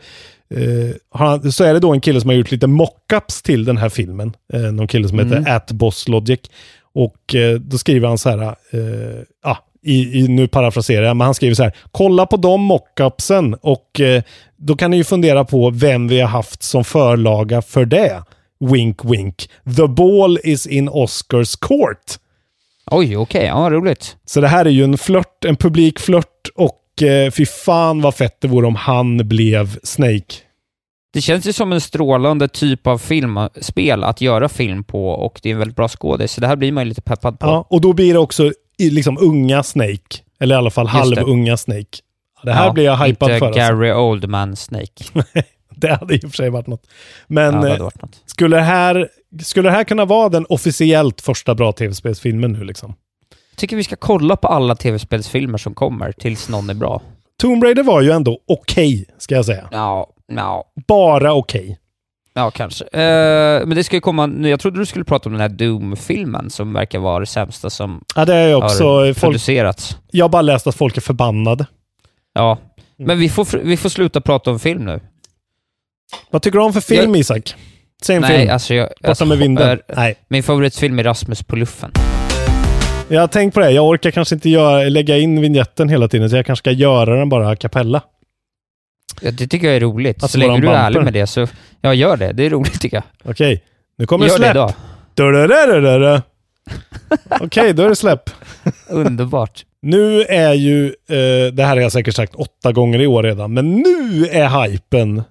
har 1.12 1.28
han, 1.28 1.52
så 1.52 1.64
är 1.64 1.74
det 1.74 1.80
då 1.80 1.92
en 1.94 2.02
kille 2.02 2.22
som 2.22 2.30
har 2.30 2.38
gjort 2.38 2.52
lite 2.52 2.68
mockups 2.68 3.42
till 3.42 3.66
den 3.66 3.78
här 3.78 3.90
filmen. 3.90 4.34
Eh, 4.54 4.60
någon 4.62 4.88
kille 4.88 5.08
som 5.08 5.20
heter 5.20 5.44
Atbosslogic. 5.56 6.40
Och 6.94 7.36
eh, 7.36 7.56
då 7.56 7.78
skriver 7.78 8.08
han 8.08 8.18
så 8.18 8.30
här, 8.30 8.42
eh, 8.48 9.22
ah, 9.44 9.58
i, 9.84 10.20
i, 10.20 10.28
nu 10.28 10.48
parafraserar 10.48 11.06
jag, 11.06 11.18
men 11.18 11.26
han 11.26 11.36
skriver 11.36 11.56
så 11.56 11.64
här, 11.64 11.74
kolla 11.92 12.26
på 12.26 12.38
de 12.38 12.62
mockupsen 12.62 13.54
och 13.54 14.00
eh, 14.00 14.24
då 14.58 14.76
kan 14.76 14.92
ni 14.92 14.98
ju 14.98 15.04
fundera 15.04 15.46
på 15.46 15.70
vem 15.70 16.08
vi 16.08 16.22
har 16.22 16.28
haft 16.28 16.64
som 16.64 16.84
förlaga 16.84 17.62
för 17.62 17.86
det. 17.86 18.24
Wink 18.60 19.06
wink. 19.06 19.50
The 19.78 19.88
ball 19.88 20.40
is 20.44 20.68
in 20.68 20.90
Oscars 20.90 21.56
court. 21.56 22.18
Oj, 22.92 23.18
okej. 23.18 23.46
Ja, 23.46 23.70
roligt. 23.72 24.18
Så 24.26 24.42
det 24.42 24.48
här 24.48 24.66
är 24.66 24.70
ju 24.70 24.84
en 24.84 24.98
flört, 24.98 25.46
en 25.46 25.56
publik 25.56 26.00
flört 26.00 26.50
och 26.56 27.04
eh, 27.04 27.32
fy 27.32 27.46
fan 27.46 28.02
vad 28.02 28.16
fett 28.16 28.42
det 28.42 28.48
vore 28.48 28.68
om 28.68 28.76
han 28.76 29.28
blev 29.28 29.80
Snake. 29.84 30.36
Det 31.14 31.22
känns 31.22 31.46
ju 31.46 31.54
som 31.54 31.72
en 31.72 31.82
strålande 31.82 32.48
typ 32.48 32.88
av 32.88 32.98
filmspel 32.98 34.04
att 34.04 34.22
göra 34.22 34.50
film 34.50 34.84
på 34.84 35.10
och 35.10 35.40
det 35.44 35.50
är 35.50 35.54
en 35.54 35.60
väldigt 35.60 35.76
bra 35.76 35.88
skådis, 35.88 36.32
så 36.32 36.42
det 36.42 36.48
här 36.48 36.56
blir 36.56 36.72
man 36.72 36.84
ju 36.84 36.90
lite 36.90 37.02
peppad 37.02 37.40
på. 37.40 37.48
Ja, 37.48 37.66
och 37.70 37.82
då 37.82 37.94
blir 37.94 38.14
det 38.14 38.20
också 38.20 38.52
liksom 38.78 39.18
unga 39.22 39.64
Snake. 39.64 40.18
Eller 40.40 40.56
i 40.56 40.58
alla 40.58 40.70
fall 40.72 40.88
halvunga 40.88 41.58
Snake. 41.58 41.98
Det 42.44 42.52
här 42.52 42.66
Ja, 42.66 42.74
blir 42.74 42.84
jag 42.86 42.98
hypad 42.98 43.30
inte 43.30 43.40
för. 43.40 43.46
Alltså. 43.46 43.60
Gary 43.60 43.92
Oldman 43.92 44.56
Snake. 44.56 45.04
Det 45.76 45.96
hade 45.96 46.16
i 46.16 46.18
och 46.18 46.22
för 46.22 46.38
sig 46.38 46.50
varit 46.50 46.68
något. 46.68 46.88
Men 47.28 47.56
ja, 47.56 47.62
det 47.62 47.76
eh, 47.76 47.84
varit 47.84 48.02
något. 48.02 48.22
skulle, 48.26 48.56
det 48.58 48.64
här, 48.64 49.10
skulle 49.44 49.70
det 49.70 49.76
här 49.76 49.84
kunna 49.84 50.06
vara 50.06 50.30
den 50.30 50.46
officiellt 50.50 51.22
första 51.22 51.56
bra 51.56 51.72
tv-spelsfilmen 51.72 52.52
nu 52.52 52.64
liksom? 52.64 52.94
Jag 53.52 53.58
tycker 53.58 53.76
vi 53.76 53.84
ska 53.84 53.96
kolla 53.96 54.36
på 54.36 54.48
alla 54.48 54.76
tv-spelsfilmer 54.76 55.58
som 55.58 55.74
kommer 55.74 56.12
tills 56.12 56.50
någon 56.50 56.70
är 56.70 56.74
bra. 56.74 57.02
Tomb 57.38 57.64
Raider 57.64 57.84
var 57.84 58.02
ju 58.02 58.12
ändå 58.12 58.40
okej, 58.48 59.06
ska 59.18 59.36
jag 59.36 59.46
säga. 59.46 59.68
Ja, 59.72 60.08
ja, 60.36 60.64
Bara 60.88 61.34
okej. 61.34 61.78
ja 62.34 62.52
kanske. 62.52 62.86
Eh, 62.86 63.66
men 63.66 63.70
det 63.76 63.84
ska 63.84 63.96
ju 63.96 64.02
komma, 64.02 64.28
jag 64.48 64.60
trodde 64.60 64.80
du 64.80 64.86
skulle 64.86 65.06
prata 65.06 65.30
om 65.30 65.34
den 65.34 65.42
här 65.42 65.50
Doom-filmen 65.50 66.50
som 66.50 66.74
verkar 66.74 67.00
vara 67.00 67.20
det 67.20 67.26
sämsta 67.26 67.70
som 67.70 68.04
Ja, 68.16 68.26
det 68.26 68.36
är 68.36 68.56
också... 68.56 68.84
har 68.84 69.06
Folk, 69.06 69.20
producerats. 69.20 69.98
jag 70.12 70.24
har 70.26 70.30
bara 70.30 70.42
läst 70.42 70.68
att 70.68 70.76
folk 70.76 70.98
är 70.98 71.02
förbannade. 71.02 71.66
Ja, 72.34 72.58
men 72.98 73.20
vi 73.20 73.30
får, 73.30 73.58
vi 73.64 73.78
får 73.78 73.90
sluta 73.90 74.22
prata 74.22 74.52
om 74.52 74.60
film 74.60 74.86
nu. 74.86 75.00
Vad 76.30 76.42
tycker 76.42 76.60
du 76.60 76.66
om 76.66 76.74
för 76.74 76.82
film, 76.82 77.12
Jag- 77.12 77.20
Isak? 77.20 77.56
Säg 78.04 78.16
en 78.16 78.24
film. 78.24 78.50
alltså 78.52 78.74
jag... 78.74 78.88
Borta 78.90 79.08
alltså, 79.08 79.26
med 79.26 79.38
vinden. 79.38 79.70
är- 79.70 79.82
Nej. 79.96 80.16
Min 80.28 80.44
favoritfilm 80.44 81.00
är 81.00 81.04
Rasmus 81.04 81.44
på 81.44 81.56
luffen. 81.56 81.92
Jag 83.08 83.22
har 83.22 83.28
tänkt 83.28 83.54
på 83.54 83.60
det. 83.60 83.72
Jag 83.72 83.88
orkar 83.88 84.12
kanske 84.12 84.36
inte 84.36 84.50
göra, 84.50 84.90
lägga 84.90 85.18
in 85.18 85.42
vignetten 85.42 85.90
hela 85.90 86.08
tiden, 86.08 86.30
så 86.30 86.36
jag 86.36 86.46
kanske 86.46 86.62
ska 86.64 86.72
göra 86.72 87.16
den 87.16 87.30
bara 87.30 87.50
a 87.50 87.56
cappella. 87.56 88.02
Ja, 89.22 89.32
det 89.32 89.48
tycker 89.48 89.68
jag 89.68 89.76
är 89.76 89.80
roligt. 89.80 90.24
Alltså 90.24 90.36
så 90.36 90.40
länge 90.40 90.60
du 90.62 90.70
är 90.70 90.74
ärlig 90.74 91.04
med 91.04 91.14
det 91.14 91.28
så, 91.28 91.48
ja 91.82 91.94
gör 91.94 92.18
det. 92.18 92.32
Det 92.32 92.46
är 92.46 92.50
roligt 92.50 92.82
tycker 92.82 92.98
jag. 92.98 93.32
Okej, 93.32 93.64
nu 93.98 94.06
kommer 94.06 94.26
Gör 94.26 94.34
det 94.34 94.38
släpp. 94.38 94.52
idag. 94.56 94.74
Du-du-du-du-du. 95.14 96.22
Okej, 97.40 97.74
då 97.74 97.84
är 97.84 97.90
det 97.90 97.96
släpp. 97.96 98.30
Underbart. 98.90 99.66
Nu 99.82 100.22
är 100.24 100.54
ju, 100.54 100.86
eh, 100.88 101.54
det 101.54 101.64
här 101.64 101.76
har 101.76 101.82
jag 101.82 101.92
säkert 101.92 102.16
sagt 102.16 102.36
åtta 102.36 102.72
gånger 102.72 103.02
i 103.02 103.08
år 103.08 103.24
redan, 103.24 103.54
men 103.54 103.72
nu 103.76 104.26
är 104.32 104.68
hypen 104.68 105.24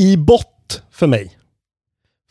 i 0.00 0.16
bott 0.16 0.82
för 0.92 1.06
mig. 1.06 1.30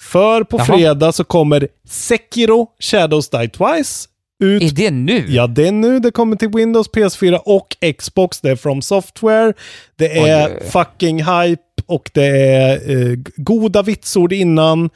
För 0.01 0.43
på 0.43 0.57
Jaha. 0.57 0.65
fredag 0.65 1.11
så 1.11 1.23
kommer 1.23 1.67
Sekiro 1.88 2.67
Shadows 2.79 3.29
Die 3.29 3.49
Twice 3.49 4.07
ut. 4.42 4.64
Är 4.64 4.76
det 4.76 4.92
nu? 4.92 5.26
Ja, 5.28 5.48
det 5.48 5.68
är 5.68 5.72
nu. 5.72 6.00
Det 6.00 6.12
kommer 6.12 6.36
till 6.36 6.50
Windows, 6.50 6.89
PS4 6.89 7.39
och 7.46 7.78
Xbox. 7.98 8.42
Det 8.42 8.52
är 8.52 8.56
from 8.56 8.82
software. 8.82 9.54
Det 9.96 10.18
är 10.18 10.48
Oj, 10.48 10.70
fucking 10.70 11.24
hype 11.24 11.62
och 11.86 12.12
det 12.14 12.26
är 12.28 12.92
eh, 12.92 13.18
goda 13.36 13.82
vitsord 13.82 14.34
innan. 14.34 14.89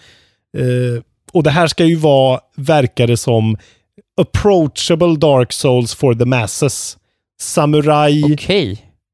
Eh, 0.57 1.03
och 1.31 1.43
det 1.43 1.49
här 1.49 1.67
ska 1.67 1.85
ju 1.85 1.95
vara, 1.95 2.39
verkar 2.55 3.07
det 3.07 3.17
som, 3.17 3.57
approachable 4.21 5.15
Dark 5.17 5.53
Souls 5.53 5.95
for 5.95 6.13
the 6.15 6.25
masses. 6.25 6.97
Samurai. 7.41 8.33
Okej. 8.33 8.71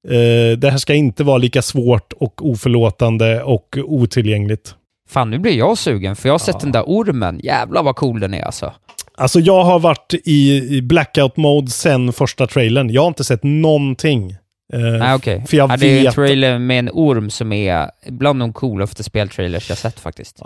Eh, 0.08 0.58
det 0.58 0.70
här 0.72 0.78
ska 0.78 0.94
inte 0.94 1.24
vara 1.24 1.38
lika 1.38 1.62
svårt 1.62 2.14
och 2.14 2.46
oförlåtande 2.46 3.44
och 3.44 3.78
otillgängligt. 3.86 4.76
Fan, 5.10 5.30
nu 5.30 5.40
blir 5.40 5.58
jag 5.58 5.78
sugen, 5.78 6.16
för 6.16 6.30
jag 6.30 6.34
har 6.34 6.40
sett 6.40 6.60
den 6.60 6.72
där 6.72 6.84
ormen. 6.84 7.40
Jävlar 7.44 7.84
vad 7.84 7.96
cool 7.96 8.20
den 8.20 8.34
är 8.34 8.42
alltså. 8.42 8.74
Alltså 9.22 9.40
jag 9.40 9.64
har 9.64 9.80
varit 9.80 10.14
i, 10.26 10.58
i 10.78 10.82
blackout-mode 10.82 11.70
sen 11.70 12.14
första 12.14 12.48
trailern. 12.48 12.90
Jag 12.90 13.02
har 13.02 13.08
inte 13.08 13.24
sett 13.24 13.44
någonting. 13.44 14.36
Nej, 14.74 15.16
okej. 15.16 15.44
För 15.48 15.58
jag 15.58 15.72
Ja, 15.72 15.78
det 15.78 15.88
är 15.88 15.98
en 15.98 16.04
vet... 16.04 16.16
trailer 16.16 16.60
med 16.60 16.80
en 16.80 16.90
orm 16.94 17.30
som 17.30 17.52
är 17.52 17.92
bland 18.10 18.40
de 18.40 18.54
coolaste 18.54 19.04
speltrailers 19.04 19.70
jag 19.70 19.78
sett 19.78 20.00
faktiskt. 20.00 20.40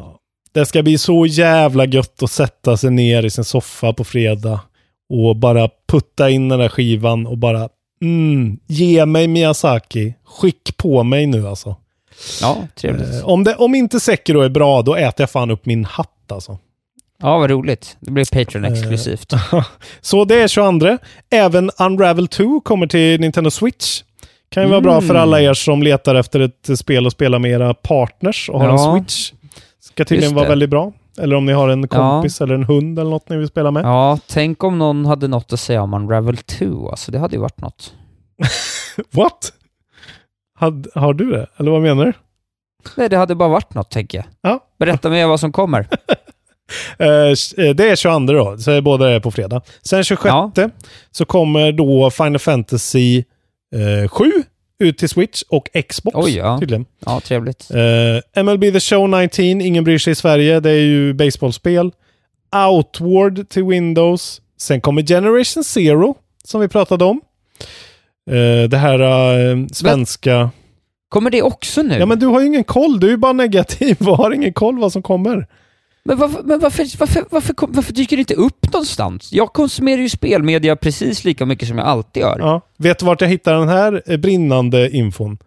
Det 0.53 0.65
ska 0.65 0.83
bli 0.83 0.97
så 0.97 1.25
jävla 1.25 1.85
gött 1.85 2.23
att 2.23 2.31
sätta 2.31 2.77
sig 2.77 2.91
ner 2.91 3.25
i 3.25 3.29
sin 3.29 3.43
soffa 3.43 3.93
på 3.93 4.03
fredag 4.03 4.59
och 5.09 5.35
bara 5.35 5.69
putta 5.87 6.29
in 6.29 6.49
den 6.49 6.59
där 6.59 6.69
skivan 6.69 7.27
och 7.27 7.37
bara 7.37 7.69
mm, 8.01 8.59
ge 8.67 9.05
mig 9.05 9.27
Miyazaki. 9.27 10.13
Skick 10.25 10.77
på 10.77 11.03
mig 11.03 11.25
nu 11.25 11.47
alltså. 11.47 11.75
Ja, 12.41 12.57
trevligt. 12.75 13.13
Eh, 13.13 13.25
om, 13.25 13.43
det, 13.43 13.55
om 13.55 13.75
inte 13.75 13.99
Sekiro 13.99 14.41
är 14.41 14.49
bra, 14.49 14.81
då 14.81 14.95
äter 14.95 15.23
jag 15.23 15.29
fan 15.29 15.51
upp 15.51 15.65
min 15.65 15.85
hatt 15.85 16.31
alltså. 16.31 16.57
Ja, 17.21 17.37
vad 17.37 17.49
roligt. 17.49 17.97
Det 17.99 18.11
blir 18.11 18.25
Patreon-exklusivt. 18.25 19.33
Så 20.01 20.25
det 20.25 20.41
är 20.41 20.47
22. 20.47 20.97
Även 21.29 21.71
Unravel 21.79 22.27
2 22.27 22.59
kommer 22.61 22.87
till 22.87 23.19
Nintendo 23.21 23.51
Switch. 23.51 24.03
Kan 24.49 24.63
ju 24.63 24.69
vara 24.69 24.81
bra 24.81 25.01
för 25.01 25.15
alla 25.15 25.41
er 25.41 25.53
som 25.53 25.83
letar 25.83 26.15
efter 26.15 26.39
ett 26.39 26.79
spel 26.79 27.07
att 27.07 27.13
spela 27.13 27.39
med 27.39 27.51
era 27.51 27.73
partners 27.73 28.49
och 28.49 28.59
har 28.59 28.69
en 28.69 28.75
Ja. 28.75 28.95
Switch. 28.97 29.31
Ska 29.79 30.05
tydligen 30.05 30.35
vara 30.35 30.47
väldigt 30.47 30.69
bra. 30.69 30.91
Eller 31.17 31.35
om 31.35 31.45
ni 31.45 31.53
har 31.53 31.69
en 31.69 31.87
kompis 31.87 32.41
eller 32.41 32.55
en 32.55 32.63
hund 32.63 32.99
eller 32.99 33.09
något 33.09 33.29
ni 33.29 33.37
vill 33.37 33.47
spela 33.47 33.71
med. 33.71 33.85
Ja, 33.85 34.19
tänk 34.27 34.63
om 34.63 34.79
någon 34.79 35.05
hade 35.05 35.27
något 35.27 35.53
att 35.53 35.59
säga 35.59 35.81
om 35.81 35.93
Unravel 35.93 36.37
2. 36.37 36.89
Alltså, 36.89 37.11
det 37.11 37.19
hade 37.19 37.35
ju 37.35 37.41
varit 37.41 37.61
något. 37.61 37.93
What? 39.11 39.53
Had, 40.59 40.87
har 40.95 41.13
du 41.13 41.31
det? 41.31 41.47
Eller 41.57 41.71
vad 41.71 41.81
menar 41.81 42.05
du? 42.05 42.13
Nej, 42.97 43.09
det 43.09 43.17
hade 43.17 43.35
bara 43.35 43.49
varit 43.49 43.73
något, 43.73 43.89
tänker 43.91 44.17
jag. 44.17 44.25
Ja. 44.41 44.59
Berätta 44.79 45.09
mer 45.09 45.27
vad 45.27 45.39
som 45.39 45.51
kommer. 45.51 45.87
Eh, 46.99 47.73
det 47.75 47.89
är 47.89 47.95
22 47.95 48.33
då, 48.33 48.57
så 48.57 48.81
båda 48.81 49.09
är 49.11 49.19
på 49.19 49.31
fredag. 49.31 49.61
Sen 49.81 50.03
26 50.03 50.25
Ja. 50.25 50.51
så 51.11 51.25
kommer 51.25 51.71
då 51.71 52.09
Final 52.11 52.39
Fantasy 52.39 53.23
eh, 53.75 54.09
7 54.09 54.31
ut 54.79 54.97
till 54.97 55.09
Switch 55.09 55.41
och 55.49 55.69
Xbox 55.89 56.15
Oj, 56.17 56.37
ja. 56.37 56.59
tydligen. 56.59 56.85
Ja, 57.05 57.19
trevligt. 57.19 57.69
Eh, 57.71 58.43
MLB 58.43 58.61
The 58.61 58.79
Show 58.79 59.09
19, 59.09 59.45
ingen 59.61 59.83
bryr 59.83 59.97
sig 59.97 60.11
i 60.11 60.15
Sverige, 60.15 60.59
det 60.59 60.71
är 60.71 60.81
ju 60.81 61.13
baseballspel. 61.13 61.91
Outward 62.69 63.49
till 63.49 63.63
Windows. 63.63 64.41
Sen 64.57 64.81
kommer 64.81 65.01
Generation 65.01 65.63
Zero, 65.63 66.15
som 66.43 66.61
vi 66.61 66.67
pratade 66.67 67.05
om. 67.05 67.21
Eh, 68.31 68.69
det 68.69 68.77
här 68.77 68.99
eh, 68.99 69.65
svenska... 69.71 70.49
Kommer 71.09 71.29
det 71.29 71.41
också 71.41 71.81
nu? 71.81 71.97
Ja, 71.97 72.05
men 72.05 72.19
du 72.19 72.25
har 72.25 72.41
ju 72.41 72.47
ingen 72.47 72.63
koll. 72.63 72.99
Du 72.99 73.07
är 73.07 73.11
ju 73.11 73.17
bara 73.17 73.33
negativ 73.33 73.97
och 74.09 74.17
har 74.17 74.31
ingen 74.31 74.53
koll 74.53 74.79
vad 74.79 74.91
som 74.91 75.01
kommer. 75.01 75.47
Men, 76.05 76.17
varför, 76.17 76.43
men 76.43 76.59
varför, 76.59 76.97
varför, 76.99 77.25
varför, 77.31 77.53
varför 77.67 77.93
dyker 77.93 78.17
det 78.17 78.19
inte 78.19 78.33
upp 78.33 78.73
någonstans? 78.73 79.33
Jag 79.33 79.53
konsumerar 79.53 80.01
ju 80.01 80.09
spelmedia 80.09 80.75
precis 80.75 81.23
lika 81.23 81.45
mycket 81.45 81.67
som 81.67 81.77
jag 81.77 81.87
alltid 81.87 82.21
gör. 82.21 82.39
Ja. 82.39 82.61
Vet 82.77 82.99
du 82.99 83.05
vart 83.05 83.21
jag 83.21 83.27
hittar 83.27 83.53
den 83.59 83.67
här 83.69 84.03
eh, 84.05 84.17
brinnande 84.17 84.89
infon? 84.89 85.37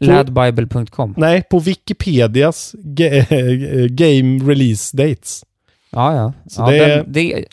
Ladbible.com. 0.00 1.14
Nej, 1.16 1.42
på 1.50 1.58
Wikipedias 1.58 2.74
ge- 2.84 3.18
eh, 3.18 3.86
Game 3.88 4.44
Release 4.52 4.96
Dates. 4.96 5.44
Ja, 5.90 6.14
ja. 6.16 6.32
Ja 6.56 6.70
det 6.70 6.86
den, 6.86 7.12
det, 7.12 7.44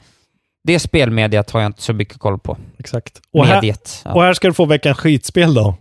det 0.63 0.79
spelmediet 0.79 1.51
har 1.51 1.61
jag 1.61 1.69
inte 1.69 1.81
så 1.81 1.93
mycket 1.93 2.17
koll 2.17 2.39
på. 2.39 2.57
Exakt. 2.79 3.21
Och 3.33 3.45
här, 3.45 3.55
Mediet. 3.55 4.01
och 4.05 4.21
Ja. 4.21 4.25
här 4.25 4.33
ska 4.33 4.47
du 4.47 4.53
få 4.53 4.65
veckans 4.65 4.97
skitspel 4.97 5.53
då. 5.53 5.75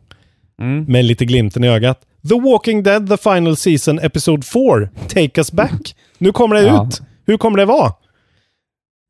Mm. 0.61 0.84
Med 0.84 1.04
lite 1.04 1.24
glimten 1.24 1.64
i 1.64 1.68
ögat. 1.68 2.00
The 2.28 2.40
Walking 2.40 2.82
Dead, 2.82 3.09
The 3.09 3.16
Final 3.16 3.56
Season, 3.56 3.98
Episode 3.98 4.42
4, 4.42 4.88
Take 5.09 5.40
Us 5.40 5.52
Back. 5.52 5.96
Nu 6.18 6.32
kommer 6.32 6.54
det 6.56 6.62
Ja. 6.62 6.86
ut. 6.88 7.02
Hur 7.26 7.36
kommer 7.36 7.58
det 7.58 7.64
vara? 7.64 7.92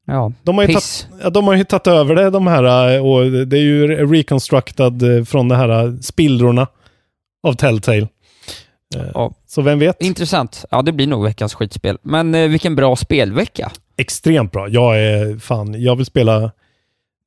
Ja, 0.07 0.33
De 0.43 0.59
har 0.59 0.65
ju 0.69 0.75
ja, 1.23 1.31
de 1.31 1.47
har 1.47 1.55
ju 1.55 1.65
tagit 1.65 1.87
över 1.87 2.15
det, 2.15 2.31
de 2.31 2.47
här, 2.47 2.95
eh, 2.97 3.07
och 3.07 3.47
det 3.47 3.57
är 3.59 3.63
ju 3.63 3.87
reconstructed 4.07 5.03
eh, 5.03 5.25
från 5.25 5.49
de 5.49 5.55
här 5.57 5.85
eh, 5.87 5.95
spillrorna 6.01 6.67
av 7.43 7.53
Telltale. 7.53 8.09
Ja. 9.15 9.33
Så 9.47 9.63
vem 9.63 9.79
vet? 9.79 10.03
Intressant. 10.03 10.65
Ja, 10.71 10.83
det 10.83 10.93
blir 10.93 11.07
nog 11.07 11.25
veckans 11.25 11.55
skitspel. 11.55 11.99
Men 12.03 12.35
eh, 12.35 12.49
vilken 12.49 12.77
bra 12.77 12.97
spelvecka. 12.97 13.73
Extremt 13.97 14.53
bra. 14.53 14.69
Jag 14.69 15.01
är 15.01 15.39
fan, 15.39 15.83
jag 15.83 15.97
vill 15.97 16.07
spela... 16.07 16.43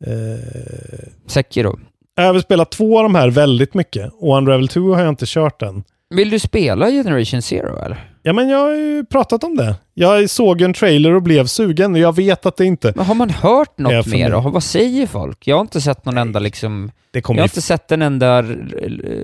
Eh, 0.05 1.09
Sekiro. 1.27 1.79
jag 2.15 2.34
vill 2.34 2.41
spela 2.41 2.65
två 2.65 2.97
av 2.97 3.03
de 3.03 3.15
här 3.15 3.29
väldigt 3.29 3.73
mycket. 3.73 4.11
Och 4.13 4.38
Unravel 4.38 4.67
2 4.67 4.79
har 4.93 4.99
jag 5.01 5.09
inte 5.09 5.25
kört 5.27 5.61
än. 5.61 5.84
Vill 6.09 6.29
du 6.29 6.39
spela 6.39 6.89
Generation 6.91 7.41
Zero 7.41 7.77
eller? 7.86 8.11
Ja, 8.24 8.34
men 8.34 8.49
jag 8.49 8.59
har 8.59 8.74
ju 8.74 9.05
pratat 9.05 9.43
om 9.43 9.57
det. 9.57 9.76
Jag 9.93 10.30
såg 10.30 10.61
en 10.61 10.74
trailer 10.74 11.13
och 11.13 11.22
blev 11.22 11.47
sugen. 11.47 11.93
och 11.93 11.99
Jag 11.99 12.15
vet 12.15 12.45
att 12.45 12.57
det 12.57 12.65
inte... 12.65 12.93
Men 12.95 13.05
har 13.05 13.15
man 13.15 13.30
hört 13.30 13.78
något 13.78 14.05
mer? 14.05 14.34
Och 14.34 14.43
vad 14.53 14.63
säger 14.63 15.07
folk? 15.07 15.47
Jag 15.47 15.55
har 15.55 15.61
inte 15.61 15.82
sett 15.82 16.05
någon 16.05 16.17
enda 16.17 16.39
liksom... 16.39 16.91
Jag 17.11 17.28
har 17.28 17.43
inte 17.43 17.61
sett 17.61 17.91
en 17.91 18.01
enda 18.01 18.41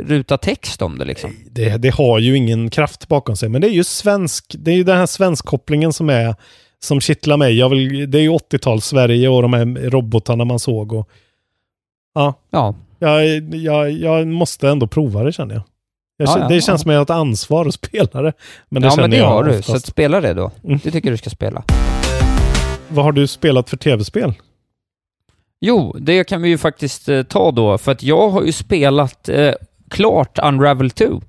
ruta 0.08 0.38
text 0.38 0.82
om 0.82 0.98
det 0.98 1.06
liksom. 1.06 1.32
det, 1.52 1.78
det 1.78 1.90
har 1.90 2.20
ju 2.20 2.38
ingen 2.38 2.70
kraft 2.70 3.08
bakom 3.08 3.36
sig. 3.36 3.50
Men 3.50 3.62
det 3.62 3.68
är 3.68 3.74
ju 3.74 3.84
svensk... 3.84 4.56
Det 4.60 4.72
är 4.72 4.76
ju 4.76 4.84
den 4.84 4.98
här 4.98 5.06
svenskkopplingen 5.06 5.94
som 5.94 6.10
är... 6.10 6.36
Som 6.80 7.02
kittlar 7.02 7.38
mig. 7.38 7.58
Jag 7.58 7.70
vill, 7.70 8.12
det 8.12 8.18
är 8.18 8.22
ju 8.22 8.30
80-tals 8.30 8.86
Sverige 8.86 9.30
och 9.30 9.42
de 9.42 9.54
här 9.54 9.90
robotarna 9.90 10.46
man 10.46 10.60
såg. 10.60 10.94
Och, 10.94 11.10
ja, 12.14 12.34
Ja, 12.52 12.76
jag, 13.00 13.56
jag, 13.56 13.92
jag 13.92 14.28
måste 14.28 14.70
ändå 14.70 14.88
prova 14.88 15.24
det 15.24 15.32
känner 15.32 15.56
jag. 15.56 15.64
Jag 16.18 16.30
Ja, 16.30 16.40
ja, 16.40 16.48
det 16.48 16.56
ja. 16.56 16.62
känns 16.62 16.82
som 16.82 16.92
att 16.92 16.94
jag 16.94 17.00
har 17.00 17.04
ett 17.04 17.10
ansvar 17.10 17.66
att 17.66 17.74
spela 17.74 18.22
det. 18.22 18.34
Men 18.70 18.82
det 18.82 18.88
ja 18.88 18.96
men 18.98 19.10
det 19.10 19.20
har 19.20 19.44
du. 19.44 19.50
oftast. 19.60 19.86
Så 19.86 19.92
spela 19.92 20.22
det 20.22 20.34
då. 20.34 20.52
Mm. 20.64 20.80
Det 20.84 20.92
tycker 20.92 21.12
du 21.12 21.18
ska 21.18 21.30
spela. 21.30 21.64
Vad 22.88 23.06
har 23.06 23.12
du 23.12 23.28
spelat 23.28 23.70
för 23.70 23.78
tv-spel? 23.78 24.34
Jo, 25.62 25.96
det 26.00 26.24
kan 26.24 26.42
vi 26.42 26.50
ju 26.50 26.58
faktiskt 26.58 27.10
eh, 27.10 27.24
ta 27.24 27.52
då, 27.52 27.78
för 27.78 27.92
att 27.92 28.04
jag 28.04 28.30
har 28.30 28.44
ju 28.44 28.52
spelat 28.52 29.30
eh, 29.30 29.54
klart 29.90 30.40
Unravel 30.44 30.90
2. 30.92 31.22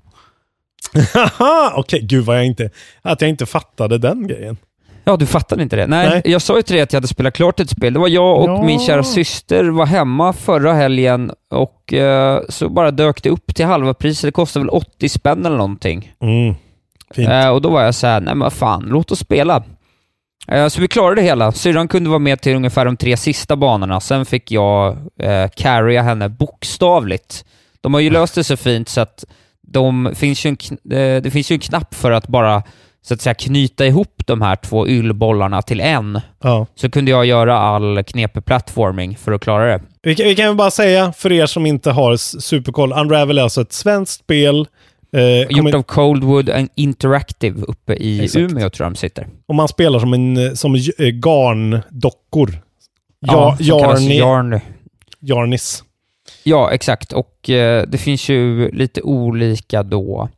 Haha, 1.13 1.73
okej, 1.75 1.99
gud 2.03 2.25
vad 2.25 2.37
jag 2.37 2.45
inte... 2.45 2.69
Att 3.01 3.21
jag 3.21 3.29
inte 3.29 3.45
fattade 3.45 3.97
den 3.97 4.27
grejen. 4.27 4.57
Ja, 5.09 5.17
du 5.17 5.25
fattade 5.25 5.63
inte 5.63 5.75
det? 5.75 5.87
Nej, 5.87 6.09
Nej. 6.09 6.21
jag 6.25 6.41
sa 6.41 6.55
ju 6.57 6.61
till 6.61 6.73
dig 6.75 6.83
att 6.83 6.93
jag 6.93 6.97
hade 6.97 7.07
spelat 7.07 7.33
klart 7.33 7.59
ett 7.59 7.69
spel. 7.69 7.93
Det 7.93 7.99
var 7.99 8.07
jag 8.07 8.37
och 8.41 8.49
Ja. 8.49 8.63
min 8.63 8.79
kära 8.79 9.03
syster 9.03 9.63
var 9.65 9.85
hemma 9.85 10.33
förra 10.33 10.73
helgen 10.73 11.31
och 11.51 11.93
eh, 11.93 12.41
så 12.49 12.69
bara 12.69 12.91
dök 12.91 13.23
det 13.23 13.29
upp 13.29 13.55
till 13.55 13.65
halva 13.65 13.93
priset. 13.93 14.27
Det 14.27 14.31
kostade 14.31 14.65
väl 14.65 14.69
80 14.69 15.09
spänn 15.09 15.45
eller 15.45 15.57
någonting. 15.57 16.13
Mm. 16.21 16.55
Fint. 17.15 17.29
Eh, 17.29 17.49
och 17.49 17.61
då 17.61 17.69
var 17.69 17.83
jag 17.83 17.95
så 17.95 18.07
här, 18.07 18.21
nej 18.21 18.35
men 18.35 18.51
fan, 18.51 18.83
låt 18.87 19.11
oss 19.11 19.19
spela. 19.19 19.63
Eh, 20.47 20.67
så 20.67 20.81
vi 20.81 20.87
klarade 20.87 21.15
det 21.15 21.21
hela. 21.21 21.51
Syrran 21.51 21.87
kunde 21.87 22.09
vara 22.09 22.19
med 22.19 22.41
till 22.41 22.55
ungefär 22.55 22.85
de 22.85 22.97
tre 22.97 23.17
sista 23.17 23.55
banorna. 23.55 23.99
Sen 23.99 24.25
fick 24.25 24.51
jag 24.51 24.97
eh, 25.19 25.47
carrya 25.55 26.01
henne 26.01 26.29
bokstavligt. 26.29 27.45
De 27.81 27.93
har 27.93 28.01
ju 28.01 28.09
löst 28.09 28.35
det 28.35 28.43
så 28.43 28.57
fint 28.57 28.89
så 28.89 29.01
att 29.01 29.25
de 29.61 30.11
finns 30.15 30.45
en, 30.45 30.57
eh, 30.91 31.21
det 31.21 31.31
finns 31.31 31.51
ju 31.51 31.53
en 31.53 31.59
knapp 31.59 31.95
för 31.95 32.11
att 32.11 32.27
bara 32.27 32.63
så 33.01 33.13
att 33.13 33.21
säga 33.21 33.33
knyta 33.33 33.85
ihop 33.85 34.21
de 34.25 34.41
här 34.41 34.55
två 34.55 34.87
ylbollarna 34.87 35.61
till 35.61 35.79
en. 35.81 36.21
Ja. 36.43 36.65
Så 36.75 36.89
kunde 36.89 37.11
jag 37.11 37.25
göra 37.25 37.57
all 37.57 38.03
knepig 38.03 38.45
plattforming 38.45 39.17
för 39.17 39.31
att 39.31 39.41
klara 39.41 39.65
det. 39.65 39.81
Vi, 40.01 40.15
kan, 40.15 40.25
vi 40.25 40.35
kan 40.35 40.57
bara 40.57 40.71
säga, 40.71 41.11
för 41.11 41.31
er 41.31 41.45
som 41.45 41.65
inte 41.65 41.91
har 41.91 42.17
superkoll, 42.17 42.93
Unravel 42.93 43.37
är 43.37 43.43
alltså 43.43 43.61
ett 43.61 43.73
svenskt 43.73 44.19
spel. 44.23 44.67
Eh, 45.13 45.57
Gjort 45.57 45.73
av 45.73 45.83
Coldwood 45.83 46.67
Interactive 46.75 47.61
uppe 47.61 47.93
i 47.93 48.23
Exakt. 48.23 48.51
Umeå 48.51 48.69
tror 48.69 48.85
jag 48.85 48.91
de 48.93 48.97
sitter. 48.97 49.27
och 49.47 49.55
man 49.55 49.67
spelar 49.67 49.99
som, 49.99 50.13
en, 50.13 50.37
eh, 50.47 50.53
som 50.53 50.75
eh, 50.75 50.81
garndockor. 51.07 52.61
Ja, 53.19 53.57
kallas 53.59 54.01
Jarny, 54.01 54.17
Yarn. 54.17 54.59
Jarnis. 55.19 55.83
Ja, 56.43 56.71
exakt. 56.71 57.13
Och 57.13 57.49
eh, 57.49 57.85
det 57.87 57.97
finns 57.97 58.29
ju 58.29 58.71
lite 58.71 59.01
olika 59.01 59.83
då 59.83 60.29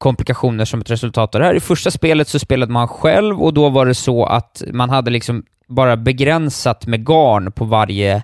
komplikationer 0.00 0.64
som 0.64 0.80
ett 0.80 0.90
resultat 0.90 1.34
av 1.34 1.40
det 1.40 1.46
här. 1.46 1.54
I 1.54 1.60
första 1.60 1.90
spelet 1.90 2.28
så 2.28 2.38
spelade 2.38 2.72
man 2.72 2.88
själv 2.88 3.42
och 3.42 3.54
då 3.54 3.68
var 3.68 3.86
det 3.86 3.94
så 3.94 4.24
att 4.24 4.62
man 4.72 4.90
hade 4.90 5.10
liksom 5.10 5.44
bara 5.68 5.96
begränsat 5.96 6.86
med 6.86 7.06
garn 7.06 7.52
på 7.52 7.64
varje 7.64 8.22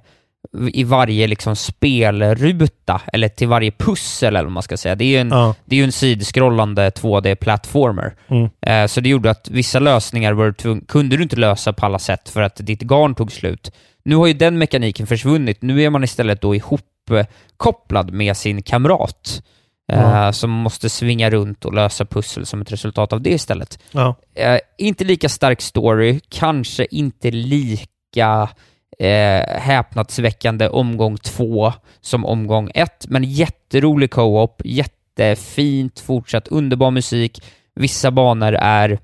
i 0.72 0.84
varje 0.84 1.26
liksom 1.26 1.56
spelruta, 1.56 3.00
eller 3.12 3.28
till 3.28 3.48
varje 3.48 3.70
pussel 3.70 4.28
eller 4.28 4.44
vad 4.44 4.52
man 4.52 4.62
ska 4.62 4.76
säga. 4.76 4.94
Det 4.94 5.04
är 5.04 5.08
ju 5.08 5.16
en, 5.16 5.28
Ja. 5.28 5.54
det 5.64 5.80
är 5.80 5.84
en 5.84 5.92
sidskrollande 5.92 6.90
2D-plattformer. 6.90 8.14
Mm. 8.28 8.48
Eh, 8.60 8.86
så 8.86 9.00
det 9.00 9.08
gjorde 9.08 9.30
att 9.30 9.48
vissa 9.50 9.78
lösningar 9.78 10.32
var 10.32 10.54
du 10.62 10.80
kunde 10.80 11.16
du 11.16 11.22
inte 11.22 11.36
lösa 11.36 11.72
på 11.72 11.86
alla 11.86 11.98
sätt 11.98 12.28
för 12.28 12.42
att 12.42 12.56
ditt 12.56 12.82
garn 12.82 13.14
tog 13.14 13.32
slut. 13.32 13.72
Nu 14.04 14.16
har 14.16 14.26
ju 14.26 14.32
den 14.32 14.58
mekaniken 14.58 15.06
försvunnit. 15.06 15.62
Nu 15.62 15.82
är 15.82 15.90
man 15.90 16.04
istället 16.04 16.40
då 16.40 16.54
ihopkopplad 16.54 18.12
med 18.12 18.36
sin 18.36 18.62
kamrat. 18.62 19.42
Eh, 19.92 20.00
Ja. 20.00 20.32
Som 20.32 20.50
måste 20.50 20.88
svinga 20.88 21.30
runt 21.30 21.64
och 21.64 21.74
lösa 21.74 22.04
pussel 22.04 22.46
som 22.46 22.60
ett 22.60 22.72
resultat 22.72 23.12
av 23.12 23.20
det 23.20 23.30
istället. 23.30 23.78
Ja. 23.90 24.14
Eh, 24.34 24.58
inte 24.78 25.04
lika 25.04 25.28
stark 25.28 25.60
story, 25.60 26.20
kanske 26.28 26.86
inte 26.90 27.30
lika 27.30 28.48
eh, 28.98 29.60
häpnadsväckande 29.60 30.68
omgång 30.68 31.16
två 31.16 31.72
som 32.00 32.24
omgång 32.24 32.70
ett, 32.74 33.06
men 33.08 33.24
jätterolig 33.24 34.10
co-op, 34.10 34.62
jättefint 34.64 36.00
fortsatt, 36.00 36.48
underbar 36.48 36.90
musik. 36.90 37.42
Vissa 37.74 38.10
banor 38.10 38.54
är 38.54 38.98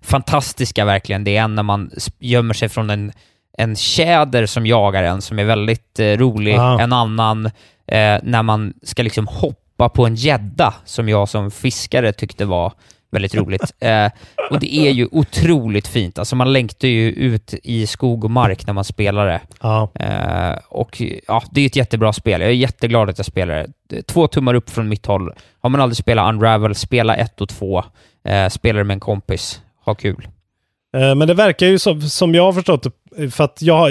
fantastiska 0.00 0.84
verkligen. 0.84 1.24
Det 1.24 1.36
är 1.36 1.42
en 1.42 1.54
när 1.54 1.62
man 1.62 1.90
gömmer 2.18 2.54
sig 2.54 2.68
från 2.68 2.90
en, 2.90 3.12
en 3.58 3.76
tjäder 3.76 4.46
som 4.46 4.66
jagar 4.66 5.02
en, 5.02 5.22
som 5.22 5.38
är 5.38 5.44
väldigt 5.44 5.98
eh, 5.98 6.06
rolig. 6.06 6.56
Ah. 6.58 6.80
En 6.80 6.92
annan 6.92 7.46
eh, 7.86 8.18
när 8.22 8.42
man 8.42 8.74
ska 8.82 9.02
liksom 9.02 9.26
hoppa 9.26 9.69
på 9.88 10.06
en 10.06 10.14
gädda, 10.14 10.74
som 10.84 11.08
jag 11.08 11.28
som 11.28 11.50
fiskare 11.50 12.12
tyckte 12.12 12.44
var 12.44 12.72
väldigt 13.10 13.34
roligt. 13.34 13.62
Eh, 13.80 14.10
och 14.50 14.60
det 14.60 14.74
är 14.74 14.90
ju 14.90 15.08
otroligt 15.12 15.86
fint. 15.88 16.18
Alltså 16.18 16.36
man 16.36 16.52
längtar 16.52 16.88
ju 16.88 17.10
ut 17.12 17.54
i 17.62 17.86
skog 17.86 18.24
och 18.24 18.30
mark 18.30 18.66
när 18.66 18.74
man 18.74 18.84
spelar 18.84 19.26
det. 19.26 19.40
Ja. 19.60 19.90
Eh, 19.94 20.58
och 20.68 21.02
ja, 21.26 21.42
det 21.50 21.60
är 21.60 21.66
ett 21.66 21.76
jättebra 21.76 22.12
spel. 22.12 22.40
Jag 22.40 22.50
är 22.50 22.54
jätteglad 22.54 23.10
att 23.10 23.18
jag 23.18 23.26
spelar 23.26 23.66
det. 23.88 24.02
Två 24.02 24.26
tummar 24.26 24.54
upp 24.54 24.70
från 24.70 24.88
mitt 24.88 25.06
håll. 25.06 25.32
Har 25.60 25.70
man 25.70 25.80
aldrig 25.80 25.96
spelat 25.96 26.34
Unravel, 26.34 26.74
spela 26.74 27.16
ett 27.16 27.40
och 27.40 27.48
två. 27.48 27.84
Eh, 28.24 28.48
spela 28.48 28.78
det 28.78 28.84
med 28.84 28.94
en 28.94 29.00
kompis. 29.00 29.60
Ha 29.84 29.94
kul. 29.94 30.28
Eh, 30.96 31.14
Men 31.14 31.28
det 31.28 31.34
verkar 31.34 31.66
ju 31.66 31.78
som, 31.78 32.00
som 32.02 32.34
jag 32.34 32.42
har 32.42 32.52
förstått 32.52 32.86
för 33.30 33.44
att 33.44 33.62
jag, 33.62 33.90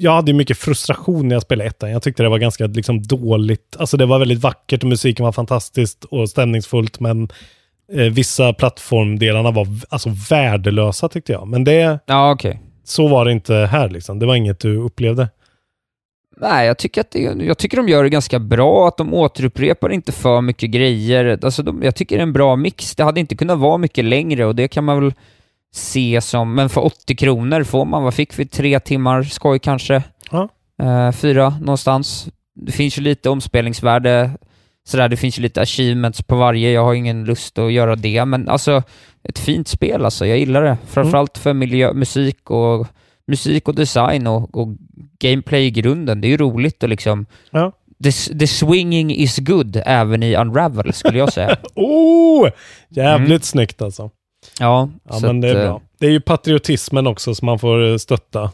jag 0.00 0.12
hade 0.12 0.30
ju 0.30 0.36
mycket 0.36 0.58
frustration 0.58 1.28
när 1.28 1.34
jag 1.34 1.42
spelade 1.42 1.68
ettan. 1.70 1.90
Jag 1.90 2.02
tyckte 2.02 2.22
det 2.22 2.28
var 2.28 2.38
ganska 2.38 2.66
liksom, 2.66 3.02
dåligt. 3.02 3.76
Alltså 3.78 3.96
det 3.96 4.06
var 4.06 4.18
väldigt 4.18 4.38
vackert 4.38 4.82
och 4.82 4.88
musiken 4.88 5.24
var 5.24 5.32
fantastiskt 5.32 6.04
och 6.04 6.28
stämningsfullt, 6.30 7.00
men 7.00 7.28
eh, 7.92 8.04
vissa 8.04 8.52
plattformdelarna 8.52 9.50
var 9.50 9.66
alltså 9.88 10.10
värdelösa 10.30 11.08
tyckte 11.08 11.32
jag. 11.32 11.48
Men 11.48 11.64
det, 11.64 11.98
Ja, 12.06 12.30
okej. 12.32 12.60
så 12.84 13.08
var 13.08 13.24
det 13.24 13.32
inte 13.32 13.54
här 13.54 13.88
liksom. 13.88 14.18
Det 14.18 14.26
var 14.26 14.34
inget 14.34 14.60
du 14.60 14.76
upplevde. 14.76 15.28
Nej, 16.36 16.66
jag 16.66 16.78
tycker, 16.78 17.00
att 17.00 17.10
det, 17.10 17.18
jag 17.20 17.58
tycker 17.58 17.76
de 17.76 17.88
gör 17.88 18.02
det 18.02 18.10
ganska 18.10 18.38
bra, 18.38 18.88
att 18.88 18.96
de 18.96 19.14
återupprepar 19.14 19.92
inte 19.92 20.12
för 20.12 20.40
mycket 20.40 20.70
grejer. 20.70 21.38
Alltså 21.42 21.62
de, 21.62 21.82
jag 21.82 21.94
tycker 21.94 22.16
det 22.16 22.20
är 22.20 22.26
en 22.26 22.32
bra 22.32 22.56
mix. 22.56 22.94
Det 22.94 23.04
hade 23.04 23.20
inte 23.20 23.36
kunnat 23.36 23.58
vara 23.58 23.78
mycket 23.78 24.04
längre 24.04 24.44
och 24.44 24.54
det 24.54 24.68
kan 24.68 24.84
man 24.84 25.00
väl 25.00 25.12
se 25.74 26.20
som, 26.20 26.54
men 26.54 26.68
för 26.68 26.84
80 26.84 27.16
kronor 27.16 27.62
får 27.64 27.84
man, 27.84 28.02
vad 28.02 28.14
fick 28.14 28.38
vi, 28.38 28.46
tre 28.46 28.80
timmar 28.80 29.22
skoj 29.22 29.58
kanske? 29.58 30.02
Ja. 30.30 30.48
Eh, 30.82 31.12
fyra 31.12 31.50
någonstans. 31.60 32.28
Det 32.54 32.72
finns 32.72 32.98
ju 32.98 33.02
lite 33.02 33.30
omspelningsvärde, 33.30 34.30
sådär, 34.88 35.08
det 35.08 35.16
finns 35.16 35.38
ju 35.38 35.42
lite 35.42 35.60
achievements 35.62 36.22
på 36.22 36.36
varje, 36.36 36.70
jag 36.72 36.84
har 36.84 36.94
ingen 36.94 37.24
lust 37.24 37.58
att 37.58 37.72
göra 37.72 37.96
det, 37.96 38.24
men 38.24 38.48
alltså 38.48 38.82
ett 39.22 39.38
fint 39.38 39.68
spel 39.68 40.04
alltså, 40.04 40.26
jag 40.26 40.38
gillar 40.38 40.62
det. 40.62 40.76
Framförallt 40.86 41.38
för 41.38 41.52
miljö, 41.52 41.92
musik 41.92 42.50
och 42.50 42.86
musik 43.26 43.68
och 43.68 43.74
design 43.74 44.26
och, 44.26 44.56
och 44.58 44.68
gameplay 45.20 45.66
i 45.66 45.70
grunden. 45.70 46.20
Det 46.20 46.26
är 46.28 46.30
ju 46.30 46.36
roligt 46.36 46.82
och 46.82 46.88
liksom 46.88 47.26
Ja. 47.50 47.72
the, 48.04 48.12
the 48.38 48.46
swinging 48.46 49.10
is 49.14 49.38
good 49.38 49.82
även 49.86 50.22
i 50.22 50.36
Unravel 50.36 50.92
skulle 50.92 51.18
jag 51.18 51.32
säga. 51.32 51.56
Oh! 51.74 52.48
Jävligt 52.88 53.28
Mm. 53.28 53.40
snyggt 53.40 53.82
alltså. 53.82 54.10
Ja, 54.60 54.88
Ja, 55.10 55.18
men 55.22 55.40
det 55.40 55.48
är 55.48 55.56
eh, 55.56 55.68
bra. 55.68 55.80
Det 55.98 56.06
är 56.06 56.10
ju 56.10 56.20
patriotismen 56.20 57.06
också 57.06 57.34
som 57.34 57.46
man 57.46 57.58
får 57.58 57.90
eh, 57.90 57.96
stötta. 57.96 58.50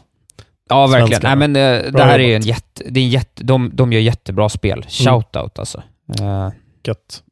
Ja, 0.69 0.87
verkligen. 0.87 1.21
Nej, 1.23 1.35
men 1.35 1.55
eh, 1.55 1.91
det 1.91 2.03
här 2.03 2.19
är 2.19 2.23
ju 2.23 2.35
en 2.35 2.41
jobbat. 2.41 2.45
jätte, 2.45 2.83
det 2.89 2.99
är 2.99 3.03
en 3.03 3.09
jätte, 3.09 3.43
de, 3.43 3.71
de 3.73 3.93
gör 3.93 3.99
jättebra 4.01 4.49
spel. 4.49 4.85
Shoutout 4.89 5.59
alltså. 5.59 5.83
Eh, 6.19 6.49
Gött. 6.83 7.23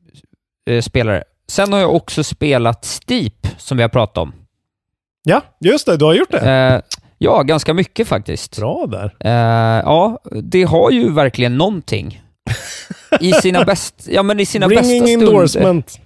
spelare. 0.83 1.23
Sen 1.47 1.73
har 1.73 1.79
jag 1.79 1.95
också 1.95 2.23
spelat 2.23 2.85
Steep, 2.85 3.47
som 3.57 3.77
vi 3.77 3.83
har 3.83 3.89
pratat 3.89 4.17
om. 4.17 4.33
Ja, 5.23 5.41
just 5.59 5.85
det. 5.85 5.97
Du 5.97 6.05
har 6.05 6.13
gjort 6.13 6.31
det. 6.31 6.81
Ja, 7.17 7.41
ganska 7.41 7.73
mycket 7.73 8.07
faktiskt. 8.07 8.57
Bra 8.59 8.85
där. 8.87 9.15
Ja, 9.83 10.19
det 10.43 10.63
har 10.63 10.91
ju 10.91 11.11
verkligen 11.13 11.57
någonting. 11.57 12.21
I 13.19 13.33
sina, 13.33 13.63
bäst, 13.65 14.07
ja, 14.11 14.23
men 14.23 14.39
i 14.39 14.45
sina 14.45 14.67
bästa 14.67 14.83
Ringing 14.83 15.07
stunder. 15.07 15.27
endorsement. 15.27 15.99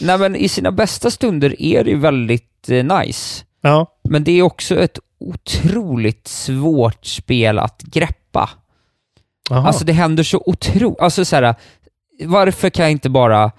Nej, 0.00 0.18
men 0.18 0.36
i 0.36 0.48
sina 0.48 0.72
bästa 0.72 1.10
stunder 1.10 1.62
är 1.62 1.84
det 1.84 1.90
ju 1.90 1.98
väldigt 1.98 2.68
eh, 2.68 2.98
nice. 2.98 3.44
Ja. 3.60 3.86
Men 4.08 4.24
det 4.24 4.32
är 4.32 4.42
också 4.42 4.76
ett 4.76 4.98
otroligt 5.20 6.28
svårt 6.28 7.06
spel 7.06 7.58
att 7.58 7.82
greppa. 7.82 8.50
Jaha. 9.50 9.66
Alltså 9.66 9.84
det 9.84 9.92
händer 9.92 10.22
så 10.22 10.42
otroligt... 10.46 11.00
Alltså 11.00 11.24
så 11.24 11.36
här, 11.36 11.54
varför 12.24 12.70
kan 12.70 12.82
jag 12.82 12.92
inte 12.92 13.10
bara... 13.10 13.52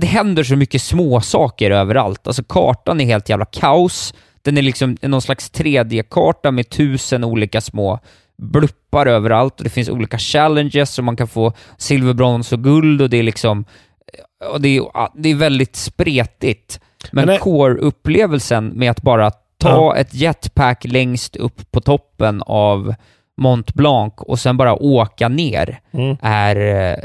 Det 0.00 0.06
händer 0.06 0.44
så 0.44 0.56
mycket 0.56 0.82
små 0.82 1.20
saker 1.20 1.70
överallt. 1.70 2.26
Alltså 2.26 2.44
kartan 2.44 3.00
är 3.00 3.04
helt 3.04 3.28
jävla 3.28 3.44
kaos. 3.44 4.14
Den 4.42 4.58
är 4.58 4.62
liksom 4.62 4.96
någon 5.02 5.22
slags 5.22 5.52
3D-karta 5.52 6.50
med 6.50 6.68
tusen 6.68 7.24
olika 7.24 7.60
små 7.60 8.00
bluppar 8.42 9.06
överallt 9.06 9.58
och 9.58 9.64
det 9.64 9.70
finns 9.70 9.88
olika 9.88 10.18
challenges 10.18 10.94
som 10.94 11.04
man 11.04 11.16
kan 11.16 11.28
få 11.28 11.52
silver, 11.76 12.12
brons 12.12 12.52
och 12.52 12.64
guld 12.64 13.02
och 13.02 13.10
det 13.10 13.16
är 13.16 13.22
liksom... 13.22 13.64
Och 14.44 14.60
det, 14.60 14.76
är, 14.76 15.20
det 15.22 15.28
är 15.28 15.34
väldigt 15.34 15.76
spretigt. 15.76 16.80
Men, 17.12 17.26
Men 17.26 17.38
core-upplevelsen 17.38 18.72
med 18.74 18.90
att 18.90 19.02
bara 19.02 19.30
ta 19.58 19.96
ett 19.96 20.14
jetpack 20.14 20.84
längst 20.84 21.36
upp 21.36 21.70
på 21.70 21.80
toppen 21.80 22.42
av 22.46 22.94
Mont 23.36 23.74
Blanc 23.74 24.12
och 24.16 24.38
sen 24.38 24.56
bara 24.56 24.82
åka 24.82 25.28
ner 25.28 25.80
Mm. 25.92 26.16
är 26.22 26.56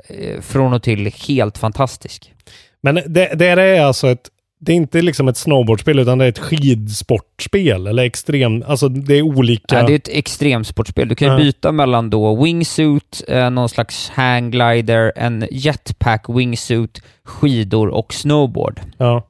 eh, 0.09 0.41
från 0.41 0.73
och 0.73 0.84
till 0.84 1.13
helt 1.27 1.57
fantastisk. 1.57 2.34
Men 2.81 2.95
det, 2.95 3.31
det 3.36 3.47
är 3.47 3.81
alltså 3.81 4.07
ett, 4.07 4.29
det 4.66 4.72
är 4.72 4.76
inte 4.76 5.01
liksom 5.01 5.28
ett 5.28 5.38
snowboardspel 5.38 5.99
utan 5.99 6.18
det 6.18 6.26
är 6.26 6.30
ett 6.30 6.39
skidsportspel 6.39 7.88
eller 7.88 8.03
extrem, 8.03 8.64
alltså 8.68 8.89
det 8.89 9.14
är 9.16 9.22
olika. 9.22 9.76
Ja, 9.80 9.84
det 9.88 9.93
är 9.93 9.95
ett 9.95 10.07
extremsportspel. 10.11 11.07
Du 11.07 11.16
kan 11.16 11.28
ju 11.28 11.34
Ja. 11.34 11.38
byta 11.38 11.72
mellan 11.72 12.09
då 12.09 12.43
wingsuit, 12.43 13.24
eh, 13.28 13.49
någon 13.49 13.70
slags 13.70 14.09
hangglider, 14.09 15.11
en 15.16 15.47
jetpack 15.51 16.26
wingsuit, 16.30 17.01
skidor 17.24 17.88
och 17.88 18.14
snowboard. 18.14 18.80
Ja. 18.97 19.28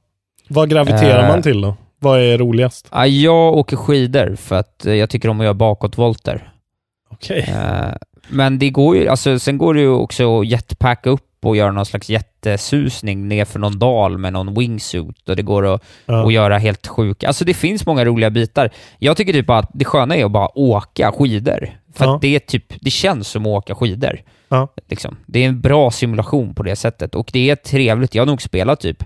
Vad 0.48 0.70
graviterar 0.70 1.24
Eh. 1.24 1.30
man 1.30 1.42
till 1.42 1.62
då? 1.62 1.76
Vad 2.00 2.20
är 2.22 2.38
roligast? 2.38 2.88
Ja, 2.92 3.06
jag 3.08 3.54
åker 3.58 3.78
skidor 3.78 4.36
för 4.36 4.56
att 4.56 4.86
eh, 4.86 4.94
jag 4.94 5.10
tycker 5.10 5.30
om 5.30 5.40
att 5.40 5.44
göra 5.44 5.54
bakåtvolter. 5.54 6.52
Okej. 7.10 7.46
Eh, 7.50 7.94
Men 8.30 8.60
det 8.60 8.70
går 8.70 8.96
ju, 8.98 9.08
alltså 9.08 9.40
sen 9.40 9.58
går 9.58 9.74
det 9.74 9.80
ju 9.82 9.90
också 9.90 10.40
att 10.40 10.48
jetpacka 10.48 11.10
upp 11.10 11.22
och 11.50 11.56
göra 11.56 11.72
någon 11.72 11.86
slags 11.86 12.10
jättesusning 12.10 13.28
ner 13.28 13.46
för 13.46 13.60
någon 13.60 13.80
dal 13.80 14.18
med 14.18 14.34
någon 14.34 14.54
wingsuit 14.54 15.30
och 15.30 15.36
det 15.36 15.42
går 15.44 15.74
att, 15.76 15.84
Ja. 16.06 16.26
att 16.28 16.34
göra 16.34 16.58
helt 16.58 16.88
sjuka... 16.88 17.28
Alltså 17.28 17.46
det 17.46 17.54
finns 17.54 17.86
många 17.86 18.06
roliga 18.06 18.30
bitar. 18.30 18.70
Jag 19.00 19.18
tycker 19.18 19.34
typ 19.34 19.50
att 19.50 19.70
det 19.74 19.86
sköna 19.86 20.16
är 20.16 20.26
att 20.26 20.32
bara 20.32 20.58
åka 20.58 21.12
skidor. 21.12 21.70
För 21.96 22.06
Ja. 22.06 22.20
det 22.22 22.36
är 22.36 22.40
typ, 22.40 22.66
det 22.82 22.90
känns 22.90 23.28
som 23.28 23.42
att 23.46 23.48
åka 23.48 23.76
skidor. 23.76 24.20
Ja. 24.50 24.68
Liksom. 24.90 25.18
Det 25.26 25.44
är 25.44 25.48
en 25.48 25.62
bra 25.62 25.92
simulation 25.92 26.56
på 26.56 26.64
det 26.64 26.76
sättet 26.76 27.16
och 27.16 27.30
det 27.34 27.50
är 27.50 27.56
trevligt. 27.56 28.16
Jag 28.16 28.22
har 28.22 28.28
nog 28.28 28.42
spelat 28.42 28.80
typ 28.80 29.04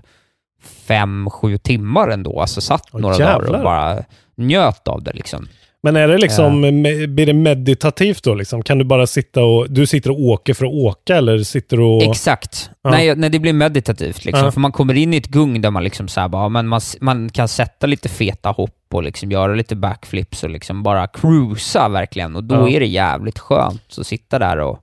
fem, 0.62 1.30
sju 1.30 1.58
timmar 1.58 2.08
ändå. 2.08 2.40
Alltså 2.40 2.60
satt 2.60 2.84
Åh, 2.92 3.00
några 3.00 3.18
dagar 3.18 3.30
jävlar. 3.42 3.58
och 3.58 3.64
bara 3.64 4.04
njöt 4.34 4.88
av 4.88 5.02
det 5.02 5.12
liksom. 5.12 5.48
Men 5.82 5.96
är 5.96 6.08
det 6.08 6.18
liksom, 6.18 6.64
me- 6.64 7.06
blir 7.06 7.26
det 7.26 7.32
meditativt 7.32 8.22
då 8.24 8.34
liksom? 8.34 8.62
Kan 8.62 8.78
du 8.78 8.84
bara 8.84 9.06
sitta 9.06 9.44
och, 9.44 9.70
du 9.70 9.86
sitter 9.86 10.10
och 10.10 10.20
åker 10.20 10.54
för 10.54 10.66
att 10.66 10.72
åka 10.72 11.16
eller 11.16 11.38
sitter 11.38 11.80
och... 11.80 12.02
Exakt. 12.02 12.70
Ja. 12.82 12.90
Nej, 12.90 13.16
nej, 13.16 13.30
det 13.30 13.38
blir 13.38 13.52
meditativt 13.52 14.24
liksom. 14.24 14.44
Ja. 14.44 14.50
För 14.52 14.60
man 14.60 14.72
kommer 14.72 14.94
in 14.94 15.14
i 15.14 15.16
ett 15.16 15.26
gung 15.26 15.60
där 15.60 15.70
man 15.70 15.84
liksom 15.84 16.08
så 16.08 16.20
här 16.20 16.28
bara, 16.28 16.48
men 16.48 16.68
man, 16.68 16.80
man 17.00 17.28
kan 17.28 17.48
sätta 17.48 17.86
lite 17.86 18.08
feta 18.08 18.48
hopp 18.50 18.74
och 18.92 19.02
liksom 19.02 19.30
göra 19.32 19.54
lite 19.54 19.76
backflips 19.76 20.44
och 20.44 20.50
liksom 20.50 20.82
bara 20.82 21.06
cruisa 21.06 21.88
verkligen. 21.88 22.36
Och 22.36 22.44
då 22.44 22.54
Ja. 22.54 22.68
är 22.68 22.80
det 22.80 22.86
jävligt 22.86 23.38
skönt 23.38 23.98
att 23.98 24.06
sitta 24.06 24.38
där 24.38 24.58
och, 24.58 24.78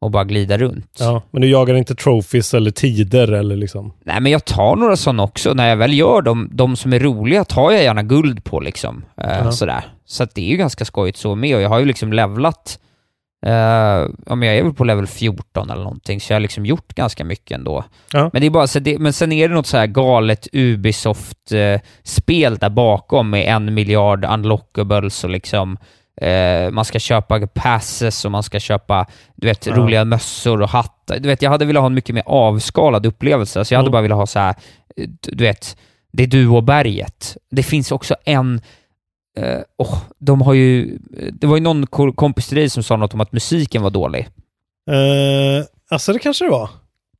och 0.00 0.10
bara 0.10 0.24
glida 0.24 0.58
runt. 0.58 0.96
Ja, 1.00 1.22
men 1.30 1.42
du 1.42 1.48
jagar 1.48 1.74
inte 1.74 1.94
trophies 1.94 2.54
eller 2.54 2.70
tider 2.70 3.32
eller 3.32 3.56
liksom? 3.56 3.92
Nej, 4.04 4.20
men 4.20 4.32
jag 4.32 4.44
tar 4.44 4.76
några 4.76 4.96
sådana 4.96 5.22
också. 5.22 5.54
När 5.54 5.68
jag 5.68 5.76
väl 5.76 5.94
gör 5.98 6.22
dem, 6.22 6.48
de 6.52 6.76
som 6.76 6.92
är 6.92 6.98
roliga 7.00 7.44
tar 7.44 7.70
jag 7.70 7.82
gärna 7.82 8.02
guld 8.02 8.44
på 8.44 8.60
liksom. 8.60 9.04
Eh, 9.20 9.38
Ja. 9.44 9.52
Sådär. 9.52 9.84
Så 10.06 10.22
att 10.22 10.34
det 10.34 10.40
är 10.40 10.48
ju 10.48 10.56
ganska 10.56 10.84
skojigt 10.84 11.18
så 11.18 11.34
med 11.34 11.56
och 11.56 11.62
jag 11.62 11.68
har 11.68 11.78
ju 11.78 11.84
liksom 11.84 12.12
levlat 12.12 12.78
eh, 13.46 13.52
ja, 14.26 14.34
men 14.34 14.42
jag 14.48 14.56
är 14.56 14.62
väl 14.62 14.72
på 14.74 14.84
level 14.84 15.06
14 15.06 15.70
eller 15.70 15.82
någonting, 15.82 16.20
så 16.20 16.32
jag 16.32 16.36
har 16.36 16.40
liksom 16.40 16.66
gjort 16.66 16.94
ganska 16.94 17.24
mycket 17.24 17.58
ändå. 17.58 17.84
Ja. 18.12 18.30
Men, 18.32 18.40
det 18.42 18.46
är 18.46 18.50
bara, 18.50 18.66
så 18.66 18.78
det, 18.78 18.98
men 18.98 19.12
sen 19.12 19.32
är 19.32 19.48
det 19.48 19.54
något 19.54 19.66
så 19.66 19.76
här 19.76 19.86
galet 19.86 20.48
Ubisoft-spel 20.52 22.56
där 22.56 22.70
bakom 22.70 23.30
med 23.30 23.54
en 23.56 23.74
miljard 23.74 24.24
unlockables 24.24 25.24
och 25.24 25.30
liksom 25.30 25.76
eh, 26.20 26.70
man 26.70 26.84
ska 26.84 26.98
köpa 26.98 27.46
passes 27.46 28.24
och 28.24 28.30
man 28.30 28.42
ska 28.42 28.60
köpa 28.60 29.06
du 29.34 29.46
vet, 29.46 29.66
Ja. 29.66 29.76
roliga 29.76 30.04
mössor 30.04 30.62
och 30.62 30.68
hattar. 30.68 31.18
Du 31.18 31.28
vet, 31.28 31.42
jag 31.42 31.50
hade 31.50 31.64
velat 31.64 31.80
ha 31.80 31.86
en 31.86 31.94
mycket 31.94 32.14
mer 32.14 32.24
avskalad 32.26 33.06
upplevelse, 33.06 33.64
så 33.64 33.74
jag 33.74 33.78
hade 33.78 33.86
Mm. 33.86 33.92
bara 33.92 34.02
velat 34.02 34.18
ha 34.18 34.26
så 34.26 34.38
här, 34.38 34.54
eh, 34.96 35.08
du 35.22 35.44
vet, 35.44 35.76
det 36.12 36.22
är 36.22 36.26
du 36.26 36.48
och 36.48 36.62
berget. 36.64 37.36
Det 37.50 37.62
finns 37.62 37.92
också 37.92 38.16
en 38.24 38.60
Eh, 39.36 39.60
åh, 39.78 39.98
de 40.18 40.42
har 40.42 40.54
ju... 40.54 40.98
Det 41.32 41.46
var 41.46 41.56
ju 41.56 41.62
någon 41.62 41.86
ko- 41.86 42.12
kompis 42.12 42.48
till 42.48 42.58
dig 42.58 42.70
som 42.70 42.82
sa 42.82 42.96
något 42.96 43.14
om 43.14 43.20
att 43.20 43.32
musiken 43.32 43.82
var 43.82 43.90
dålig. 43.90 44.28
Uh, 44.90 45.64
alltså 45.90 46.12
det 46.12 46.18
kanske 46.18 46.44
det 46.44 46.50
var. 46.50 46.70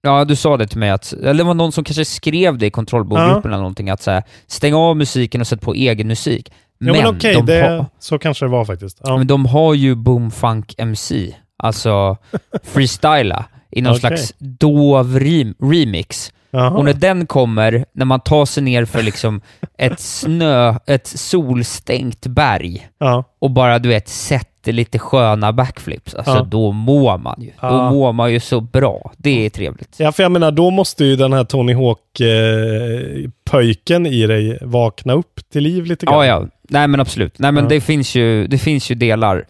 Ja, 0.02 0.24
du 0.24 0.36
sa 0.36 0.56
det 0.56 0.66
till 0.66 0.78
mig 0.78 0.90
att... 0.90 1.12
Eller 1.12 1.34
det 1.34 1.44
var 1.44 1.54
någon 1.54 1.72
som 1.72 1.84
kanske 1.84 2.04
skrev 2.04 2.58
det 2.58 2.66
i 2.66 2.70
kontrollbordgruppen 2.70 3.50
eller 3.50 3.58
någonting, 3.62 3.90
att 3.90 4.02
så 4.02 4.10
här, 4.10 4.22
stäng 4.46 4.74
av 4.74 4.96
musiken 4.96 5.40
och 5.40 5.46
sätt 5.46 5.60
på 5.60 5.74
egen 5.74 6.08
musik. 6.08 6.52
Ja, 6.78 6.92
men 6.92 7.06
okej, 7.06 7.42
det, 7.46 7.62
har, 7.62 7.86
så 7.98 8.18
kanske 8.18 8.44
det 8.44 8.48
var 8.50 8.64
faktiskt. 8.64 9.00
Ja. 9.04 9.16
men 9.16 9.26
de 9.26 9.46
har 9.46 9.74
ju 9.74 9.94
Boomfunk 9.94 10.74
MC, 10.78 11.34
alltså 11.56 12.16
freestyla, 12.62 13.44
i 13.70 13.82
någon 13.82 13.90
Okej. 13.90 14.00
slags 14.00 14.32
dov 14.38 15.18
rem- 15.18 15.54
remix. 15.60 16.32
Jaha. 16.56 16.70
Och 16.70 16.84
när 16.84 16.92
den 16.92 17.26
kommer, 17.26 17.84
när 17.92 18.04
man 18.04 18.20
tar 18.20 18.44
sig 18.46 18.62
ner 18.62 18.84
för 18.84 19.02
liksom 19.02 19.40
ett 19.78 20.00
snö, 20.00 20.74
ett 20.86 21.06
solstängt 21.06 22.26
berg 22.26 22.88
Ja. 22.98 23.24
och 23.38 23.50
bara 23.50 23.78
du 23.78 23.88
vet 23.88 24.08
sätter 24.08 24.72
lite 24.72 24.98
sköna 24.98 25.52
backflips, 25.52 26.14
alltså 26.14 26.34
Ja. 26.36 26.46
då 26.50 26.72
mår 26.72 27.18
man 27.18 27.42
ju. 27.42 27.46
Då 27.46 27.52
Ja. 27.60 27.90
mår 27.90 28.12
man 28.12 28.32
ju 28.32 28.40
så 28.40 28.60
bra. 28.60 29.12
Det 29.16 29.46
är 29.46 29.50
trevligt. 29.50 29.94
ja, 29.98 30.12
för 30.12 30.22
jag 30.22 30.32
menar, 30.32 30.50
då 30.50 30.70
måste 30.70 31.04
ju 31.04 31.16
den 31.16 31.32
här 31.32 31.44
Tony 31.44 31.74
Hawk-pöjken 31.74 34.06
i 34.06 34.26
dig 34.26 34.58
vakna 34.62 35.12
upp 35.12 35.40
till 35.52 35.62
liv 35.62 35.84
lite 35.84 36.06
grann. 36.06 36.14
Ja, 36.14 36.26
ja. 36.26 36.46
Nej 36.68 36.88
men 36.88 37.00
absolut. 37.00 37.38
Nej 37.38 37.52
men 37.52 37.68
det, 37.68 37.80
finns 37.80 38.14
ju, 38.14 38.46
det 38.46 38.58
finns 38.58 38.90
ju 38.90 38.94
delar. 38.94 39.44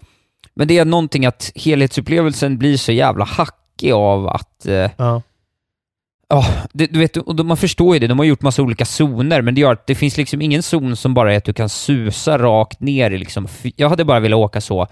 Men 0.55 0.68
det 0.68 0.78
är 0.78 0.84
någonting 0.84 1.26
att 1.26 1.52
helhetsupplevelsen 1.55 2.59
blir 2.59 2.76
så 2.76 2.92
jävla 2.92 3.24
hackig 3.24 3.92
av 3.92 4.28
att 4.28 4.66
eh, 4.66 4.90
Ja. 6.29 6.45
Ja, 6.47 6.47
det, 6.72 6.87
du 6.87 6.99
vet, 6.99 7.16
och 7.16 7.47
man 7.47 7.57
förstår 7.57 7.95
ju 7.95 7.99
det. 8.01 8.07
De 8.07 8.18
har 8.18 8.27
gjort 8.27 8.43
massa 8.43 8.62
olika 8.62 8.85
zoner, 8.85 9.43
men 9.43 9.55
det 9.55 9.61
gör 9.61 9.72
att 9.72 9.87
det 9.87 9.95
finns 9.95 10.16
liksom 10.16 10.43
ingen 10.43 10.62
zon 10.62 10.97
som 10.97 11.14
bara 11.14 11.33
är 11.33 11.37
att 11.37 11.45
du 11.45 11.53
kan 11.53 11.68
susa 11.68 12.39
rakt 12.39 12.81
ner 12.81 13.11
i 13.11 13.18
liksom... 13.18 13.49
Jag 13.77 13.89
hade 13.89 14.05
bara 14.05 14.20
velat 14.20 14.37
åka 14.37 14.61
så 14.61 14.87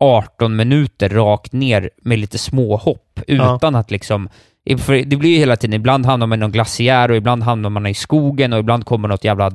18 0.00 0.56
minuter 0.56 1.08
rakt 1.08 1.52
ner 1.52 1.90
med 2.02 2.18
lite 2.18 2.38
småhopp 2.38 3.20
Ja. 3.26 3.56
utan 3.56 3.74
att 3.74 3.90
liksom... 3.90 4.28
För 4.78 5.04
det 5.04 5.16
blir 5.16 5.30
ju 5.30 5.38
hela 5.38 5.56
tiden, 5.56 5.74
ibland 5.74 6.06
hamnar 6.06 6.26
man 6.26 6.38
i 6.38 6.40
någon 6.40 6.52
glaciär 6.52 7.10
och 7.10 7.16
ibland 7.16 7.42
hamnar 7.42 7.70
man 7.70 7.86
i 7.86 7.94
skogen 7.94 8.52
och 8.52 8.58
ibland 8.58 8.86
kommer 8.86 9.08
något 9.08 9.24
jävla 9.24 9.52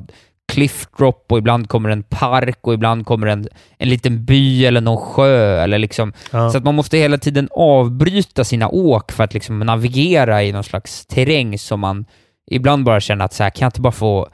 cliff 0.51 0.87
drop 0.97 1.25
och 1.31 1.37
ibland 1.37 1.69
kommer 1.69 1.89
en 1.89 2.03
park 2.03 2.59
och 2.61 2.73
ibland 2.73 3.05
kommer 3.05 3.27
en, 3.27 3.47
en 3.77 3.89
liten 3.89 4.25
by 4.25 4.65
eller 4.65 4.81
någon 4.81 4.97
sjö 4.97 5.61
eller 5.63 5.77
liksom... 5.79 6.13
Ja. 6.31 6.49
Så 6.49 6.57
att 6.57 6.63
man 6.63 6.75
måste 6.75 6.97
hela 6.97 7.17
tiden 7.17 7.49
avbryta 7.51 8.43
sina 8.43 8.69
åk 8.69 9.11
för 9.11 9.23
att 9.23 9.33
liksom 9.33 9.59
navigera 9.59 10.43
i 10.43 10.51
någon 10.51 10.63
slags 10.63 11.05
terräng 11.05 11.59
som 11.59 11.79
man 11.79 12.05
ibland 12.51 12.83
bara 12.83 12.99
känner 12.99 13.25
att 13.25 13.33
så 13.33 13.43
här, 13.43 13.49
kan 13.49 13.65
jag 13.65 13.67
inte 13.69 13.81
bara 13.81 13.91
få 13.91 14.29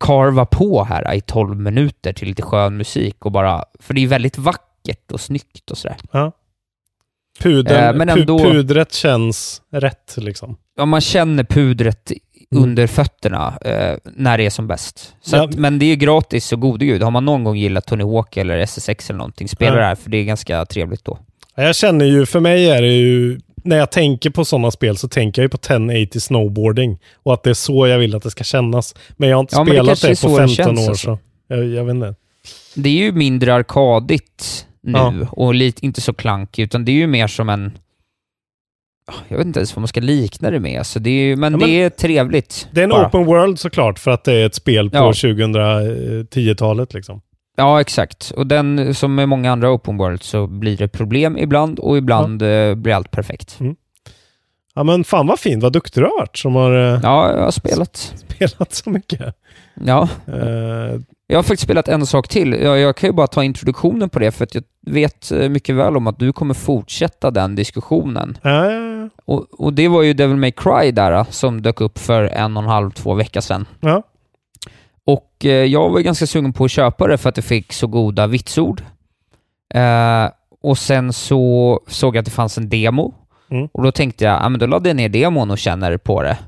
karva 0.00 0.46
på 0.46 0.84
här 0.84 1.14
i 1.14 1.20
12 1.20 1.56
minuter 1.60 2.12
till 2.12 2.28
lite 2.28 2.42
skön 2.42 2.76
musik 2.76 3.24
och 3.26 3.32
bara, 3.32 3.64
för 3.80 3.94
det 3.94 4.00
är 4.04 4.06
väldigt 4.06 4.38
vackert 4.38 5.12
och 5.12 5.20
snyggt 5.20 5.70
och 5.70 5.78
sådär. 5.78 5.96
Ja. 6.12 6.32
Pudern, 7.40 7.84
Eh, 7.84 7.94
men 7.94 8.08
ändå- 8.08 8.38
Pudret 8.38 8.92
känns 8.92 9.62
rätt 9.72 10.14
liksom. 10.16 10.56
Ja, 10.76 10.84
man 10.86 11.00
känner 11.00 11.44
pudret 11.44 12.12
Mm. 12.52 12.64
under 12.64 12.86
fötterna 12.86 13.58
eh, 13.64 13.96
när 14.04 14.38
det 14.38 14.46
är 14.46 14.50
som 14.50 14.66
bäst. 14.66 15.14
Ja. 15.32 15.44
att, 15.44 15.54
men 15.54 15.78
det 15.78 15.84
är 15.84 15.88
ju 15.88 15.96
gratis 15.96 16.46
så 16.46 16.56
gode 16.56 16.84
gud. 16.86 17.02
Har 17.02 17.10
man 17.10 17.24
någon 17.24 17.44
gång 17.44 17.56
gillat 17.56 17.86
Tony 17.86 18.04
Hawk 18.04 18.36
eller 18.36 18.58
SSX 18.58 19.10
eller 19.10 19.18
någonting, 19.18 19.48
spela 19.48 19.72
Ja. 19.76 19.80
det 19.80 19.86
här 19.86 19.94
för 19.94 20.10
det 20.10 20.16
är 20.16 20.24
ganska 20.24 20.64
trevligt 20.66 21.04
då. 21.04 21.18
Ja, 21.54 21.62
Jag 21.62 21.76
känner 21.76 22.04
ju, 22.04 22.26
för 22.26 22.40
mig 22.40 22.70
är 22.70 22.82
det 22.82 22.92
ju, 22.92 23.40
när 23.64 23.76
jag 23.76 23.90
tänker 23.90 24.30
på 24.30 24.44
sådana 24.44 24.70
spel 24.70 24.96
så 24.96 25.08
tänker 25.08 25.42
jag 25.42 25.44
ju 25.44 25.48
på 25.48 25.56
1080 25.56 26.20
snowboarding 26.20 26.98
och 27.22 27.34
att 27.34 27.42
det 27.42 27.50
är 27.50 27.54
så 27.54 27.86
jag 27.86 27.98
vill 27.98 28.14
att 28.14 28.22
det 28.22 28.30
ska 28.30 28.44
kännas. 28.44 28.94
Men 29.16 29.28
jag 29.28 29.36
har 29.36 29.40
inte 29.40 29.56
Ja, 29.56 29.64
det 29.64 29.70
spelat 29.70 30.00
det, 30.02 30.08
är 30.08 30.10
på 30.10 30.16
så 30.16 30.28
det 30.38 30.48
15 30.48 30.56
känns 30.56 30.80
år 30.80 30.90
alltså. 30.90 31.16
så 31.48 31.54
jag, 31.54 31.66
jag 31.66 31.84
vet 31.84 31.94
inte. 31.94 32.14
Det 32.74 32.88
är 32.88 32.92
ju 33.04 33.12
mindre 33.12 33.54
arkadigt 33.54 34.66
nu 34.82 34.92
Ja. 34.98 35.14
och 35.30 35.54
lite, 35.54 35.86
inte 35.86 36.00
så 36.00 36.12
klankigt, 36.14 36.64
utan 36.66 36.84
det 36.84 36.92
är 36.92 36.96
ju 36.96 37.06
mer 37.06 37.26
som 37.26 37.48
en... 37.48 37.72
Jag 39.28 39.38
vet 39.38 39.46
inte 39.46 39.58
ens 39.60 39.76
vad 39.76 39.80
man 39.80 39.88
ska 39.88 40.00
likna 40.00 40.50
det 40.50 40.60
med, 40.60 40.86
så 40.86 40.98
det 40.98 41.10
är, 41.10 41.36
men, 41.36 41.52
Ja, 41.52 41.58
men- 41.58 41.68
det 41.68 41.82
är 41.82 41.90
trevligt. 41.90 42.68
Det 42.72 42.80
är 42.80 42.84
en 42.84 42.90
bara. 42.90 43.06
open 43.08 43.24
world 43.24 43.58
såklart 43.58 43.98
för 43.98 44.10
att 44.10 44.24
det 44.24 44.32
är 44.32 44.46
ett 44.46 44.54
spel 44.54 44.90
på 44.90 44.96
Ja. 44.96 45.12
2010-talet 45.12 46.94
liksom. 46.94 47.20
Ja, 47.56 47.80
exakt. 47.80 48.32
Och 48.36 48.46
den, 48.46 48.94
som 48.94 49.14
med 49.14 49.28
många 49.28 49.52
andra 49.52 49.70
open 49.70 49.96
world, 49.96 50.22
så 50.22 50.46
blir 50.46 50.76
det 50.76 50.88
problem 50.88 51.38
ibland 51.38 51.78
och 51.78 51.98
ibland 51.98 52.42
eh, 52.42 52.74
blir 52.74 52.94
allt 52.94 53.10
perfekt. 53.10 53.58
Ja 54.74 54.82
men 54.84 55.04
fan 55.04 55.26
vad 55.26 55.38
fint, 55.40 55.62
vad 55.62 55.72
duktig 55.72 56.02
du 56.02 56.06
har 56.06 56.18
varit 56.18 56.36
som 56.36 56.54
har 56.54 56.72
eh, 56.94 57.00
Ja, 57.02 57.32
jag 57.36 57.42
har 57.44 57.50
spelat. 57.50 57.96
spelat 58.28 58.72
så 58.74 58.90
mycket. 58.90 59.20
Ja, 59.84 60.08
Eh, 60.26 61.00
jag 61.30 61.38
har 61.38 61.42
faktiskt 61.42 61.62
spelat 61.62 61.88
en 61.88 62.06
sak 62.06 62.28
till. 62.28 62.52
Jag, 62.52 62.78
jag 62.78 62.96
kan 62.96 63.08
ju 63.08 63.12
bara 63.14 63.26
ta 63.26 63.44
introduktionen 63.44 64.08
på 64.08 64.18
det, 64.18 64.30
för 64.30 64.44
att 64.44 64.54
jag 64.54 64.64
vet 64.88 65.30
eh, 65.30 65.48
mycket 65.48 65.74
väl 65.74 65.96
om 65.96 66.06
att 66.06 66.18
du 66.18 66.32
kommer 66.32 66.54
fortsätta 66.54 67.30
den 67.30 67.54
diskussionen. 67.54 68.38
ja. 68.42 68.64
Och, 69.24 69.46
och 69.60 69.72
det 69.72 69.88
var 69.88 70.02
ju 70.02 70.12
Devil 70.12 70.36
May 70.36 70.52
Cry 70.52 70.90
där, 70.90 71.12
eh, 71.12 71.24
som 71.24 71.62
dök 71.62 71.80
upp 71.80 71.98
för 71.98 72.24
en 72.24 72.56
och 72.56 72.62
en 72.62 72.68
halv, 72.68 72.90
två 72.90 73.14
veckor 73.14 73.40
sedan. 73.40 73.66
ja. 73.80 74.02
Och 75.04 75.44
eh, 75.44 75.50
jag 75.50 75.90
var 75.90 76.00
ganska 76.00 76.26
sugen 76.26 76.52
på 76.52 76.64
att 76.64 76.70
köpa 76.70 77.06
det 77.06 77.18
för 77.18 77.28
att 77.28 77.34
det 77.34 77.42
fick 77.42 77.72
så 77.72 77.86
goda 77.86 78.26
vitsord. 78.26 78.82
Eh, 79.74 80.28
och 80.62 80.78
sen 80.78 81.12
så 81.12 81.80
såg 81.86 82.16
jag 82.16 82.20
att 82.20 82.24
det 82.24 82.30
fanns 82.30 82.58
en 82.58 82.68
demo. 82.68 83.14
Mm. 83.50 83.68
Och 83.72 83.82
då 83.82 83.92
tänkte 83.92 84.24
jag, 84.24 84.42
ja 84.42 84.48
men 84.48 84.60
då 84.60 84.66
laddade 84.66 84.88
jag 84.88 84.96
ner 84.96 85.08
demon 85.08 85.50
och 85.50 85.58
känner 85.58 85.96
på 85.96 86.22
det. 86.22 86.38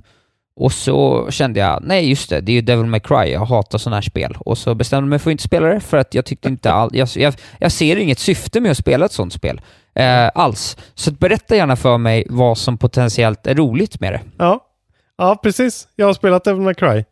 Och 0.61 0.73
så 0.73 1.27
kände 1.31 1.61
jag, 1.61 1.83
nej 1.83 2.09
just 2.09 2.31
det, 2.31 2.41
det 2.41 2.53
är 2.53 2.55
ju 2.55 2.61
Devil 2.61 2.87
May 2.87 3.01
Cry, 3.01 3.33
jag 3.33 3.41
hatar 3.41 3.79
sådana 3.79 3.97
här 3.97 4.03
spel. 4.03 4.37
Och 4.41 4.59
så 4.59 4.75
bestämde 4.75 5.05
jag 5.05 5.09
mig 5.09 5.19
för 5.19 5.31
att 5.31 5.33
inte 5.33 5.43
spela 5.43 5.67
det, 5.67 5.81
för 5.81 5.97
att 5.97 6.15
jag 6.15 6.25
tyckte 6.25 6.49
inte 6.49 6.73
all, 6.73 6.91
jag, 6.93 7.09
jag, 7.15 7.35
jag 7.59 7.73
ser 7.73 7.97
inget 7.97 8.19
syfte 8.19 8.61
med 8.61 8.71
att 8.71 8.79
spela 8.79 9.07
ett 9.07 9.13
sånt 9.13 9.33
spel. 9.33 9.61
Eh, 9.95 10.31
alls. 10.35 10.77
Så 10.95 11.13
berätta 11.13 11.57
gärna 11.57 11.77
för 11.77 11.99
mig 11.99 12.27
vad 12.29 12.59
som 12.59 12.79
potentiellt 12.79 13.47
är 13.47 13.55
roligt 13.55 14.01
med 14.01 14.13
det. 14.13 14.21
ja. 14.39 14.67
Ja, 15.19 15.41
precis. 15.43 15.89
Jag 15.97 16.07
har 16.07 16.15
spelat 16.15 16.45
Devil 16.45 16.63
May 16.63 16.75
Cry. 16.75 17.05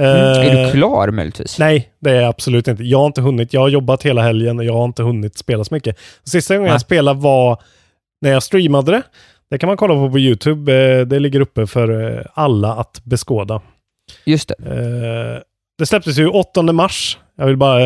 Mm. 0.00 0.32
Eh, 0.32 0.46
är 0.46 0.64
du 0.66 0.72
klar 0.72 1.10
möjligtvis? 1.10 1.58
Nej, 1.58 1.88
det 2.00 2.10
är 2.10 2.14
jag 2.14 2.28
absolut 2.28 2.68
inte. 2.68 2.84
Jag 2.84 2.98
har 2.98 3.06
inte 3.06 3.20
hunnit. 3.20 3.52
Jag 3.52 3.60
har 3.60 3.68
jobbat 3.68 4.02
hela 4.02 4.22
helgen 4.22 4.58
och 4.58 4.64
jag 4.64 4.72
har 4.72 4.84
inte 4.84 5.02
hunnit 5.02 5.38
spela 5.38 5.64
så 5.64 5.74
mycket. 5.74 5.98
Sista 6.24 6.54
gången 6.54 6.64
Nej. 6.64 6.74
jag 6.74 6.80
spelade 6.80 7.20
var 7.20 7.62
när 8.20 8.30
jag 8.30 8.42
streamade 8.42 8.92
det. 8.92 9.02
Det 9.50 9.58
kan 9.58 9.66
man 9.66 9.76
kolla 9.76 9.94
på 9.94 10.10
på 10.10 10.18
YouTube. 10.18 10.72
Eh, 10.72 11.06
Det 11.06 11.18
ligger 11.18 11.40
uppe 11.40 11.66
för 11.66 12.16
eh, 12.18 12.22
alla 12.34 12.74
att 12.74 13.00
beskåda. 13.04 13.62
Just 14.24 14.48
det. 14.48 14.54
Eh, 14.66 15.42
Det 15.78 15.86
släpptes 15.86 16.18
ju 16.18 16.28
8 16.28 16.62
mars. 16.72 17.18
Jag 17.36 17.46
vill 17.46 17.56
bara 17.56 17.80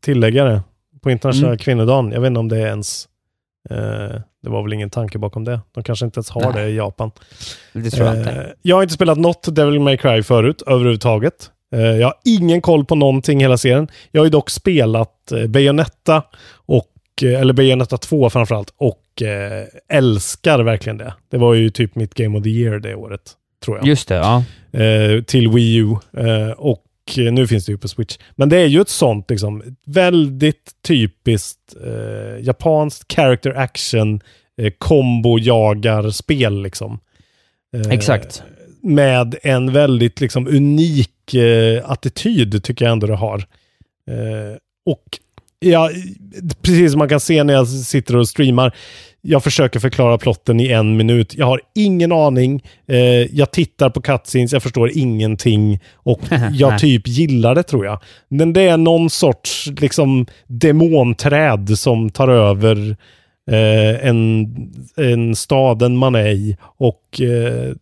tillägga 0.00 0.44
det. 0.44 0.62
På 1.02 1.10
internationella 1.10 1.48
Mm. 1.48 1.58
kvinnodagen. 1.58 2.12
Jag 2.12 2.20
vet 2.20 2.26
inte 2.28 2.40
om 2.40 2.48
det 2.48 2.56
är 2.58 2.66
ens... 2.66 3.08
Det 4.42 4.50
var 4.50 4.62
väl 4.62 4.72
ingen 4.72 4.90
tanke 4.90 5.18
bakom 5.18 5.44
det. 5.44 5.60
De 5.74 5.84
kanske 5.84 6.04
inte 6.04 6.18
ens 6.18 6.30
har 6.30 6.52
Nej. 6.52 6.62
det 6.64 6.68
i 6.70 6.76
Japan. 6.76 7.10
Det 7.72 7.90
tror 7.90 8.06
jag 8.06 8.18
inte. 8.18 8.54
jag 8.62 8.76
har 8.76 8.82
inte 8.82 8.94
spelat 8.94 9.18
något 9.18 9.54
Devil 9.54 9.80
May 9.80 9.96
Cry 9.96 10.22
förut 10.22 10.62
överhuvudtaget. 10.66 11.50
Jag 11.70 12.06
har 12.06 12.14
ingen 12.24 12.60
koll 12.60 12.84
på 12.84 12.94
någonting 12.94 13.40
hela 13.40 13.56
serien. 13.58 13.88
Jag 14.10 14.20
har 14.20 14.26
ju 14.26 14.30
dock 14.30 14.50
spelat 14.50 15.32
Bayonetta, 15.48 16.22
och, 16.66 17.22
eller 17.22 17.52
Bayonetta 17.52 17.96
2 17.98 18.30
framförallt, 18.30 18.74
och 18.76 18.98
eh, 19.22 19.66
älskar 19.88 20.58
verkligen 20.58 20.98
det. 20.98 21.14
Det 21.30 21.38
var 21.38 21.54
ju 21.54 21.70
typ 21.70 21.94
mitt 21.94 22.14
Game 22.14 22.38
of 22.38 22.44
the 22.44 22.50
Year 22.50 22.78
det 22.78 22.94
året, 22.94 23.32
tror 23.64 23.76
jag. 23.76 23.86
Just 23.86 24.08
det, 24.08 24.14
ja. 24.14 24.44
Eh, 24.80 25.22
till 25.22 25.48
Wii 25.48 25.76
U. 25.76 25.96
Eh, 26.16 26.50
och 26.50 26.84
nu 27.16 27.46
finns 27.46 27.66
det 27.66 27.72
ju 27.72 27.78
på 27.78 27.88
Switch. 27.88 28.18
Men 28.36 28.48
det 28.48 28.56
är 28.56 28.66
ju 28.66 28.80
ett 28.80 28.88
sånt 28.88 29.30
liksom, 29.30 29.62
väldigt 29.86 30.72
typiskt 30.82 31.76
eh, 31.84 32.44
japanskt 32.44 33.12
character 33.12 33.50
action 33.56 34.20
eh, 34.56 34.72
combo-jagar-spel 34.78 36.62
liksom. 36.62 37.00
Eh, 37.76 37.90
Exakt. 37.90 38.42
Med 38.80 39.34
en 39.42 39.72
väldigt 39.72 40.20
liksom 40.20 40.46
unik 40.48 41.34
eh, 41.34 41.90
attityd 41.90 42.64
tycker 42.64 42.84
jag 42.84 42.92
ändå 42.92 43.06
det 43.06 43.16
har. 43.16 43.44
Och 44.86 45.18
ja, 45.60 45.90
precis 46.62 46.92
som 46.92 46.98
man 46.98 47.08
kan 47.08 47.20
se 47.20 47.44
när 47.44 47.54
jag 47.54 47.68
sitter 47.68 48.16
och 48.16 48.28
streamar, 48.28 48.74
jag 49.20 49.44
försöker 49.44 49.80
förklara 49.80 50.18
plotten 50.18 50.60
i 50.60 50.68
en 50.68 50.96
minut. 50.96 51.34
Jag 51.34 51.46
har 51.46 51.60
ingen 51.74 52.12
aning. 52.12 52.62
Eh, 52.88 52.98
jag 53.36 53.50
tittar 53.50 53.90
på 53.90 54.00
cutscenes, 54.00 54.52
jag 54.52 54.62
förstår 54.62 54.90
ingenting. 54.94 55.80
Och 55.94 56.20
jag 56.52 56.78
typ 56.78 57.08
gillar 57.08 57.54
det 57.54 57.62
tror 57.62 57.86
jag. 57.86 58.00
Men 58.28 58.52
det 58.52 58.62
är 58.62 58.76
någon 58.76 59.10
sorts 59.10 59.66
liksom 59.80 60.26
demonträd 60.46 61.78
som 61.78 62.10
tar 62.10 62.28
över 62.28 62.96
eh, 63.50 64.08
en, 64.08 64.48
en 64.96 65.34
staden 65.36 65.96
man 65.96 66.14
är 66.14 66.28
i. 66.28 66.56
Och 66.60 67.20
eh, 67.20 67.74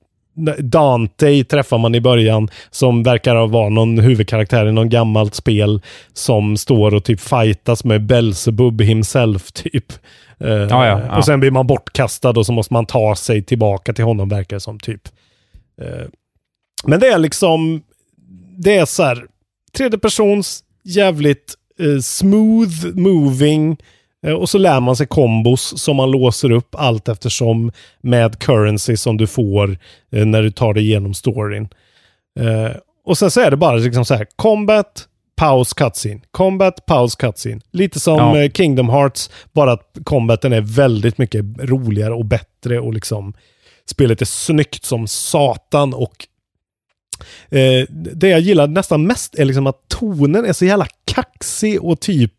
Dante 0.58 1.44
träffar 1.44 1.78
man 1.78 1.94
i 1.94 2.00
början 2.00 2.48
som 2.70 3.02
verkar 3.02 3.46
vara 3.46 3.68
någon 3.68 3.98
huvudkaraktär 3.98 4.66
i 4.66 4.72
någon 4.72 4.88
gammalt 4.88 5.34
spel 5.34 5.82
som 6.12 6.56
står 6.56 6.94
och 6.94 7.04
typ 7.04 7.20
fightas 7.20 7.84
med 7.84 8.06
Belzebub 8.06 8.80
himself 8.82 9.52
typ. 9.52 9.92
Eh, 10.40 10.48
Ja, 10.48 10.86
ja, 10.86 11.00
ja. 11.06 11.18
Och 11.18 11.24
sen 11.24 11.40
blir 11.40 11.50
man 11.50 11.66
bortkastad 11.66 12.30
och 12.30 12.46
så 12.46 12.52
måste 12.52 12.72
man 12.72 12.86
ta 12.86 13.16
sig 13.16 13.42
tillbaka 13.42 13.92
till 13.92 14.04
honom 14.04 14.28
verkar 14.28 14.56
det 14.56 14.60
som 14.60 14.80
typ. 14.80 15.08
Eh, 15.82 16.06
men 16.84 17.00
det 17.00 17.06
är 17.06 17.18
liksom, 17.18 17.82
det 18.58 18.76
är 18.76 18.84
så 18.84 19.02
här, 19.02 19.24
tredje 19.76 19.98
persons 19.98 20.64
jävligt 20.84 21.54
eh, 21.80 22.00
smooth 22.00 22.86
moving 22.94 23.76
och 24.40 24.48
så 24.50 24.58
lär 24.58 24.80
man 24.80 24.96
sig 24.96 25.06
kombos 25.06 25.78
som 25.82 25.96
man 25.96 26.10
låser 26.10 26.50
upp 26.52 26.74
allt 26.74 27.08
eftersom 27.08 27.72
med 28.00 28.38
currency 28.38 28.96
som 28.96 29.16
du 29.16 29.26
får 29.26 29.78
eh, 30.12 30.26
när 30.26 30.42
du 30.42 30.50
tar 30.50 30.74
dig 30.74 30.82
igenom 30.84 31.14
storyn. 31.14 31.68
Eh, 32.40 32.76
och 33.06 33.18
sen 33.18 33.30
så 33.30 33.40
är 33.40 33.50
det 33.50 33.56
bara 33.56 33.76
liksom 33.76 34.04
så 34.04 34.14
här, 34.14 34.26
combat, 34.36 35.08
paus, 35.36 35.74
cutscene. 35.74 36.20
Combat, 36.30 36.86
paus, 36.86 37.14
cutscene. 37.16 37.60
Lite 37.72 38.00
som 38.00 38.16
Ja. 38.18 38.42
eh, 38.42 38.50
Kingdom 38.50 38.88
Hearts, 38.88 39.30
bara 39.52 39.72
att 39.72 39.98
combaten 40.04 40.52
är 40.52 40.60
väldigt 40.60 41.18
mycket 41.18 41.44
roligare 41.58 42.14
och 42.14 42.24
bättre 42.24 42.80
och 42.80 42.94
liksom 42.94 43.34
spelet 43.90 44.20
är 44.20 44.26
snyggt 44.26 44.84
som 44.84 45.06
satan 45.08 45.94
och 45.94 46.26
eh, 47.50 47.84
det 47.90 48.28
jag 48.28 48.40
gillar 48.40 48.66
nästan 48.66 49.06
mest 49.06 49.34
är 49.34 49.44
liksom 49.44 49.66
att 49.66 49.88
tonen 49.88 50.44
är 50.44 50.52
så 50.52 50.64
jävla 50.64 50.86
kaxig 51.04 51.82
och 51.82 52.00
typ 52.00 52.32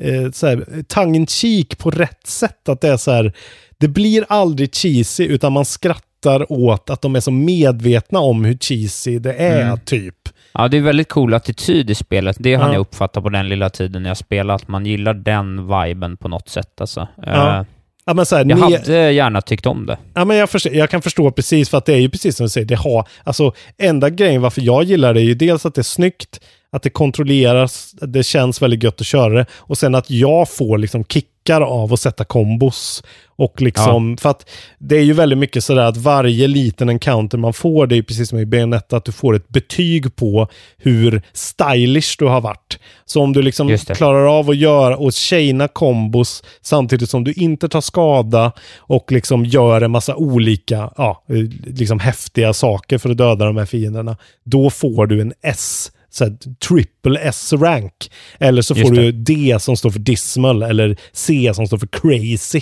eh, 0.00 0.30
så 0.32 0.46
här, 0.46 0.82
tongue 0.88 1.16
in 1.16 1.26
cheek 1.26 1.78
på 1.78 1.90
rätt 1.90 2.26
sätt. 2.26 2.68
Att 2.68 2.80
det 2.80 2.88
är 2.88 2.96
så 2.96 3.10
här, 3.12 3.32
det 3.78 3.88
blir 3.88 4.24
aldrig 4.28 4.74
cheesy 4.74 5.24
utan 5.26 5.52
man 5.52 5.64
skrattar 5.64 6.52
åt 6.52 6.90
att 6.90 7.02
de 7.02 7.16
är 7.16 7.20
så 7.20 7.30
medvetna 7.30 8.18
om 8.18 8.44
hur 8.44 8.54
cheesy 8.58 9.18
det 9.18 9.32
är 9.34 9.62
Mm. 9.62 9.78
typ. 9.84 10.14
Ja, 10.52 10.68
det 10.68 10.76
är 10.76 10.80
väldigt 10.80 11.08
cool 11.08 11.34
attityd 11.34 11.90
i 11.90 11.94
spelet. 11.94 12.36
Det 12.40 12.54
har 12.54 12.66
Ja. 12.68 12.72
jag 12.72 12.80
uppfattat 12.80 13.22
på 13.22 13.28
den 13.28 13.48
lilla 13.48 13.70
tiden 13.70 14.04
jag 14.04 14.16
spelat. 14.16 14.68
Man 14.68 14.86
gillar 14.86 15.14
den 15.14 15.66
viben 15.68 16.16
på 16.16 16.28
något 16.28 16.48
sätt 16.48 16.80
alltså. 16.80 17.08
Ja. 17.26 17.58
Eh, 17.60 17.64
Ja, 18.04 18.14
men 18.14 18.26
så 18.26 18.36
här, 18.36 18.44
jag 18.44 18.58
ne- 18.58 18.62
hade 18.78 19.12
gärna 19.12 19.40
tyckt 19.40 19.66
om 19.66 19.86
det. 19.86 19.98
Ja, 20.14 20.24
men 20.24 20.36
jag, 20.36 20.50
förstår, 20.50 20.72
jag 20.74 20.90
kan 20.90 21.02
förstå 21.02 21.30
precis, 21.30 21.68
för 21.68 21.78
att 21.78 21.86
det 21.86 21.92
är 21.92 21.98
ju 21.98 22.08
precis 22.08 22.36
som 22.36 22.44
du 22.46 22.50
säger, 22.50 22.66
det 22.66 22.74
har, 22.74 23.08
alltså 23.24 23.52
enda 23.78 24.10
grejen 24.10 24.42
varför 24.42 24.60
jag 24.62 24.84
gillar 24.84 25.14
det 25.14 25.20
är 25.20 25.24
ju 25.24 25.34
dels 25.34 25.66
att 25.66 25.74
det 25.74 25.80
är 25.80 25.82
snyggt, 25.82 26.40
att 26.72 26.82
det 26.82 26.90
kontrolleras, 26.90 27.92
det 27.92 28.22
känns 28.22 28.62
väldigt 28.62 28.82
gött 28.82 29.00
att 29.00 29.06
köra 29.06 29.34
det 29.34 29.46
och 29.52 29.78
sen 29.78 29.94
att 29.94 30.10
jag 30.10 30.48
får 30.48 30.78
liksom 30.78 31.04
kickar 31.04 31.60
av 31.60 31.92
att 31.92 32.00
sätta 32.00 32.24
kombos. 32.24 33.02
Och 33.36 33.62
liksom, 33.62 34.16
för 34.16 34.28
att 34.28 34.50
det 34.78 34.96
är 34.96 35.02
ju 35.02 35.12
väldigt 35.12 35.38
mycket 35.38 35.64
sådär 35.64 35.82
att 35.82 35.96
varje 35.96 36.48
liten 36.48 36.88
encounter 36.88 37.38
man 37.38 37.52
får, 37.52 37.86
det 37.86 37.94
är 37.94 37.96
ju 37.96 38.02
precis 38.02 38.28
som 38.28 38.38
i 38.38 38.46
Bayonetta, 38.46 38.96
att 38.96 39.04
du 39.04 39.12
får 39.12 39.34
ett 39.36 39.48
betyg 39.48 40.16
på 40.16 40.48
hur 40.78 41.22
stylish 41.32 42.16
du 42.18 42.24
har 42.24 42.40
varit. 42.40 42.78
Så 43.04 43.22
om 43.22 43.32
du 43.32 43.42
liksom 43.42 43.78
klarar 43.78 44.38
av 44.38 44.50
att 44.50 44.56
göra 44.56 44.96
och 44.96 45.14
chaina 45.14 45.68
kombos 45.68 46.42
samtidigt 46.60 47.10
som 47.10 47.24
du 47.24 47.32
inte 47.32 47.68
tar 47.68 47.80
skada 47.80 48.52
och 48.78 49.12
liksom 49.12 49.44
gör 49.44 49.80
en 49.80 49.90
massa 49.90 50.16
olika, 50.16 50.90
ja, 50.96 51.24
eh, 51.28 51.36
liksom 51.66 51.98
häftiga 51.98 52.52
saker 52.52 52.98
för 52.98 53.10
att 53.10 53.16
döda 53.16 53.44
de 53.44 53.56
här 53.56 53.66
fienderna. 53.66 54.16
Då 54.44 54.70
får 54.70 55.06
du 55.06 55.20
en 55.20 55.32
S, 55.42 55.92
så 56.10 56.24
här, 56.24 56.36
triple 56.68 57.18
S-rank. 57.20 58.10
Eller 58.38 58.62
så 58.62 58.74
får 58.74 58.90
du 58.90 59.12
D 59.12 59.56
som 59.60 59.76
står 59.76 59.90
för 59.90 59.98
dismal 59.98 60.62
eller 60.62 60.96
C 61.12 61.50
som 61.54 61.66
står 61.66 61.78
för 61.78 61.86
crazy. 61.86 62.60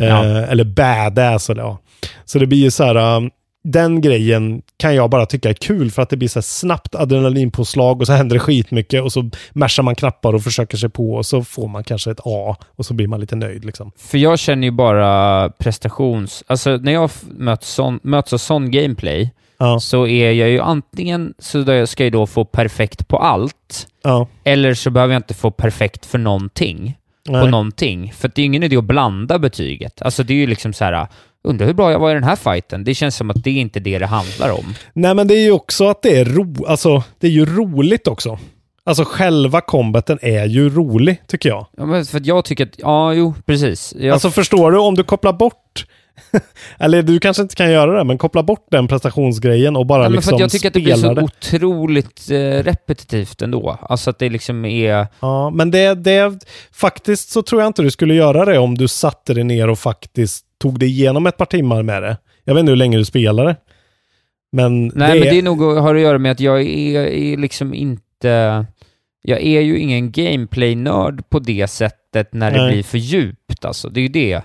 Eh, 0.00 0.06
Ja. 0.06 0.24
eller 0.24 0.64
badass. 0.64 1.50
Eller, 1.50 1.62
ja. 1.62 1.78
Så 2.24 2.38
det 2.38 2.46
blir 2.46 2.58
ju 2.58 2.70
så 2.70 2.84
här, 2.84 3.16
um, 3.16 3.30
den 3.64 4.00
grejen 4.00 4.62
kan 4.76 4.94
jag 4.94 5.10
bara 5.10 5.26
tycka 5.26 5.48
är 5.48 5.54
kul 5.54 5.90
för 5.90 6.02
att 6.02 6.10
det 6.10 6.16
blir 6.16 6.28
så 6.28 6.38
här 6.38 6.42
snabbt 6.42 6.94
adrenalinpåslag 6.94 8.00
och 8.00 8.06
så 8.06 8.12
händer 8.12 8.36
det 8.36 8.40
skitmycket 8.40 9.02
och 9.02 9.12
så 9.12 9.30
mashar 9.52 9.82
man 9.82 9.94
knappar 9.94 10.34
och 10.34 10.42
försöker 10.42 10.76
sig 10.76 10.88
på 10.88 11.14
och 11.14 11.26
så 11.26 11.44
får 11.44 11.68
man 11.68 11.84
kanske 11.84 12.10
ett 12.10 12.20
A 12.24 12.56
och 12.76 12.86
så 12.86 12.94
blir 12.94 13.06
man 13.06 13.20
lite 13.20 13.36
nöjd 13.36 13.64
liksom. 13.64 13.92
För 13.98 14.18
jag 14.18 14.38
känner 14.38 14.66
ju 14.66 14.70
bara 14.70 15.48
prestations... 15.50 16.44
Alltså 16.46 16.76
när 16.76 16.92
jag 16.92 17.10
möts, 17.30 17.68
sån, 17.68 18.00
möts 18.02 18.32
av 18.32 18.38
sån 18.38 18.70
gameplay 18.70 19.30
Ja, 19.64 19.80
så 19.80 20.06
är 20.06 20.32
jag 20.32 20.48
ju 20.48 20.60
antingen 20.60 21.34
så 21.38 21.86
ska 21.86 22.04
jag 22.04 22.12
då 22.12 22.26
få 22.26 22.44
perfekt 22.44 23.08
på 23.08 23.18
allt, 23.18 23.86
ja. 24.02 24.28
eller 24.44 24.74
så 24.74 24.90
behöver 24.90 25.14
jag 25.14 25.18
inte 25.18 25.34
få 25.34 25.50
perfekt 25.50 26.06
för 26.06 26.18
någonting. 26.18 26.96
På 27.26 27.32
Nej. 27.32 27.50
någonting. 27.50 28.12
För 28.16 28.30
det 28.34 28.42
är 28.42 28.46
ingen 28.46 28.62
idé 28.62 28.76
att 28.76 28.84
blanda 28.84 29.38
betyget. 29.38 30.02
Alltså 30.02 30.22
det 30.22 30.32
är 30.32 30.36
ju 30.36 30.46
liksom 30.46 30.72
så 30.72 30.84
här, 30.84 31.06
undrar 31.44 31.66
hur 31.66 31.74
bra 31.74 31.92
jag 31.92 31.98
var 31.98 32.10
i 32.10 32.14
den 32.14 32.24
här 32.24 32.36
fighten. 32.36 32.84
Det 32.84 32.94
känns 32.94 33.16
som 33.16 33.30
att 33.30 33.44
det 33.44 33.50
är 33.50 33.60
inte 33.60 33.80
det 33.80 33.98
det 33.98 34.06
handlar 34.06 34.50
om. 34.50 34.74
Nej, 34.92 35.14
men 35.14 35.28
det 35.28 35.34
är 35.34 35.44
ju 35.44 35.50
också 35.50 35.88
att 35.88 36.02
det 36.02 36.20
är 36.20 36.24
ro, 36.24 36.66
alltså 36.66 37.02
det 37.18 37.26
är 37.26 37.30
ju 37.30 37.46
roligt 37.46 38.08
också. 38.08 38.38
Alltså 38.86 39.04
själva 39.04 39.60
combaten 39.60 40.18
är 40.22 40.44
ju 40.44 40.70
rolig 40.70 41.22
tycker 41.26 41.48
jag. 41.48 41.66
Ja, 41.76 41.86
men 41.86 42.04
för 42.04 42.20
jag 42.24 42.44
tycker 42.44 42.66
att, 42.66 42.74
ja, 42.78 43.12
jo, 43.12 43.34
precis. 43.46 43.94
Jag, 43.98 44.12
Alltså 44.12 44.30
förstår 44.30 44.72
du, 44.72 44.78
om 44.78 44.94
du 44.94 45.04
kopplar 45.04 45.32
bort 45.32 45.86
Eller 46.78 47.02
du 47.02 47.20
kanske 47.20 47.42
inte 47.42 47.54
kan 47.54 47.72
göra 47.72 47.98
det, 47.98 48.04
men 48.04 48.18
koppla 48.18 48.42
bort 48.42 48.66
den 48.70 48.88
prestationsgrejen 48.88 49.76
och 49.76 49.86
bara 49.86 50.02
men 50.02 50.12
liksom 50.12 50.38
jag 50.38 50.50
tycker 50.50 50.68
att 50.68 50.74
det 50.74 50.80
blir 50.80 50.94
så 50.94 51.14
det. 51.14 51.22
otroligt 51.22 52.30
eh, 52.30 52.36
repetitivt 52.36 53.42
ändå. 53.42 53.78
Alltså 53.82 54.10
att 54.10 54.18
det 54.18 54.28
liksom 54.28 54.64
är... 54.64 55.06
Ja, 55.20 55.50
men 55.50 55.70
det, 55.70 55.94
det, 55.94 56.44
faktiskt 56.72 57.30
så 57.30 57.42
tror 57.42 57.60
jag 57.60 57.68
inte 57.68 57.82
du 57.82 57.90
skulle 57.90 58.14
göra 58.14 58.44
det 58.44 58.58
om 58.58 58.74
du 58.74 58.88
satte 58.88 59.34
dig 59.34 59.44
ner 59.44 59.68
och 59.68 59.78
faktiskt 59.78 60.44
tog 60.58 60.78
dig 60.78 60.88
igenom 60.88 61.26
ett 61.26 61.36
par 61.36 61.46
timmar 61.46 61.82
med 61.82 62.02
det. 62.02 62.16
Jag 62.44 62.54
vet 62.54 62.60
inte 62.60 62.72
hur 62.72 62.76
länge 62.76 62.98
du 62.98 63.04
spelade. 63.04 63.56
Men 64.52 64.86
Nej, 64.86 64.92
det 65.12 65.20
men 65.20 65.20
det 65.20 65.38
är 65.38 65.42
nog 65.42 65.62
har 65.62 65.94
att 65.94 66.00
göra 66.00 66.18
med 66.18 66.32
att 66.32 66.40
jag 66.40 66.62
är, 66.62 67.06
är 67.06 67.36
liksom 67.36 67.74
inte... 67.74 68.66
Jag 69.26 69.42
är 69.42 69.60
ju 69.60 69.78
ingen 69.78 70.12
gameplay-nörd 70.12 71.28
på 71.28 71.38
det 71.38 71.66
sättet 71.70 72.32
när 72.32 72.50
det 72.50 72.62
Nej. 72.62 72.72
blir 72.72 72.82
för 72.82 72.98
djupt 72.98 73.64
alltså. 73.64 73.88
Det 73.88 74.00
är 74.00 74.02
ju 74.02 74.08
det. 74.08 74.42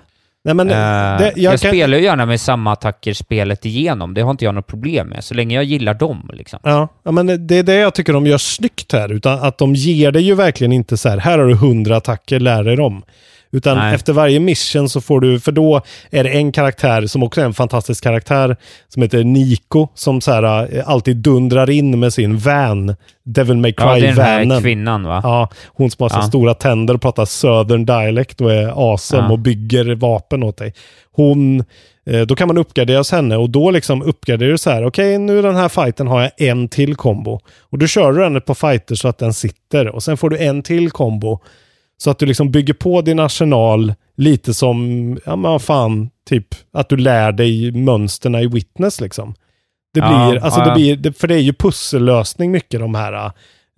Nej, 0.54 0.66
men 0.66 0.70
Eh, 0.70 1.18
det, 1.18 1.34
jag 1.36 1.54
jag 1.54 1.60
kan, 1.60 1.72
spelar 1.72 1.98
ju 1.98 2.04
gärna 2.04 2.26
med 2.26 2.42
samma 2.42 2.72
attacker 2.72 3.14
spelet 3.14 3.66
igenom. 3.66 4.14
Det 4.14 4.22
har 4.22 4.32
inte 4.32 4.46
jag 4.46 4.56
något 4.56 4.68
problem 4.68 5.08
med, 5.08 5.24
så 5.24 5.34
länge 5.34 5.56
jag 5.56 5.64
gillar 5.64 5.94
dem. 5.94 6.30
Liksom. 6.34 6.60
Ja, 6.64 6.88
ja, 7.04 7.12
men 7.12 7.48
det 7.48 7.56
är 7.56 7.64
det 7.64 7.76
jag 7.76 7.94
tycker 7.96 8.14
de 8.14 8.26
gör 8.26 8.38
snyggt 8.38 8.92
här. 8.94 9.12
Utan 9.12 9.40
att 9.40 9.58
de 9.58 9.76
ger 9.76 10.12
dig 10.12 10.22
ju 10.22 10.36
verkligen 10.36 10.72
inte 10.74 10.98
så 10.98 11.10
här, 11.10 11.18
här 11.18 11.40
har 11.40 11.46
du 11.46 11.56
hundra 11.56 11.98
attacker, 11.98 12.40
lär 12.40 12.64
dig 12.64 12.76
dem. 12.76 13.04
Utan 13.52 13.78
Nej. 13.78 13.96
efter 13.96 14.14
varje 14.14 14.40
mission 14.40 14.90
så 14.90 15.02
får 15.02 15.22
du, 15.22 15.40
för 15.40 15.52
då 15.52 15.82
är 16.12 16.24
det 16.24 16.30
en 16.30 16.52
karaktär 16.52 17.08
som 17.08 17.24
också 17.24 17.42
är 17.42 17.46
en 17.46 17.54
fantastisk 17.54 18.04
karaktär, 18.04 18.58
som 18.88 19.02
heter 19.02 19.24
Nico, 19.24 19.88
som 19.96 20.22
så 20.22 20.32
här, 20.32 20.76
eh, 20.78 20.90
alltid 20.90 21.18
dundrar 21.18 21.70
in 21.70 22.00
med 22.00 22.14
sin 22.14 22.38
van, 22.38 22.96
Devil 23.26 23.58
May 23.58 23.74
Ja, 23.78 23.86
det 23.96 23.98
är 23.98 24.02
den 24.02 24.18
här 24.18 24.40
Cry-vanen. 24.40 24.62
kvinnan 24.62 25.04
va? 25.04 25.20
Ja, 25.24 25.50
hon 25.68 25.92
som 25.92 26.04
har 26.04 26.10
så 26.10 26.18
Ja. 26.18 26.22
stora 26.22 26.54
tänder 26.54 26.94
och 26.94 27.02
pratar 27.02 27.26
southern 27.26 27.86
dialect 27.86 28.42
och 28.42 28.52
är 28.54 28.92
awesome 28.92 29.24
Ja. 29.24 29.32
och 29.32 29.40
bygger 29.40 29.96
vapen 29.96 30.44
åt 30.44 30.58
dig. 30.58 30.74
Hon, 31.12 31.64
eh, 32.10 32.22
då 32.22 32.36
kan 32.36 32.48
man 32.48 32.58
uppgradera 32.58 32.98
hos 32.98 33.12
henne 33.12 33.38
och 33.38 33.50
då 33.50 33.72
liksom 33.72 34.02
uppgraderar 34.02 34.52
du 34.52 34.58
så 34.58 34.70
här, 34.70 34.86
okej 34.88 35.18
nu 35.18 35.42
den 35.42 35.56
här 35.56 35.70
fighten 35.70 36.08
har 36.08 36.22
jag 36.22 36.32
en 36.38 36.68
till 36.68 36.96
kombo. 36.96 37.40
Och 37.60 37.78
då 37.78 37.88
kör 37.88 38.12
du 38.12 38.20
den 38.20 38.36
ett 38.36 38.46
par 38.46 38.54
fighter 38.54 38.96
så 38.96 39.08
att 39.08 39.18
den 39.18 39.34
sitter 39.34 39.88
och 39.88 40.04
sen 40.04 40.18
får 40.18 40.30
du 40.30 40.38
en 40.38 40.64
till 40.64 40.92
kombo. 40.92 41.40
Så 42.02 42.10
att 42.12 42.20
du 42.20 42.26
liksom 42.26 42.52
bygger 42.52 42.74
på 42.74 43.02
din 43.02 43.20
arsenal 43.20 43.94
lite 44.18 44.54
som, 44.54 45.18
ja 45.26 45.36
men 45.36 45.60
fan, 45.60 46.10
typ 46.30 46.48
att 46.74 46.90
du 46.90 46.98
lär 46.98 47.32
dig 47.32 47.72
mönsterna 47.72 48.42
i 48.42 48.48
Witness 48.48 49.02
liksom. 49.02 49.36
Det 49.94 50.00
Ja, 50.00 50.30
blir, 50.32 50.44
alltså 50.44 50.60
ja, 50.60 50.64
det 50.64 50.70
ja. 50.70 50.76
blir, 50.76 50.96
det, 50.96 51.14
för 51.14 51.28
det 51.28 51.36
är 51.36 51.40
ju 51.40 51.54
pussellösning 51.54 52.52
mycket 52.52 52.80
de 52.80 52.96
här 52.96 53.14
äh, 53.26 53.32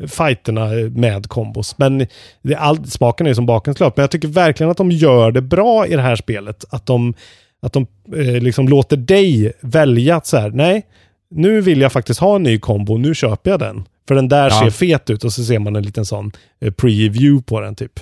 fighterna 0.07 0.67
med 0.91 1.27
kombos. 1.27 1.77
Men 1.77 2.07
det, 2.41 2.55
all, 2.55 2.85
smaken 2.85 3.27
är 3.27 3.33
som 3.33 3.47
klart. 3.75 3.97
Men 3.97 4.03
jag 4.03 4.11
tycker 4.11 4.27
verkligen 4.27 4.69
att 4.71 4.77
de 4.77 4.91
gör 4.91 5.31
det 5.31 5.41
bra 5.41 5.87
i 5.87 5.95
det 5.95 6.01
här 6.01 6.15
spelet. 6.15 6.65
Att 6.69 6.85
de, 6.85 7.13
att 7.61 7.73
de 7.73 7.87
eh, 8.15 8.41
liksom 8.41 8.67
låter 8.67 8.97
dig 8.97 9.53
välja 9.61 10.15
att 10.15 10.27
så 10.27 10.37
här, 10.37 10.49
nej, 10.49 10.85
nu 11.31 11.61
vill 11.61 11.81
jag 11.81 11.91
faktiskt 11.91 12.19
ha 12.19 12.35
en 12.35 12.43
ny 12.43 12.59
kombo, 12.59 12.97
nu 12.97 13.15
köper 13.15 13.51
jag 13.51 13.59
den. 13.59 13.83
För 14.07 14.15
den 14.15 14.27
där 14.29 14.49
Ja. 14.49 14.59
ser 14.59 14.69
fet 14.69 15.09
ut 15.09 15.23
och 15.23 15.33
så 15.33 15.43
ser 15.43 15.59
man 15.59 15.75
en 15.75 15.83
liten 15.83 16.05
sån 16.05 16.31
eh, 16.61 16.71
preview 16.73 17.43
på 17.45 17.59
den 17.61 17.75
typ. 17.75 17.99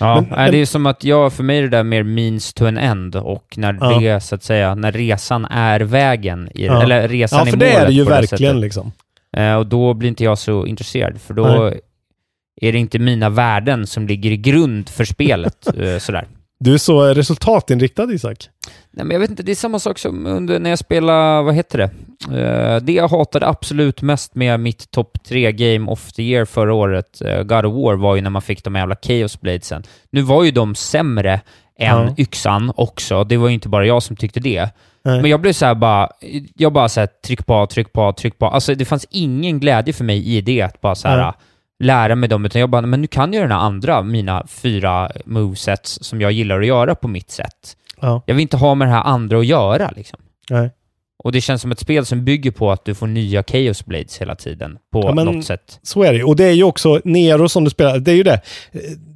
Ja, 0.00 0.24
Men- 0.30 0.50
det 0.52 0.58
är 0.58 0.66
som 0.66 0.86
att 0.86 1.04
jag, 1.04 1.32
för 1.32 1.42
mig 1.42 1.58
är 1.58 1.62
det 1.62 1.68
där 1.68 1.82
mer 1.82 2.02
means 2.02 2.52
to 2.54 2.66
an 2.66 2.78
end 2.78 3.16
och 3.16 3.54
när 3.56 3.78
Ja. 3.80 3.98
det, 4.00 4.20
så 4.20 4.34
att 4.34 4.42
säga, 4.42 4.74
när 4.74 4.92
resan 4.92 5.44
är 5.44 5.80
vägen, 5.80 6.48
i, 6.54 6.66
Ja. 6.66 6.82
eller 6.82 7.08
resan 7.08 7.38
Ja, 7.38 7.46
är 7.46 7.50
för 7.50 7.56
målet 7.58 7.72
det 7.72 7.78
är 7.80 7.86
det 7.86 7.92
ju 7.92 8.04
verkligen 8.04 8.38
sättet. 8.50 8.60
liksom. 8.60 8.92
Eh, 9.36 9.54
och 9.54 9.66
då 9.66 9.94
blir 9.94 10.08
inte 10.08 10.24
jag 10.24 10.38
så 10.38 10.66
intresserad, 10.66 11.20
för 11.20 11.34
då 11.34 11.46
Nej. 11.46 11.80
är 12.60 12.72
det 12.72 12.78
inte 12.78 12.98
mina 12.98 13.28
värden 13.28 13.86
som 13.86 14.06
ligger 14.06 14.30
i 14.30 14.36
grund 14.36 14.88
för 14.88 15.04
spelet. 15.04 15.66
eh, 15.78 15.98
sådär. 15.98 16.26
Du 16.64 16.74
är 16.74 16.78
så 16.78 17.02
resultatinriktad 17.04 18.12
Isak. 18.12 18.48
Nej, 18.90 19.04
men 19.06 19.10
jag 19.14 19.20
vet 19.20 19.30
inte, 19.30 19.42
det 19.42 19.52
är 19.52 19.56
samma 19.56 19.78
sak 19.78 19.98
som 19.98 20.26
under 20.26 20.58
när 20.58 20.70
jag 20.70 20.78
spelade, 20.78 21.42
vad 21.42 21.54
heter 21.54 21.78
det? 21.78 21.90
Eh, 22.40 22.76
det 22.82 22.92
jag 22.92 23.08
hatade 23.08 23.46
absolut 23.46 24.02
mest 24.02 24.34
med 24.34 24.60
mitt 24.60 24.90
topp 24.90 25.18
3-game 25.28 25.90
of 25.90 26.12
the 26.12 26.22
year 26.22 26.44
förra 26.44 26.74
året, 26.74 27.22
eh, 27.22 27.42
God 27.42 27.64
of 27.64 27.74
War, 27.74 27.94
var 27.94 28.16
ju 28.16 28.22
när 28.22 28.30
man 28.30 28.42
fick 28.42 28.64
de 28.64 28.74
jävla 28.74 28.96
Chaos 29.02 29.40
Bladesen. 29.40 29.82
Nu 30.10 30.22
var 30.22 30.44
ju 30.44 30.50
de 30.50 30.74
sämre 30.74 31.32
än 31.78 31.96
Ja. 32.06 32.14
yxan 32.18 32.72
också, 32.76 33.24
det 33.24 33.36
var 33.36 33.48
ju 33.48 33.54
inte 33.54 33.68
bara 33.68 33.86
jag 33.86 34.02
som 34.02 34.16
tyckte 34.16 34.40
det. 34.40 34.68
Nej. 35.04 35.20
Men 35.22 35.30
jag 35.30 35.40
blev 35.40 35.52
så 35.52 35.66
här 35.66 35.74
bara, 35.74 36.08
jag 36.56 36.72
bara 36.72 36.88
så 36.88 37.00
här, 37.00 37.08
tryck 37.26 37.46
på, 37.46 37.66
tryck 37.66 37.92
på, 37.92 38.12
tryck 38.12 38.38
på. 38.38 38.46
Alltså 38.46 38.74
det 38.74 38.84
fanns 38.84 39.06
ingen 39.10 39.60
glädje 39.60 39.92
för 39.92 40.04
mig 40.04 40.36
i 40.36 40.40
det, 40.40 40.62
att 40.62 40.80
bara 40.80 40.94
så 40.94 41.08
här, 41.08 41.16
Nej. 41.16 41.32
Lära 41.80 42.14
mig 42.14 42.28
dem, 42.28 42.46
utan 42.46 42.60
jag 42.60 42.70
bara, 42.70 42.86
men 42.86 43.00
nu 43.00 43.06
kan 43.06 43.32
jag 43.32 43.44
den 43.44 43.52
här 43.52 43.58
andra, 43.58 44.02
mina 44.02 44.46
fyra 44.46 45.10
movesets 45.24 45.98
som 46.02 46.20
jag 46.20 46.32
gillar 46.32 46.60
att 46.60 46.66
göra 46.66 46.94
på 46.94 47.08
mitt 47.08 47.30
sätt. 47.30 47.76
Ja. 48.00 48.22
Jag 48.26 48.34
vill 48.34 48.42
inte 48.42 48.56
ha 48.56 48.74
med 48.74 48.88
det 48.88 48.92
här 48.92 49.02
andra 49.02 49.38
att 49.38 49.46
göra 49.46 49.90
liksom. 49.96 50.20
Nej. 50.50 50.70
Och 51.24 51.32
det 51.32 51.40
känns 51.40 51.62
som 51.62 51.72
ett 51.72 51.78
spel 51.80 52.06
som 52.06 52.24
bygger 52.24 52.50
på 52.50 52.70
att 52.72 52.84
du 52.84 52.94
får 52.94 53.06
nya 53.06 53.42
Chaos 53.42 53.84
Blades 53.84 54.18
hela 54.20 54.34
tiden, 54.34 54.76
på 54.92 55.00
Ja, 55.02 55.14
men- 55.14 55.26
något 55.26 55.44
sätt. 55.44 55.78
Så 55.82 56.02
är 56.02 56.12
det. 56.12 56.24
Och 56.24 56.36
det 56.36 56.44
är 56.44 56.52
ju 56.52 56.64
också 56.64 57.00
Nero 57.04 57.48
som 57.48 57.64
du 57.64 57.70
spelar. 57.70 57.98
Det 57.98 58.10
är 58.10 58.16
ju 58.16 58.22
det. 58.22 58.40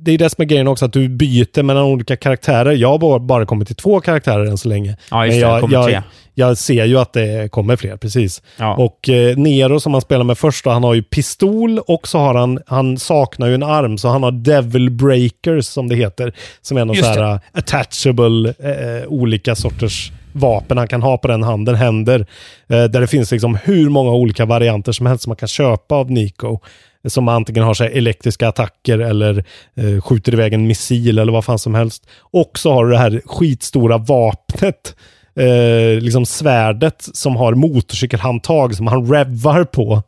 Det 0.01 0.11
är 0.11 0.13
ju 0.13 0.19
det 0.19 0.31
som 0.31 0.43
är 0.43 0.47
grejen 0.47 0.69
också, 0.69 0.85
att 0.85 0.93
du 0.93 1.09
byter 1.09 1.63
mellan 1.63 1.85
olika 1.85 2.17
karaktärer. 2.17 2.73
Jag 2.73 2.89
har 2.89 2.99
bara- 2.99 3.19
bara 3.19 3.47
kommit 3.47 3.67
till 3.69 3.77
två 3.77 4.01
karaktärer 4.01 4.45
än 4.47 4.59
så 4.59 4.69
länge. 4.69 4.97
Ja, 5.11 5.27
just 5.27 5.41
Men 5.41 5.51
det, 5.51 5.57
jag, 5.61 5.71
det 5.71 5.75
jag, 5.75 5.85
tre. 5.87 6.03
jag 6.35 6.59
ser 6.59 6.85
ju 6.85 6.99
att 6.99 7.13
det 7.13 7.51
kommer 7.53 7.77
fler, 7.77 7.97
precis. 7.97 8.43
Ja. 8.59 8.75
Och 8.77 9.09
eh, 9.09 9.37
Nero 9.37 9.81
som 9.81 9.93
han 9.93 10.03
spelar 10.03 10.25
med 10.25 10.39
först, 10.39 10.65
då, 10.65 10.71
han 10.71 10.85
har 10.85 10.95
ju 10.95 11.03
pistol 11.03 11.79
och 11.79 12.09
så 12.09 12.19
har 12.19 12.35
han, 12.35 12.59
han 12.67 12.99
saknar 12.99 13.47
ju 13.49 13.55
en 13.55 13.63
arm, 13.63 13.99
så 13.99 14.09
han 14.09 14.23
har 14.23 14.33
Devil 14.33 14.91
Breakers 14.91 15.67
som 15.67 15.89
det 15.89 15.97
heter. 15.97 16.33
Som 16.63 16.77
är 16.77 16.85
någon 16.85 16.97
Just 16.97 17.15
så 17.15 17.21
här 17.23 17.33
eh, 17.35 17.39
attachable, 17.53 18.49
eh, 18.59 19.07
olika 19.09 19.55
sorters 19.55 20.13
vapen 20.35 20.79
han 20.79 20.89
kan 20.89 21.03
ha 21.03 21.19
på 21.19 21.29
den 21.29 21.43
handen, 21.43 21.75
händer. 21.75 22.27
Eh, 22.69 22.85
där 22.85 23.01
det 23.01 23.07
finns 23.07 23.31
liksom 23.31 23.59
hur 23.65 23.89
många 23.89 24.11
olika 24.11 24.45
varianter 24.45 24.93
som 24.93 25.07
helst 25.07 25.23
som 25.25 25.31
man 25.31 25.37
kan 25.37 25.49
köpa 25.49 25.95
av 25.95 26.11
Nico. 26.11 26.59
Som 27.07 27.29
antingen 27.29 27.65
har 27.65 27.75
så 27.75 27.85
elektriska 27.85 28.49
attacker 28.49 28.99
eller 28.99 29.45
eh, 29.75 30.01
skjuter 30.01 30.33
iväg 30.33 30.53
en 30.53 30.67
missil 30.67 31.19
eller 31.19 31.33
vad 31.33 31.45
fan 31.45 31.59
som 31.59 31.75
helst. 31.75 32.07
Och 32.21 32.59
så 32.59 32.73
har 32.73 32.85
du 32.85 32.91
det 32.91 32.99
här 32.99 33.23
skitstora 33.25 33.99
vapnet 33.99 34.97
eh, 35.37 36.01
liksom 36.01 36.27
svärdet 36.27 37.09
som 37.13 37.37
har 37.37 37.55
motorcykelhandtag 37.55 38.75
som 38.75 38.87
han 38.87 39.13
revvar 39.13 39.65
på. 39.65 40.03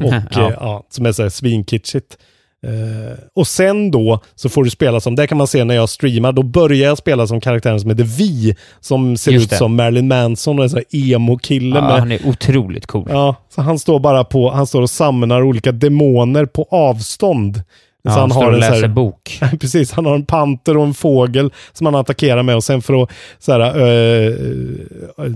Och 0.00 0.12
Ja. 0.12 0.22
ja. 0.30 0.52
ja, 0.60 0.82
som 0.90 1.06
är 1.06 1.12
så 1.12 1.22
här 1.22 1.30
svinkitschigt. 1.30 2.18
Eh, 2.66 3.18
och 3.34 3.46
sen 3.46 3.90
då 3.90 4.20
så 4.34 4.48
får 4.48 4.64
du 4.64 4.70
spela 4.70 5.00
som, 5.00 5.14
det 5.16 5.26
kan 5.26 5.38
man 5.38 5.46
se 5.46 5.64
när 5.64 5.74
jag 5.74 5.88
streamar, 5.88 6.32
då 6.32 6.42
börjar 6.42 6.88
jag 6.88 6.98
spela 6.98 7.26
som 7.26 7.40
karaktären 7.40 7.80
som 7.80 7.90
heter 7.90 8.04
Vi, 8.04 8.56
som 8.80 9.16
ser 9.16 9.32
Just 9.32 9.44
ut 9.44 9.50
det. 9.50 9.56
som 9.56 9.76
Marilyn 9.76 10.08
Manson 10.08 10.58
och 10.58 10.64
är 10.64 10.68
så 10.68 10.76
här 10.76 10.84
emo-kille 10.90 11.76
Ja, 11.76 11.82
med 11.82 11.98
han 11.98 12.12
är 12.12 12.26
otroligt 12.28 12.86
cool. 12.86 13.08
Ja, 13.10 13.34
så 13.54 13.62
han 13.62 13.78
står 13.78 14.00
bara 14.00 14.24
på, 14.24 14.50
han 14.50 14.66
står 14.66 14.82
och 14.82 14.90
samlar 14.90 15.42
olika 15.42 15.72
demoner 15.72 16.44
på 16.46 16.66
avstånd. 16.70 17.62
Ja, 18.04 18.10
så 18.14 18.20
han 18.20 18.30
står 18.30 18.46
och 18.46 18.52
en 18.54 18.60
läser 18.60 18.80
här- 18.82 18.88
bok. 18.88 19.40
Precis, 19.60 19.92
han 19.92 20.06
har 20.06 20.14
en 20.14 20.24
panter 20.26 20.76
och 20.76 20.84
en 20.86 20.94
fågel 20.94 21.50
som 21.72 21.86
han 21.86 21.94
attackerar 21.94 22.42
med 22.42 22.56
och 22.56 22.64
sen 22.64 22.82
för 22.82 23.02
att 23.02 23.10
så 23.38 23.52
här, 23.52 23.60
ö, 23.80 24.34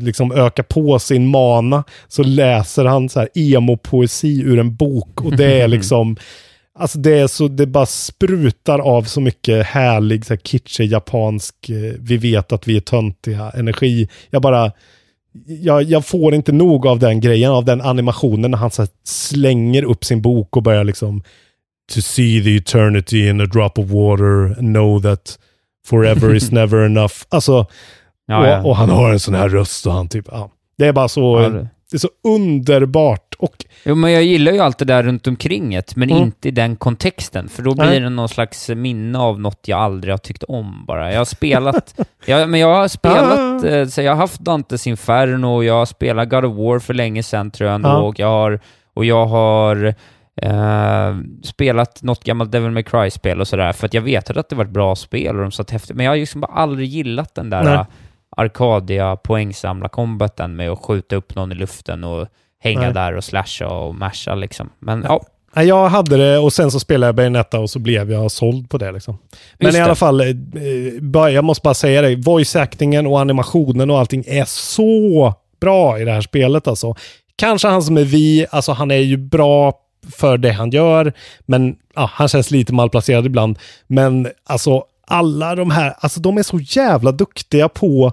liksom 0.01 0.33
öka 0.33 0.63
på 0.63 0.99
sin 0.99 1.27
mana 1.27 1.85
så 2.09 2.23
läser 2.23 2.85
han 2.85 3.09
så 3.09 3.21
här 3.21 3.29
emo-poesi 3.35 4.43
ur 4.45 4.59
en 4.59 4.75
bok 4.77 5.21
och 5.25 5.37
det 5.37 5.61
är 5.61 5.69
liksom 5.77 6.17
Alltså 6.79 6.99
det 6.99 7.19
är 7.19 7.27
så, 7.27 7.49
det 7.49 7.67
bara 7.67 7.87
sprutar 7.87 8.79
av 8.79 9.03
så 9.03 9.21
mycket 9.21 9.67
härlig, 9.67 10.27
så 10.27 10.33
här 10.35 10.41
kitschig 10.45 10.93
japansk, 10.93 11.69
eh, 11.69 11.95
vi 12.01 12.17
vet 12.17 12.53
att 12.53 12.69
vi 12.69 12.77
är 12.77 12.81
töntiga 12.81 13.51
energi. 13.51 14.09
Jag 14.31 14.43
bara, 14.43 14.73
jag, 15.47 15.83
jag 15.83 16.07
får 16.07 16.35
inte 16.35 16.53
nog 16.53 16.87
av 16.87 16.99
den 16.99 17.21
grejen, 17.21 17.53
av 17.53 17.65
den 17.65 17.81
animationen 17.81 18.51
när 18.51 18.59
han 18.59 18.71
så 18.71 18.87
slänger 19.05 19.83
upp 19.83 20.05
sin 20.05 20.23
bok 20.23 20.57
och 20.57 20.63
börjar 20.63 20.85
liksom 20.85 21.23
To 21.95 22.01
see 22.01 22.43
the 22.45 22.57
eternity 22.57 23.29
in 23.29 23.41
a 23.41 23.47
drop 23.47 23.79
of 23.79 23.91
water 23.91 24.55
know 24.55 25.03
that 25.03 25.39
forever 25.87 26.35
is 26.35 26.51
never 26.53 26.85
enough. 26.87 27.15
Alltså, 27.29 27.67
Ja, 28.29 28.49
ja. 28.49 28.61
och, 28.61 28.67
och 28.71 28.77
han 28.77 28.91
har 28.91 29.11
en 29.13 29.21
sån 29.21 29.35
här 29.35 29.49
röst 29.49 29.87
och 29.87 29.93
han 29.93 30.09
typ, 30.09 30.25
ja. 30.31 30.51
Det 30.79 30.87
är 30.87 30.93
bara 30.93 31.09
så, 31.09 31.41
Ja, 31.43 31.49
det- 31.49 31.69
det 31.91 31.97
är 31.97 31.99
så 31.99 32.09
underbart. 32.25 33.26
Och 33.39 33.65
Jo, 33.85 33.95
men 33.95 34.13
jag 34.13 34.23
gillar 34.23 34.53
ju 34.53 34.59
allt 34.59 34.79
det 34.79 34.85
där 34.85 35.03
runt 35.03 35.27
omkring 35.27 35.71
det, 35.71 35.97
men 35.97 36.11
Mm. 36.11 36.23
inte 36.23 36.49
i 36.49 36.51
den 36.51 36.77
kontexten, 36.77 37.49
för 37.49 37.63
då 37.63 37.75
blir 37.75 37.87
Nej. 37.87 38.01
det 38.01 38.09
någon 38.09 38.29
slags 38.29 38.69
minne 38.69 39.19
av 39.19 39.41
något 39.41 39.61
jag 39.69 39.79
aldrig 39.81 40.13
har 40.13 40.19
tyckt 40.19 40.43
om 40.43 40.85
bara. 40.87 41.13
Jag 41.13 41.19
har 41.21 41.25
spelat, 41.25 41.95
ja, 42.27 42.47
men 42.47 42.61
jag 42.61 42.75
har 42.75 42.89
spelat, 42.89 43.65
Ah. 43.65 43.67
eh, 43.69 43.87
så 43.87 44.03
jag 44.03 44.13
har 44.13 44.17
haft 44.17 44.41
Dantes 44.41 44.87
Inferno, 44.87 45.47
och 45.47 45.65
jag 45.65 45.75
har 45.75 45.87
spelat 45.87 46.29
God 46.29 46.45
of 46.45 46.57
War 46.57 46.79
för 46.79 46.95
länge 46.95 47.23
sedan 47.23 47.51
tror 47.51 47.67
jag 47.69 47.75
ändå, 47.75 47.89
Ja. 47.89 47.97
och 47.99 48.19
jag 48.21 48.27
har, 48.29 48.61
och 48.95 49.05
jag 49.05 49.27
har 49.27 49.95
eh, 50.43 51.17
spelat 51.43 52.03
något 52.03 52.25
gammalt 52.25 52.53
Devil 52.53 52.71
May 52.71 52.83
Cry-spel 52.83 53.41
och 53.41 53.49
sådär, 53.49 53.73
för 53.73 53.87
att 53.87 53.95
jag 53.95 54.03
vet 54.03 54.31
att 54.37 54.49
det 54.49 54.57
var 54.57 54.65
ett 54.65 54.71
bra 54.71 54.97
spel 54.97 55.37
och 55.37 55.43
de 55.43 55.51
satt 55.53 55.71
häftigt, 55.71 55.97
men 55.97 56.05
jag 56.07 56.13
har 56.13 56.17
liksom 56.17 56.41
bara 56.41 56.53
aldrig 56.53 56.89
gillat 56.89 57.35
den 57.35 57.51
där 57.51 57.63
Nej. 57.65 57.85
Arcadia 58.37 59.17
poängsamla 59.17 59.89
combaten 59.89 60.57
med 60.57 60.71
att 60.71 60.79
skjuta 60.85 61.17
upp 61.17 61.35
någon 61.35 61.53
i 61.53 61.55
luften 61.55 62.05
och 62.05 62.29
hänga 62.67 62.81
Nej. 62.81 62.93
där 62.93 63.17
och 63.17 63.25
slasha 63.25 63.69
och 63.69 63.95
masha 63.95 64.35
liksom. 64.35 64.71
Men 64.79 65.03
ja, 65.09 65.23
Nej, 65.57 65.67
jag 65.67 65.89
hade 65.89 66.17
det 66.17 66.39
och 66.39 66.53
sen 66.53 66.71
så 66.71 66.81
spelade 66.81 67.09
jag 67.09 67.15
Bayonetta 67.15 67.61
och 67.61 67.71
så 67.71 67.79
blev 67.79 68.13
jag 68.13 68.31
såld 68.31 68.71
på 68.71 68.79
det 68.79 68.93
liksom. 68.93 69.19
Men 69.59 69.67
Just 69.67 69.77
i 69.77 69.79
det. 69.79 69.85
alla 69.85 69.95
fall, 69.95 70.21
eh, 70.21 71.35
jag 71.35 71.45
måste 71.45 71.63
bara 71.63 71.75
säga 71.75 72.03
det, 72.03 72.17
voice-actingen 72.17 73.07
och 73.07 73.21
animationen 73.21 73.91
och 73.91 73.99
allting 73.99 74.25
är 74.27 74.45
så 74.45 75.35
bra 75.61 76.01
i 76.01 76.05
det 76.05 76.13
här 76.13 76.21
spelet 76.21 76.69
alltså. 76.69 76.95
Kanske 77.37 77.69
han 77.69 77.83
som 77.83 77.97
är 77.97 78.05
vi, 78.05 78.47
alltså 78.51 78.73
han 78.73 78.91
är 78.91 78.97
ju 78.97 79.17
bra 79.17 79.73
för 80.17 80.39
det 80.39 80.53
han 80.53 80.71
gör, 80.71 81.13
men 81.47 81.77
ja, 81.95 82.11
han 82.13 82.29
känns 82.29 82.51
lite 82.51 82.73
malplacerad 82.73 83.27
ibland. 83.27 83.59
Men 83.87 84.29
alltså 84.47 84.85
alla 85.07 85.55
de 85.55 85.71
här, 85.71 85.95
alltså 85.99 86.21
de 86.21 86.39
är 86.39 86.43
så 86.43 86.59
jävla 86.59 87.13
duktiga 87.13 87.69
på 87.69 88.13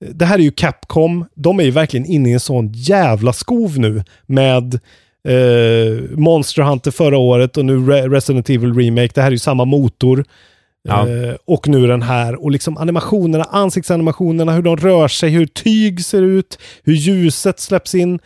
det 0.00 0.24
här 0.24 0.38
är 0.38 0.42
ju 0.42 0.50
Capcom. 0.50 1.24
De 1.34 1.60
är 1.60 1.64
ju 1.64 1.70
verkligen 1.70 2.06
inne 2.06 2.28
i 2.28 2.32
en 2.32 2.40
sån 2.40 2.72
jävla 2.72 3.32
skov 3.32 3.78
nu 3.78 4.04
med 4.26 4.74
eh, 5.28 6.02
Monster 6.10 6.62
Hunter 6.62 6.90
förra 6.90 7.18
året 7.18 7.56
och 7.56 7.64
nu 7.64 7.78
Re- 7.78 8.10
Resident 8.10 8.50
Evil 8.50 8.74
Remake. 8.74 9.10
Det 9.14 9.20
här 9.20 9.28
är 9.28 9.32
ju 9.32 9.38
samma 9.38 9.64
motor. 9.64 10.24
Ja. 10.82 11.08
Eh, 11.08 11.34
och 11.44 11.68
nu 11.68 11.86
den 11.86 12.02
här. 12.02 12.44
Och 12.44 12.50
liksom 12.50 12.76
animationerna, 12.76 13.44
ansiktsanimationerna, 13.44 14.52
hur 14.52 14.62
de 14.62 14.76
rör 14.76 15.08
sig, 15.08 15.30
hur 15.30 15.46
tyg 15.46 16.04
ser 16.04 16.22
ut, 16.22 16.58
hur 16.82 16.94
ljuset 16.94 17.60
släpps 17.60 17.94
in. 17.94 18.18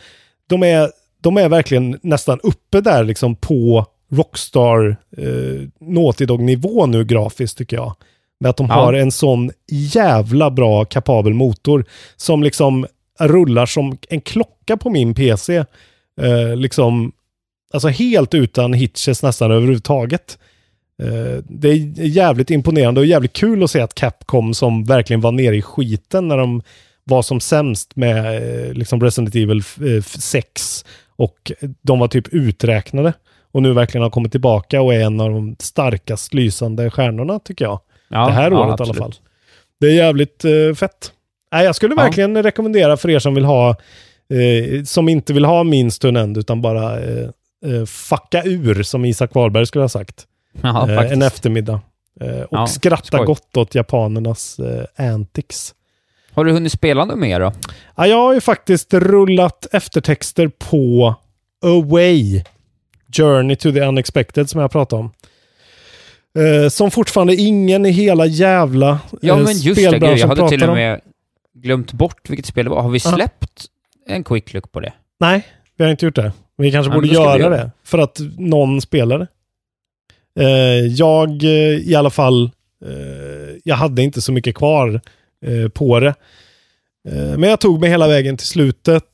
De 0.49 0.63
är, 0.63 0.91
de 1.21 1.37
är 1.37 1.49
verkligen 1.49 1.99
nästan 2.03 2.41
uppe 2.43 2.81
där 2.81 3.05
liksom 3.05 3.37
på 3.37 3.87
Rockstar 4.11 4.97
eh, 5.17 5.69
Naughty 5.81 6.27
Dog-nivå 6.27 6.87
nu 6.87 7.05
grafiskt 7.05 7.59
tycker 7.59 7.77
jag. 7.77 7.97
Med 8.43 8.51
att 8.51 8.57
de 8.57 8.67
Ja. 8.67 8.75
har 8.75 8.93
en 8.93 9.13
sån 9.13 9.51
jävla 9.71 10.51
bra 10.51 10.85
kapabel 10.85 11.35
motor 11.35 11.85
som 12.17 12.43
liksom 12.43 12.87
rullar 13.21 13.67
som 13.67 13.99
en 14.09 14.21
klocka 14.21 14.77
på 14.77 14.91
min 14.91 15.15
PC. 15.15 15.57
Eh, 16.21 16.57
liksom, 16.57 17.13
alltså 17.73 17.89
helt 17.89 18.35
utan 18.35 18.73
hitches 18.73 19.23
nästan 19.23 19.51
överhuvudtaget. 19.51 20.39
Eh, 21.03 21.43
det 21.49 21.69
är 21.69 22.07
jävligt 22.07 22.51
imponerande 22.51 23.01
och 23.01 23.07
jävligt 23.07 23.33
kul 23.33 23.63
att 23.63 23.71
se 23.71 23.81
att 23.81 23.95
Capcom 23.95 24.55
som 24.55 24.85
verkligen 24.85 25.21
var 25.21 25.33
nere 25.33 25.57
i 25.57 25.63
skiten 25.63 26.29
när 26.29 26.37
de 26.37 26.63
var 27.05 27.23
som 27.23 27.41
sämst 27.41 27.97
med 27.97 28.37
eh, 28.67 28.73
liksom 28.73 29.01
Resident 29.01 29.35
Evil 29.35 29.59
eh, 29.59 30.03
6 30.03 30.85
och 31.17 31.53
de 31.83 31.99
var 31.99 32.09
typ 32.09 32.29
uträknade 32.29 33.13
och 33.53 33.63
nu 33.63 33.73
verkligen 33.73 34.03
har 34.03 34.11
kommit 34.11 34.33
tillbaka 34.33 34.83
och 34.83 34.95
är 34.95 35.01
en 35.01 35.21
av 35.21 35.31
de 35.31 35.57
starkast 35.59 36.35
lysande 36.35 36.91
stjärnorna 36.91 37.39
tycker 37.39 37.65
jag. 37.65 37.81
Ja, 38.13 38.27
det 38.27 38.33
här 38.33 38.51
ja, 38.51 38.57
året 38.59 38.69
i 38.69 38.83
alla 38.83 38.91
absolut. 38.91 38.99
fall. 38.99 39.15
Det 39.81 39.87
är 39.87 39.95
jävligt 39.95 40.45
eh, 40.45 40.75
fett. 40.77 41.13
Nej, 41.53 41.65
jag 41.65 41.77
skulle 41.77 41.95
Ja. 41.97 42.03
verkligen 42.03 42.43
rekommendera 42.43 42.97
för 42.97 43.11
er 43.11 43.19
som 43.19 43.35
vill 43.35 43.45
ha, 43.45 43.69
eh, 44.31 44.85
som 44.85 45.09
inte 45.09 45.33
vill 45.33 45.45
ha 45.45 45.65
min 45.65 45.91
stund 45.91 46.39
utan 46.39 46.63
bara 46.63 47.01
eh, 47.01 47.29
eh, 47.67 47.85
fucka 47.87 48.43
ur, 48.45 48.83
som 48.83 49.05
Isak 49.05 49.35
Wahlberg 49.35 49.67
skulle 49.67 49.85
ha 49.85 49.89
sagt. 49.89 50.27
Ja, 50.63 50.91
eh, 50.91 51.13
en 51.13 51.23
eftermiddag. 51.23 51.81
Eh, 52.21 52.41
och 52.43 52.49
Ja, 52.59 52.67
skratta 52.67 53.05
skoj. 53.17 53.27
gott 53.27 53.57
åt 53.57 53.75
japanernas 53.75 54.59
eh, 54.59 55.11
antics. 55.13 55.75
Har 56.35 56.45
du 56.45 56.53
hunnit 56.53 56.73
spela 56.73 57.05
något 57.05 57.19
mer 57.19 57.41
då? 57.41 57.53
Ja, 57.97 58.07
jag 58.07 58.17
har 58.17 58.35
ju 58.35 58.41
faktiskt 58.41 58.95
rullat 58.95 59.67
eftertexter 59.73 60.49
på 60.49 61.15
Away. 61.65 62.43
Journey 63.17 63.57
to 63.57 63.73
the 63.73 63.81
Unexpected 63.81 64.51
som 64.51 64.61
jag 64.61 64.71
pratade 64.71 65.01
om. 65.03 65.11
Eh, 66.39 66.69
som 66.69 66.91
fortfarande 66.91 67.35
ingen 67.35 67.87
i 67.87 67.91
hela 67.91 68.27
jävla 68.27 68.99
Ja, 69.21 69.39
eh, 69.39 69.45
men 69.45 69.47
just 69.59 69.77
det. 69.81 69.99
Gud, 69.99 70.19
jag 70.19 70.29
hade 70.29 70.49
till 70.49 70.63
och 70.63 70.69
om. 70.69 70.75
med 70.75 71.01
glömt 71.55 71.93
bort 71.93 72.31
vilket 72.31 72.47
spel 72.47 72.65
det 72.65 72.71
var. 72.71 72.83
Har 72.83 72.91
vi 72.91 72.99
Ja. 73.05 73.11
släppt 73.13 73.65
en 74.07 74.25
quick 74.25 74.55
look 74.55 74.73
på 74.73 74.81
det? 74.81 74.93
Nej, 75.21 75.47
vi 75.77 75.85
har 75.85 75.91
inte 75.91 76.05
gjort 76.05 76.15
det. 76.17 76.33
Vi 76.57 76.73
kanske 76.73 76.91
Ja, 76.91 76.95
borde 76.95 77.07
göra 77.09 77.37
vi 77.37 77.43
göra 77.43 77.57
det. 77.57 77.71
För 77.85 77.99
att 77.99 78.19
någon 78.39 78.81
spelar 78.81 79.19
det. 79.19 79.27
Eh, 80.41 80.87
jag 80.87 81.45
eh, 81.45 81.51
i 81.91 81.95
alla 81.95 82.11
fall, 82.11 82.51
eh, 82.85 83.57
jag 83.65 83.77
hade 83.77 84.03
inte 84.03 84.21
så 84.21 84.33
mycket 84.33 84.55
kvar 84.57 85.01
eh, 85.47 85.69
på 85.69 86.01
det. 86.01 86.15
Men 87.37 87.43
jag 87.43 87.61
tog 87.61 87.81
mig 87.81 87.91
hela 87.91 88.09
vägen 88.09 88.37
till 88.37 88.47
slutet. 88.47 89.05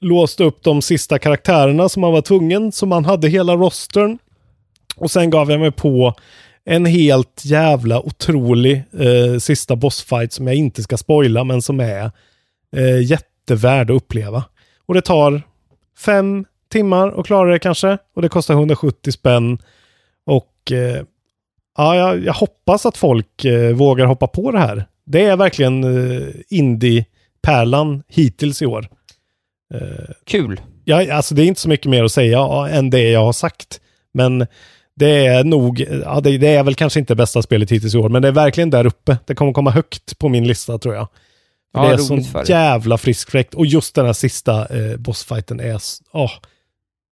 Låste 0.00 0.44
upp 0.44 0.62
de 0.62 0.82
sista 0.82 1.18
karaktärerna 1.18 1.88
som 1.88 2.00
man 2.00 2.12
var 2.12 2.22
tvungen. 2.22 2.72
Så 2.72 2.86
man 2.86 3.04
hade 3.04 3.28
hela 3.28 3.56
rostern. 3.56 4.18
Och 4.96 5.10
sen 5.10 5.30
gav 5.30 5.50
jag 5.50 5.60
mig 5.60 5.72
på 5.72 6.14
en 6.64 6.86
helt 6.86 7.42
jävla 7.44 8.00
otrolig 8.00 8.82
eh, 8.98 9.38
sista 9.38 9.76
bossfight 9.76 10.32
som 10.32 10.46
jag 10.46 10.56
inte 10.56 10.82
ska 10.82 10.96
spoila 10.96 11.44
men 11.44 11.62
som 11.62 11.80
är 11.80 12.10
eh, 12.76 13.02
jättevärd 13.02 13.90
att 13.90 13.96
uppleva. 13.96 14.44
Och 14.86 14.94
det 14.94 15.02
tar 15.02 15.42
fem 15.98 16.44
timmar 16.72 17.20
att 17.20 17.26
klara 17.26 17.52
det 17.52 17.58
kanske. 17.58 17.98
Och 18.14 18.22
det 18.22 18.28
kostar 18.28 18.54
170 18.54 19.12
spänn. 19.12 19.58
Och 20.26 20.72
eh, 20.72 21.02
ja, 21.76 21.96
jag, 21.96 22.24
jag 22.24 22.32
hoppas 22.32 22.86
att 22.86 22.96
folk 22.96 23.44
eh, 23.44 23.74
vågar 23.74 24.06
hoppa 24.06 24.26
på 24.26 24.50
det 24.50 24.58
här. 24.58 24.84
Det 25.04 25.24
är 25.24 25.36
verkligen 25.36 25.84
eh, 25.84 26.28
indie-pärlan 26.48 28.02
hittills 28.08 28.62
i 28.62 28.66
år. 28.66 28.88
Eh, 29.74 30.14
Kul. 30.24 30.60
Ja, 30.84 31.14
alltså 31.14 31.34
det 31.34 31.42
är 31.42 31.46
inte 31.46 31.60
så 31.60 31.68
mycket 31.68 31.86
mer 31.90 32.04
att 32.04 32.12
säga 32.12 32.68
än 32.70 32.90
det 32.90 33.10
jag 33.10 33.24
har 33.24 33.32
sagt. 33.32 33.80
Men 34.14 34.46
det 34.94 35.26
är 35.26 35.44
nog, 35.44 35.80
ja, 36.04 36.20
det, 36.20 36.38
det 36.38 36.48
är 36.48 36.62
väl 36.62 36.74
kanske 36.74 37.00
inte 37.00 37.14
bästa 37.14 37.42
spelet 37.42 37.72
hittills 37.72 37.94
i 37.94 37.98
år, 37.98 38.08
men 38.08 38.22
det 38.22 38.28
är 38.28 38.32
verkligen 38.32 38.70
där 38.70 38.86
uppe. 38.86 39.16
Det 39.26 39.34
kommer 39.34 39.52
komma 39.52 39.70
högt 39.70 40.18
på 40.18 40.28
min 40.28 40.46
lista 40.46 40.78
tror 40.78 40.94
jag. 40.94 41.08
Ja, 41.74 41.86
det 41.88 41.92
är 41.94 41.96
sån 41.96 42.22
dig. 42.22 42.44
jävla 42.46 42.98
frisk 42.98 43.30
fläkt. 43.30 43.54
Och 43.54 43.66
just 43.66 43.94
den 43.94 44.06
här 44.06 44.12
sista 44.12 44.76
eh, 44.76 44.96
bossfighten 44.96 45.60
är, 45.60 45.80
åh, 46.12 46.30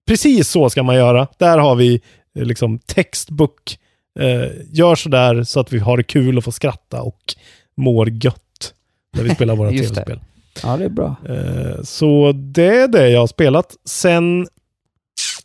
precis 0.07 0.49
så 0.49 0.69
ska 0.69 0.83
man 0.83 0.95
göra. 0.95 1.27
Där 1.37 1.57
har 1.57 1.75
vi 1.75 2.01
eh, 2.35 2.45
liksom 2.45 2.79
textbook. 2.79 3.77
Eh, 4.19 4.49
gör 4.71 4.95
sådär 4.95 5.43
så 5.43 5.59
att 5.59 5.73
vi 5.73 5.79
har 5.79 5.97
det 5.97 6.03
kul 6.03 6.37
och 6.37 6.43
får 6.43 6.51
skratta 6.51 7.01
och 7.01 7.19
mår 7.77 8.09
gött 8.25 8.73
när 9.13 9.23
vi 9.23 9.29
spelar 9.35 9.55
våra 9.55 9.69
tv-spel. 9.79 10.19
Ja, 10.63 10.77
det 10.77 10.85
är 10.85 10.89
bra. 10.89 11.15
Eh, 11.29 11.81
Så 11.83 12.31
det 12.31 12.77
är 12.81 12.87
det 12.87 13.09
jag 13.09 13.19
har 13.19 13.27
spelat. 13.27 13.75
Sen, 13.85 14.47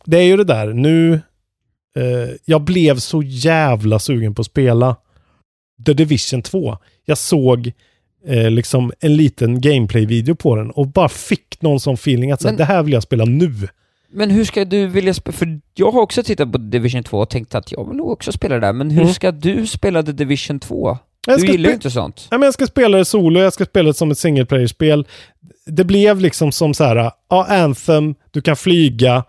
det 0.05 0.17
är 0.17 0.23
ju 0.23 0.37
det 0.37 0.43
där, 0.43 0.73
nu, 0.73 1.21
eh, 1.95 2.35
jag 2.45 2.61
blev 2.61 2.97
så 2.99 3.23
jävla 3.23 3.99
sugen 3.99 4.35
på 4.35 4.41
att 4.41 4.45
spela 4.45 4.95
The 5.85 5.93
Division 5.93 6.41
2. 6.41 6.77
Jag 7.05 7.17
såg 7.17 7.71
eh, 8.27 8.51
liksom 8.51 8.91
en 8.99 9.15
liten 9.15 9.61
gameplay-video 9.61 10.35
på 10.35 10.55
den 10.55 10.71
och 10.71 10.87
bara 10.87 11.09
fick 11.09 11.61
någon 11.61 11.79
sån 11.79 11.93
feeling 11.93 12.31
att 12.31 12.41
så 12.41 12.47
Men- 12.47 12.57
det 12.57 12.65
här 12.65 12.83
vill 12.83 12.93
jag 12.93 13.03
spela 13.03 13.25
nu. 13.25 13.53
Men 14.11 14.29
hur 14.31 14.45
ska 14.45 14.65
du 14.65 14.87
vilja 14.87 15.13
spela? 15.13 15.33
För 15.37 15.59
jag 15.73 15.91
har 15.91 16.01
också 16.01 16.23
tittat 16.23 16.51
på 16.51 16.57
Division 16.57 17.03
2 17.03 17.19
och 17.19 17.29
tänkt 17.29 17.55
att 17.55 17.71
jag 17.71 17.87
vill 17.87 17.97
nog 17.97 18.09
också 18.11 18.31
spela 18.31 18.55
det 18.55 18.61
där, 18.61 18.73
men 18.73 18.89
hur 18.91 19.01
Mm. 19.01 19.13
ska 19.13 19.31
du 19.31 19.67
spela 19.67 20.03
The 20.03 20.11
Division 20.11 20.59
2? 20.59 20.97
Jag 21.27 21.39
Du 21.39 21.47
gillar 21.47 21.69
ju 21.69 21.75
inte 21.75 21.91
sånt. 21.91 22.27
Ja, 22.31 22.37
men 22.37 22.45
jag 22.47 22.53
ska 22.53 22.65
spela 22.67 22.97
det 22.97 23.05
solo, 23.05 23.39
jag 23.39 23.53
ska 23.53 23.65
spela 23.65 23.87
det 23.87 23.93
som 23.93 24.11
ett 24.11 24.17
single 24.17 24.45
player-spel. 24.45 25.07
Det 25.65 25.83
blev 25.83 26.19
liksom 26.19 26.51
som 26.51 26.73
så 26.73 26.83
här, 26.83 27.11
ja, 27.29 27.45
Anthem, 27.49 28.15
du 28.31 28.41
kan 28.41 28.55
flyga, 28.55 29.23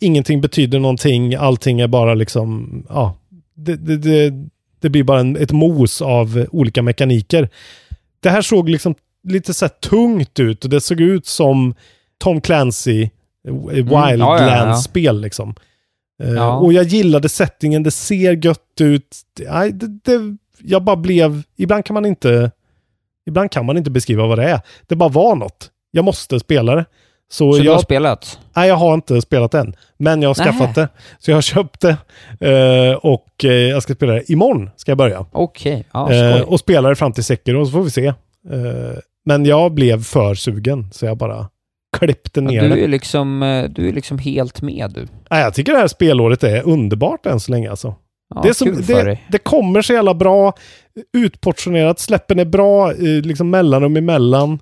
ingenting 0.00 0.40
betyder 0.40 0.78
någonting, 0.78 1.34
allting 1.34 1.80
är 1.80 1.88
bara 1.88 2.14
liksom, 2.14 2.82
ja, 2.88 3.16
det, 3.54 3.76
det, 3.76 3.96
det, 3.96 4.34
det 4.80 4.88
blir 4.88 5.02
bara 5.02 5.20
en, 5.20 5.36
ett 5.36 5.52
mos 5.52 6.02
av 6.02 6.46
olika 6.50 6.82
mekaniker. 6.82 7.48
Det 8.20 8.30
här 8.30 8.42
såg 8.42 8.68
liksom 8.68 8.94
lite 9.28 9.54
så 9.54 9.68
tungt 9.68 10.40
ut 10.40 10.64
och 10.64 10.70
det 10.70 10.80
såg 10.80 11.00
ut 11.00 11.26
som 11.26 11.74
Tom 12.18 12.40
Clancy 12.40 13.02
eh, 13.02 13.08
ja, 13.44 13.72
ja, 13.72 13.76
ja. 13.76 14.06
Wildlands-spel 14.10 15.20
liksom. 15.20 15.54
Ja. 16.22 16.56
Och 16.56 16.72
jag 16.72 16.84
gillade 16.84 17.28
settingen, 17.28 17.82
det 17.82 17.90
ser 17.90 18.44
gött 18.44 18.80
ut. 18.80 19.16
Det, 19.36 19.72
det, 20.04 20.36
jag 20.62 20.84
bara 20.84 20.96
blev, 20.96 21.42
ibland 21.56 21.84
kan 21.84 21.94
man 21.94 22.06
inte, 22.06 22.50
ibland 23.26 23.50
kan 23.50 23.66
man 23.66 23.76
inte 23.76 23.90
beskriva 23.90 24.26
vad 24.26 24.38
det 24.38 24.44
är. 24.44 24.60
Det 24.86 24.96
bara 24.96 25.08
var 25.08 25.36
något. 25.36 25.70
Jag 25.90 26.04
måste 26.04 26.40
spela 26.40 26.74
det. 26.74 26.84
Så, 27.30 27.52
Så 27.52 27.58
du 27.58 27.64
jag, 27.64 27.72
har 27.72 27.78
spelat? 27.80 28.38
nej, 28.56 28.68
jag 28.68 28.76
har 28.76 28.94
inte 28.94 29.20
spelat 29.20 29.54
än. 29.54 29.74
Men 29.98 30.22
jag 30.22 30.28
har 30.28 30.34
skaffat 30.34 30.76
Nähä. 30.76 30.80
det. 30.82 30.88
Så 31.18 31.30
jag 31.30 31.36
har 31.36 31.42
köpt 31.42 31.80
det. 31.80 31.96
eh, 32.50 32.94
och 32.94 33.44
eh, 33.44 33.50
jag 33.52 33.82
ska 33.82 33.94
spela 33.94 34.12
det. 34.12 34.32
Imorgon 34.32 34.70
ska 34.76 34.90
jag 34.90 34.98
börja. 34.98 35.26
Okej, 35.32 35.84
ja, 35.92 36.12
Eh, 36.12 36.40
och 36.40 36.60
spela 36.60 36.88
det 36.88 36.96
fram 36.96 37.12
till 37.12 37.24
Sekiro, 37.24 37.66
så 37.66 37.72
får 37.72 37.82
vi 37.82 37.90
se. 37.90 38.06
Eh, 38.06 38.14
men 39.24 39.44
jag 39.46 39.72
blev 39.74 40.02
för 40.04 40.34
sugen, 40.34 40.88
så 40.92 41.06
jag 41.06 41.16
bara 41.16 41.48
klippte 41.98 42.40
ner 42.40 42.62
Ja, 42.62 42.74
du 42.74 42.84
är 42.84 42.88
liksom, 42.88 43.42
eh, 43.42 43.64
du 43.70 43.88
är 43.88 43.92
liksom 43.92 44.18
helt 44.18 44.62
med 44.62 44.90
du. 44.94 45.06
Nej, 45.30 45.42
jag 45.42 45.54
tycker 45.54 45.72
det 45.72 45.78
här 45.78 45.88
spelåret 45.88 46.44
är 46.44 46.62
underbart 46.68 47.26
än 47.26 47.40
så 47.40 47.52
länge 47.52 47.70
alltså. 47.70 47.94
Ja, 48.34 48.40
det, 48.42 48.54
som, 48.54 48.82
det, 48.86 49.18
det 49.30 49.38
kommer 49.38 49.82
så 49.82 49.92
jävla 49.92 50.14
bra, 50.14 50.52
utportionerat, 51.16 51.98
släppen 51.98 52.38
är 52.38 52.44
bra, 52.44 52.90
eh, 52.92 52.98
liksom 53.22 53.50
mellanrum 53.50 53.96
emellan. 53.96 54.58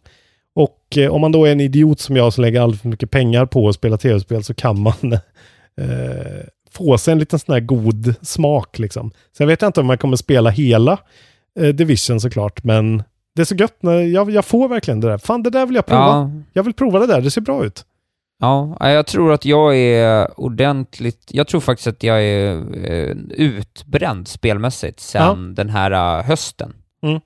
Och 0.56 0.98
eh, 0.98 1.14
om 1.14 1.20
man 1.20 1.32
då 1.32 1.44
är 1.44 1.52
en 1.52 1.60
idiot 1.60 2.00
som 2.00 2.16
jag 2.16 2.32
som 2.32 2.42
lägger 2.42 2.60
alldeles 2.60 2.82
för 2.82 2.88
mycket 2.88 3.10
pengar 3.10 3.46
på 3.46 3.68
att 3.68 3.74
spela 3.74 3.96
tv-spel 3.96 4.44
så 4.44 4.54
kan 4.54 4.80
man 4.80 5.12
eh, 5.80 6.46
få 6.70 6.98
sig 6.98 7.12
en 7.12 7.18
liten 7.18 7.38
sån 7.38 7.52
här 7.52 7.60
god 7.60 8.14
smak 8.22 8.78
liksom. 8.78 9.10
Sen 9.36 9.48
vet 9.48 9.62
jag 9.62 9.68
inte 9.68 9.80
om 9.80 9.86
man 9.86 9.98
kommer 9.98 10.16
spela 10.16 10.50
hela 10.50 10.98
eh, 11.60 11.68
Division 11.68 12.20
såklart, 12.20 12.64
men 12.64 13.02
det 13.34 13.42
är 13.42 13.44
så 13.44 13.54
gött 13.54 13.82
när 13.82 14.00
jag, 14.00 14.30
jag 14.30 14.44
får 14.44 14.68
verkligen 14.68 15.00
det 15.00 15.08
där. 15.08 15.18
Fan, 15.18 15.42
det 15.42 15.50
där 15.50 15.66
vill 15.66 15.74
jag 15.74 15.86
prova. 15.86 16.02
Ja, 16.06 16.30
Jag 16.52 16.62
vill 16.62 16.74
prova 16.74 16.98
det 16.98 17.06
där, 17.06 17.20
det 17.20 17.30
ser 17.30 17.40
bra 17.40 17.64
ut. 17.64 17.84
Ja, 18.38 18.76
ja, 18.80 18.90
jag 18.90 19.06
tror 19.06 19.32
att 19.32 19.44
jag 19.44 19.76
är 19.78 20.40
ordentligt... 20.40 21.28
Jag 21.30 21.48
tror 21.48 21.60
faktiskt 21.60 21.86
att 21.86 22.02
jag 22.02 22.22
är 22.22 22.56
eh, 22.90 23.16
utbränd 23.30 24.28
spelmässigt 24.28 25.00
sen 25.00 25.54
den 25.54 25.68
här 25.68 26.18
eh, 26.18 26.24
hösten. 26.24 26.74
Mm. 27.02 27.20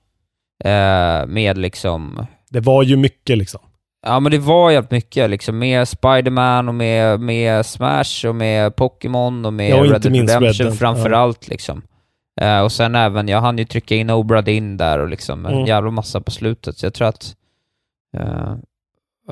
Eh, 0.63 1.27
med 1.27 1.57
liksom... 1.57 2.25
Det 2.51 2.59
var 2.59 2.83
ju 2.83 2.95
mycket 2.97 3.37
liksom. 3.37 3.59
Ja, 4.05 4.19
men 4.19 4.31
det 4.31 4.37
var 4.37 4.71
jävligt 4.71 4.91
mycket 4.91 5.29
liksom 5.29 5.57
med 5.59 5.87
Spiderman 5.87 6.67
och 6.69 6.75
med, 6.75 7.19
med 7.19 7.65
Smash 7.65 8.27
och 8.27 8.35
med 8.35 8.75
Pokémon 8.75 9.45
och 9.45 9.53
med 9.53 9.69
Ja, 9.69 9.77
och 9.77 9.83
Red 9.83 10.01
Dead 10.01 10.13
Red 10.15 10.29
Redemption 10.29 10.65
Dead, 10.67 10.77
framförallt 10.79 11.47
liksom. 11.47 11.81
Eh, 12.41 12.59
och 12.61 12.71
sen 12.71 12.95
även, 12.95 13.27
jag 13.27 13.41
hann 13.41 13.57
ju 13.57 13.65
trycka 13.65 13.95
in 13.95 14.09
Obra 14.09 14.41
Dinn 14.41 14.77
där 14.77 14.99
och 14.99 15.07
liksom 15.09 15.45
en 15.45 15.53
Mm. 15.53 15.65
jävla 15.65 15.91
massa 15.91 16.21
på 16.21 16.31
slutet, 16.31 16.77
så 16.77 16.85
jag 16.85 16.93
tror 16.93 17.07
att... 17.07 17.35
eh, 18.17 18.53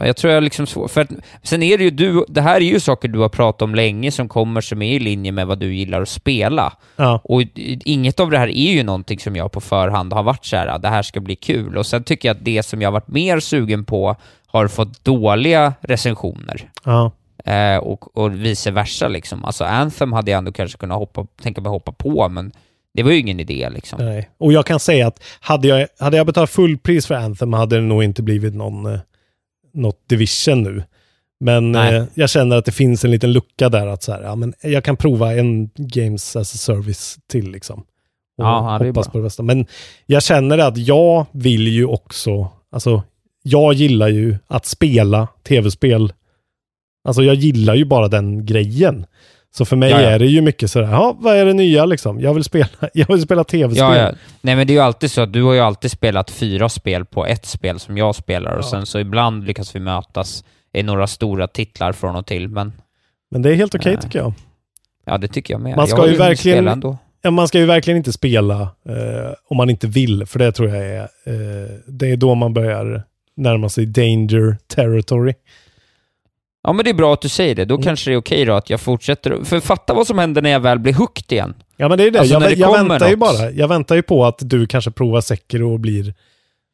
jag 0.05 0.17
tror 0.17 0.33
jag 0.33 0.43
liksom 0.43 0.67
svår, 0.67 0.87
för 0.87 1.01
att, 1.01 1.09
sen 1.43 1.63
är 1.63 1.77
det 1.77 1.83
ju 1.83 1.89
du, 1.89 2.25
det 2.27 2.41
här 2.41 2.55
är 2.55 2.65
ju 2.65 2.79
saker 2.79 3.07
du 3.07 3.19
har 3.19 3.29
pratat 3.29 3.61
om 3.61 3.75
länge 3.75 4.11
som 4.11 4.29
kommer 4.29 4.61
som 4.61 4.81
är 4.81 4.95
i 4.95 4.99
linje 4.99 5.31
med 5.31 5.47
vad 5.47 5.59
du 5.59 5.75
gillar 5.75 6.01
att 6.01 6.09
spela. 6.09 6.73
Ja. 6.95 7.21
Och 7.23 7.41
inget 7.55 8.19
av 8.19 8.31
det 8.31 8.37
här 8.37 8.47
är 8.47 8.71
ju 8.71 8.83
någonting 8.83 9.19
som 9.19 9.35
jag 9.35 9.51
på 9.51 9.61
förhand 9.61 10.13
har 10.13 10.23
varit 10.23 10.45
så 10.45 10.55
här, 10.55 10.79
det 10.79 10.87
här 10.87 11.03
ska 11.03 11.19
bli 11.19 11.35
kul. 11.35 11.77
Och 11.77 11.85
sen 11.85 12.03
tycker 12.03 12.29
jag 12.29 12.37
att 12.37 12.45
det 12.45 12.63
som 12.63 12.81
jag 12.81 12.87
har 12.87 12.93
varit 12.93 13.07
mer 13.07 13.39
sugen 13.39 13.85
på 13.85 14.15
har 14.47 14.67
fått 14.67 15.03
dåliga 15.03 15.73
recensioner. 15.81 16.69
Ja. 16.83 17.11
Eh, 17.45 17.77
och, 17.77 18.17
och 18.17 18.45
vice 18.45 18.71
versa 18.71 19.07
liksom. 19.07 19.45
Alltså 19.45 19.63
Anthem 19.63 20.13
hade 20.13 20.31
jag 20.31 20.37
ändå 20.37 20.51
kanske 20.51 20.77
kunnat 20.77 20.97
hoppa, 20.97 21.27
tänka 21.41 21.61
mig 21.61 21.69
hoppa 21.69 21.91
på, 21.91 22.29
men 22.29 22.51
det 22.93 23.03
var 23.03 23.11
ju 23.11 23.17
ingen 23.17 23.39
idé 23.39 23.69
liksom. 23.69 24.05
Nej. 24.05 24.29
Och 24.37 24.53
jag 24.53 24.65
kan 24.65 24.79
säga 24.79 25.07
att 25.07 25.23
hade 25.39 25.67
jag, 25.67 25.87
hade 25.99 26.17
jag 26.17 26.25
betalat 26.25 26.49
fullpris 26.49 27.07
för 27.07 27.15
Anthem 27.15 27.53
hade 27.53 27.75
det 27.75 27.81
nog 27.81 28.03
inte 28.03 28.23
blivit 28.23 28.55
någon, 28.55 28.85
eh, 28.85 28.99
något 29.79 30.09
division 30.09 30.63
nu. 30.63 30.83
Men 31.39 31.75
eh, 31.75 32.03
jag 32.13 32.29
känner 32.29 32.55
att 32.57 32.65
det 32.65 32.71
finns 32.71 33.05
en 33.05 33.11
liten 33.11 33.33
lucka 33.33 33.69
där 33.69 33.87
att 33.87 34.03
så 34.03 34.11
här, 34.11 34.21
ja, 34.21 34.35
men 34.35 34.53
jag 34.61 34.83
kan 34.83 34.97
prova 34.97 35.33
en 35.33 35.69
Games 35.75 36.35
as 36.35 36.53
a 36.53 36.57
Service 36.57 37.17
till 37.27 37.51
liksom. 37.51 37.79
Och 37.79 38.45
Ja, 38.45 38.77
det 38.79 38.87
hoppas 38.87 39.07
på 39.07 39.17
det 39.17 39.23
bästa. 39.23 39.43
Men 39.43 39.65
jag 40.05 40.23
känner 40.23 40.57
att 40.57 40.77
jag 40.77 41.25
vill 41.31 41.67
ju 41.67 41.85
också, 41.85 42.49
alltså 42.71 43.03
jag 43.43 43.73
gillar 43.73 44.07
ju 44.07 44.37
att 44.47 44.65
spela 44.65 45.27
tv-spel. 45.47 46.13
Alltså 47.03 47.23
jag 47.23 47.35
gillar 47.35 47.75
ju 47.75 47.85
bara 47.85 48.07
den 48.07 48.45
grejen. 48.45 49.05
Så 49.51 49.65
för 49.65 49.75
mig 49.75 49.91
Ja, 49.91 50.01
ja. 50.01 50.09
är 50.09 50.19
det 50.19 50.25
ju 50.25 50.41
mycket 50.41 50.71
sådär, 50.71 50.91
ja 50.91 51.15
vad 51.19 51.35
är 51.35 51.45
det 51.45 51.53
nya 51.53 51.85
liksom? 51.85 52.19
Jag 52.21 52.33
vill 52.33 52.43
spela, 52.43 52.67
jag 52.93 53.07
vill 53.07 53.21
spela 53.21 53.43
tv-spel. 53.43 53.97
Ja. 53.97 54.11
Nej 54.41 54.55
men 54.55 54.67
det 54.67 54.73
är 54.73 54.75
ju 54.75 54.81
alltid 54.81 55.11
så 55.11 55.21
att 55.21 55.33
du 55.33 55.43
har 55.43 55.53
ju 55.53 55.59
alltid 55.59 55.91
spelat 55.91 56.31
fyra 56.31 56.69
spel 56.69 57.05
på 57.05 57.25
ett 57.25 57.45
spel 57.45 57.79
som 57.79 57.97
jag 57.97 58.15
spelar 58.15 58.55
och 58.55 58.65
sen 58.65 58.85
så 58.85 58.99
ibland 58.99 59.43
lyckas 59.47 59.75
vi 59.75 59.79
mötas 59.79 60.43
i 60.73 60.83
några 60.83 61.07
stora 61.07 61.47
titlar 61.47 61.91
från 61.93 62.15
och 62.15 62.25
till, 62.25 62.47
men 62.47 62.73
Men 63.31 63.41
det 63.41 63.49
är 63.51 63.55
helt 63.55 63.75
okej 63.75 63.93
Nej. 63.93 64.01
tycker 64.01 64.19
jag. 64.19 64.33
ja, 65.05 65.17
det 65.17 65.27
tycker 65.27 65.53
jag 65.53 65.61
med. 65.61 65.75
Man 65.75 65.87
ska 65.87 65.97
jag 65.97 66.09
ju 66.09 66.17
verkligen-. 66.17 66.97
Ja, 67.21 67.31
man 67.31 67.47
ska 67.47 67.59
ju 67.59 67.65
verkligen 67.65 67.97
inte 67.97 68.11
spela 68.13 68.61
eh, 68.61 69.33
om 69.49 69.57
man 69.57 69.69
inte 69.69 69.87
vill, 69.87 70.25
för 70.25 70.39
det 70.39 70.51
tror 70.51 70.69
jag 70.69 70.85
är, 70.85 71.01
eh, 71.01 71.69
det 71.87 72.11
är 72.11 72.17
då 72.17 72.35
man 72.35 72.53
börjar 72.53 73.03
närma 73.35 73.69
sig 73.69 73.85
danger 73.85 74.57
territory. 74.75 75.33
Ja, 76.63 76.73
men 76.73 76.83
det 76.85 76.89
är 76.89 76.93
bra 76.93 77.13
att 77.13 77.21
du 77.21 77.29
säger 77.29 77.55
det. 77.55 77.65
Då 77.65 77.75
Mm. 77.75 77.83
kanske 77.83 78.09
det 78.09 78.13
är 78.13 78.17
okej 78.17 78.45
då 78.45 78.53
att 78.53 78.69
jag 78.69 78.81
fortsätter. 78.81 79.43
För 79.43 79.59
fatta 79.59 79.93
vad 79.93 80.07
som 80.07 80.19
händer 80.19 80.41
när 80.41 80.49
jag 80.49 80.59
väl 80.59 80.79
blir 80.79 80.93
hooked 80.93 81.31
igen. 81.31 81.53
Ja, 81.77 81.89
men 81.89 81.97
det 81.97 82.03
är 82.03 82.11
det. 82.11 82.19
Alltså, 82.19 82.33
jag 82.33 82.41
det 82.43 82.53
jag 82.53 82.71
väntar 82.71 83.05
ju 83.09 83.15
något. 83.15 83.19
bara. 83.39 83.51
Jag 83.51 83.67
väntar 83.67 83.95
ju 83.95 84.01
på 84.01 84.25
att 84.25 84.37
du 84.41 84.67
kanske 84.67 84.91
provar 84.91 85.21
Sekiro 85.21 85.73
och 85.73 85.79
blir 85.79 86.13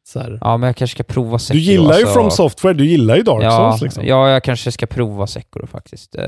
så 0.08 0.20
här. 0.20 0.38
Ja, 0.40 0.56
men 0.56 0.66
jag 0.66 0.76
kanske 0.76 0.94
ska 0.94 1.02
prova 1.02 1.38
Sekiro. 1.38 1.58
Du 1.60 1.72
gillar 1.72 1.94
ju 1.98 2.00
alltså. 2.04 2.14
From 2.20 2.30
Software, 2.30 2.74
du 2.74 2.86
gillar 2.86 3.16
ju 3.16 3.22
Dark 3.22 3.44
ja, 3.44 3.70
Souls 3.70 3.82
liksom. 3.82 4.06
Ja, 4.06 4.30
jag 4.30 4.42
kanske 4.42 4.72
ska 4.72 4.86
prova 4.86 5.26
Sekiro 5.26 5.66
faktiskt. 5.66 6.14
Eh, 6.14 6.24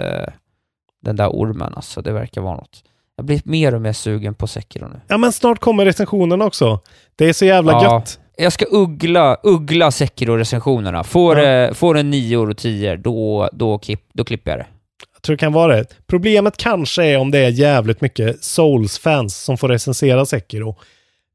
Den 1.02 1.16
där 1.16 1.28
ormen 1.28 1.72
alltså, 1.76 2.02
det 2.02 2.12
verkar 2.12 2.40
vara 2.40 2.56
något. 2.56 2.82
Jag 3.16 3.26
blir 3.26 3.40
mer 3.44 3.74
och 3.74 3.80
mer 3.82 3.92
sugen 3.92 4.34
på 4.34 4.46
Sekiro 4.46 4.88
nu. 4.88 5.00
Ja, 5.08 5.18
men 5.18 5.32
snart 5.32 5.58
kommer 5.58 5.84
recensionen 5.84 6.42
också. 6.42 6.80
Det 7.16 7.24
är 7.28 7.32
så 7.32 7.44
jävla 7.44 7.72
Ja. 7.72 7.82
gött. 7.94 8.18
Jag 8.40 8.52
ska 8.52 8.64
uggla, 8.70 9.36
uggla 9.42 9.90
Sekiro-recensionerna. 9.90 11.04
Får, 11.04 11.38
Ja. 11.38 11.44
eh, 11.66 11.72
får 11.74 11.96
en 11.98 12.10
nior 12.10 12.50
och 12.50 12.56
tio, 12.56 12.96
då, 12.96 13.48
då, 13.52 13.78
klipp, 13.78 14.00
då 14.12 14.24
klipper 14.24 14.50
jag 14.50 14.60
det. 14.60 14.66
Jag 15.14 15.22
tror 15.22 15.36
det 15.36 15.40
kan 15.40 15.52
vara 15.52 15.76
det. 15.76 15.84
Problemet 16.06 16.56
kanske 16.56 17.04
är 17.04 17.18
om 17.18 17.30
det 17.30 17.38
är 17.38 17.48
jävligt 17.50 18.00
mycket 18.00 18.44
Souls-fans 18.44 19.36
som 19.36 19.58
får 19.58 19.68
recensera 19.68 20.26
Sekiro. 20.26 20.76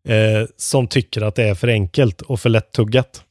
Eh, 0.08 0.48
som 0.58 0.88
tycker 0.88 1.22
att 1.22 1.36
det 1.36 1.44
är 1.44 1.56
för 1.56 1.68
enkelt 1.68 2.22
och 2.22 2.40
för 2.40 2.50
lättuggat. 2.50 3.24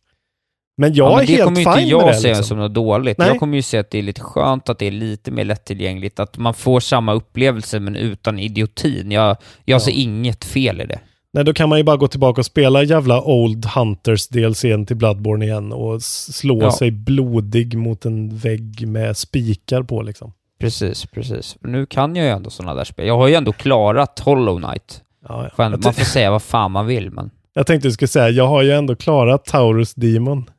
Men 0.76 0.94
jag 0.94 1.06
ja, 1.12 1.16
men 1.16 1.22
är 1.22 1.26
det 1.26 1.32
helt 1.32 1.44
kommer 1.44 1.58
ju 1.60 1.64
fine 1.64 1.78
inte 1.78 1.90
jag 1.90 2.04
med 2.04 2.14
det. 2.14 2.18
se 2.18 2.28
Liksom. 2.28 2.44
som 2.44 2.58
något 2.58 2.74
dåligt. 2.74 3.18
Nej. 3.18 3.28
Jag 3.28 3.38
kommer 3.38 3.56
ju 3.56 3.62
se 3.62 3.78
att 3.78 3.90
det 3.90 3.98
är 3.98 4.02
lite 4.02 4.20
skönt 4.20 4.68
att 4.68 4.78
det 4.78 4.86
är 4.86 4.90
lite 4.90 5.30
mer 5.30 5.44
lättillgängligt, 5.44 6.20
att 6.20 6.38
man 6.38 6.54
får 6.54 6.80
samma 6.80 7.12
upplevelse 7.12 7.80
men 7.80 7.96
utan 7.96 8.38
idiotin. 8.38 9.10
Jag, 9.10 9.26
jag 9.28 9.36
Ja. 9.64 9.80
ser 9.80 9.92
inget 9.92 10.44
fel 10.44 10.80
i 10.80 10.86
det. 10.86 10.98
Nej, 11.34 11.44
då 11.44 11.52
kan 11.52 11.68
man 11.68 11.78
ju 11.78 11.84
bara 11.84 11.96
gå 11.96 12.08
tillbaka 12.08 12.40
och 12.40 12.46
spela 12.46 12.82
jävla 12.82 13.22
Old 13.22 13.66
Hunters 13.66 14.28
DLCn 14.28 14.86
till 14.86 14.96
Bloodborne 14.96 15.44
igen 15.44 15.72
och 15.72 16.02
slå 16.02 16.62
Ja. 16.62 16.72
sig 16.72 16.90
blodig 16.90 17.76
mot 17.78 18.04
en 18.04 18.36
vägg 18.36 18.88
med 18.88 19.16
spikar 19.16 19.82
på 19.82 20.02
liksom. 20.02 20.32
Precis, 20.60 21.06
precis. 21.06 21.56
Nu 21.60 21.86
kan 21.86 22.16
jag 22.16 22.24
ju 22.26 22.30
ändå 22.32 22.50
sådana 22.50 22.74
där 22.74 22.84
spel. 22.84 23.06
Jag 23.06 23.16
har 23.18 23.28
ju 23.28 23.34
ändå 23.34 23.52
klarat 23.52 24.18
Hollow 24.18 24.60
Knight. 24.60 25.02
Ja, 25.28 25.50
ja. 25.58 25.68
Man 25.68 25.82
får 25.82 26.04
säga 26.04 26.30
vad 26.30 26.42
fan 26.42 26.70
man 26.72 26.86
vill, 26.86 27.10
men 27.10 27.30
jag 27.54 27.66
tänkte 27.66 27.88
du 27.88 27.92
skulle 27.92 28.08
säga, 28.08 28.28
jag 28.30 28.46
har 28.48 28.62
ju 28.62 28.72
ändå 28.72 28.96
klarat 28.96 29.44
Taurus 29.44 29.94
Demon. 29.94 30.50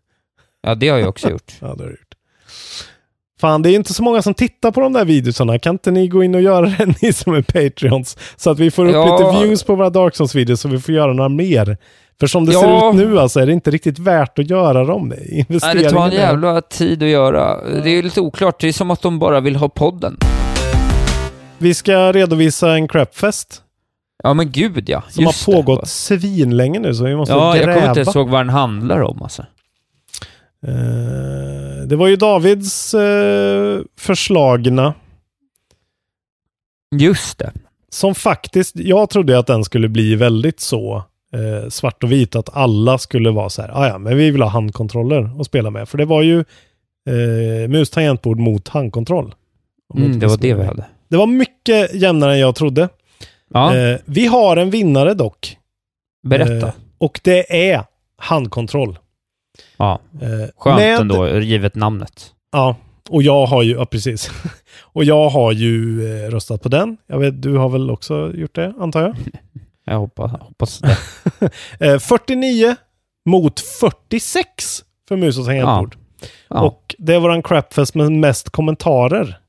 ja, 0.63 0.75
det 0.75 0.89
har 0.89 0.97
jag 0.97 1.09
också 1.09 1.29
gjort. 1.31 1.53
Ja, 1.59 1.67
det 1.67 1.83
har 1.83 1.89
du 1.89 1.91
gjort. 1.91 2.12
Fan, 3.43 3.61
det 3.61 3.69
är 3.71 3.75
inte 3.75 3.93
så 3.93 4.03
många 4.03 4.21
som 4.21 4.33
tittar 4.33 4.71
på 4.71 4.81
de 4.81 4.93
där 4.93 5.05
videorna. 5.05 5.59
Kan 5.59 5.75
inte 5.75 5.91
ni 5.91 6.07
gå 6.07 6.23
in 6.23 6.35
och 6.35 6.41
göra 6.41 6.65
det, 6.77 7.01
ni 7.01 7.13
som 7.13 7.33
är 7.33 7.41
Patreons? 7.41 8.17
Så 8.35 8.49
att 8.49 8.59
vi 8.59 8.71
får 8.71 8.85
upp 8.85 8.93
Ja. 8.93 9.17
lite 9.33 9.45
views 9.45 9.63
på 9.63 9.75
våra 9.75 9.89
Dark 9.89 10.15
Souls-videos 10.15 10.55
så 10.61 10.67
vi 10.69 10.79
får 10.79 10.93
göra 10.95 11.13
några 11.13 11.29
mer. 11.29 11.77
För 12.19 12.27
som 12.27 12.45
det 12.45 12.53
Ja. 12.53 12.61
ser 12.61 12.89
ut 12.89 12.95
nu 12.95 13.19
alltså 13.19 13.39
är 13.39 13.45
det 13.45 13.53
inte 13.53 13.71
riktigt 13.71 13.99
värt 13.99 14.39
att 14.39 14.49
göra 14.49 14.83
dem. 14.85 15.07
Nej, 15.09 15.45
det 15.49 15.89
tar 15.89 16.05
en 16.05 16.11
jävla 16.11 16.61
tid 16.61 17.03
att 17.03 17.09
göra. 17.09 17.57
Det 17.83 17.89
är 17.89 18.03
lite 18.03 18.21
oklart. 18.21 18.61
Det 18.61 18.67
är 18.67 18.73
som 18.73 18.91
att 18.91 19.01
de 19.01 19.19
bara 19.19 19.39
vill 19.39 19.55
ha 19.55 19.69
podden. 19.69 20.17
Vi 21.57 21.73
ska 21.73 22.11
redovisa 22.11 22.73
en 22.73 22.87
crapfest 22.87 23.61
Ja, 24.23 24.33
men 24.33 24.51
gud 24.51 24.89
ja. 24.89 25.03
som 25.09 25.23
Just 25.23 25.47
har 25.47 25.53
pågått 25.53 25.81
Det. 25.81 25.87
svinlänge 25.87 26.79
nu 26.79 26.93
så 26.93 27.03
vi 27.03 27.15
måste 27.15 27.33
Ja, 27.33 27.55
jag 27.55 27.65
gräva. 27.65 27.73
kommer 27.73 27.87
inte 27.89 27.99
ens 27.99 28.15
ihåg 28.15 28.29
vad 28.29 28.39
den 28.39 28.49
handlar 28.49 29.01
om 29.01 29.21
alltså. 29.21 29.45
Eh, 30.67 31.52
det 31.85 31.95
var 31.95 32.07
ju 32.07 32.15
Davids 32.15 32.93
eh, 32.93 33.81
förslagna 33.99 34.93
Just 36.95 37.39
det. 37.39 37.51
som 37.89 38.15
faktiskt, 38.15 38.75
jag 38.75 39.09
trodde 39.09 39.39
att 39.39 39.47
den 39.47 39.63
skulle 39.63 39.89
bli 39.89 40.15
väldigt 40.15 40.59
så 40.59 41.03
eh, 41.33 41.69
svart 41.69 42.03
och 42.03 42.11
vit, 42.11 42.35
att 42.35 42.49
alla 42.57 42.97
skulle 42.97 43.29
vara 43.31 43.49
så 43.49 43.61
här, 43.61 43.69
"Ah, 43.73 43.87
ja, 43.87 43.97
men 43.97 44.17
vi 44.17 44.31
vill 44.31 44.41
ha 44.41 44.49
handkontroller 44.49 45.41
att 45.41 45.45
spela 45.47 45.69
med. 45.69 45.89
För 45.89 45.97
det 45.97 46.05
var 46.05 46.21
ju 46.21 46.39
eh, 47.09 47.69
mus 47.69 47.89
tangentbord 47.89 48.39
mot 48.39 48.67
handkontroll. 48.67 49.35
Mm, 49.95 50.19
det 50.19 50.27
var 50.27 50.37
det 50.37 50.53
vi 50.53 50.63
hade. 50.63 50.85
Det 51.07 51.17
var 51.17 51.27
mycket 51.27 51.93
jämnare 51.93 52.33
än 52.33 52.39
jag 52.39 52.55
trodde. 52.55 52.89
Ja, 53.53 53.75
Eh, 53.77 53.97
vi 54.05 54.25
har 54.27 54.57
en 54.57 54.69
vinnare 54.69 55.13
dock. 55.13 55.57
berätta. 56.27 56.67
Eh, 56.67 56.73
och 56.97 57.19
det 57.23 57.69
är 57.71 57.83
handkontroll. 58.17 58.97
Ja, 59.77 59.99
Eh, 60.21 60.49
skönt 60.57 60.77
med- 60.77 60.99
ändå, 60.99 61.39
givet 61.39 61.75
namnet. 61.75 62.31
Ja, 62.51 62.75
och 63.09 63.23
jag 63.23 63.45
har 63.45 63.63
ju, 63.63 63.71
ja 63.73 63.85
precis. 63.85 64.31
och 64.81 65.03
jag 65.03 65.29
har 65.29 65.51
ju 65.51 66.05
eh, 66.25 66.29
röstat 66.29 66.61
på 66.61 66.69
den. 66.69 66.97
Jag 67.07 67.19
vet, 67.19 67.41
du 67.41 67.57
har 67.57 67.69
väl 67.69 67.91
också 67.91 68.31
gjort 68.35 68.55
det, 68.55 68.73
antar 68.79 69.01
jag? 69.01 69.15
Jag 69.85 69.99
hoppas, 69.99 70.31
hoppas 70.31 70.79
det. 70.79 70.97
Eh, 71.93 71.99
49 71.99 72.75
mot 73.25 73.59
46 73.59 74.83
för 75.07 75.15
mus 75.15 75.37
och 75.39 75.45
tangentbord. 75.45 75.95
Ja. 76.49 76.61
Och 76.61 76.95
det 76.97 77.13
är 77.13 77.19
våran 77.19 77.43
crapfest 77.43 77.95
med 77.95 78.11
mest 78.11 78.49
kommentarer. 78.49 79.39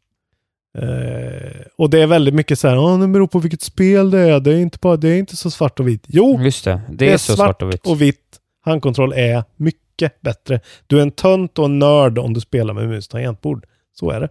Eh, 0.78 1.60
och 1.78 1.90
det 1.90 2.02
är 2.02 2.06
väldigt 2.06 2.35
mycket 2.35 2.59
så 2.59 2.68
här, 2.68 2.78
"Åh, 2.78 2.98
det 3.01 3.09
beror 3.09 3.26
på 3.26 3.39
vilket 3.39 3.62
spel 3.62 4.10
det 4.10 4.18
är. 4.20 4.40
Det 4.40 4.52
är 4.52 4.56
inte, 4.59 4.78
bara, 4.82 4.97
det 4.97 5.09
är 5.09 5.18
inte 5.18 5.36
så 5.36 5.51
svart 5.51 5.81
och 5.81 5.89
vitt. 5.89 6.05
Jo, 6.06 6.40
Just 6.43 6.64
det, 6.64 6.81
det 6.90 7.12
är, 7.12 7.16
så 7.16 7.36
svart 7.36 7.62
och 7.62 7.70
vitt. 7.72 7.86
och 7.86 8.01
vitt. 8.02 8.20
Handkontroll 8.64 9.12
är 9.12 9.44
mycket 9.56 9.81
bättre. 10.21 10.61
Du 10.87 10.99
är 10.99 11.03
en 11.03 11.11
tönt 11.11 11.59
och 11.59 11.65
en 11.65 11.79
nörd 11.79 12.19
om 12.19 12.35
du 12.35 12.41
spelar 12.41 12.75
med 12.75 12.89
mus 12.89 13.09
tangentbord. 13.09 13.66
Så 13.93 14.11
är 14.11 14.21
det. 14.21 14.29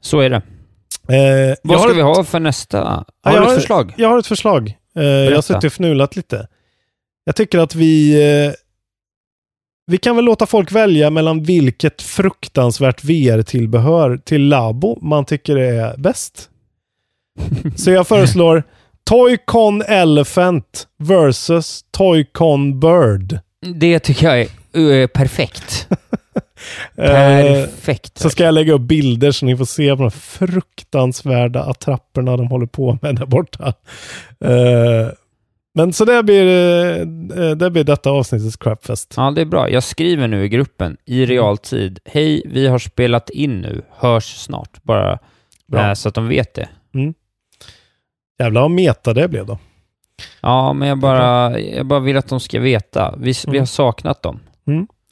Så 0.00 0.20
är 0.20 0.30
det. 0.30 0.36
Eh, 1.08 1.56
Vad 1.62 1.80
ska 1.80 1.90
ett- 1.90 1.96
vi 1.96 2.00
ha 2.02 2.24
för 2.24 2.40
nästa? 2.40 2.84
Har 2.84 3.04
Ja, 3.24 3.30
du 3.32 3.38
ett 3.38 3.44
har- 3.48 3.54
förslag? 3.54 3.94
Jag 3.96 4.08
har 4.08 4.18
ett 4.18 4.26
förslag. 4.26 4.76
Eh, 4.96 5.02
jag 5.04 5.34
har 5.34 5.42
suttit 5.42 5.64
och 5.64 5.72
fnulat 5.72 6.16
lite. 6.16 6.48
Jag 7.24 7.36
tycker 7.36 7.58
att 7.58 7.74
vi... 7.74 8.22
Eh, 8.46 8.52
vi 9.90 9.98
kan 9.98 10.16
väl 10.16 10.24
låta 10.24 10.46
folk 10.46 10.72
välja 10.72 11.10
mellan 11.10 11.42
vilket 11.42 12.02
fruktansvärt 12.02 13.04
VR-tillbehör 13.04 14.16
till 14.24 14.48
Labo 14.48 14.98
man 15.02 15.24
tycker 15.24 15.56
är 15.56 15.96
bäst. 15.96 16.50
Så 17.76 17.90
jag 17.90 18.06
föreslår 18.08 18.62
Toycon 19.04 19.82
Elephant 19.82 20.88
versus 20.98 21.84
Toycon 21.90 22.80
Bird. 22.80 23.38
Det 23.60 23.98
tycker 23.98 24.26
jag 24.26 24.40
är 24.40 24.80
uh, 24.80 25.06
perfekt. 25.06 25.88
Eh, 26.94 27.06
Perfekt. 27.06 28.18
Så 28.18 28.30
ska 28.30 28.44
jag 28.44 28.54
lägga 28.54 28.72
upp 28.72 28.80
bilder 28.80 29.30
så 29.30 29.46
ni 29.46 29.56
får 29.56 29.64
se 29.64 29.94
de 29.94 30.10
fruktansvärda 30.10 31.62
attrapperna 31.62 32.36
de 32.36 32.46
håller 32.46 32.66
på 32.66 32.98
med 33.02 33.16
där 33.16 33.26
borta. 33.26 33.74
Eh, 34.40 35.08
men 35.74 35.92
så 35.92 36.04
det 36.04 36.22
blir, 36.22 36.44
det 37.54 37.70
blir 37.70 37.84
detta 37.84 38.10
avsnittets 38.10 38.56
crapfest. 38.56 39.14
Ja, 39.16 39.30
det 39.30 39.40
är 39.40 39.44
bra. 39.44 39.70
Jag 39.70 39.82
skriver 39.82 40.28
nu 40.28 40.44
i 40.44 40.48
gruppen 40.48 40.96
i 41.04 41.26
realtid. 41.26 41.98
Hej, 42.04 42.42
vi 42.46 42.66
har 42.66 42.78
spelat 42.78 43.30
in 43.30 43.60
nu. 43.60 43.82
Hörs 43.98 44.36
snart. 44.36 44.82
Bara 44.82 45.18
Bra. 45.66 45.94
så 45.94 46.08
att 46.08 46.14
de 46.14 46.28
vet 46.28 46.54
det. 46.54 46.68
Jävlar 48.38 48.60
vad 48.60 48.70
meta 48.70 49.14
det 49.14 49.28
blev 49.28 49.46
då. 49.46 49.58
Ja, 50.40 50.72
men 50.72 50.88
jag 50.88 50.98
bara, 50.98 51.58
jag 51.60 51.86
bara 51.86 52.00
vill 52.00 52.16
att 52.16 52.28
de 52.28 52.40
ska 52.40 52.60
veta. 52.60 53.14
Vi, 53.18 53.32
vi 53.46 53.48
Mm. 53.48 53.60
har 53.60 53.66
saknat 53.66 54.22
dem. 54.22 54.40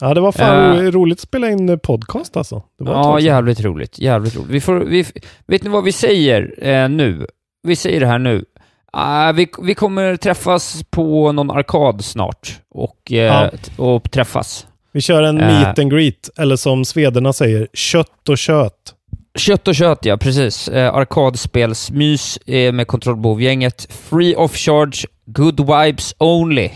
Ja, 0.01 0.15
det 0.15 0.21
var 0.21 0.33
fan 0.33 0.73
Eh. 0.77 0.83
ro- 0.83 0.91
roligt 0.91 1.19
att 1.19 1.23
spela 1.23 1.51
in 1.51 1.79
podcast 1.79 2.37
alltså. 2.37 2.63
Ja, 2.85 3.21
jävligt 3.21 3.61
roligt. 3.61 3.99
Jävligt 3.99 4.37
roligt. 4.37 4.51
Vi 4.51 4.61
får, 4.61 4.75
vi, 4.81 5.05
vet 5.47 5.63
ni 5.63 5.69
vad 5.71 5.85
vi 5.85 5.93
säger 5.93 6.55
eh, 6.69 6.89
nu? 6.89 7.27
Vi 7.63 7.77
säger 7.77 8.01
det 8.01 8.07
här 8.07 8.19
nu. 8.19 8.45
Ah, 8.93 9.33
vi, 9.33 9.49
vi 9.63 9.75
kommer 9.75 10.17
träffas 10.17 10.83
på 10.91 11.33
någon 11.33 11.51
arkad 11.51 12.05
snart 12.05 12.61
och, 12.71 13.13
eh, 13.13 13.17
Ja. 13.19 13.51
och 13.77 14.11
träffas. 14.11 14.67
Vi 14.93 15.01
kör 15.01 15.23
en 15.23 15.41
Eh. 15.41 15.47
meet 15.47 15.79
and 15.79 15.91
greet, 15.91 16.31
eller 16.39 16.57
som 16.57 16.85
svederna 16.85 17.33
säger, 17.33 17.69
kött 17.73 18.29
och 18.29 18.39
kött. 18.39 18.94
Kött 19.39 19.69
och 19.69 19.75
kött, 19.75 20.05
ja 20.05 20.17
precis. 20.17 20.69
Eh, 20.69 20.95
arkadspelsmys 20.95 22.37
eh, 22.37 22.73
med 22.73 22.87
kontrollbehov-gänget. 22.87 23.87
Free 23.93 24.37
of 24.37 24.57
charge, 24.57 25.07
good 25.27 25.61
vibes 25.61 26.15
only. 26.19 26.71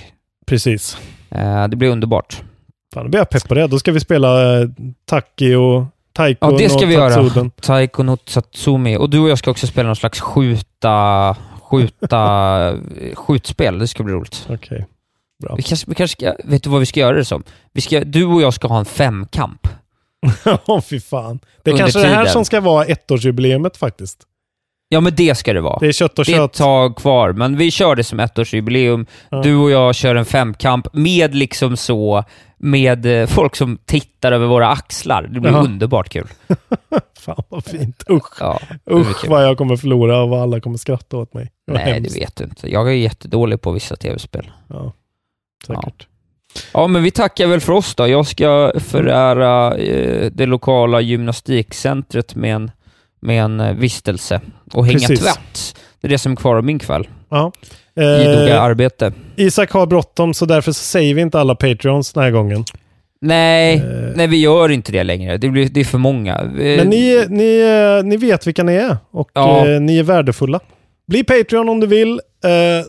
Precis. 0.47 0.97
Eh, 1.30 1.68
det 1.68 1.76
blir 1.76 1.89
underbart. 1.89 2.43
Fan, 2.94 3.05
då 3.05 3.09
blir 3.09 3.20
jag 3.20 3.30
pepp 3.30 3.48
på 3.48 3.55
det. 3.55 3.66
Då 3.66 3.78
ska 3.78 3.93
vi 3.93 4.01
spela 4.01 4.60
eh, 4.60 4.68
Taki 5.05 5.55
och 5.55 5.85
Taiko 6.12 6.51
Ja, 6.51 6.59
det 6.59 6.68
ska 6.68 6.86
vi 6.86 6.94
göra. 6.94 7.51
Taiko 7.60 8.02
no 8.02 8.16
Tatsumi. 8.16 8.97
Och 8.97 9.10
du 9.10 9.18
och 9.18 9.28
jag 9.28 9.39
ska 9.39 9.51
också 9.51 9.66
spela 9.66 9.86
någon 9.86 9.97
slags 9.97 10.20
skjuta... 10.20 11.36
Skjuta... 11.62 12.74
skjutspel. 13.14 13.78
Det 13.78 13.89
ska 13.89 14.02
bli 14.02 14.14
roligt. 14.14 14.47
Okej. 14.51 14.86
Bra. 15.43 15.55
Vi 15.56 15.62
kanske, 15.62 15.86
vi 15.89 15.94
kanske 15.94 16.16
ska... 16.16 16.35
Vet 16.44 16.62
du 16.62 16.70
vad 16.70 16.80
vi 16.80 16.86
ska 16.86 17.01
göra 17.01 17.16
det 17.16 17.24
som? 17.24 17.43
Vi 17.72 17.80
ska, 17.80 18.01
du 18.05 18.24
och 18.24 18.43
jag 18.43 18.55
ska 18.55 18.68
ha 18.68 18.78
en 18.78 18.85
femkamp. 18.85 19.68
Ja, 20.66 20.81
fy 20.81 21.01
fan. 21.01 21.40
Det 21.62 21.70
är 21.70 21.73
Under 21.73 21.85
kanske 21.85 22.01
det 22.01 22.07
här 22.07 22.16
tiden. 22.23 22.32
som 22.32 22.45
ska 22.45 22.61
vara 22.61 22.85
ettårsjubileumet 22.85 23.77
faktiskt. 23.77 24.24
Ja, 24.90 25.01
men 25.01 25.15
det 25.15 25.35
ska 25.35 25.53
det 25.53 25.61
vara. 25.61 25.78
Det 25.78 25.86
är 25.86 25.93
kött 25.93 26.19
och 26.19 26.24
Det 26.24 26.32
är 26.32 26.35
ett 26.35 26.40
kött. 26.40 26.53
tag 26.53 26.97
kvar, 26.97 27.32
men 27.32 27.57
vi 27.57 27.70
kör 27.70 27.97
det 27.97 28.05
som 28.05 28.20
ettårsjubileum. 28.20 29.07
Ja. 29.31 29.43
Du 29.43 29.57
och 29.57 29.70
jag 29.70 29.95
kör 29.95 30.15
en 30.15 30.24
femkamp 30.24 30.86
med 30.93 31.35
liksom 31.35 31.77
så, 31.77 32.24
med 32.59 33.07
eh, 33.07 33.27
folk 33.27 33.57
som 33.57 33.78
tittar 33.85 34.32
över 34.32 34.47
våra 34.47 34.69
axlar. 34.69 35.23
Det 35.23 35.40
blir 35.40 35.51
Jaha. 35.53 35.65
underbart 35.65 36.09
kul. 36.09 36.28
Fan 37.20 37.43
vad 37.49 37.65
fint. 37.65 38.05
Usch. 38.11 38.36
Ja, 38.40 38.61
det 38.85 38.95
blir 38.95 39.01
Usch 39.01 39.20
kul. 39.20 39.31
vad 39.31 39.45
jag 39.45 39.59
kommer 39.59 39.77
förlora 39.77 40.23
och 40.23 40.28
vad 40.28 40.43
alla 40.43 40.61
kommer 40.61 40.77
skratta 40.78 41.16
åt 41.16 41.35
mig. 41.35 41.51
Vad 41.66 41.77
Nej, 41.77 41.93
hemskt. 41.93 42.15
det 42.15 42.20
vet 42.20 42.36
du 42.36 42.45
inte. 42.45 42.73
Jag 42.73 42.89
är 42.89 42.93
jättedålig 42.93 43.61
på 43.61 43.70
vissa 43.73 43.97
tv-spel. 43.97 44.51
Ja, 44.69 44.93
säkert. 45.66 46.07
Ja, 46.73 46.87
men 46.87 47.03
vi 47.03 47.11
tackar 47.11 47.47
väl 47.47 47.61
för 47.61 47.73
oss 47.73 47.95
då. 47.95 48.09
Jag 48.09 48.27
ska 48.27 48.73
förära 48.79 49.77
eh, 49.77 50.31
det 50.33 50.47
lokala 50.47 51.01
gymnastikcentret 51.01 52.35
med 52.35 52.55
en, 52.55 52.70
med 53.20 53.43
en 53.45 53.61
eh, 53.61 53.73
vistelse 53.75 54.41
och 54.75 54.87
hänga 54.87 54.99
Precis. 54.99 55.20
tvätt. 55.20 55.77
Det 56.01 56.07
är 56.07 56.11
det 56.11 56.19
som 56.19 56.33
är 56.33 56.37
kvar 56.37 56.57
av 56.57 56.65
min 56.65 56.79
kväll. 56.79 57.09
Ja. 57.31 57.53
Idoga 57.97 58.49
Eh, 58.55 58.62
arbete. 58.62 59.12
Isak 59.37 59.70
har 59.73 59.87
bråttom 59.87 60.35
så 60.35 60.45
därför 60.47 60.73
så 60.73 60.83
säger 60.83 61.15
vi 61.15 61.20
inte 61.20 61.41
alla 61.41 61.55
Patreons 61.55 62.12
den 62.12 62.23
här 62.23 62.31
gången. 62.31 62.65
Nej, 63.20 63.77
Eh. 63.77 63.83
nej, 64.16 64.27
vi 64.27 64.37
gör 64.41 64.69
inte 64.69 64.93
det 64.93 65.05
längre. 65.05 65.37
Det, 65.39 65.49
blir, 65.49 65.69
det 65.69 65.81
är 65.81 65.85
för 65.85 65.99
många. 65.99 66.43
Men 66.55 66.89
ni, 66.89 67.25
ni, 67.29 67.62
ni 68.05 68.16
vet 68.16 68.47
vilka 68.47 68.62
ni 68.62 68.75
är 68.75 68.97
och 69.11 69.31
Ja. 69.35 69.65
ni 69.65 69.99
är 69.99 70.03
värdefulla. 70.03 70.61
Bli 71.09 71.25
Patreon 71.25 71.69
om 71.69 71.81
du 71.81 71.87
vill. 71.87 72.20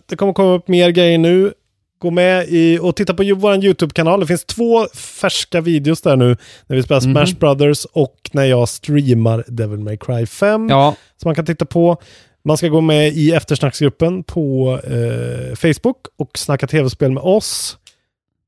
Det 0.09 0.15
kommer 0.15 0.33
komma 0.33 0.53
upp 0.53 0.67
mer 0.67 0.89
grejer 0.89 1.17
nu. 1.17 1.51
Gå 1.99 2.11
med 2.11 2.45
i 2.49 2.79
och 2.81 2.95
titta 2.95 3.13
på 3.13 3.23
vår 3.35 3.63
YouTube-kanal. 3.65 4.19
Det 4.19 4.27
finns 4.27 4.45
två 4.45 4.87
färska 4.87 5.61
videos 5.61 6.01
där 6.01 6.15
nu 6.15 6.37
när 6.67 6.75
vi 6.75 6.83
spelar. 6.83 7.01
Smash 7.01 7.39
Brothers 7.39 7.85
och 7.85 8.29
när 8.31 8.43
jag 8.45 8.69
streamar 8.69 9.43
Devil 9.47 9.79
May 9.79 9.97
Cry 9.97 10.25
5. 10.25 10.69
Ja, 10.69 10.95
som 11.17 11.27
man 11.29 11.35
kan 11.35 11.45
titta 11.45 11.65
på. 11.65 11.97
Man 12.43 12.57
ska 12.57 12.67
gå 12.67 12.81
med 12.81 13.07
i 13.13 13.31
eftersnacksgruppen 13.31 14.23
på 14.23 14.79
eh, 14.83 15.55
Facebook 15.55 15.97
och 16.17 16.37
snacka 16.37 16.67
tv-spel 16.67 17.11
med 17.11 17.23
oss. 17.23 17.77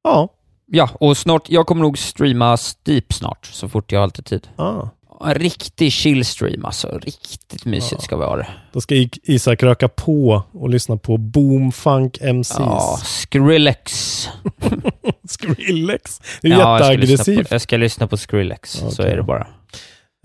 Ja, 0.03 0.30
ja, 0.68 0.90
och 0.94 1.18
snart, 1.18 1.49
jag 1.49 1.65
kommer 1.68 1.82
nog 1.82 1.98
streama 1.98 2.57
Steep 2.57 3.14
snart, 3.14 3.45
så 3.45 3.69
fort 3.69 3.91
jag 3.91 3.99
har 3.99 4.07
lite 4.07 4.23
tid. 4.23 4.48
ah. 4.56 4.88
En 5.27 5.34
riktig 5.35 5.91
chill 5.93 6.26
stream 6.26 6.65
alltså. 6.65 6.99
Riktigt 7.03 7.65
mysigt 7.65 7.91
Ja. 7.91 7.99
ska 8.06 8.15
vara 8.15 8.38
det. 8.38 8.48
då 8.73 8.81
ska 8.81 8.95
Isak 9.23 9.64
röka 9.64 9.88
på 9.88 10.43
och 10.52 10.69
lyssna 10.69 10.98
på 10.98 11.18
Boomfunk 11.18 12.18
MCs. 12.22 12.56
Ja, 12.60 12.99
Skrillex. 13.03 14.27
Skrillex. 15.30 16.22
Det 16.41 16.48
är 16.48 16.52
ja, 16.52 16.60
jag 16.60 16.80
jätteaggressivt. 16.80 17.49
på, 17.49 17.56
jag 17.56 17.61
ska 17.61 17.77
lyssna 17.77 18.07
på 18.07 18.18
Skrillex, 18.18 18.72
så 18.72 18.88
Okej. 18.88 19.11
är 19.11 19.18
det 19.18 19.23
bara. 19.23 19.48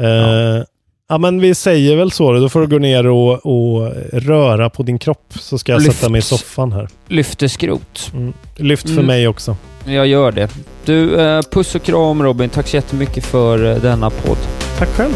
Eh, 0.03 0.65
ja. 1.09 1.19
men 1.19 1.41
vi 1.41 1.55
säger 1.55 1.97
väl 1.97 2.11
så. 2.11 2.33
då. 2.33 2.49
Får 2.49 2.61
du 2.61 2.67
gå 2.67 2.79
ner 2.79 3.07
och, 3.07 3.33
och 3.47 3.93
röra 4.13 4.71
på 4.71 4.83
din 4.83 4.99
kropp 4.99 5.33
så 5.41 5.59
ska 5.59 5.73
jag 5.73 5.83
Lyft. 5.83 5.97
sätta 5.99 6.11
mig 6.11 6.19
i 6.19 6.23
soffan 6.23 6.73
här. 6.73 6.89
Lyfter 7.09 7.49
skrot. 7.49 8.11
Mm. 8.15 8.33
Lyft 8.57 8.83
för 8.87 8.91
Mm. 8.93 9.07
mig 9.07 9.29
också. 9.29 9.57
Jag 9.89 10.07
gör 10.07 10.33
det. 10.33 10.49
Du, 10.85 11.21
eh, 11.21 11.43
puss 11.43 11.75
och 11.75 11.83
kram 11.83 12.23
Robin. 12.23 12.51
Tack 12.51 12.69
så 12.69 12.77
jättemycket 12.77 13.25
för 13.25 13.65
eh, 13.71 13.77
denna 13.77 14.11
podd. 14.11 14.39
Tack 14.79 14.89
själv. 14.89 15.15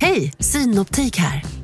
Hej, 0.00 0.32
Synoptik 0.38 1.16
här. 1.16 1.63